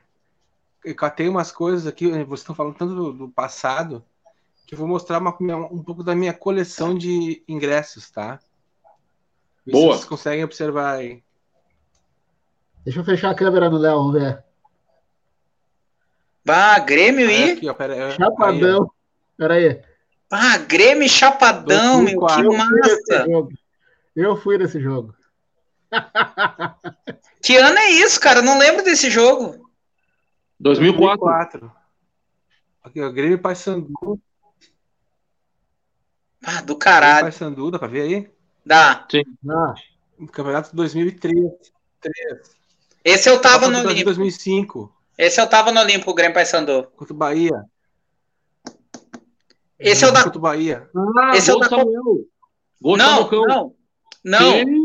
eu 0.84 0.94
catei 0.94 1.28
umas 1.28 1.50
coisas 1.50 1.86
aqui, 1.86 2.08
vocês 2.08 2.40
estão 2.40 2.54
falando 2.54 2.76
tanto 2.76 2.94
do, 2.94 3.12
do 3.12 3.28
passado, 3.28 4.04
que 4.64 4.74
eu 4.74 4.78
vou 4.78 4.86
mostrar 4.86 5.18
uma, 5.18 5.36
um 5.72 5.82
pouco 5.82 6.04
da 6.04 6.14
minha 6.14 6.32
coleção 6.32 6.96
de 6.96 7.42
ingressos, 7.48 8.10
tá? 8.10 8.38
Boa. 9.66 9.94
Vocês 9.94 10.04
conseguem 10.04 10.44
observar 10.44 10.96
aí. 10.96 11.22
Deixa 12.84 13.00
eu 13.00 13.04
fechar 13.04 13.30
a 13.30 13.34
câmera 13.34 13.68
no 13.68 13.78
Léo, 13.78 13.96
vamos 13.96 14.12
ver. 14.12 14.44
Bah, 16.44 16.78
Grêmio 16.78 17.28
e. 17.28 17.52
Aqui, 17.52 17.68
ó, 17.68 17.74
pera, 17.74 18.10
Chapadão. 18.12 18.82
Aí, 18.82 18.88
pera 19.38 19.54
aí. 19.54 19.82
Ah, 20.30 20.58
Grêmio 20.58 21.04
e 21.04 21.08
Chapadão, 21.08 22.02
meu, 22.02 22.20
que 22.26 22.42
massa. 22.42 23.26
Eu 24.14 24.36
fui 24.36 24.58
nesse 24.58 24.78
jogo 24.80 25.14
que 27.42 27.56
ano 27.56 27.78
é 27.78 27.90
isso, 27.90 28.20
cara? 28.20 28.42
não 28.42 28.58
lembro 28.58 28.84
desse 28.84 29.10
jogo. 29.10 29.70
2004. 30.60 31.60
2004. 31.60 31.72
Aqui, 32.82 33.12
Grêmio 33.12 33.38
Paysandu. 33.38 34.20
Ah, 36.44 36.60
do 36.60 36.76
caralho. 36.76 37.24
Paysandu, 37.24 37.70
dá 37.70 37.78
pra 37.78 37.88
ver 37.88 38.02
aí? 38.02 38.30
Dá. 38.64 39.06
Sim. 39.10 39.22
Dá. 39.42 39.74
Campeonato 40.30 40.74
2003. 40.76 41.34
Esse 43.04 43.28
eu 43.28 43.40
tava 43.40 43.68
no 43.68 43.78
Olimpo. 43.80 44.04
2005. 44.04 44.94
Esse 45.16 45.40
eu 45.40 45.48
tava 45.48 45.72
no 45.72 45.80
Olimpo, 45.80 46.10
o 46.10 46.14
Grêmio 46.14 46.34
Paysandu. 46.34 46.84
Contra 46.96 47.14
o 47.14 47.16
Bahia. 47.16 47.64
Esse 49.78 50.04
é 50.04 50.08
o 50.08 50.12
da. 50.12 50.24
Contra 50.24 50.38
o 50.38 50.42
Bahia. 50.42 50.88
Ah, 51.18 51.36
Esse 51.36 51.50
é 51.50 51.54
o 51.54 51.58
da. 51.58 51.68
Samuel. 51.68 52.26
Gol 52.80 52.96
não, 52.96 53.30
não. 53.30 53.74
Não. 54.22 54.52
Sim. 54.52 54.83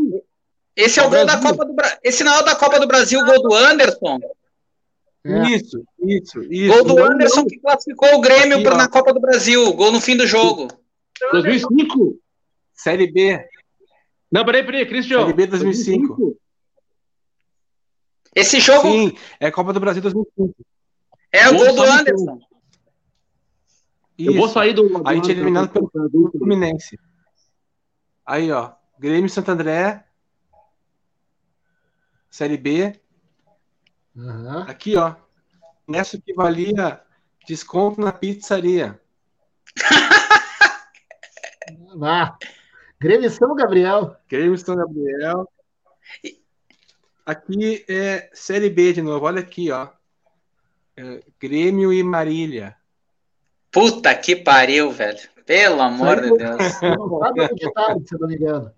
Esse 0.80 1.00
é 1.00 1.02
o, 1.02 1.06
o 1.06 1.10
gol 1.10 1.24
Brasil. 1.24 1.42
da 1.42 1.48
Copa 1.50 1.64
do 1.64 1.74
Brasil. 1.74 1.98
Esse 2.02 2.24
não 2.24 2.34
é 2.34 2.38
o 2.38 2.44
da 2.44 2.56
Copa 2.56 2.80
do 2.80 2.86
Brasil, 2.86 3.20
o 3.20 3.24
gol 3.24 3.42
do 3.42 3.54
Anderson. 3.54 4.18
É. 5.24 5.50
Isso, 5.50 5.84
isso, 5.98 6.42
isso. 6.44 6.74
Gol 6.74 6.84
do 6.84 6.94
não, 6.94 7.04
Anderson 7.12 7.40
não. 7.40 7.46
que 7.46 7.58
classificou 7.58 8.14
o 8.14 8.20
Grêmio 8.20 8.58
Aqui, 8.58 8.76
na 8.76 8.88
Copa 8.88 9.12
do 9.12 9.20
Brasil. 9.20 9.72
Gol 9.74 9.92
no 9.92 10.00
fim 10.00 10.16
do 10.16 10.26
jogo. 10.26 10.68
2005. 11.32 12.18
Série 12.72 13.10
B. 13.10 13.38
Não, 14.32 14.44
peraí, 14.44 14.64
peraí, 14.64 14.86
Cristian. 14.86 15.20
Série 15.20 15.32
B 15.34 15.46
2005. 15.46 16.06
2005. 16.16 16.40
Esse 18.34 18.60
jogo. 18.60 18.82
Sim, 18.82 19.12
é 19.38 19.50
Copa 19.50 19.72
do 19.72 19.80
Brasil 19.80 20.00
2005. 20.00 20.54
É 21.32 21.48
o 21.48 21.56
gol 21.56 21.74
do 21.74 21.82
Anderson. 21.82 22.40
Eu 24.18 24.34
vou 24.34 24.48
sair 24.48 24.72
do. 24.72 25.02
A 25.06 25.14
gente 25.14 25.30
é 25.30 25.32
eliminado 25.32 25.70
pelo 25.70 25.90
Fluminense. 26.30 26.98
Aí, 28.24 28.50
ó. 28.52 28.72
Grêmio 28.98 29.28
Santo 29.30 29.50
André. 29.50 30.04
Série 32.30 32.56
B. 32.56 32.98
Uhum. 34.14 34.62
Aqui, 34.62 34.96
ó. 34.96 35.14
Nessa 35.86 36.20
que 36.20 36.32
valia 36.32 37.00
desconto 37.46 38.00
na 38.00 38.12
pizzaria. 38.12 39.00
ah, 42.02 42.36
Grêmio 43.00 43.30
São 43.30 43.54
Gabriel. 43.54 44.16
Grêmio 44.28 44.56
São 44.56 44.76
Gabriel. 44.76 45.50
Aqui 47.26 47.84
é 47.88 48.30
Série 48.32 48.70
B 48.70 48.92
de 48.92 49.02
novo. 49.02 49.26
Olha 49.26 49.40
aqui, 49.40 49.70
ó. 49.70 49.88
É, 50.96 51.22
Grêmio 51.40 51.92
e 51.92 52.02
Marília. 52.02 52.76
Puta 53.70 54.14
que 54.14 54.36
pariu, 54.36 54.90
velho. 54.90 55.28
Pelo 55.46 55.80
amor 55.80 56.20
de 56.20 56.36
Deus. 56.36 56.62
se 56.74 58.18
não 58.18 58.28
me 58.28 58.36
engano. 58.36 58.72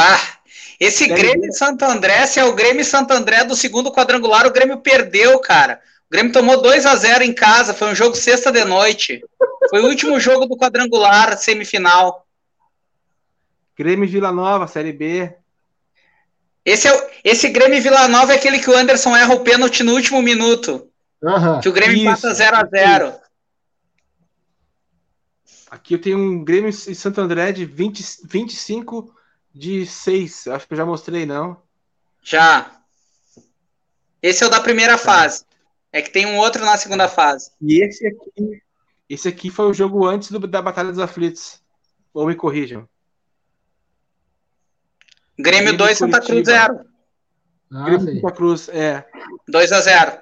Pá, 0.00 0.18
esse 0.80 1.06
Grêmio 1.06 1.52
Santo 1.52 1.84
André, 1.84 2.26
se 2.26 2.40
é 2.40 2.44
o 2.44 2.54
Grêmio 2.54 2.86
Santo 2.86 3.12
André 3.12 3.44
do 3.44 3.54
segundo 3.54 3.92
quadrangular, 3.92 4.46
o 4.46 4.50
Grêmio 4.50 4.78
perdeu, 4.78 5.38
cara. 5.40 5.78
O 6.08 6.10
Grêmio 6.10 6.32
tomou 6.32 6.62
2 6.62 6.86
a 6.86 6.96
0 6.96 7.22
em 7.22 7.34
casa, 7.34 7.74
foi 7.74 7.88
um 7.88 7.94
jogo 7.94 8.16
sexta 8.16 8.50
de 8.50 8.64
noite. 8.64 9.22
Foi 9.68 9.82
o 9.82 9.88
último 9.88 10.18
jogo 10.18 10.46
do 10.46 10.56
quadrangular, 10.56 11.36
semifinal. 11.36 12.26
Grêmio 13.76 14.08
Vila 14.08 14.32
Nova, 14.32 14.66
Série 14.66 14.94
B. 14.94 15.34
Esse, 16.64 16.88
é, 16.88 16.94
o, 16.94 17.10
esse 17.22 17.50
Grêmio 17.50 17.82
Vila 17.82 18.08
Nova 18.08 18.32
é 18.32 18.36
aquele 18.36 18.58
que 18.58 18.70
o 18.70 18.76
Anderson 18.76 19.14
erra 19.14 19.34
o 19.34 19.40
pênalti 19.40 19.82
no 19.82 19.92
último 19.92 20.22
minuto. 20.22 20.88
Uhum, 21.22 21.60
que 21.60 21.68
o 21.68 21.72
Grêmio 21.72 21.96
isso, 21.96 22.06
passa 22.06 22.32
0 22.32 22.56
a 22.56 22.64
0 22.64 23.14
Aqui 25.70 25.92
eu 25.92 26.00
tenho 26.00 26.16
um 26.16 26.42
Grêmio 26.42 26.70
e 26.70 26.94
Santo 26.94 27.20
André 27.20 27.52
de 27.52 27.66
20, 27.66 28.02
25 28.24 29.19
de 29.54 29.86
6. 29.86 30.48
Acho 30.48 30.66
que 30.66 30.74
eu 30.74 30.78
já 30.78 30.86
mostrei, 30.86 31.26
não? 31.26 31.62
Já. 32.22 32.80
Esse 34.22 34.44
é 34.44 34.46
o 34.46 34.50
da 34.50 34.60
primeira 34.60 34.92
tá. 34.92 34.98
fase. 34.98 35.44
É 35.92 36.00
que 36.00 36.10
tem 36.10 36.26
um 36.26 36.38
outro 36.38 36.64
na 36.64 36.76
segunda 36.76 37.08
fase. 37.08 37.50
E 37.60 37.84
esse 37.84 38.06
aqui, 38.06 38.62
esse 39.08 39.28
aqui 39.28 39.50
foi 39.50 39.66
o 39.66 39.74
jogo 39.74 40.06
antes 40.06 40.30
do, 40.30 40.38
da 40.46 40.62
Batalha 40.62 40.90
dos 40.90 41.00
Aflitos. 41.00 41.60
Ou 42.12 42.26
me 42.26 42.34
corrijam. 42.34 42.88
Grêmio 45.38 45.76
2, 45.76 45.98
Santa 45.98 46.20
Cruz 46.20 46.44
0. 46.46 46.84
Ah, 47.72 47.84
Grêmio 47.84 48.14
Santa 48.14 48.32
Cruz, 48.32 48.68
é. 48.68 49.04
2 49.48 49.72
a 49.72 49.80
0. 49.80 50.18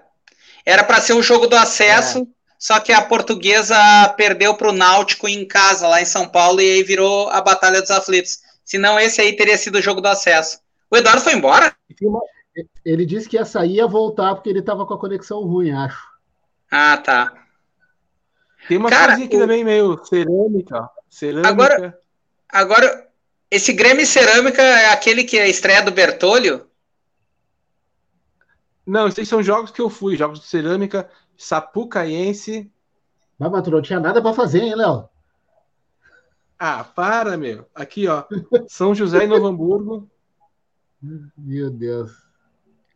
Era 0.64 0.84
para 0.84 1.00
ser 1.00 1.14
um 1.14 1.22
jogo 1.22 1.46
do 1.46 1.56
acesso. 1.56 2.18
É 2.20 2.38
só 2.58 2.80
que 2.80 2.92
a 2.92 3.00
portuguesa 3.00 3.76
perdeu 4.16 4.54
para 4.54 4.70
o 4.70 4.72
Náutico 4.72 5.28
em 5.28 5.46
casa, 5.46 5.86
lá 5.86 6.02
em 6.02 6.04
São 6.04 6.28
Paulo, 6.28 6.60
e 6.60 6.72
aí 6.72 6.82
virou 6.82 7.28
a 7.28 7.40
Batalha 7.40 7.80
dos 7.80 7.90
Aflitos. 7.90 8.40
Senão 8.68 9.00
esse 9.00 9.18
aí 9.18 9.34
teria 9.34 9.56
sido 9.56 9.78
o 9.78 9.80
jogo 9.80 10.02
do 10.02 10.08
acesso. 10.08 10.60
O 10.90 10.96
Eduardo 10.98 11.22
foi 11.22 11.32
embora? 11.32 11.74
Ele 12.84 13.06
disse 13.06 13.26
que 13.26 13.36
ia 13.36 13.44
sair 13.46 13.70
e 13.70 13.76
ia 13.76 13.86
voltar 13.86 14.34
porque 14.34 14.50
ele 14.50 14.58
estava 14.58 14.84
com 14.84 14.92
a 14.92 15.00
conexão 15.00 15.40
ruim, 15.40 15.70
acho. 15.70 16.06
Ah, 16.70 16.98
tá. 16.98 17.32
Tem 18.68 18.76
uma 18.76 18.90
Cara, 18.90 19.06
coisinha 19.06 19.26
aqui 19.26 19.36
o... 19.38 19.40
também 19.40 19.64
meio 19.64 20.04
cerâmica. 20.04 20.86
cerâmica. 21.08 21.48
Agora, 21.48 21.98
agora, 22.46 23.08
esse 23.50 23.72
Grêmio 23.72 24.06
Cerâmica 24.06 24.60
é 24.60 24.90
aquele 24.90 25.24
que 25.24 25.38
é 25.38 25.44
a 25.44 25.48
estreia 25.48 25.82
do 25.82 25.90
Bertolho? 25.90 26.68
Não, 28.86 29.08
esses 29.08 29.26
são 29.26 29.42
jogos 29.42 29.70
que 29.70 29.80
eu 29.80 29.88
fui, 29.88 30.14
jogos 30.14 30.40
de 30.40 30.46
cerâmica 30.46 31.08
Sapucaiense. 31.38 32.70
Mas, 33.38 33.50
mas 33.50 33.62
tu 33.62 33.70
não 33.70 33.80
tinha 33.80 33.98
nada 33.98 34.20
para 34.20 34.34
fazer, 34.34 34.60
hein, 34.60 34.74
Léo? 34.74 35.08
Ah, 36.58 36.82
para, 36.82 37.36
meu. 37.36 37.68
Aqui, 37.74 38.08
ó. 38.08 38.24
São 38.68 38.94
José 38.94 39.24
e 39.24 39.26
Novo 39.26 39.46
Hamburgo. 39.46 40.10
Meu 41.36 41.70
Deus. 41.70 42.10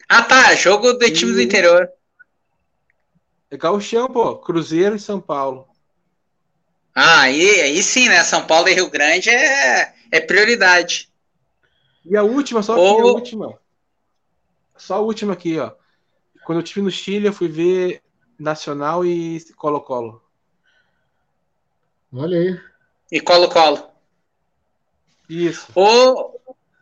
Ah, 0.09 0.23
tá. 0.23 0.55
Jogo 0.55 0.95
de 0.95 1.11
times 1.13 1.37
do 1.37 1.43
interior. 1.43 1.89
É 3.51 3.57
gauchão, 3.57 4.09
pô. 4.09 4.37
Cruzeiro 4.39 4.97
e 4.97 5.01
São 5.01 5.21
Paulo. 5.21 5.69
Ah, 6.95 7.23
aí, 7.23 7.61
aí 7.61 7.83
sim, 7.83 8.09
né? 8.09 8.23
São 8.25 8.47
Paulo 8.47 8.69
e 8.69 8.75
Rio 8.75 8.91
Grande 8.91 9.31
é, 9.31 9.95
é 10.11 10.21
prioridade. 10.21 11.11
E 12.05 12.17
a 12.17 12.23
última, 12.23 12.63
só 12.63 12.73
aqui, 12.73 13.01
a 13.01 13.05
última. 13.05 13.59
Só 14.77 14.95
a 14.97 15.01
última 15.01 15.33
aqui, 15.33 15.59
ó. 15.59 15.73
Quando 16.45 16.59
eu 16.59 16.65
estive 16.65 16.83
no 16.83 16.91
Chile, 16.91 17.29
eu 17.29 17.33
fui 17.33 17.49
ver 17.49 18.03
Nacional 18.39 19.07
e 19.07 19.41
Colo-Colo. 19.55 20.21
Olha 22.13 22.37
aí. 22.37 22.72
E 23.13 23.21
Colo-Colo. 23.21 23.91
Isso. 25.29 25.69
O, 25.75 26.31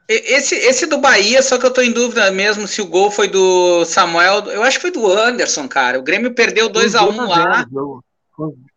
esse, 0.08 0.54
esse 0.54 0.86
do 0.86 0.98
Bahia, 0.98 1.42
só 1.42 1.58
que 1.58 1.66
eu 1.66 1.72
tô 1.72 1.82
em 1.82 1.92
dúvida 1.92 2.30
mesmo 2.30 2.68
se 2.68 2.80
o 2.80 2.86
gol 2.86 3.10
foi 3.10 3.28
do 3.28 3.84
Samuel. 3.84 4.44
Eu 4.46 4.62
acho 4.62 4.78
que 4.78 4.82
foi 4.82 4.92
do 4.92 5.12
Anderson, 5.12 5.68
cara. 5.68 5.98
O 5.98 6.02
Grêmio 6.02 6.32
perdeu 6.32 6.70
2x1 6.70 7.12
um 7.12 7.28
lá. 7.28 7.66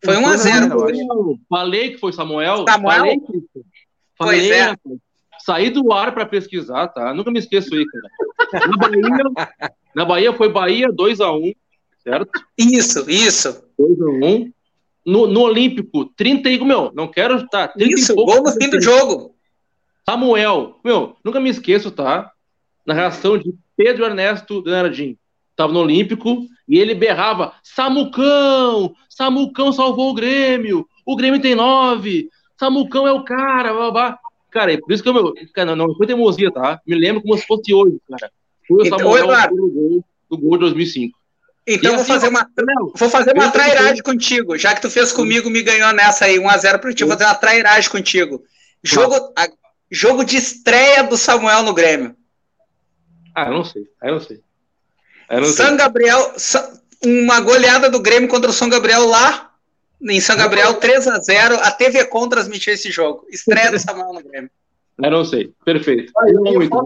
Foi 0.04 0.16
1x0. 0.16 1.38
Falei 1.48 1.92
que 1.92 1.98
foi 1.98 2.12
Samuel. 2.12 2.64
Samuel? 2.68 2.98
Falei, 2.98 3.18
que... 3.20 3.60
Falei 4.18 4.52
é. 4.52 4.74
Saí 5.46 5.70
do 5.70 5.92
ar 5.92 6.12
para 6.12 6.26
pesquisar, 6.26 6.88
tá? 6.88 7.14
Nunca 7.14 7.30
me 7.30 7.38
esqueço 7.38 7.72
aí, 7.74 7.84
cara. 7.86 8.68
Na 8.68 8.76
Bahia, 8.76 9.70
na 9.94 10.04
Bahia 10.04 10.32
foi 10.32 10.48
Bahia 10.48 10.88
2x1 10.88 11.54
certo? 12.04 12.30
Isso, 12.56 13.10
isso. 13.10 13.64
2 13.78 14.00
a 14.00 14.04
1 14.04 14.24
um. 14.24 14.52
No, 15.04 15.26
no 15.26 15.42
Olímpico, 15.42 16.06
30 16.16 16.50
e. 16.50 16.64
Meu, 16.64 16.90
não 16.94 17.08
quero 17.08 17.36
estar. 17.36 17.68
Tá, 17.68 17.74
isso, 17.78 18.14
gol 18.14 18.42
no 18.42 18.52
fim 18.52 18.70
do 18.70 18.80
jogo. 18.80 19.34
Samuel, 20.08 20.78
meu, 20.84 21.16
nunca 21.24 21.40
me 21.40 21.50
esqueço, 21.50 21.90
tá? 21.90 22.30
Na 22.86 22.94
reação 22.94 23.38
de 23.38 23.54
Pedro 23.76 24.04
Ernesto 24.04 24.62
Danardim. 24.62 25.16
Tava 25.56 25.72
no 25.72 25.80
Olímpico 25.80 26.46
e 26.68 26.78
ele 26.78 26.94
berrava: 26.94 27.54
Samucão! 27.62 28.94
Samucão 29.08 29.72
salvou 29.72 30.10
o 30.10 30.14
Grêmio! 30.14 30.86
O 31.06 31.16
Grêmio 31.16 31.40
tem 31.40 31.54
nove! 31.54 32.28
Samucão 32.58 33.06
é 33.06 33.12
o 33.12 33.24
cara! 33.24 33.72
Blá, 33.72 33.90
blá. 33.90 34.18
Cara, 34.50 34.72
é 34.72 34.78
por 34.78 34.92
isso 34.92 35.02
que 35.02 35.08
eu, 35.08 35.14
meu, 35.14 35.34
cara, 35.52 35.74
não, 35.74 35.94
foi 35.96 36.06
teimosia, 36.06 36.50
tá? 36.50 36.80
Me 36.86 36.94
lembro 36.94 37.22
como 37.22 37.36
se 37.36 37.46
fosse 37.46 37.74
hoje, 37.74 37.98
cara. 38.08 38.30
Foi 38.66 38.78
o 38.78 38.86
então, 38.86 38.98
Samuel 38.98 39.26
do 39.50 39.70
gol, 39.70 40.04
do 40.30 40.38
gol 40.38 40.52
de 40.52 40.58
2005. 40.58 41.18
Então 41.66 41.92
vou 41.92 42.02
assim, 42.02 42.12
fazer 42.12 42.28
uma, 42.28 42.50
vou 42.94 43.08
fazer 43.08 43.32
uma 43.32 43.50
trairagem 43.50 44.02
contigo. 44.02 44.56
Já 44.58 44.74
que 44.74 44.82
tu 44.82 44.90
fez 44.90 45.12
comigo, 45.12 45.48
me 45.48 45.62
ganhou 45.62 45.92
nessa 45.92 46.26
aí, 46.26 46.38
1x0 46.38 46.78
pro 46.78 46.94
ti. 46.94 47.04
Vou 47.04 47.12
fazer 47.12 47.24
uma 47.24 47.34
trairagem 47.34 47.90
contigo. 47.90 48.44
Jogo, 48.82 49.32
a, 49.36 49.48
jogo 49.90 50.24
de 50.24 50.36
estreia 50.36 51.02
do 51.02 51.16
Samuel 51.16 51.62
no 51.62 51.72
Grêmio. 51.72 52.14
Ah, 53.34 53.46
eu 53.46 53.54
não 53.54 53.64
sei. 53.64 53.88
Eu 54.02 54.12
não 54.12 54.20
sei. 54.20 54.40
Eu 55.30 55.40
não 55.40 55.48
São 55.48 55.68
sei. 55.68 55.76
Gabriel, 55.76 56.34
uma 57.02 57.40
goleada 57.40 57.88
do 57.88 58.00
Grêmio 58.00 58.28
contra 58.28 58.50
o 58.50 58.52
São 58.52 58.68
Gabriel 58.68 59.06
lá 59.06 59.50
em 60.02 60.20
São 60.20 60.36
Gabriel, 60.36 60.78
3x0. 60.78 61.58
A 61.62 61.70
TV 61.70 62.04
Com 62.04 62.28
transmitiu 62.28 62.74
esse 62.74 62.90
jogo. 62.90 63.26
Estreia 63.30 63.70
do 63.70 63.78
Samuel 63.78 64.12
no 64.12 64.22
Grêmio. 64.22 64.50
Eu 65.02 65.10
não 65.10 65.24
sei. 65.24 65.52
Perfeito. 65.64 66.12
Ai, 66.18 66.30
eu 66.30 66.42
muito. 66.42 66.76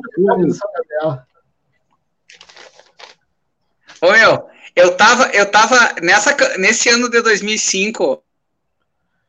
Ô, 4.01 4.13
meu, 4.13 4.49
eu 4.79 4.93
tava, 4.97 5.27
eu 5.33 5.45
tava 5.51 5.95
nessa, 6.01 6.37
nesse 6.57 6.89
ano 6.89 7.11
de 7.11 7.21
2005, 7.21 8.23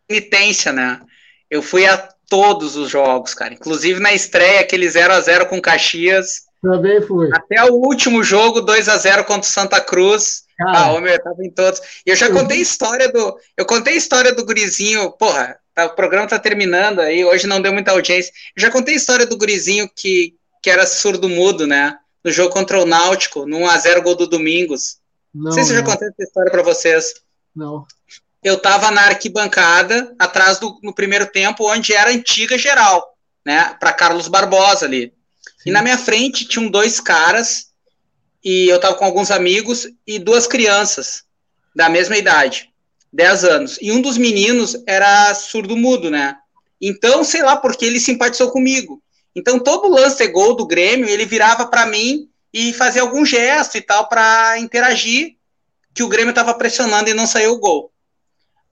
penitência, 0.07 0.71
né? 0.71 1.01
Eu 1.49 1.63
fui 1.63 1.87
a 1.87 1.97
todos 2.29 2.75
os 2.75 2.89
jogos, 2.89 3.33
cara. 3.33 3.53
Inclusive 3.53 3.99
na 3.99 4.13
estreia, 4.13 4.59
aquele 4.59 4.87
0 4.87 5.11
a 5.11 5.19
0 5.19 5.47
com 5.47 5.59
Caxias. 5.59 6.43
Também 6.61 7.01
fui. 7.01 7.29
Até 7.33 7.63
o 7.63 7.73
último 7.73 8.23
jogo, 8.23 8.61
2 8.61 8.87
a 8.87 8.97
0 8.97 9.23
contra 9.23 9.49
o 9.49 9.51
Santa 9.51 9.81
Cruz. 9.81 10.43
Cara. 10.55 10.77
Ah, 10.77 10.91
homem, 10.91 11.13
eu 11.13 11.23
tava 11.23 11.43
em 11.43 11.49
todos. 11.49 11.81
E 12.05 12.11
eu 12.11 12.15
já 12.15 12.29
contei 12.29 12.59
a 12.59 12.61
história 12.61 13.11
do. 13.11 13.35
Eu 13.57 13.65
contei 13.65 13.93
a 13.93 13.97
história 13.97 14.31
do 14.31 14.45
gurizinho. 14.45 15.11
Porra, 15.13 15.57
tá, 15.73 15.87
o 15.87 15.95
programa 15.95 16.27
tá 16.27 16.37
terminando 16.37 16.99
aí, 16.99 17.25
hoje 17.25 17.47
não 17.47 17.61
deu 17.61 17.73
muita 17.73 17.91
audiência. 17.91 18.31
Eu 18.55 18.61
já 18.61 18.69
contei 18.69 18.93
a 18.93 18.97
história 18.97 19.25
do 19.25 19.37
gurizinho 19.37 19.89
que, 19.95 20.35
que 20.61 20.69
era 20.69 20.85
surdo-mudo, 20.85 21.65
né? 21.65 21.97
No 22.23 22.29
jogo 22.29 22.53
contra 22.53 22.79
o 22.79 22.85
Náutico, 22.85 23.47
no 23.47 23.59
1x0 23.61 24.03
gol 24.03 24.15
do 24.15 24.27
Domingos. 24.27 24.98
Não, 25.33 25.45
não 25.45 25.51
sei 25.51 25.63
se 25.63 25.71
eu 25.71 25.77
já 25.77 25.83
contei 25.83 26.07
essa 26.07 26.23
história 26.23 26.51
para 26.51 26.63
vocês. 26.63 27.13
Não. 27.55 27.85
Eu 28.43 28.55
estava 28.55 28.89
na 28.91 29.01
arquibancada, 29.01 30.15
atrás 30.17 30.59
do 30.59 30.79
no 30.81 30.93
primeiro 30.93 31.27
tempo, 31.27 31.69
onde 31.69 31.93
era 31.93 32.09
a 32.09 32.13
antiga 32.13 32.57
geral, 32.57 33.17
né? 33.45 33.75
Para 33.79 33.93
Carlos 33.93 34.27
Barbosa 34.27 34.85
ali. 34.85 35.13
Sim. 35.57 35.69
E 35.69 35.71
na 35.71 35.81
minha 35.81 35.97
frente 35.97 36.45
tinham 36.45 36.69
dois 36.69 36.99
caras 36.99 37.69
e 38.43 38.67
eu 38.69 38.79
tava 38.79 38.95
com 38.95 39.05
alguns 39.05 39.31
amigos 39.31 39.87
e 40.07 40.17
duas 40.17 40.47
crianças 40.47 41.23
da 41.75 41.89
mesma 41.89 42.17
idade, 42.17 42.69
10 43.11 43.43
anos. 43.43 43.77
E 43.81 43.91
um 43.91 44.01
dos 44.01 44.17
meninos 44.17 44.81
era 44.87 45.33
surdo-mudo, 45.33 46.09
né? 46.09 46.35
Então, 46.81 47.23
sei 47.23 47.41
lá 47.43 47.57
porque 47.57 47.85
ele 47.85 47.99
simpatizou 47.99 48.51
comigo. 48.51 49.01
Então, 49.35 49.59
todo 49.59 49.89
lance 49.89 50.17
de 50.17 50.31
gol 50.31 50.55
do 50.55 50.65
Grêmio, 50.65 51.09
ele 51.09 51.25
virava 51.25 51.67
para 51.67 51.85
mim 51.85 52.28
e 52.53 52.73
fazia 52.73 53.01
algum 53.01 53.25
gesto 53.25 53.77
e 53.77 53.81
tal 53.81 54.07
para 54.07 54.57
interagir 54.59 55.35
que 55.93 56.03
o 56.03 56.07
Grêmio 56.07 56.31
estava 56.31 56.53
pressionando 56.53 57.09
e 57.09 57.13
não 57.13 57.27
saiu 57.27 57.53
o 57.53 57.59
gol. 57.59 57.91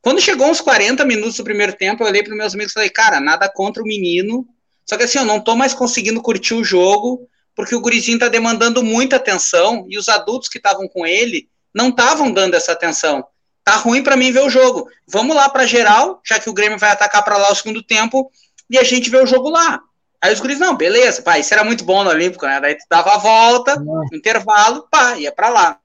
Quando 0.01 0.21
chegou 0.21 0.47
uns 0.47 0.61
40 0.61 1.03
minutos 1.05 1.35
do 1.35 1.43
primeiro 1.43 1.73
tempo, 1.73 2.03
eu 2.03 2.07
olhei 2.07 2.23
para 2.23 2.35
meus 2.35 2.53
amigos 2.53 2.71
e 2.71 2.73
falei, 2.73 2.89
cara, 2.89 3.19
nada 3.19 3.49
contra 3.49 3.83
o 3.83 3.85
menino, 3.85 4.47
só 4.85 4.95
que 4.95 5.03
assim, 5.03 5.17
eu 5.17 5.25
não 5.25 5.39
tô 5.39 5.55
mais 5.55 5.73
conseguindo 5.73 6.21
curtir 6.21 6.53
o 6.53 6.63
jogo, 6.63 7.27
porque 7.55 7.75
o 7.75 7.81
gurizinho 7.81 8.19
tá 8.19 8.29
demandando 8.29 8.83
muita 8.83 9.17
atenção 9.17 9.85
e 9.89 9.97
os 9.97 10.07
adultos 10.07 10.47
que 10.47 10.57
estavam 10.57 10.87
com 10.87 11.05
ele 11.05 11.49
não 11.73 11.89
estavam 11.89 12.31
dando 12.31 12.55
essa 12.55 12.71
atenção. 12.71 13.25
Tá 13.63 13.75
ruim 13.75 14.01
para 14.01 14.15
mim 14.15 14.31
ver 14.31 14.43
o 14.43 14.49
jogo. 14.49 14.87
Vamos 15.05 15.35
lá 15.35 15.49
para 15.49 15.65
geral, 15.65 16.21
já 16.25 16.39
que 16.39 16.49
o 16.49 16.53
Grêmio 16.53 16.77
vai 16.77 16.91
atacar 16.91 17.23
para 17.23 17.35
lá 17.35 17.51
o 17.51 17.55
segundo 17.55 17.83
tempo 17.83 18.31
e 18.69 18.77
a 18.77 18.83
gente 18.83 19.09
vê 19.09 19.17
o 19.17 19.25
jogo 19.25 19.49
lá. 19.49 19.81
Aí 20.21 20.33
os 20.33 20.39
guris, 20.39 20.59
não, 20.59 20.75
beleza, 20.75 21.21
pá, 21.21 21.37
isso 21.37 21.53
era 21.53 21.63
muito 21.63 21.83
bom 21.83 22.03
no 22.03 22.09
Olímpico, 22.09 22.45
né? 22.45 22.59
Daí 22.59 22.75
tu 22.75 22.85
dava 22.89 23.13
a 23.13 23.17
volta, 23.17 23.81
intervalo, 24.11 24.87
pá, 24.89 25.17
ia 25.17 25.31
para 25.31 25.49
lá. 25.49 25.79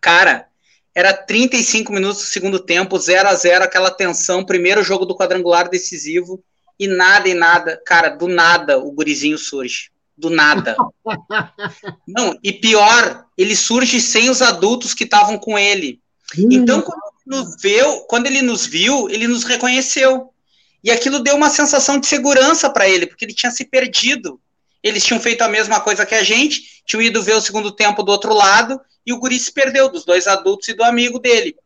Cara, 0.00 0.48
era 0.94 1.12
35 1.12 1.92
minutos 1.92 2.18
do 2.18 2.28
segundo 2.28 2.58
tempo, 2.58 2.98
0 2.98 3.28
a 3.28 3.34
0 3.34 3.64
aquela 3.64 3.90
tensão, 3.90 4.44
primeiro 4.44 4.82
jogo 4.82 5.04
do 5.04 5.16
quadrangular 5.16 5.68
decisivo, 5.68 6.42
e 6.78 6.86
nada 6.86 7.28
e 7.28 7.34
nada, 7.34 7.80
cara, 7.84 8.10
do 8.10 8.28
nada 8.28 8.78
o 8.78 8.92
gurizinho 8.92 9.36
surge. 9.36 9.90
Do 10.16 10.30
nada. 10.30 10.76
Não, 12.06 12.38
e 12.42 12.52
pior, 12.52 13.26
ele 13.36 13.56
surge 13.56 14.00
sem 14.00 14.30
os 14.30 14.40
adultos 14.40 14.94
que 14.94 15.04
estavam 15.04 15.36
com 15.36 15.58
ele. 15.58 16.00
Hum. 16.38 16.48
Então, 16.52 16.80
quando 16.80 17.00
ele, 17.02 17.36
nos 17.38 17.56
viu, 17.60 18.00
quando 18.02 18.26
ele 18.26 18.42
nos 18.42 18.66
viu, 18.66 19.08
ele 19.10 19.26
nos 19.26 19.44
reconheceu. 19.44 20.32
E 20.84 20.90
aquilo 20.90 21.20
deu 21.20 21.34
uma 21.34 21.48
sensação 21.48 21.98
de 21.98 22.06
segurança 22.06 22.68
para 22.68 22.86
ele, 22.86 23.06
porque 23.06 23.24
ele 23.24 23.32
tinha 23.32 23.50
se 23.50 23.64
perdido. 23.64 24.38
Eles 24.82 25.02
tinham 25.02 25.18
feito 25.18 25.40
a 25.40 25.48
mesma 25.48 25.80
coisa 25.80 26.04
que 26.04 26.14
a 26.14 26.22
gente, 26.22 26.82
tinham 26.84 27.00
ido 27.00 27.22
ver 27.22 27.34
o 27.34 27.40
segundo 27.40 27.72
tempo 27.72 28.02
do 28.02 28.12
outro 28.12 28.34
lado, 28.34 28.78
e 29.06 29.10
o 29.10 29.18
guri 29.18 29.38
se 29.38 29.50
perdeu, 29.50 29.88
dos 29.88 30.04
dois 30.04 30.26
adultos 30.26 30.68
e 30.68 30.74
do 30.74 30.84
amigo 30.84 31.18
dele. 31.18 31.56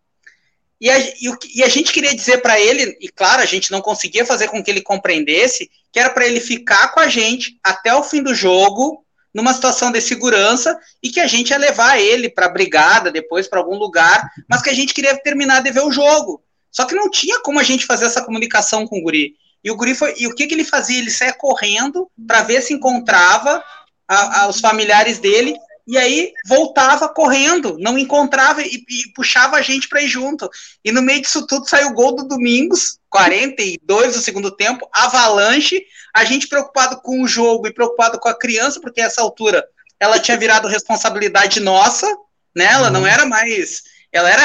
E 0.81 0.89
a, 0.89 0.99
e, 1.01 1.17
e 1.57 1.65
a 1.65 1.69
gente 1.69 1.93
queria 1.93 2.15
dizer 2.15 2.39
para 2.39 2.61
ele, 2.61 2.97
e 3.01 3.09
claro, 3.09 3.43
a 3.43 3.45
gente 3.45 3.73
não 3.73 3.81
conseguia 3.81 4.25
fazer 4.25 4.47
com 4.47 4.63
que 4.63 4.71
ele 4.71 4.81
compreendesse, 4.81 5.69
que 5.91 5.99
era 5.99 6.11
para 6.11 6.25
ele 6.25 6.41
ficar 6.41 6.93
com 6.93 7.01
a 7.01 7.09
gente 7.09 7.59
até 7.65 7.93
o 7.93 8.05
fim 8.05 8.23
do 8.23 8.33
jogo, 8.33 9.05
numa 9.35 9.53
situação 9.53 9.91
de 9.91 10.01
segurança, 10.01 10.79
e 11.03 11.11
que 11.11 11.19
a 11.19 11.27
gente 11.27 11.51
ia 11.51 11.59
levar 11.59 12.01
ele 12.01 12.31
para 12.31 12.47
a 12.47 12.51
brigada, 12.51 13.11
depois 13.11 13.49
para 13.49 13.59
algum 13.59 13.77
lugar, 13.77 14.31
mas 14.49 14.63
que 14.63 14.71
a 14.71 14.75
gente 14.75 14.95
queria 14.95 15.17
terminar 15.21 15.61
de 15.61 15.73
ver 15.73 15.83
o 15.83 15.91
jogo. 15.91 16.41
Só 16.71 16.85
que 16.85 16.95
não 16.95 17.11
tinha 17.11 17.41
como 17.41 17.59
a 17.59 17.63
gente 17.63 17.87
fazer 17.87 18.07
essa 18.07 18.25
comunicação 18.25 18.87
com 18.87 18.99
o 18.99 19.03
guri. 19.03 19.35
E 19.63 19.71
o 19.71 19.77
guri 19.77 19.95
foi, 19.95 20.15
e 20.17 20.27
o 20.27 20.35
que, 20.35 20.47
que 20.47 20.55
ele 20.55 20.65
fazia? 20.65 20.99
Ele 20.99 21.11
saía 21.11 21.33
correndo 21.33 22.11
para 22.27 22.43
ver 22.43 22.63
se 22.63 22.73
encontrava 22.73 23.63
a, 24.07 24.43
a, 24.43 24.49
os 24.49 24.61
familiares 24.61 25.19
dele 25.19 25.57
e 25.87 25.97
aí 25.97 26.33
voltava 26.47 27.09
correndo, 27.09 27.79
não 27.79 27.99
encontrava 27.99 28.63
e, 28.63 28.85
e 28.89 29.13
puxava 29.15 29.57
a 29.57 29.63
gente 29.63 29.89
para 29.89 30.03
ir 30.03 30.09
junto. 30.09 30.49
E 30.85 30.93
no 30.93 31.01
meio 31.01 31.23
disso 31.23 31.47
tudo 31.47 31.69
saiu 31.69 31.89
o 31.89 31.95
gol 31.95 32.15
do 32.15 32.29
Domingos, 32.29 32.99
42 33.09 34.15
do 34.15 34.21
segundo 34.21 34.51
tempo, 34.51 34.87
avalanche, 34.93 35.83
a 36.15 36.25
gente 36.25 36.47
preocupado 36.47 37.01
com 37.01 37.23
o 37.23 37.27
jogo 37.27 37.67
e 37.67 37.73
preocupado 37.73 38.19
com 38.19 38.29
a 38.29 38.39
criança, 38.39 38.81
porque 38.81 39.01
essa 39.01 39.23
altura 39.23 39.67
ela 39.99 40.19
tinha 40.19 40.37
virado 40.37 40.69
responsabilidade 40.69 41.59
nossa, 41.59 42.07
né? 42.55 42.67
Ela 42.67 42.91
não 42.91 43.01
uhum. 43.01 43.07
era 43.07 43.25
mais, 43.25 43.83
ela 44.13 44.31
era 44.31 44.43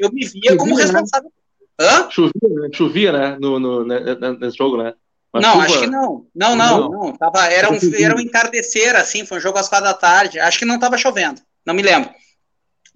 eu 0.00 0.12
me 0.12 0.26
via 0.26 0.56
como 0.56 0.76
né? 0.76 0.82
responsável. 0.82 1.32
Hã? 1.80 2.08
Chovia, 2.10 2.48
né? 2.48 2.68
Chovia, 2.72 3.12
né? 3.12 3.36
No, 3.40 3.58
no, 3.58 3.84
nesse 3.84 4.56
jogo, 4.56 4.76
né? 4.76 4.94
não, 5.34 5.52
chuva... 5.52 5.64
acho 5.64 5.80
que 5.80 5.86
não. 5.86 6.26
Não, 6.34 6.54
não, 6.54 6.88
não. 6.88 7.16
Tava, 7.16 7.46
era, 7.46 7.70
um, 7.70 7.78
era 7.98 8.16
um 8.16 8.20
entardecer, 8.20 8.94
assim, 8.94 9.26
foi 9.26 9.38
um 9.38 9.40
jogo 9.40 9.58
às 9.58 9.68
quatro 9.68 9.86
da 9.86 9.94
tarde. 9.94 10.38
Acho 10.38 10.58
que 10.58 10.64
não 10.64 10.78
tava 10.78 10.96
chovendo, 10.96 11.40
não 11.66 11.74
me 11.74 11.82
lembro. 11.82 12.10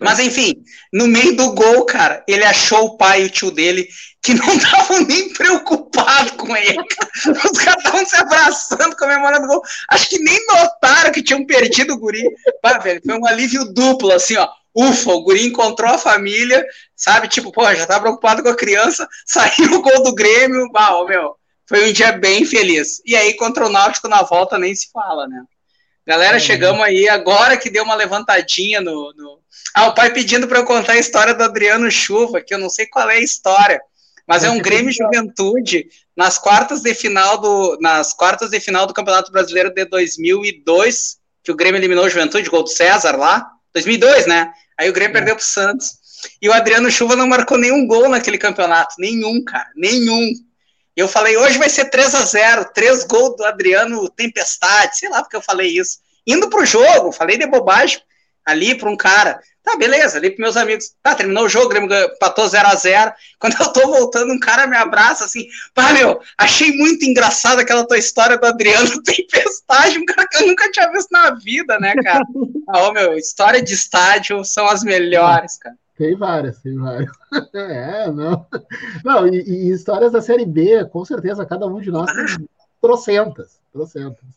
Mas 0.00 0.20
enfim, 0.20 0.62
no 0.92 1.08
meio 1.08 1.36
do 1.36 1.52
gol, 1.54 1.84
cara, 1.84 2.22
ele 2.28 2.44
achou 2.44 2.84
o 2.84 2.96
pai 2.96 3.22
e 3.22 3.24
o 3.26 3.30
tio 3.30 3.50
dele 3.50 3.88
que 4.22 4.32
não 4.32 4.46
estavam 4.54 5.00
nem 5.00 5.32
preocupados 5.32 6.32
com 6.32 6.56
ele. 6.56 6.78
Os 7.26 7.58
caras 7.58 7.78
estavam 7.78 8.06
se 8.06 8.16
abraçando, 8.16 8.96
comemorando 8.96 9.46
o 9.46 9.48
gol. 9.48 9.62
Acho 9.90 10.08
que 10.08 10.20
nem 10.20 10.46
notaram 10.46 11.10
que 11.10 11.22
tinham 11.22 11.44
perdido 11.44 11.94
o 11.94 11.98
guri. 11.98 12.22
Pá, 12.62 12.78
velho, 12.78 13.00
foi 13.04 13.18
um 13.18 13.26
alívio 13.26 13.64
duplo, 13.72 14.12
assim, 14.12 14.36
ó. 14.36 14.48
Ufa, 14.78 15.10
o 15.10 15.22
guri 15.22 15.44
encontrou 15.44 15.90
a 15.90 15.98
família, 15.98 16.64
sabe? 16.94 17.26
Tipo, 17.26 17.50
pô, 17.50 17.62
já 17.74 17.84
tá 17.84 17.98
preocupado 17.98 18.44
com 18.44 18.48
a 18.48 18.56
criança, 18.56 19.08
saiu 19.26 19.74
o 19.74 19.82
gol 19.82 20.04
do 20.04 20.14
Grêmio. 20.14 20.70
Bah, 20.70 21.04
meu, 21.04 21.34
foi 21.66 21.88
um 21.88 21.92
dia 21.92 22.12
bem 22.12 22.44
feliz. 22.44 23.02
E 23.04 23.16
aí, 23.16 23.34
contra 23.34 23.66
o 23.66 23.68
Náutico 23.68 24.06
na 24.06 24.22
volta, 24.22 24.56
nem 24.56 24.72
se 24.72 24.88
fala, 24.92 25.26
né? 25.26 25.42
Galera, 26.06 26.36
é. 26.36 26.40
chegamos 26.40 26.80
aí, 26.80 27.08
agora 27.08 27.56
que 27.56 27.68
deu 27.68 27.82
uma 27.82 27.96
levantadinha 27.96 28.80
no. 28.80 29.12
no... 29.16 29.40
Ah, 29.74 29.88
o 29.88 29.94
pai 29.94 30.12
pedindo 30.12 30.46
para 30.46 30.58
eu 30.58 30.64
contar 30.64 30.92
a 30.92 30.98
história 30.98 31.34
do 31.34 31.42
Adriano 31.42 31.90
Chuva, 31.90 32.40
que 32.40 32.54
eu 32.54 32.58
não 32.58 32.70
sei 32.70 32.86
qual 32.86 33.10
é 33.10 33.16
a 33.16 33.20
história, 33.20 33.80
mas 34.28 34.44
é 34.44 34.50
um 34.50 34.58
Grêmio 34.62 34.92
Juventude 34.92 35.88
nas 36.16 36.38
quartas 36.38 36.82
de 36.82 36.94
final 36.94 37.36
do 37.38 37.76
nas 37.80 38.14
quartas 38.14 38.50
de 38.50 38.60
final 38.60 38.86
do 38.86 38.94
Campeonato 38.94 39.32
Brasileiro 39.32 39.74
de 39.74 39.84
2002, 39.84 41.18
que 41.42 41.50
o 41.50 41.56
Grêmio 41.56 41.80
eliminou 41.80 42.04
o 42.04 42.08
Juventude, 42.08 42.48
gol 42.48 42.62
do 42.62 42.70
César 42.70 43.16
lá, 43.16 43.44
2002, 43.74 44.26
né? 44.26 44.52
Aí 44.78 44.88
o 44.88 44.92
Grêmio 44.92 45.16
é. 45.16 45.18
perdeu 45.18 45.36
pro 45.36 45.44
Santos. 45.44 45.98
E 46.40 46.48
o 46.48 46.52
Adriano 46.52 46.90
Chuva 46.90 47.16
não 47.16 47.26
marcou 47.26 47.58
nenhum 47.58 47.86
gol 47.86 48.08
naquele 48.08 48.38
campeonato, 48.38 48.94
nenhum, 48.98 49.44
cara, 49.44 49.70
nenhum. 49.76 50.32
Eu 50.96 51.06
falei, 51.06 51.36
hoje 51.36 51.58
vai 51.58 51.68
ser 51.68 51.86
3 51.86 52.14
a 52.14 52.24
0 52.24 52.70
três 52.74 53.04
gols 53.04 53.36
do 53.36 53.44
Adriano 53.44 54.08
Tempestade, 54.10 54.98
sei 54.98 55.08
lá 55.08 55.22
porque 55.22 55.36
eu 55.36 55.42
falei 55.42 55.68
isso. 55.68 55.98
Indo 56.26 56.50
pro 56.50 56.66
jogo, 56.66 57.12
falei 57.12 57.38
de 57.38 57.46
bobagem 57.46 58.00
ali 58.48 58.74
para 58.74 58.90
um 58.90 58.96
cara. 58.96 59.40
Tá, 59.62 59.76
beleza, 59.76 60.16
ali 60.16 60.30
pros 60.30 60.40
meus 60.40 60.56
amigos. 60.56 60.94
Tá, 61.02 61.14
terminou 61.14 61.44
o 61.44 61.48
jogo, 61.48 61.66
o 61.66 61.68
Grêmio 61.68 61.94
empatou 61.94 62.48
0 62.48 62.68
a 62.68 62.74
0 62.74 63.12
Quando 63.38 63.54
eu 63.60 63.72
tô 63.72 63.86
voltando, 63.86 64.32
um 64.32 64.40
cara 64.40 64.66
me 64.66 64.76
abraça 64.76 65.26
assim, 65.26 65.46
pá, 65.74 65.92
meu, 65.92 66.20
achei 66.38 66.72
muito 66.72 67.04
engraçado 67.04 67.58
aquela 67.58 67.86
tua 67.86 67.98
história 67.98 68.38
do 68.38 68.46
Adriano 68.46 68.90
Tempestade, 69.04 69.98
um 69.98 70.06
cara 70.06 70.26
que 70.26 70.42
eu 70.42 70.46
nunca 70.46 70.70
tinha 70.70 70.90
visto 70.90 71.10
na 71.10 71.32
vida, 71.32 71.78
né, 71.78 71.94
cara? 72.02 72.24
Ah, 72.70 72.86
ô, 72.86 72.92
meu, 72.92 73.14
história 73.14 73.62
de 73.62 73.72
estádio 73.72 74.44
são 74.44 74.66
as 74.68 74.82
melhores, 74.82 75.56
cara. 75.56 75.74
Tem 75.96 76.14
várias, 76.14 76.58
tem 76.58 76.76
várias. 76.76 77.10
é, 77.54 78.10
não. 78.10 78.46
Não, 79.02 79.26
e, 79.26 79.40
e, 79.40 79.70
histórias 79.70 80.12
da 80.12 80.20
Série 80.20 80.44
B, 80.44 80.84
com 80.92 81.02
certeza, 81.02 81.46
cada 81.46 81.66
um 81.66 81.80
de 81.80 81.90
nós 81.90 82.12
tem 82.12 82.46
trocentas, 82.78 83.58
trocentas. 83.72 84.28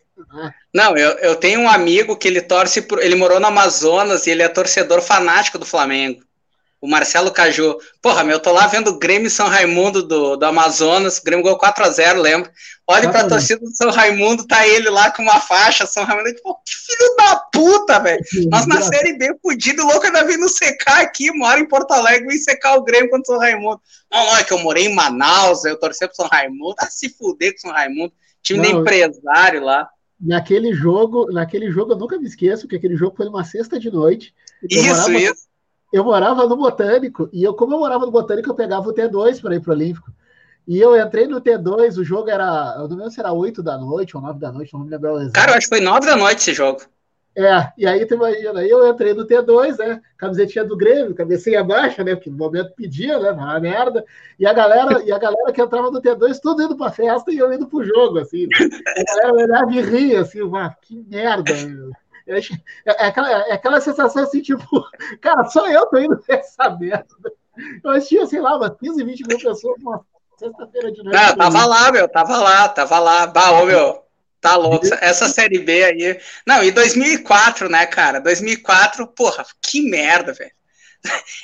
Não, 0.74 0.98
eu, 0.98 1.12
eu 1.20 1.36
tenho 1.36 1.62
um 1.62 1.70
amigo 1.70 2.16
que 2.16 2.28
ele 2.28 2.42
torce, 2.42 2.82
por, 2.82 3.02
ele 3.02 3.16
morou 3.16 3.40
no 3.40 3.48
Amazonas 3.48 4.26
e 4.26 4.32
ele 4.32 4.44
é 4.44 4.48
torcedor 4.48 5.02
fanático 5.02 5.58
do 5.58 5.66
Flamengo 5.66 6.22
o 6.82 6.88
Marcelo 6.88 7.32
Caju. 7.32 7.78
Porra, 8.02 8.24
meu, 8.24 8.38
eu 8.38 8.40
tô 8.40 8.52
lá 8.52 8.66
vendo 8.66 8.90
o 8.90 8.98
Grêmio 8.98 9.30
São 9.30 9.48
Raimundo 9.48 10.02
do, 10.02 10.36
do 10.36 10.46
Amazonas, 10.46 11.20
o 11.20 11.24
Grêmio 11.24 11.44
ganhou 11.44 11.60
4x0, 11.60 12.16
lembro. 12.16 12.52
Olha 12.88 13.08
ah, 13.08 13.12
pra 13.12 13.28
torcida 13.28 13.62
do 13.62 13.74
São 13.76 13.92
Raimundo, 13.92 14.48
tá 14.48 14.68
ele 14.68 14.90
lá 14.90 15.12
com 15.12 15.22
uma 15.22 15.40
faixa, 15.40 15.86
São 15.86 16.04
Raimundo, 16.04 16.34
tipo, 16.34 16.56
que 16.66 16.74
filho 16.74 17.16
da 17.16 17.36
puta, 17.54 18.00
velho. 18.00 18.20
Nós 18.50 18.66
na 18.66 18.82
Série 18.82 19.14
B, 19.14 19.38
fudido, 19.40 19.86
louco, 19.86 20.08
ainda 20.08 20.26
vindo 20.26 20.50
secar 20.50 21.02
aqui, 21.02 21.32
moro 21.32 21.60
em 21.60 21.68
Porto 21.68 21.92
Alegre, 21.92 22.36
e 22.36 22.40
secar 22.40 22.76
o 22.76 22.84
Grêmio 22.84 23.12
contra 23.12 23.36
o 23.36 23.38
São 23.38 23.40
Raimundo. 23.40 23.80
Não, 24.12 24.26
não, 24.26 24.38
é 24.38 24.44
que 24.44 24.52
eu 24.52 24.60
morei 24.60 24.86
em 24.86 24.96
Manaus, 24.96 25.64
eu 25.64 25.80
torci 25.80 26.06
pro 26.08 26.16
São 26.16 26.28
Raimundo, 26.28 26.76
ah, 26.80 26.88
se 26.88 27.10
fuder 27.10 27.52
com 27.52 27.60
o 27.60 27.62
São 27.62 27.72
Raimundo, 27.72 28.12
time 28.42 28.60
não, 28.60 28.66
de 28.66 28.76
empresário 28.78 29.64
lá. 29.64 29.88
Naquele 30.22 30.74
jogo, 30.74 31.32
naquele 31.32 31.72
jogo 31.72 31.94
eu 31.94 31.98
nunca 31.98 32.18
me 32.20 32.28
esqueço, 32.28 32.68
que 32.68 32.76
aquele 32.76 32.96
jogo 32.96 33.16
foi 33.16 33.26
numa 33.26 33.44
sesta 33.44 33.80
de 33.80 33.90
noite. 33.90 34.34
Isso, 34.70 35.12
isso 35.12 35.42
eu 35.92 36.06
morava 36.06 36.48
no 36.48 36.56
Botânico, 36.56 37.30
e 37.34 37.44
eu, 37.44 37.54
como 37.54 37.74
eu 37.74 37.80
morava 37.80 38.06
no 38.06 38.12
Botânico, 38.12 38.50
eu 38.50 38.56
pegava 38.56 38.88
o 38.88 38.94
T2 38.94 39.42
para 39.42 39.56
ir 39.56 39.60
para 39.60 39.72
o 39.72 39.74
Olímpico. 39.74 40.12
E 40.68 40.80
eu 40.80 40.96
entrei 40.96 41.28
no 41.28 41.42
T2, 41.42 41.98
o 41.98 42.04
jogo 42.04 42.30
era, 42.30 42.76
eu 42.78 42.88
não 42.88 42.96
lembro 42.96 43.12
se 43.12 43.20
era 43.20 43.34
8 43.34 43.62
da 43.62 43.78
noite 43.78 44.16
ou 44.16 44.24
9 44.24 44.40
da 44.40 44.52
noite, 44.52 44.74
não 44.74 44.82
me 44.82 44.90
lembro 44.90 45.18
exato. 45.18 45.34
Cara, 45.34 45.52
eu 45.52 45.58
acho 45.58 45.68
que 45.68 45.76
foi 45.76 45.84
9 45.84 46.06
da 46.06 46.16
noite 46.16 46.40
esse 46.40 46.54
jogo. 46.54 46.82
É, 47.34 47.72
e 47.78 47.88
aí 47.88 48.06
tu 48.06 48.16
imagina, 48.16 48.62
eu 48.66 48.86
entrei 48.90 49.14
no 49.14 49.26
T2, 49.26 49.78
né? 49.78 50.02
Camisetinha 50.18 50.66
do 50.66 50.76
Grêmio, 50.76 51.16
cabecinha 51.16 51.64
baixa, 51.64 52.04
né? 52.04 52.14
Porque 52.14 52.30
no 52.30 52.36
momento 52.36 52.74
pedia, 52.76 53.18
né? 53.20 53.32
Uma 53.32 53.58
merda. 53.60 54.04
E 54.38 54.46
a 54.46 54.52
galera, 54.52 55.02
e 55.02 55.12
a 55.14 55.18
galera 55.18 55.52
que 55.54 55.62
entrava 55.62 55.90
no 55.90 56.02
T2, 56.02 56.40
tudo 56.42 56.62
indo 56.62 56.76
pra 56.76 56.92
festa 56.92 57.32
e 57.32 57.38
eu 57.38 57.54
indo 57.54 57.68
pro 57.68 57.86
jogo, 57.86 58.20
assim. 58.20 58.48
Né? 58.48 58.70
A 58.98 59.04
galera 59.04 59.34
olhava 59.34 59.72
e 59.72 59.82
ria, 59.82 60.22
assim, 60.22 60.42
uma, 60.42 60.76
que 60.82 60.98
merda, 61.10 61.54
meu. 61.66 61.92
É, 62.28 62.40
é, 62.86 63.06
aquela, 63.08 63.32
é 63.32 63.54
aquela 63.54 63.82
sensação 63.82 64.24
assim, 64.24 64.42
tipo, 64.42 64.64
cara, 65.22 65.46
só 65.46 65.68
eu 65.70 65.86
tô 65.88 65.98
indo 66.00 66.22
essa 66.28 66.70
merda. 66.70 67.06
Eu 67.84 68.02
tinha, 68.02 68.26
sei 68.26 68.42
lá, 68.42 68.58
umas 68.58 68.78
15, 68.78 69.04
20 69.04 69.28
mil 69.28 69.38
pessoas 69.38 69.80
numa 69.80 70.06
sexta-feira 70.38 70.92
de 70.92 71.04
noite. 71.04 71.18
Não, 71.18 71.36
tava 71.36 71.66
lá, 71.66 71.92
meu, 71.92 72.08
tava 72.08 72.38
lá, 72.38 72.70
tava 72.70 73.00
lá. 73.00 73.28
Bah, 73.28 73.52
ô, 73.52 73.66
meu, 73.66 74.04
Tá 74.42 74.56
louco. 74.56 74.88
Essa 75.00 75.30
série 75.30 75.60
B 75.60 75.84
aí. 75.84 76.20
Não, 76.46 76.64
e 76.64 76.72
2004, 76.72 77.70
né, 77.70 77.86
cara? 77.86 78.20
2004, 78.20 79.06
porra, 79.08 79.46
que 79.62 79.82
merda, 79.84 80.34
velho. 80.34 80.52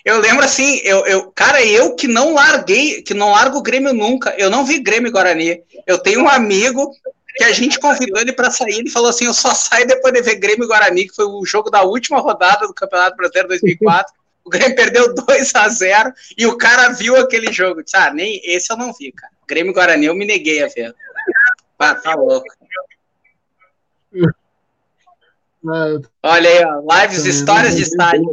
Eu 0.03 0.19
lembro 0.19 0.43
assim, 0.43 0.79
eu, 0.83 1.05
eu, 1.05 1.31
cara, 1.31 1.63
eu 1.63 1.95
que 1.95 2.07
não 2.07 2.33
larguei, 2.33 3.01
que 3.01 3.13
não 3.13 3.31
largo 3.31 3.59
o 3.59 3.61
Grêmio 3.61 3.93
nunca. 3.93 4.35
Eu 4.37 4.49
não 4.49 4.65
vi 4.65 4.79
Grêmio 4.79 5.11
Guarani. 5.11 5.61
Eu 5.85 5.97
tenho 5.99 6.21
um 6.21 6.29
amigo 6.29 6.91
que 7.35 7.43
a 7.43 7.51
gente 7.51 7.79
convidou 7.79 8.19
ele 8.19 8.33
para 8.33 8.51
sair. 8.51 8.79
Ele 8.79 8.89
falou 8.89 9.09
assim: 9.09 9.25
Eu 9.25 9.33
só 9.33 9.53
saio 9.53 9.87
depois 9.87 10.13
de 10.13 10.21
ver 10.21 10.35
Grêmio 10.35 10.67
Guarani, 10.67 11.07
que 11.07 11.15
foi 11.15 11.25
o 11.25 11.45
jogo 11.45 11.69
da 11.69 11.83
última 11.83 12.19
rodada 12.19 12.67
do 12.67 12.73
Campeonato 12.73 13.15
Brasileiro 13.15 13.49
2004. 13.49 14.13
O 14.43 14.49
Grêmio 14.49 14.75
perdeu 14.77 15.13
2 15.13 15.55
a 15.55 15.69
0 15.69 16.13
e 16.37 16.45
o 16.47 16.57
cara 16.57 16.89
viu 16.89 17.15
aquele 17.15 17.51
jogo. 17.51 17.83
Disse, 17.83 17.97
ah, 17.97 18.11
nem 18.11 18.41
esse 18.43 18.71
eu 18.71 18.77
não 18.77 18.93
vi, 18.93 19.11
cara. 19.11 19.31
Grêmio 19.47 19.73
Guarani 19.73 20.05
eu 20.05 20.15
me 20.15 20.25
neguei 20.25 20.63
a 20.63 20.67
ver. 20.67 20.95
Ah, 21.79 21.95
tá 21.95 22.15
louco. 22.15 22.47
Olha 26.23 26.49
aí, 26.49 26.65
ó, 26.65 27.01
lives, 27.01 27.25
histórias 27.25 27.75
de 27.75 27.83
estádio. 27.83 28.31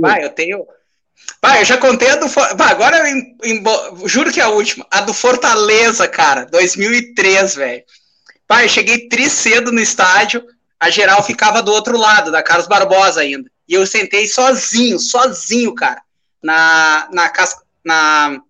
Vai, 0.00 0.24
eu 0.24 0.30
tenho. 0.30 0.66
Vai, 1.42 1.60
eu 1.60 1.64
já 1.64 1.78
contei 1.78 2.10
a 2.10 2.16
do. 2.16 2.28
Vai, 2.28 2.70
agora 2.70 2.98
eu 2.98 3.06
em, 3.06 3.62
juro 4.06 4.32
que 4.32 4.40
é 4.40 4.44
a 4.44 4.48
última. 4.48 4.86
A 4.90 5.00
do 5.00 5.14
Fortaleza, 5.14 6.06
cara, 6.08 6.46
2003, 6.46 7.54
velho. 7.54 7.84
Pai, 8.46 8.68
cheguei 8.68 9.08
tri 9.08 9.28
cedo 9.28 9.72
no 9.72 9.80
estádio, 9.80 10.44
a 10.78 10.88
geral 10.88 11.22
ficava 11.22 11.62
do 11.62 11.72
outro 11.72 11.98
lado, 11.98 12.30
da 12.30 12.42
Carlos 12.42 12.68
Barbosa 12.68 13.20
ainda. 13.20 13.50
E 13.68 13.74
eu 13.74 13.84
sentei 13.86 14.28
sozinho, 14.28 14.98
sozinho, 14.98 15.74
cara, 15.74 16.00
na, 16.42 17.08
na, 17.12 17.28
cas, 17.28 17.56
na, 17.84 18.40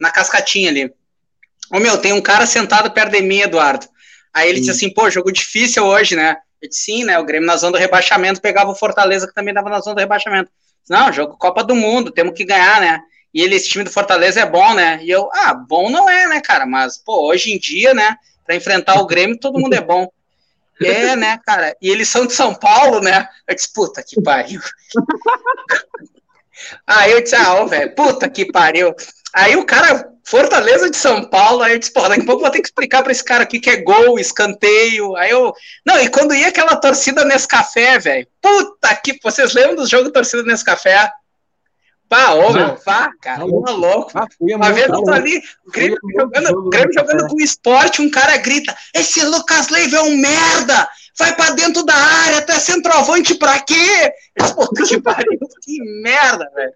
na 0.00 0.10
cascatinha 0.10 0.70
ali. 0.70 0.92
Ô 1.70 1.78
meu, 1.78 1.98
tem 1.98 2.12
um 2.12 2.22
cara 2.22 2.46
sentado 2.46 2.90
perto 2.90 3.12
de 3.12 3.20
mim, 3.20 3.40
Eduardo. 3.40 3.86
Aí 4.32 4.48
ele 4.48 4.58
Sim. 4.58 4.64
disse 4.64 4.84
assim, 4.84 4.94
pô, 4.94 5.10
jogo 5.10 5.30
difícil 5.30 5.84
hoje, 5.84 6.16
né? 6.16 6.36
Sim, 6.74 7.04
né? 7.04 7.18
O 7.18 7.24
Grêmio 7.24 7.46
na 7.46 7.56
zona 7.56 7.72
do 7.72 7.78
rebaixamento 7.78 8.40
pegava 8.40 8.70
o 8.70 8.74
Fortaleza, 8.74 9.26
que 9.26 9.34
também 9.34 9.52
estava 9.52 9.70
na 9.70 9.80
zona 9.80 9.96
do 9.96 10.00
rebaixamento. 10.00 10.50
Não, 10.88 11.12
jogo 11.12 11.36
Copa 11.36 11.64
do 11.64 11.74
Mundo, 11.74 12.10
temos 12.10 12.34
que 12.34 12.44
ganhar, 12.44 12.80
né? 12.80 13.00
E 13.34 13.42
ele, 13.42 13.56
esse 13.56 13.68
time 13.68 13.84
do 13.84 13.90
Fortaleza 13.90 14.40
é 14.40 14.46
bom, 14.46 14.74
né? 14.74 14.98
E 15.02 15.10
eu, 15.10 15.28
ah, 15.32 15.52
bom 15.52 15.90
não 15.90 16.08
é, 16.08 16.26
né, 16.26 16.40
cara? 16.40 16.64
Mas, 16.64 16.96
pô, 16.96 17.28
hoje 17.28 17.52
em 17.52 17.58
dia, 17.58 17.92
né? 17.92 18.16
Para 18.44 18.54
enfrentar 18.54 19.00
o 19.00 19.06
Grêmio, 19.06 19.38
todo 19.38 19.58
mundo 19.58 19.74
é 19.74 19.80
bom. 19.80 20.08
É, 20.82 21.16
né, 21.16 21.38
cara? 21.44 21.76
E 21.80 21.88
eles 21.90 22.08
são 22.08 22.26
de 22.26 22.32
São 22.32 22.54
Paulo, 22.54 23.00
né? 23.00 23.28
Eu 23.46 23.54
disse, 23.54 23.72
puta 23.72 24.02
que 24.02 24.20
pariu. 24.22 24.60
Aí 26.86 27.12
eu 27.12 27.22
disse, 27.22 27.36
ah, 27.36 27.64
velho, 27.64 27.94
puta 27.94 28.28
que 28.28 28.50
pariu. 28.50 28.94
Aí 29.34 29.56
o 29.56 29.64
cara, 29.66 30.08
Fortaleza 30.24 30.90
de 30.90 30.96
São 30.96 31.28
Paulo, 31.28 31.62
aí 31.62 31.74
eu 31.74 31.78
disse, 31.78 31.92
pô, 31.92 32.08
daqui 32.08 32.22
a 32.22 32.24
pouco 32.24 32.42
vou 32.42 32.50
ter 32.50 32.60
que 32.60 32.68
explicar 32.68 33.02
para 33.02 33.12
esse 33.12 33.22
cara 33.22 33.42
aqui 33.42 33.60
que 33.60 33.70
é 33.70 33.82
gol, 33.82 34.18
escanteio. 34.18 35.14
Aí 35.16 35.30
eu. 35.30 35.52
Não, 35.84 36.00
e 36.00 36.08
quando 36.08 36.34
ia 36.34 36.48
aquela 36.48 36.76
torcida 36.76 37.24
nesse 37.24 37.46
café, 37.46 37.98
velho, 37.98 38.26
puta 38.40 38.94
que. 38.96 39.18
Vocês 39.22 39.54
lembram 39.54 39.76
do 39.76 39.86
jogo 39.86 40.10
torcida 40.10 40.42
nesse 40.42 40.64
café? 40.64 41.10
Pá, 42.08 42.34
ô, 42.34 42.52
meu, 42.52 42.76
vá, 42.84 43.10
cara, 43.20 43.40
tá 43.40 43.72
louco. 43.72 44.12
Ah, 44.14 44.26
Uma 44.40 44.72
vez 44.72 44.88
eu 44.88 45.02
tô 45.02 45.10
ali, 45.10 45.42
o 45.66 45.70
Grêmio 45.72 45.98
jogando, 46.16 46.70
Grêmio 46.70 46.92
jogando 46.92 47.26
com 47.28 47.40
esporte, 47.40 48.00
um 48.00 48.10
cara 48.10 48.36
grita: 48.36 48.76
Esse 48.94 49.24
Lucas 49.24 49.68
Leiva 49.68 49.96
é 49.96 50.02
um 50.02 50.16
merda! 50.16 50.88
Vai 51.18 51.34
pra 51.34 51.50
dentro 51.50 51.82
da 51.84 51.94
área, 51.94 52.42
tu 52.42 52.52
é 52.52 52.58
centroavante 52.58 53.34
pra 53.36 53.58
quê? 53.60 54.12
Pô, 54.54 54.68
que 54.86 55.00
pariu, 55.00 55.38
que 55.62 56.02
merda, 56.02 56.48
velho. 56.54 56.74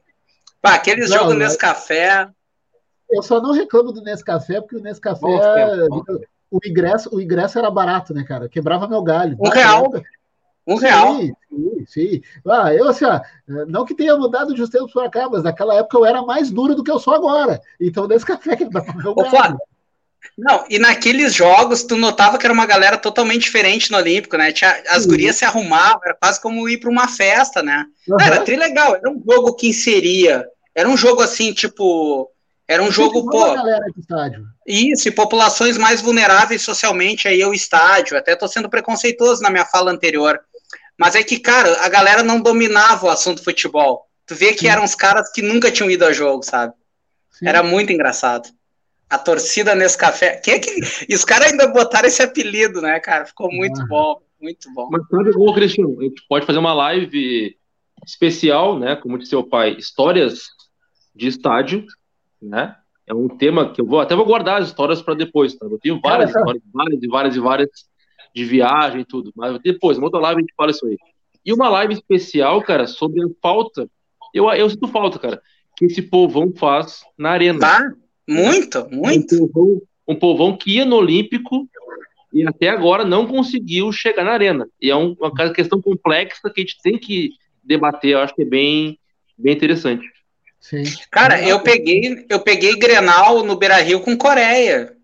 Pá, 0.61 0.75
aquele 0.75 1.03
não, 1.03 1.09
jogo 1.09 1.35
nesse 1.35 1.59
café. 1.59 2.29
Eu 3.11 3.23
só 3.23 3.41
não 3.41 3.53
reclamo 3.53 3.93
do 3.93 4.03
Nescafé, 4.03 4.61
porque 4.61 4.77
o 4.77 4.81
Nescafé, 4.81 5.27
o 6.51 6.59
ingresso, 6.65 7.09
o 7.13 7.21
ingresso 7.21 7.59
era 7.59 7.71
barato, 7.71 8.15
né, 8.15 8.25
cara? 8.25 8.49
Quebrava 8.49 8.89
meu 8.89 9.03
galho. 9.03 9.37
Um 9.39 9.49
real. 9.49 9.87
Época, 9.87 10.03
um 10.71 10.79
sim, 10.79 10.85
real. 10.85 11.21
Sim, 11.21 11.35
sim. 11.87 12.23
Ah, 12.47 12.73
eu, 12.73 12.89
assim, 12.89 13.05
ó, 13.05 13.21
não 13.67 13.85
que 13.85 13.95
tenha 13.95 14.17
mudado 14.17 14.55
de 14.55 14.71
tempos 14.71 14.93
para 14.93 15.11
cá, 15.11 15.29
mas 15.29 15.43
naquela 15.43 15.75
época 15.75 15.99
eu 15.99 16.07
era 16.07 16.23
mais 16.23 16.51
duro 16.51 16.75
do 16.75 16.85
que 16.85 16.91
eu 16.91 16.99
sou 16.99 17.15
agora. 17.15 17.61
Então, 17.81 18.07
desse 18.07 18.25
café 18.27 18.57
que 18.57 18.69
não, 20.37 20.65
e 20.69 20.79
naqueles 20.79 21.35
jogos 21.35 21.83
tu 21.83 21.97
notava 21.97 22.39
que 22.39 22.47
era 22.47 22.53
uma 22.53 22.67
galera 22.67 22.97
totalmente 22.97 23.43
diferente 23.43 23.91
no 23.91 23.97
Olímpico, 23.97 24.37
né? 24.37 24.53
Tinha, 24.53 24.83
as 24.89 25.03
Sim. 25.03 25.09
gurias 25.09 25.37
se 25.37 25.45
arrumavam, 25.45 26.01
era 26.05 26.15
quase 26.15 26.41
como 26.41 26.69
ir 26.69 26.79
para 26.79 26.91
uma 26.91 27.09
festa, 27.09 27.63
né? 27.63 27.87
Uhum. 28.09 28.21
Era 28.21 28.41
tri 28.41 28.57
legal, 28.57 28.95
era 28.95 29.11
um 29.11 29.23
jogo 29.27 29.55
que 29.55 29.69
inseria, 29.69 30.47
era 30.75 30.89
um 30.89 30.97
jogo 30.97 31.23
assim, 31.23 31.53
tipo, 31.53 32.31
era 32.71 32.83
um 32.83 32.91
jogo, 32.93 33.29
pô. 33.29 33.45
Isso, 34.67 35.09
e 35.09 35.11
populações 35.11 35.77
mais 35.77 36.01
vulneráveis 36.01 36.63
socialmente 36.63 37.27
aí 37.27 37.43
ao 37.43 37.53
estádio. 37.53 38.17
Até 38.17 38.37
tô 38.37 38.47
sendo 38.47 38.71
preconceituoso 38.71 39.43
na 39.43 39.51
minha 39.51 39.65
fala 39.65 39.91
anterior. 39.91 40.39
Mas 41.01 41.15
é 41.15 41.23
que, 41.23 41.41
cara, 41.41 41.83
a 41.83 41.89
galera 41.89 42.23
não 42.23 42.43
dominava 42.43 43.07
o 43.07 43.09
assunto 43.09 43.43
futebol. 43.43 44.07
Tu 44.27 44.35
vê 44.35 44.53
que 44.53 44.61
Sim. 44.61 44.69
eram 44.69 44.85
os 44.85 44.95
caras 44.95 45.33
que 45.33 45.41
nunca 45.41 45.73
tinham 45.73 45.91
ido 45.91 46.05
a 46.05 46.13
jogo, 46.13 46.43
sabe? 46.43 46.75
Sim. 47.31 47.49
Era 47.49 47.63
muito 47.63 47.91
engraçado. 47.91 48.51
A 49.09 49.17
torcida 49.17 49.75
nesse 49.75 49.97
café. 49.97 50.37
Quem 50.37 50.55
é 50.55 50.59
que. 50.59 50.71
E 51.09 51.15
os 51.15 51.25
caras 51.25 51.51
ainda 51.51 51.69
botaram 51.69 52.07
esse 52.07 52.23
apelido, 52.23 52.83
né, 52.83 53.01
cara? 53.01 53.25
Ficou 53.25 53.51
muito 53.51 53.83
bom. 53.89 54.21
Muito 54.39 54.71
bom. 54.75 54.91
Mas 54.93 55.03
sabe, 55.09 55.31
ô, 55.35 55.55
Cristiano, 55.55 55.99
a 55.99 56.03
gente 56.03 56.23
pode 56.29 56.45
fazer 56.45 56.59
uma 56.59 56.75
live 56.75 57.57
especial, 58.07 58.79
né? 58.79 58.95
Como 58.95 59.17
disse 59.17 59.31
seu 59.31 59.43
pai, 59.43 59.77
histórias 59.79 60.49
de 61.17 61.29
estádio, 61.29 61.87
né? 62.43 62.77
É 63.07 63.15
um 63.15 63.27
tema 63.27 63.73
que 63.73 63.81
eu 63.81 63.87
vou 63.87 64.01
até 64.01 64.15
vou 64.15 64.27
guardar 64.27 64.61
as 64.61 64.69
histórias 64.69 65.01
para 65.01 65.15
depois, 65.15 65.55
tá? 65.55 65.65
Eu 65.65 65.79
tenho 65.79 65.99
várias 65.99 66.29
histórias, 66.29 66.63
várias 66.73 67.03
e 67.03 67.09
várias 67.09 67.37
e 67.37 67.41
várias 67.41 67.90
de 68.35 68.45
viagem 68.45 69.01
e 69.01 69.05
tudo. 69.05 69.33
Mas 69.35 69.59
depois, 69.63 69.99
uma 69.99 70.07
outra 70.07 70.21
live 70.21 70.39
a 70.39 70.43
gente 70.43 70.55
fala 70.57 70.71
isso 70.71 70.87
aí. 70.87 70.97
E 71.45 71.53
uma 71.53 71.69
live 71.69 71.95
especial, 71.95 72.63
cara, 72.63 72.87
sobre 72.87 73.23
a 73.23 73.27
falta. 73.41 73.89
Eu, 74.35 74.51
eu 74.51 74.69
sinto 74.69 74.89
falta, 74.89 75.19
cara, 75.19 75.43
que 75.77 75.87
esse 75.87 76.03
povão 76.03 76.53
faz 76.55 77.03
na 77.19 77.31
arena. 77.31 77.61
Tá? 77.61 77.93
Muito, 78.29 78.87
muito. 78.91 79.35
Um 79.35 79.49
povão, 79.49 79.83
um 80.07 80.17
povão 80.17 80.57
que 80.57 80.77
ia 80.77 80.85
no 80.85 80.97
Olímpico 80.97 81.69
e 82.33 82.47
até 82.47 82.69
agora 82.69 83.05
não 83.05 83.27
conseguiu 83.27 83.91
chegar 83.91 84.25
na 84.25 84.33
arena. 84.33 84.69
E 84.81 84.91
é 84.91 84.97
um, 84.97 85.17
uma 85.19 85.53
questão 85.53 85.81
complexa 85.81 86.51
que 86.51 86.61
a 86.61 86.65
gente 86.65 86.81
tem 86.83 86.99
que 86.99 87.31
debater. 87.63 88.13
Eu 88.13 88.21
acho 88.21 88.35
que 88.35 88.43
é 88.43 88.47
bem, 88.47 88.99
bem 89.37 89.55
interessante. 89.55 90.07
Sim. 90.61 90.85
Cara, 91.11 91.43
eu 91.43 91.61
peguei, 91.61 92.27
eu 92.29 92.41
peguei 92.41 92.77
Grenal 92.77 93.43
no 93.43 93.57
Beira 93.57 93.81
Rio 93.81 94.01
com 94.01 94.17
Coreia. 94.17 94.95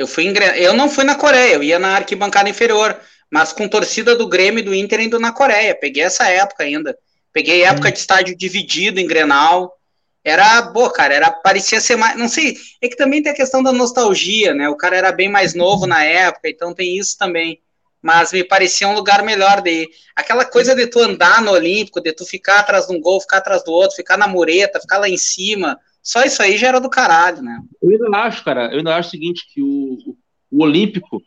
Eu 0.00 0.06
fui 0.06 0.24
em, 0.24 0.34
eu 0.56 0.72
não 0.72 0.88
fui 0.88 1.04
na 1.04 1.14
Coreia, 1.14 1.52
eu 1.52 1.62
ia 1.62 1.78
na 1.78 1.96
arquibancada 1.96 2.48
inferior, 2.48 2.98
mas 3.30 3.52
com 3.52 3.68
torcida 3.68 4.16
do 4.16 4.26
Grêmio 4.26 4.60
e 4.60 4.62
do 4.62 4.74
Inter 4.74 5.00
indo 5.00 5.20
na 5.20 5.30
Coreia. 5.30 5.74
Peguei 5.74 6.02
essa 6.02 6.26
época 6.26 6.64
ainda. 6.64 6.96
Peguei 7.34 7.64
época 7.64 7.90
hum. 7.90 7.92
de 7.92 7.98
estádio 7.98 8.34
dividido 8.34 8.98
em 8.98 9.06
Grenal. 9.06 9.76
Era, 10.24 10.62
boa, 10.62 10.90
cara, 10.90 11.12
era 11.12 11.30
parecia 11.30 11.82
ser 11.82 11.96
mais, 11.96 12.16
não 12.18 12.28
sei, 12.28 12.56
é 12.80 12.88
que 12.88 12.96
também 12.96 13.22
tem 13.22 13.30
a 13.32 13.34
questão 13.34 13.62
da 13.62 13.72
nostalgia, 13.72 14.54
né? 14.54 14.70
O 14.70 14.76
cara 14.76 14.96
era 14.96 15.12
bem 15.12 15.28
mais 15.28 15.54
novo 15.54 15.86
na 15.86 16.02
época, 16.02 16.48
então 16.48 16.72
tem 16.74 16.96
isso 16.96 17.18
também. 17.18 17.60
Mas 18.00 18.32
me 18.32 18.42
parecia 18.42 18.88
um 18.88 18.94
lugar 18.94 19.22
melhor 19.22 19.60
de 19.60 19.86
aquela 20.16 20.46
coisa 20.46 20.74
de 20.74 20.86
tu 20.86 21.00
andar 21.00 21.42
no 21.42 21.50
Olímpico, 21.50 22.00
de 22.00 22.14
tu 22.14 22.24
ficar 22.24 22.60
atrás 22.60 22.86
de 22.86 22.96
um 22.96 23.00
gol, 23.00 23.20
ficar 23.20 23.36
atrás 23.36 23.62
do 23.64 23.72
outro, 23.72 23.96
ficar 23.96 24.16
na 24.16 24.26
mureta, 24.26 24.80
ficar 24.80 24.96
lá 24.96 25.10
em 25.10 25.18
cima, 25.18 25.78
só 26.02 26.22
isso 26.24 26.42
aí 26.42 26.56
já 26.56 26.68
era 26.68 26.80
do 26.80 26.88
caralho, 26.88 27.42
né? 27.42 27.60
Eu 27.82 27.90
ainda 27.90 28.18
acho, 28.18 28.44
cara, 28.44 28.70
eu 28.72 28.78
ainda 28.78 28.96
acho 28.96 29.08
o 29.08 29.10
seguinte, 29.10 29.46
que 29.52 29.62
o, 29.62 30.16
o 30.50 30.62
Olímpico, 30.62 31.22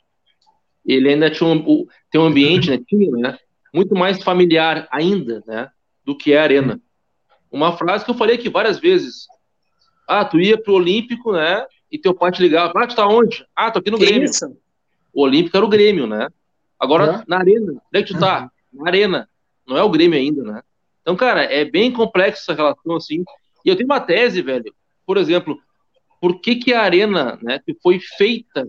ele 0.85 1.09
ainda 1.09 1.29
tinha 1.29 1.49
um, 1.49 1.85
tem 2.11 2.19
um 2.19 2.25
ambiente, 2.25 2.69
né, 2.69 2.79
tinha, 2.87 3.11
né, 3.11 3.37
muito 3.73 3.95
mais 3.95 4.21
familiar 4.21 4.87
ainda, 4.91 5.43
né, 5.47 5.69
do 6.03 6.17
que 6.17 6.33
é 6.33 6.39
a 6.39 6.43
Arena. 6.43 6.81
Uma 7.51 7.77
frase 7.77 8.03
que 8.03 8.11
eu 8.11 8.15
falei 8.15 8.35
aqui 8.35 8.49
várias 8.49 8.79
vezes. 8.79 9.27
Ah, 10.07 10.25
tu 10.25 10.39
ia 10.39 10.57
pro 10.57 10.73
Olímpico, 10.73 11.31
né, 11.31 11.65
e 11.91 11.97
teu 11.97 12.13
pai 12.13 12.31
te 12.31 12.41
ligava, 12.41 12.73
ah, 12.75 12.87
tu 12.87 12.95
tá 12.95 13.07
onde? 13.07 13.45
Ah, 13.55 13.69
tô 13.69 13.79
aqui 13.79 13.91
no 13.91 13.97
que 13.97 14.05
Grêmio. 14.05 14.25
Isso? 14.25 14.57
O 15.13 15.21
Olímpico 15.21 15.55
era 15.55 15.65
o 15.65 15.69
Grêmio, 15.69 16.07
né? 16.07 16.27
Agora, 16.79 17.21
é? 17.21 17.23
na 17.27 17.37
Arena, 17.37 17.71
onde 17.71 17.81
é 17.93 18.01
que 18.01 18.13
tu 18.13 18.19
tá? 18.19 18.51
Na 18.73 18.87
Arena. 18.89 19.29
Não 19.65 19.77
é 19.77 19.83
o 19.83 19.89
Grêmio 19.89 20.17
ainda, 20.17 20.43
né? 20.43 20.61
Então, 21.01 21.15
cara, 21.15 21.43
é 21.43 21.63
bem 21.63 21.91
complexo 21.91 22.41
essa 22.41 22.53
relação, 22.53 22.95
assim, 22.95 23.23
e 23.64 23.69
eu 23.69 23.76
tenho 23.76 23.88
uma 23.88 23.99
tese, 23.99 24.41
velho. 24.41 24.73
Por 25.06 25.18
exemplo, 25.18 25.60
por 26.19 26.40
que, 26.40 26.56
que 26.56 26.73
a 26.73 26.81
arena, 26.81 27.38
né, 27.41 27.60
que 27.65 27.73
foi 27.81 27.99
feita 27.99 28.68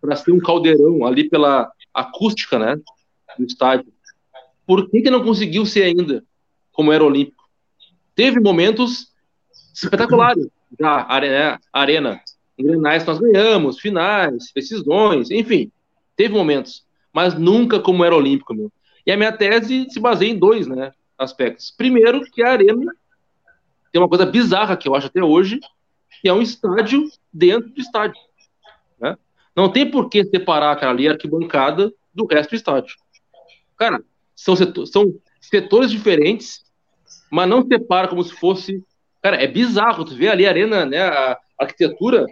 para 0.00 0.16
ser 0.16 0.32
um 0.32 0.38
caldeirão 0.38 1.04
ali 1.06 1.28
pela 1.28 1.70
acústica, 1.92 2.58
né, 2.58 2.76
do 3.38 3.44
estádio, 3.44 3.92
por 4.66 4.90
que, 4.90 5.02
que 5.02 5.10
não 5.10 5.24
conseguiu 5.24 5.64
ser 5.64 5.84
ainda 5.84 6.24
como 6.72 6.92
era 6.92 7.04
olímpico? 7.04 7.44
Teve 8.14 8.40
momentos 8.40 9.12
espetaculares 9.74 10.48
já 10.78 10.90
a 10.90 11.14
arena, 11.14 11.60
arena. 11.72 12.20
Em 12.58 12.64
Grenais 12.64 13.04
nós 13.04 13.18
ganhamos, 13.18 13.78
finais, 13.78 14.50
decisões, 14.54 15.30
enfim, 15.30 15.70
teve 16.16 16.34
momentos, 16.34 16.84
mas 17.12 17.38
nunca 17.38 17.78
como 17.78 18.04
era 18.04 18.16
olímpico, 18.16 18.54
meu. 18.54 18.72
E 19.06 19.12
a 19.12 19.16
minha 19.16 19.32
tese 19.32 19.86
se 19.90 20.00
baseia 20.00 20.30
em 20.30 20.38
dois, 20.38 20.66
né, 20.66 20.92
aspectos. 21.18 21.70
Primeiro, 21.70 22.22
que 22.32 22.42
a 22.42 22.52
arena 22.52 22.92
tem 23.96 24.02
uma 24.02 24.10
coisa 24.10 24.26
bizarra 24.26 24.76
que 24.76 24.86
eu 24.86 24.94
acho 24.94 25.06
até 25.06 25.24
hoje, 25.24 25.58
que 26.20 26.28
é 26.28 26.32
um 26.34 26.42
estádio 26.42 27.08
dentro 27.32 27.70
do 27.70 27.80
estádio. 27.80 28.20
Né? 29.00 29.16
Não 29.56 29.72
tem 29.72 29.90
por 29.90 30.10
que 30.10 30.22
separar 30.22 30.84
ali, 30.84 31.08
arquibancada, 31.08 31.90
do 32.12 32.26
resto 32.26 32.50
do 32.50 32.56
estádio. 32.56 32.94
Cara, 33.74 34.04
são, 34.34 34.54
setor, 34.54 34.84
são 34.86 35.18
setores 35.40 35.90
diferentes, 35.90 36.62
mas 37.32 37.48
não 37.48 37.66
separa 37.66 38.06
como 38.06 38.22
se 38.22 38.34
fosse. 38.34 38.84
Cara, 39.22 39.42
é 39.42 39.46
bizarro. 39.46 40.04
Tu 40.04 40.14
vê 40.14 40.28
ali 40.28 40.44
a 40.44 40.50
arena, 40.50 40.84
né? 40.84 41.00
A 41.00 41.38
arquitetura 41.58 42.26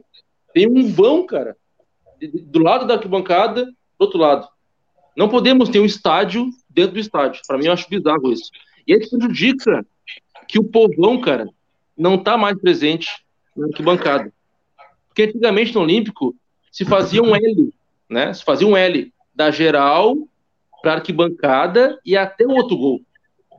tem 0.52 0.68
um 0.68 0.86
vão, 0.92 1.24
cara. 1.24 1.56
Do 2.20 2.58
lado 2.58 2.86
da 2.86 2.92
arquibancada, 2.92 3.64
do 3.64 3.74
outro 4.00 4.18
lado. 4.18 4.46
Não 5.16 5.30
podemos 5.30 5.70
ter 5.70 5.80
um 5.80 5.86
estádio 5.86 6.50
dentro 6.68 6.92
do 6.92 7.00
estádio. 7.00 7.40
Para 7.46 7.56
mim, 7.56 7.68
eu 7.68 7.72
acho 7.72 7.88
bizarro 7.88 8.30
isso. 8.30 8.50
E 8.86 8.92
aí 8.92 9.08
prejudica 9.08 9.82
que 10.48 10.58
o 10.58 10.64
povão, 10.64 11.20
cara, 11.20 11.48
não 11.96 12.18
tá 12.18 12.36
mais 12.36 12.58
presente 12.58 13.08
na 13.56 13.66
arquibancada. 13.66 14.32
Porque 15.08 15.24
antigamente 15.24 15.74
no 15.74 15.82
Olímpico 15.82 16.34
se 16.70 16.84
fazia 16.84 17.22
um 17.22 17.34
L, 17.34 17.72
né? 18.08 18.32
Se 18.32 18.44
fazia 18.44 18.66
um 18.66 18.76
L 18.76 19.12
da 19.34 19.50
geral 19.50 20.16
para 20.82 20.94
arquibancada 20.94 21.98
e 22.04 22.16
até 22.16 22.44
o 22.44 22.50
outro 22.50 22.76
gol. 22.76 23.00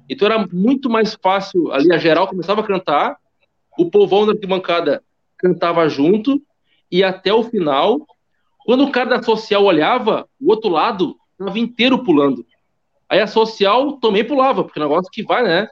Então 0.09 0.27
era 0.27 0.45
muito 0.51 0.89
mais 0.89 1.15
fácil 1.15 1.71
ali 1.71 1.91
a 1.93 1.97
geral 1.97 2.27
começava 2.27 2.61
a 2.61 2.65
cantar, 2.65 3.17
o 3.77 3.89
povão 3.89 4.25
da 4.25 4.33
arquibancada 4.33 5.03
cantava 5.37 5.87
junto 5.89 6.41
e 6.91 7.03
até 7.03 7.33
o 7.33 7.43
final, 7.43 8.05
quando 8.65 8.83
o 8.83 8.91
cara 8.91 9.09
da 9.17 9.23
social 9.23 9.63
olhava, 9.63 10.27
o 10.39 10.49
outro 10.49 10.69
lado 10.69 11.15
estava 11.31 11.57
inteiro 11.57 12.03
pulando. 12.03 12.45
Aí 13.09 13.19
a 13.19 13.27
social 13.27 13.93
também 13.93 14.23
pulava, 14.23 14.63
porque 14.63 14.79
é 14.79 14.83
um 14.83 14.87
negócio 14.87 15.11
que 15.11 15.23
vai, 15.23 15.43
né? 15.43 15.69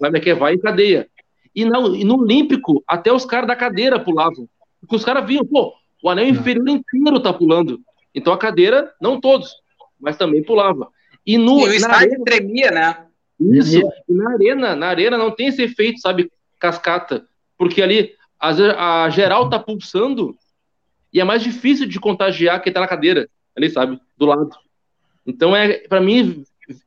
Vai, 0.00 0.10
é 0.14 0.20
que 0.20 0.34
vai 0.34 0.54
em 0.54 0.58
cadeia. 0.58 1.08
E, 1.54 1.64
não, 1.64 1.94
e 1.94 2.04
no 2.04 2.18
Olímpico, 2.20 2.82
até 2.86 3.12
os 3.12 3.24
caras 3.24 3.48
da 3.48 3.56
cadeira 3.56 4.00
pulavam. 4.00 4.48
Porque 4.80 4.96
os 4.96 5.04
caras 5.04 5.26
viam, 5.26 5.44
pô, 5.44 5.74
o 6.02 6.08
anel 6.08 6.28
inferior 6.28 6.68
inteiro 6.68 7.20
tá 7.20 7.32
pulando. 7.32 7.80
Então 8.14 8.32
a 8.32 8.38
cadeira, 8.38 8.92
não 9.00 9.20
todos, 9.20 9.54
mas 10.00 10.16
também 10.16 10.42
pulava. 10.42 10.88
E, 11.26 11.36
no, 11.36 11.60
e 11.60 11.64
o 11.64 11.72
estádio 11.72 12.12
arena, 12.12 12.24
tremia, 12.24 12.70
né? 12.70 13.06
Isso. 13.38 13.78
E 14.08 14.12
na 14.12 14.32
arena, 14.32 14.76
na 14.76 14.86
arena 14.86 15.18
não 15.18 15.30
tem 15.30 15.48
esse 15.48 15.62
efeito, 15.62 16.00
sabe, 16.00 16.30
cascata. 16.58 17.26
Porque 17.58 17.82
ali 17.82 18.14
a, 18.38 19.04
a 19.04 19.10
geral 19.10 19.50
tá 19.50 19.58
pulsando 19.58 20.34
e 21.12 21.20
é 21.20 21.24
mais 21.24 21.42
difícil 21.42 21.86
de 21.86 22.00
contagiar 22.00 22.62
quem 22.62 22.72
tá 22.72 22.80
na 22.80 22.88
cadeira, 22.88 23.28
ali, 23.56 23.68
sabe, 23.68 24.00
do 24.16 24.26
lado. 24.26 24.50
Então, 25.26 25.54
é 25.54 25.78
para 25.88 26.00
mim, 26.00 26.44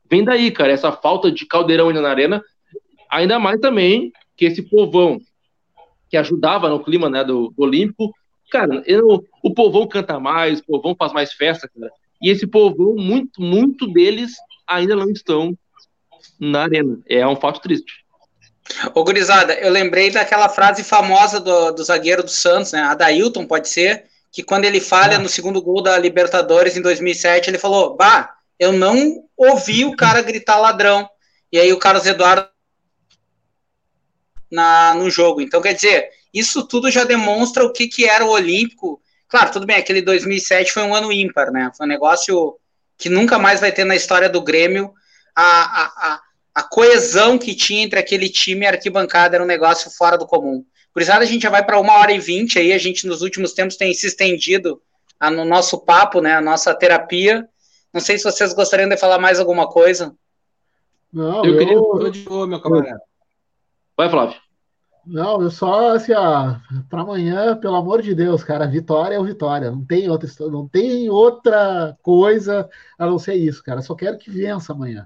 vem 0.09 0.23
daí, 0.23 0.49
cara, 0.49 0.71
essa 0.71 0.91
falta 0.91 1.31
de 1.31 1.45
caldeirão 1.45 1.89
ainda 1.89 2.01
na 2.01 2.09
arena, 2.09 2.43
ainda 3.13 3.39
mais 3.39 3.59
também 3.59 4.11
que 4.35 4.45
esse 4.45 4.61
povão 4.61 5.19
que 6.09 6.17
ajudava 6.17 6.69
no 6.69 6.83
clima 6.83 7.09
né, 7.09 7.23
do, 7.23 7.49
do 7.49 7.63
Olímpico, 7.63 8.13
cara, 8.51 8.83
eu, 8.85 9.25
o 9.41 9.53
povão 9.53 9.87
canta 9.87 10.19
mais, 10.19 10.59
o 10.59 10.63
povão 10.63 10.95
faz 10.97 11.11
mais 11.11 11.33
festa, 11.33 11.67
cara, 11.67 11.91
e 12.21 12.29
esse 12.29 12.47
povão, 12.47 12.95
muito, 12.95 13.41
muito 13.41 13.87
deles 13.87 14.33
ainda 14.67 14.95
não 14.95 15.09
estão 15.09 15.57
na 16.39 16.63
arena. 16.63 16.99
É 17.09 17.27
um 17.27 17.35
fato 17.35 17.59
triste. 17.59 18.03
Ô, 18.93 19.03
gurizada, 19.03 19.53
eu 19.55 19.69
lembrei 19.69 20.09
daquela 20.09 20.47
frase 20.47 20.83
famosa 20.83 21.39
do, 21.39 21.71
do 21.71 21.83
zagueiro 21.83 22.23
do 22.23 22.29
Santos, 22.29 22.71
né? 22.71 22.81
A 22.81 22.93
Dailton, 22.93 23.45
pode 23.45 23.67
ser, 23.67 24.05
que 24.31 24.41
quando 24.41 24.65
ele 24.65 24.79
falha 24.79 25.19
no 25.19 25.27
segundo 25.27 25.61
gol 25.61 25.81
da 25.81 25.97
Libertadores 25.97 26.77
em 26.77 26.81
2007, 26.81 27.49
ele 27.49 27.57
falou: 27.57 27.97
Bah, 27.97 28.33
eu 28.57 28.71
não 28.71 29.25
ouvi 29.35 29.83
o 29.83 29.95
cara 29.95 30.21
gritar 30.21 30.59
ladrão. 30.59 31.09
E 31.51 31.59
aí 31.59 31.73
o 31.73 31.77
Carlos 31.77 32.05
Eduardo 32.05 32.47
na, 34.53 34.93
no 34.93 35.09
jogo. 35.09 35.41
Então, 35.41 35.59
quer 35.59 35.73
dizer, 35.73 36.09
isso 36.31 36.65
tudo 36.67 36.91
já 36.91 37.03
demonstra 37.03 37.65
o 37.65 37.73
que, 37.73 37.87
que 37.87 38.05
era 38.05 38.23
o 38.23 38.29
Olímpico. 38.29 39.01
Claro, 39.27 39.51
tudo 39.51 39.65
bem, 39.65 39.77
aquele 39.77 40.01
2007 40.01 40.71
foi 40.71 40.83
um 40.83 40.93
ano 40.93 41.11
ímpar, 41.11 41.51
né? 41.51 41.71
Foi 41.75 41.87
um 41.87 41.89
negócio 41.89 42.55
que 42.95 43.09
nunca 43.09 43.39
mais 43.39 43.59
vai 43.59 43.71
ter 43.71 43.83
na 43.83 43.95
história 43.95 44.29
do 44.29 44.41
Grêmio. 44.41 44.93
A, 45.35 45.43
a, 45.43 45.85
a, 45.85 46.21
a 46.53 46.63
coesão 46.63 47.39
que 47.39 47.55
tinha 47.55 47.83
entre 47.83 47.97
aquele 47.97 48.29
time 48.29 48.63
e 48.63 48.67
a 48.67 48.71
arquibancada 48.71 49.35
era 49.35 49.43
um 49.43 49.47
negócio 49.47 49.89
fora 49.89 50.17
do 50.19 50.27
comum. 50.27 50.63
Por 50.93 51.01
isso, 51.01 51.11
a 51.11 51.25
gente 51.25 51.41
já 51.41 51.49
vai 51.49 51.65
para 51.65 51.79
uma 51.79 51.97
hora 51.97 52.11
e 52.11 52.19
vinte 52.19 52.59
aí. 52.59 52.71
A 52.71 52.77
gente, 52.77 53.07
nos 53.07 53.23
últimos 53.23 53.53
tempos, 53.53 53.75
tem 53.75 53.91
se 53.95 54.05
estendido 54.05 54.79
a, 55.19 55.31
no 55.31 55.43
nosso 55.43 55.79
papo, 55.79 56.21
né? 56.21 56.35
A 56.35 56.41
nossa 56.41 56.75
terapia. 56.75 57.49
Não 57.91 57.99
sei 57.99 58.19
se 58.19 58.23
vocês 58.23 58.53
gostariam 58.53 58.87
de 58.87 58.97
falar 58.97 59.17
mais 59.17 59.39
alguma 59.39 59.67
coisa. 59.67 60.15
Não, 61.11 61.43
eu, 61.43 61.53
eu... 61.53 61.57
queria. 61.57 61.75
Tô 61.75 62.09
de 62.11 62.19
boa, 62.19 62.45
meu 62.45 62.61
camarada. 62.61 63.01
Vai, 63.97 64.09
Flávio. 64.09 64.35
Não, 65.05 65.41
eu 65.41 65.51
só 65.51 65.95
assim, 65.95 66.13
ó, 66.13 66.55
para 66.89 67.01
amanhã, 67.01 67.57
pelo 67.57 67.75
amor 67.75 68.01
de 68.01 68.15
Deus, 68.15 68.41
cara, 68.41 68.65
vitória 68.65 69.15
é 69.15 69.19
o 69.19 69.25
vitória. 69.25 69.69
Não 69.69 69.83
tem 69.83 70.09
outra, 70.09 70.29
não 70.49 70.67
tem 70.67 71.09
outra 71.09 71.97
coisa 72.01 72.69
a 72.97 73.05
não 73.05 73.19
ser 73.19 73.35
isso, 73.35 73.61
cara. 73.63 73.81
Só 73.81 73.95
quero 73.95 74.17
que 74.17 74.31
vença 74.31 74.71
amanhã. 74.71 75.05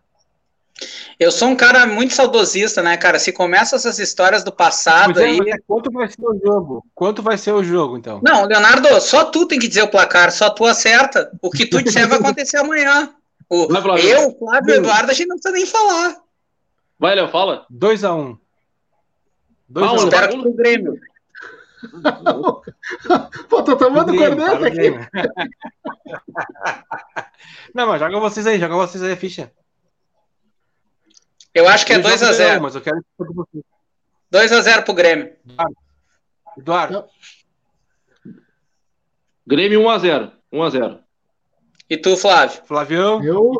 Eu 1.19 1.31
sou 1.31 1.47
um 1.47 1.55
cara 1.55 1.87
muito 1.87 2.13
saudosista, 2.13 2.83
né, 2.83 2.95
cara? 2.95 3.17
Se 3.17 3.31
começa 3.31 3.75
essas 3.75 3.97
histórias 3.97 4.43
do 4.43 4.51
passado 4.51 5.19
é, 5.19 5.25
aí. 5.25 5.39
Quanto 5.65 5.91
vai 5.91 6.07
ser 6.07 6.21
o 6.21 6.39
jogo? 6.39 6.85
Quanto 6.93 7.23
vai 7.23 7.37
ser 7.39 7.53
o 7.53 7.63
jogo, 7.63 7.97
então? 7.97 8.21
Não, 8.23 8.45
Leonardo, 8.45 9.01
só 9.01 9.25
tu 9.25 9.47
tem 9.47 9.57
que 9.57 9.67
dizer 9.67 9.81
o 9.81 9.87
placar, 9.87 10.31
só 10.31 10.51
tu 10.51 10.63
acerta. 10.63 11.31
O 11.41 11.49
que 11.49 11.65
tu 11.65 11.81
disser 11.81 12.07
vai 12.07 12.19
acontecer 12.19 12.57
amanhã. 12.57 13.11
O, 13.49 13.63
eu, 13.97 14.37
Flávio 14.37 14.75
e 14.75 14.77
Eduardo, 14.77 15.09
a 15.09 15.13
gente 15.13 15.27
não 15.27 15.37
precisa 15.37 15.53
nem 15.55 15.65
falar. 15.65 16.17
Vai, 16.99 17.15
Léo, 17.15 17.29
fala. 17.29 17.65
2x1. 17.71 18.15
Um. 18.15 18.37
Dois 19.69 19.87
Paulo, 19.87 20.03
espero 20.03 20.29
que 20.29 20.41
pro 20.41 20.53
Grêmio. 20.53 20.99
Pô, 23.49 23.63
tô 23.63 23.77
tomando 23.77 24.15
corneta 24.15 24.67
aqui. 24.67 24.91
Não, 27.73 27.87
mas 27.87 27.99
joga 27.99 28.19
vocês 28.19 28.45
aí, 28.47 28.59
joga 28.59 28.75
vocês 28.75 29.03
aí 29.03 29.11
a 29.11 29.17
ficha. 29.17 29.51
Eu 31.53 31.67
acho 31.67 31.85
que 31.85 31.93
é 31.93 31.99
2x0. 31.99 32.59
Mas 32.59 32.75
eu 32.75 32.81
quero 32.81 33.03
2x0 34.31 34.83
pro 34.83 34.93
Grêmio. 34.93 35.35
Eduardo. 36.57 37.05
Grêmio 39.45 39.81
1x0. 39.81 40.31
1x0. 40.51 40.99
E 41.89 41.97
tu, 41.97 42.17
Flávio? 42.17 42.61
Flavião? 42.65 43.23
Eu, 43.23 43.53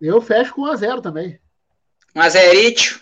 eu 0.00 0.20
fecho 0.20 0.54
com 0.54 0.62
1x0 0.62 1.00
também. 1.00 1.40
1x0. 2.14 3.00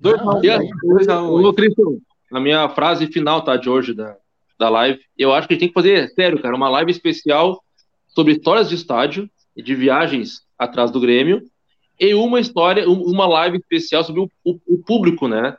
Dois 0.00 0.18
não, 0.18 0.30
a 0.30 1.48
um. 1.48 1.52
Cristian, 1.52 1.98
na 2.30 2.40
minha 2.40 2.68
frase 2.70 3.06
final, 3.06 3.42
tá, 3.42 3.56
de 3.56 3.68
hoje 3.68 3.92
da, 3.92 4.16
da 4.58 4.68
live, 4.68 5.00
eu 5.16 5.32
acho 5.32 5.46
que 5.46 5.52
a 5.52 5.56
gente 5.56 5.60
tem 5.60 5.68
que 5.68 5.74
fazer, 5.74 6.08
sério, 6.10 6.40
cara, 6.40 6.56
uma 6.56 6.70
live 6.70 6.90
especial 6.90 7.62
sobre 8.08 8.32
histórias 8.32 8.68
de 8.68 8.74
estádio 8.74 9.28
e 9.56 9.62
de 9.62 9.74
viagens 9.74 10.42
atrás 10.58 10.90
do 10.90 11.00
Grêmio 11.00 11.42
e 11.98 12.14
uma 12.14 12.40
história, 12.40 12.88
uma 12.88 13.26
live 13.26 13.58
especial 13.58 14.02
sobre 14.02 14.22
o, 14.22 14.30
o, 14.42 14.58
o 14.66 14.78
público, 14.78 15.28
né, 15.28 15.56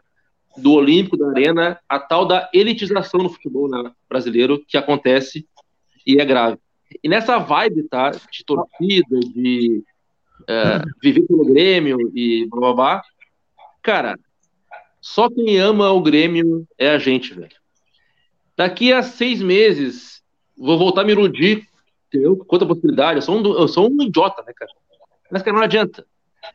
do 0.58 0.74
Olímpico, 0.74 1.16
da 1.16 1.30
Arena, 1.30 1.80
a 1.88 2.00
tal 2.00 2.26
da 2.26 2.50
elitização 2.52 3.22
no 3.22 3.30
futebol 3.30 3.70
né, 3.70 3.92
brasileiro 4.10 4.64
que 4.68 4.76
acontece 4.76 5.48
e 6.06 6.20
é 6.20 6.26
grave. 6.26 6.58
E 7.04 7.08
nessa 7.08 7.38
vibe, 7.38 7.84
tá, 7.84 8.10
de 8.10 8.44
torcida, 8.44 9.20
de 9.34 9.84
é, 10.48 10.82
viver 11.02 11.26
pelo 11.28 11.46
Grêmio 11.46 12.12
e 12.16 12.48
blá 12.50 12.60
blá 12.60 12.74
blá, 12.74 13.02
cara, 13.82 14.20
só 15.02 15.28
quem 15.30 15.58
ama 15.60 15.92
o 15.92 16.00
Grêmio 16.00 16.68
é 16.78 16.92
a 16.92 17.00
gente, 17.00 17.34
velho. 17.34 17.50
Daqui 18.56 18.94
a 18.94 19.02
seis 19.02 19.42
meses, 19.42 20.22
vou 20.56 20.78
voltar 20.78 21.02
a 21.02 21.04
me 21.04 21.12
iludir, 21.12 21.68
entendeu? 22.08 22.38
Quanta 22.38 22.66
possibilidade. 22.68 23.18
Eu 23.18 23.22
sou, 23.24 23.36
um, 23.36 23.60
eu 23.60 23.68
sou 23.68 23.92
um 23.92 24.04
idiota, 24.04 24.44
né, 24.46 24.54
cara? 24.56 24.72
Mas, 25.32 25.42
cara, 25.42 25.58
não 25.58 25.64
adianta. 25.64 26.06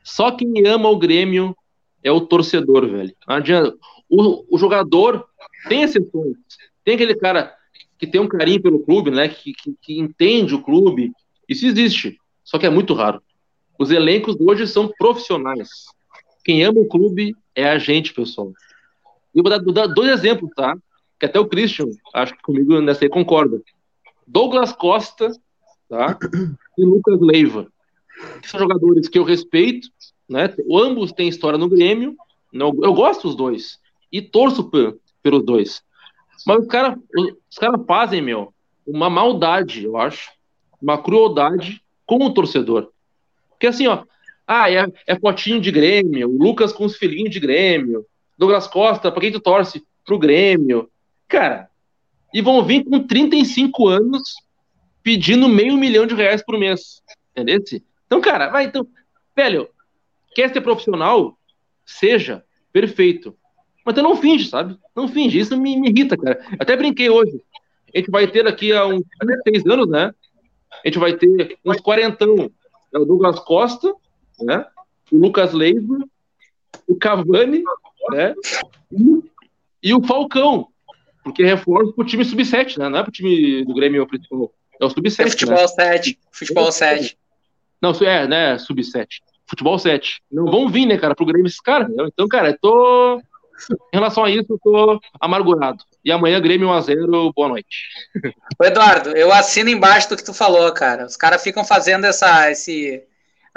Só 0.05 0.31
quem 0.31 0.65
ama 0.67 0.89
o 0.89 0.99
Grêmio 0.99 1.57
é 2.05 2.13
o 2.13 2.21
torcedor, 2.21 2.89
velho. 2.89 3.13
Não 3.27 3.35
adianta. 3.35 3.77
O, 4.09 4.55
o 4.55 4.59
jogador 4.59 5.27
tem 5.69 5.83
exceções. 5.83 6.37
Tem 6.85 6.95
aquele 6.95 7.17
cara 7.17 7.53
que 7.99 8.07
tem 8.07 8.21
um 8.21 8.29
carinho 8.29 8.63
pelo 8.63 8.85
clube, 8.85 9.11
né? 9.11 9.29
Que, 9.29 9.53
que, 9.53 9.75
que 9.83 9.99
entende 9.99 10.55
o 10.55 10.63
clube. 10.63 11.11
Isso 11.49 11.67
existe. 11.67 12.17
Só 12.45 12.59
que 12.59 12.67
é 12.67 12.71
muito 12.71 12.95
raro. 12.95 13.21
Os 13.77 13.91
elencos 13.91 14.37
hoje 14.39 14.69
são 14.69 14.93
profissionais. 14.97 15.69
Quem 16.47 16.63
ama 16.63 16.79
o 16.79 16.87
clube 16.87 17.35
é 17.57 17.69
a 17.69 17.77
gente, 17.77 18.15
pessoal. 18.15 18.53
E 19.35 19.43
vou 19.43 19.51
dar, 19.51 19.59
dar 19.59 19.89
dois 19.89 20.09
exemplos, 20.13 20.49
tá? 20.55 20.79
Que 21.19 21.27
até 21.27 21.41
o 21.41 21.49
Christian, 21.49 21.87
acho 22.15 22.37
que 22.37 22.43
comigo 22.43 22.81
nessa 22.81 23.05
aí 23.05 23.09
concorda. 23.09 23.61
Douglas 24.25 24.71
Costa, 24.73 25.33
tá? 25.89 26.17
E 26.79 26.85
Lucas 26.85 27.19
Leiva. 27.21 27.67
Que 28.41 28.49
são 28.49 28.61
jogadores 28.61 29.09
que 29.09 29.19
eu 29.19 29.25
respeito, 29.25 29.89
né? 30.29 30.55
Ambos 30.73 31.11
têm 31.11 31.27
história 31.27 31.59
no 31.59 31.69
Grêmio. 31.69 32.15
Não, 32.53 32.69
eu 32.81 32.95
gosto 32.95 33.27
dos 33.27 33.35
dois. 33.35 33.81
E 34.13 34.23
torço 34.23 34.71
pelos 35.21 35.45
dois. 35.45 35.83
Mas 36.47 36.61
os 36.61 36.69
caras 36.69 36.97
os 37.51 37.59
cara 37.59 37.77
fazem, 37.89 38.23
meu, 38.23 38.55
uma 38.87 39.11
maldade, 39.11 39.83
eu 39.83 39.97
acho. 39.97 40.31
Uma 40.81 40.97
crueldade 40.97 41.83
com 42.07 42.25
o 42.25 42.33
torcedor. 42.33 42.93
Porque 43.51 43.67
assim, 43.67 43.89
ó, 43.89 44.05
ah, 44.47 44.71
é, 44.71 44.87
é 45.07 45.19
fotinho 45.19 45.61
de 45.61 45.71
Grêmio, 45.71 46.29
Lucas 46.29 46.73
com 46.73 46.85
os 46.85 46.97
filhinhos 46.97 47.31
de 47.31 47.41
Grêmio, 47.41 48.07
Douglas 48.39 48.67
Costa, 48.67 49.11
pra 49.11 49.21
quem 49.21 49.33
tu 49.33 49.41
torce? 49.41 49.85
Pro 50.05 50.19
Grêmio. 50.19 50.89
Cara, 51.27 51.69
e 52.33 52.41
vão 52.41 52.65
vir 52.65 52.85
com 52.85 53.05
35 53.05 53.89
anos 53.89 54.35
pedindo 55.03 55.49
meio 55.49 55.77
milhão 55.77 56.07
de 56.07 56.15
reais 56.15 56.45
por 56.45 56.59
mês. 56.59 57.03
Entendeu? 57.33 57.61
Então, 58.07 58.21
cara, 58.21 58.49
vai, 58.49 58.65
então, 58.65 58.87
velho, 59.35 59.69
quer 60.35 60.53
ser 60.53 60.61
profissional? 60.61 61.37
Seja 61.85 62.45
perfeito. 62.73 63.37
Mas 63.85 63.95
então 63.95 64.03
não 64.03 64.17
finge, 64.17 64.49
sabe? 64.49 64.77
Não 64.95 65.09
finge. 65.09 65.39
Isso 65.39 65.57
me, 65.57 65.77
me 65.77 65.89
irrita, 65.89 66.17
cara. 66.17 66.45
Até 66.59 66.77
brinquei 66.77 67.09
hoje. 67.09 67.41
A 67.95 67.99
gente 67.99 68.11
vai 68.11 68.27
ter 68.27 68.43
daqui 68.43 68.73
a 68.73 68.85
uns 68.85 69.03
seis 69.47 69.65
anos, 69.65 69.89
né? 69.89 70.13
A 70.85 70.89
gente 70.89 70.99
vai 70.99 71.17
ter 71.17 71.57
uns 71.65 71.81
quarentão. 71.81 72.51
É 72.93 72.99
o 72.99 73.05
Douglas 73.05 73.39
Costa, 73.41 73.95
né? 74.41 74.67
O 75.11 75.19
Lucas 75.19 75.53
Leiva, 75.53 75.99
o 76.87 76.97
Cavani, 76.97 77.63
né? 78.11 78.35
E, 79.83 79.95
o 79.95 80.03
Falcão. 80.03 80.69
Porque 81.23 81.45
reforço 81.45 81.93
pro 81.93 82.05
time 82.05 82.25
sub-7, 82.25 82.79
né? 82.79 82.89
Não 82.89 82.99
é 82.99 83.03
pro 83.03 83.13
time 83.13 83.65
do 83.65 83.75
Grêmio 83.75 84.07
principal. 84.07 84.53
É 84.81 84.85
o 84.85 84.91
sub-7. 84.91 85.27
É 85.27 85.31
futebol 85.31 85.57
né? 85.57 85.69
7. 85.69 86.19
Futebol 86.31 86.73
7. 86.73 87.19
Não, 87.83 87.91
é, 87.91 88.27
né? 88.27 88.59
Sub-7. 88.59 89.07
Futebol 89.47 89.79
7. 89.79 90.23
Não 90.31 90.47
vão 90.47 90.69
vir, 90.69 90.87
né, 90.87 90.99
cara, 90.99 91.15
pro 91.15 91.27
Grêmio 91.27 91.47
esses 91.47 91.61
caras. 91.61 91.89
Então, 91.91 92.29
cara, 92.29 92.51
eu 92.51 92.59
tô. 92.59 93.23
Em 93.71 93.97
relação 93.97 94.23
a 94.23 94.31
isso, 94.31 94.47
eu 94.51 94.59
tô 94.63 95.01
amargurado. 95.19 95.83
E 96.05 96.13
amanhã, 96.13 96.39
Grêmio 96.41 96.69
1x0, 96.69 97.33
boa 97.35 97.49
noite. 97.49 97.89
Ô, 98.61 98.65
Eduardo, 98.65 99.11
eu 99.11 99.33
assino 99.33 99.71
embaixo 99.71 100.11
do 100.11 100.17
que 100.17 100.25
tu 100.25 100.35
falou, 100.35 100.71
cara. 100.73 101.07
Os 101.07 101.17
caras 101.17 101.43
ficam 101.43 101.65
fazendo 101.65 102.05
essa, 102.05 102.51
esse. 102.51 103.03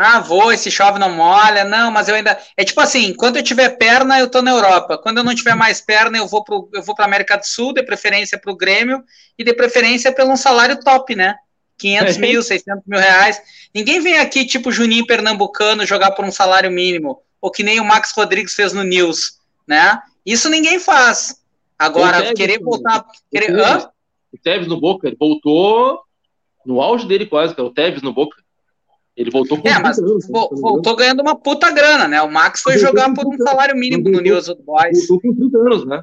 Ah, 0.01 0.21
vou, 0.21 0.53
esse 0.53 0.71
chove 0.71 0.97
não 0.97 1.09
molha. 1.09 1.65
Não, 1.65 1.91
mas 1.91 2.07
eu 2.07 2.15
ainda. 2.15 2.39
É 2.55 2.63
tipo 2.63 2.79
assim, 2.79 3.07
enquanto 3.07 3.35
eu 3.35 3.43
tiver 3.43 3.69
perna, 3.69 4.17
eu 4.17 4.29
tô 4.29 4.41
na 4.41 4.51
Europa. 4.51 4.97
Quando 4.97 5.17
eu 5.17 5.23
não 5.25 5.35
tiver 5.35 5.55
mais 5.55 5.81
perna, 5.81 6.17
eu 6.17 6.25
vou 6.25 6.41
pro, 6.43 6.69
eu 6.73 6.81
vou 6.81 6.95
pra 6.95 7.03
América 7.03 7.35
do 7.35 7.45
Sul, 7.45 7.73
de 7.73 7.83
preferência 7.83 8.39
pro 8.39 8.55
Grêmio, 8.55 9.03
e 9.37 9.43
de 9.43 9.53
preferência 9.53 10.11
pelo 10.11 10.31
um 10.31 10.37
salário 10.37 10.79
top, 10.79 11.15
né? 11.15 11.35
500 11.77 12.15
é. 12.15 12.19
mil, 12.19 12.41
600 12.41 12.83
mil 12.87 12.99
reais. 12.99 13.41
Ninguém 13.75 13.99
vem 13.99 14.19
aqui, 14.19 14.45
tipo 14.45 14.71
Juninho 14.71 15.05
Pernambucano, 15.05 15.85
jogar 15.85 16.11
por 16.11 16.23
um 16.23 16.31
salário 16.31 16.71
mínimo. 16.71 17.21
Ou 17.41 17.51
que 17.51 17.63
nem 17.63 17.79
o 17.81 17.85
Max 17.85 18.13
Rodrigues 18.15 18.53
fez 18.53 18.71
no 18.71 18.83
News 18.83 19.39
né? 19.69 20.01
Isso 20.25 20.49
ninguém 20.49 20.79
faz. 20.79 21.39
Agora, 21.77 22.17
Tevez, 22.17 22.33
querer 22.33 22.59
voltar. 22.59 23.05
Querer... 23.31 23.51
O, 23.51 23.55
Tevez, 23.55 23.83
o 24.33 24.37
Tevez 24.43 24.67
no 24.67 24.81
Boca, 24.81 25.07
ele 25.07 25.15
voltou 25.17 26.01
no 26.65 26.81
auge 26.81 27.07
dele 27.07 27.27
quase, 27.27 27.53
que 27.53 27.61
é 27.61 27.63
o 27.63 27.69
Tevez 27.69 28.01
no 28.01 28.11
Boca. 28.11 28.41
Ele 29.19 29.29
voltou 29.29 29.61
com. 29.61 29.67
É, 29.67 29.77
mas 29.79 29.99
anos, 29.99 30.25
voltou 30.29 30.95
ganhando 30.95 31.21
uma 31.21 31.35
puta 31.35 31.69
grana, 31.71 32.07
né? 32.07 32.21
O 32.21 32.31
Max 32.31 32.61
foi 32.61 32.77
jogar 32.77 33.13
por 33.13 33.27
um 33.27 33.37
salário 33.37 33.75
mínimo 33.75 34.01
voltou, 34.01 34.21
no 34.21 34.23
News 34.23 34.47
Old 34.47 34.63
Boys. 34.63 35.07
Voltou 35.07 35.19
com 35.19 35.35
30 35.35 35.57
anos, 35.57 35.85
né? 35.85 36.01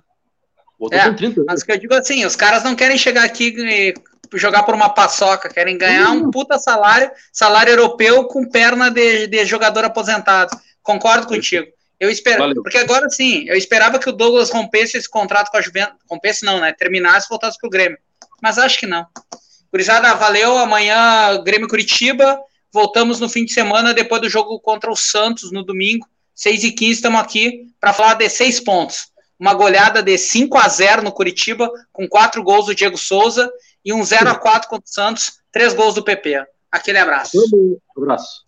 Voltou 0.78 0.98
é, 0.98 1.08
com 1.08 1.14
30 1.14 1.40
anos. 1.40 1.46
Mas 1.48 1.62
que 1.62 1.72
eu 1.72 1.78
digo 1.78 1.94
assim, 1.94 2.26
os 2.26 2.36
caras 2.36 2.62
não 2.62 2.76
querem 2.76 2.98
chegar 2.98 3.24
aqui 3.24 3.54
e 3.56 3.94
jogar 4.34 4.64
por 4.64 4.74
uma 4.74 4.90
paçoca, 4.90 5.48
querem 5.48 5.78
ganhar 5.78 6.10
um 6.10 6.30
puta 6.30 6.58
salário, 6.58 7.10
salário 7.32 7.72
europeu 7.72 8.24
com 8.24 8.46
perna 8.46 8.90
de, 8.90 9.26
de 9.28 9.46
jogador 9.46 9.86
aposentado. 9.86 10.54
Concordo 10.82 11.26
contigo. 11.26 11.66
Eu 11.98 12.10
espero, 12.10 12.52
porque 12.62 12.76
agora 12.76 13.08
sim, 13.08 13.46
eu 13.48 13.56
esperava 13.56 13.98
que 13.98 14.10
o 14.10 14.12
Douglas 14.12 14.50
rompesse 14.50 14.98
esse 14.98 15.08
contrato 15.08 15.50
com 15.50 15.56
a 15.56 15.62
Juventus, 15.62 15.96
rompesse 16.06 16.44
não, 16.44 16.60
né? 16.60 16.70
Terminasse 16.74 17.24
e 17.26 17.30
voltasse 17.30 17.56
pro 17.58 17.70
Grêmio. 17.70 17.96
Mas 18.42 18.58
acho 18.58 18.78
que 18.78 18.86
não. 18.86 19.06
Curizada, 19.70 20.14
valeu. 20.16 20.58
Amanhã, 20.58 21.42
Grêmio 21.42 21.66
Curitiba. 21.66 22.38
Voltamos 22.72 23.20
no 23.20 23.28
fim 23.28 23.44
de 23.44 23.52
semana, 23.52 23.94
depois 23.94 24.20
do 24.20 24.28
jogo 24.28 24.60
contra 24.60 24.90
o 24.90 24.96
Santos, 24.96 25.50
no 25.52 25.64
domingo. 25.64 26.06
6 26.34 26.64
e 26.64 26.72
15 26.72 26.92
estamos 26.92 27.20
aqui 27.20 27.72
para 27.80 27.94
falar 27.94 28.14
de 28.14 28.28
seis 28.28 28.60
pontos. 28.60 29.08
Uma 29.38 29.54
goleada 29.54 30.02
de 30.02 30.16
5 30.16 30.56
a 30.58 30.68
0 30.68 31.02
no 31.02 31.12
Curitiba, 31.12 31.70
com 31.92 32.08
quatro 32.08 32.42
gols 32.42 32.66
do 32.66 32.74
Diego 32.74 32.96
Souza 32.96 33.50
e 33.84 33.92
um 33.92 34.04
0 34.04 34.30
a 34.30 34.34
4 34.34 34.68
contra 34.68 34.84
o 34.84 34.92
Santos, 34.92 35.38
três 35.50 35.72
gols 35.72 35.94
do 35.94 36.02
PP. 36.02 36.44
Aquele 36.70 36.98
abraço. 36.98 37.38
Um 37.38 37.78
abraço. 37.96 38.45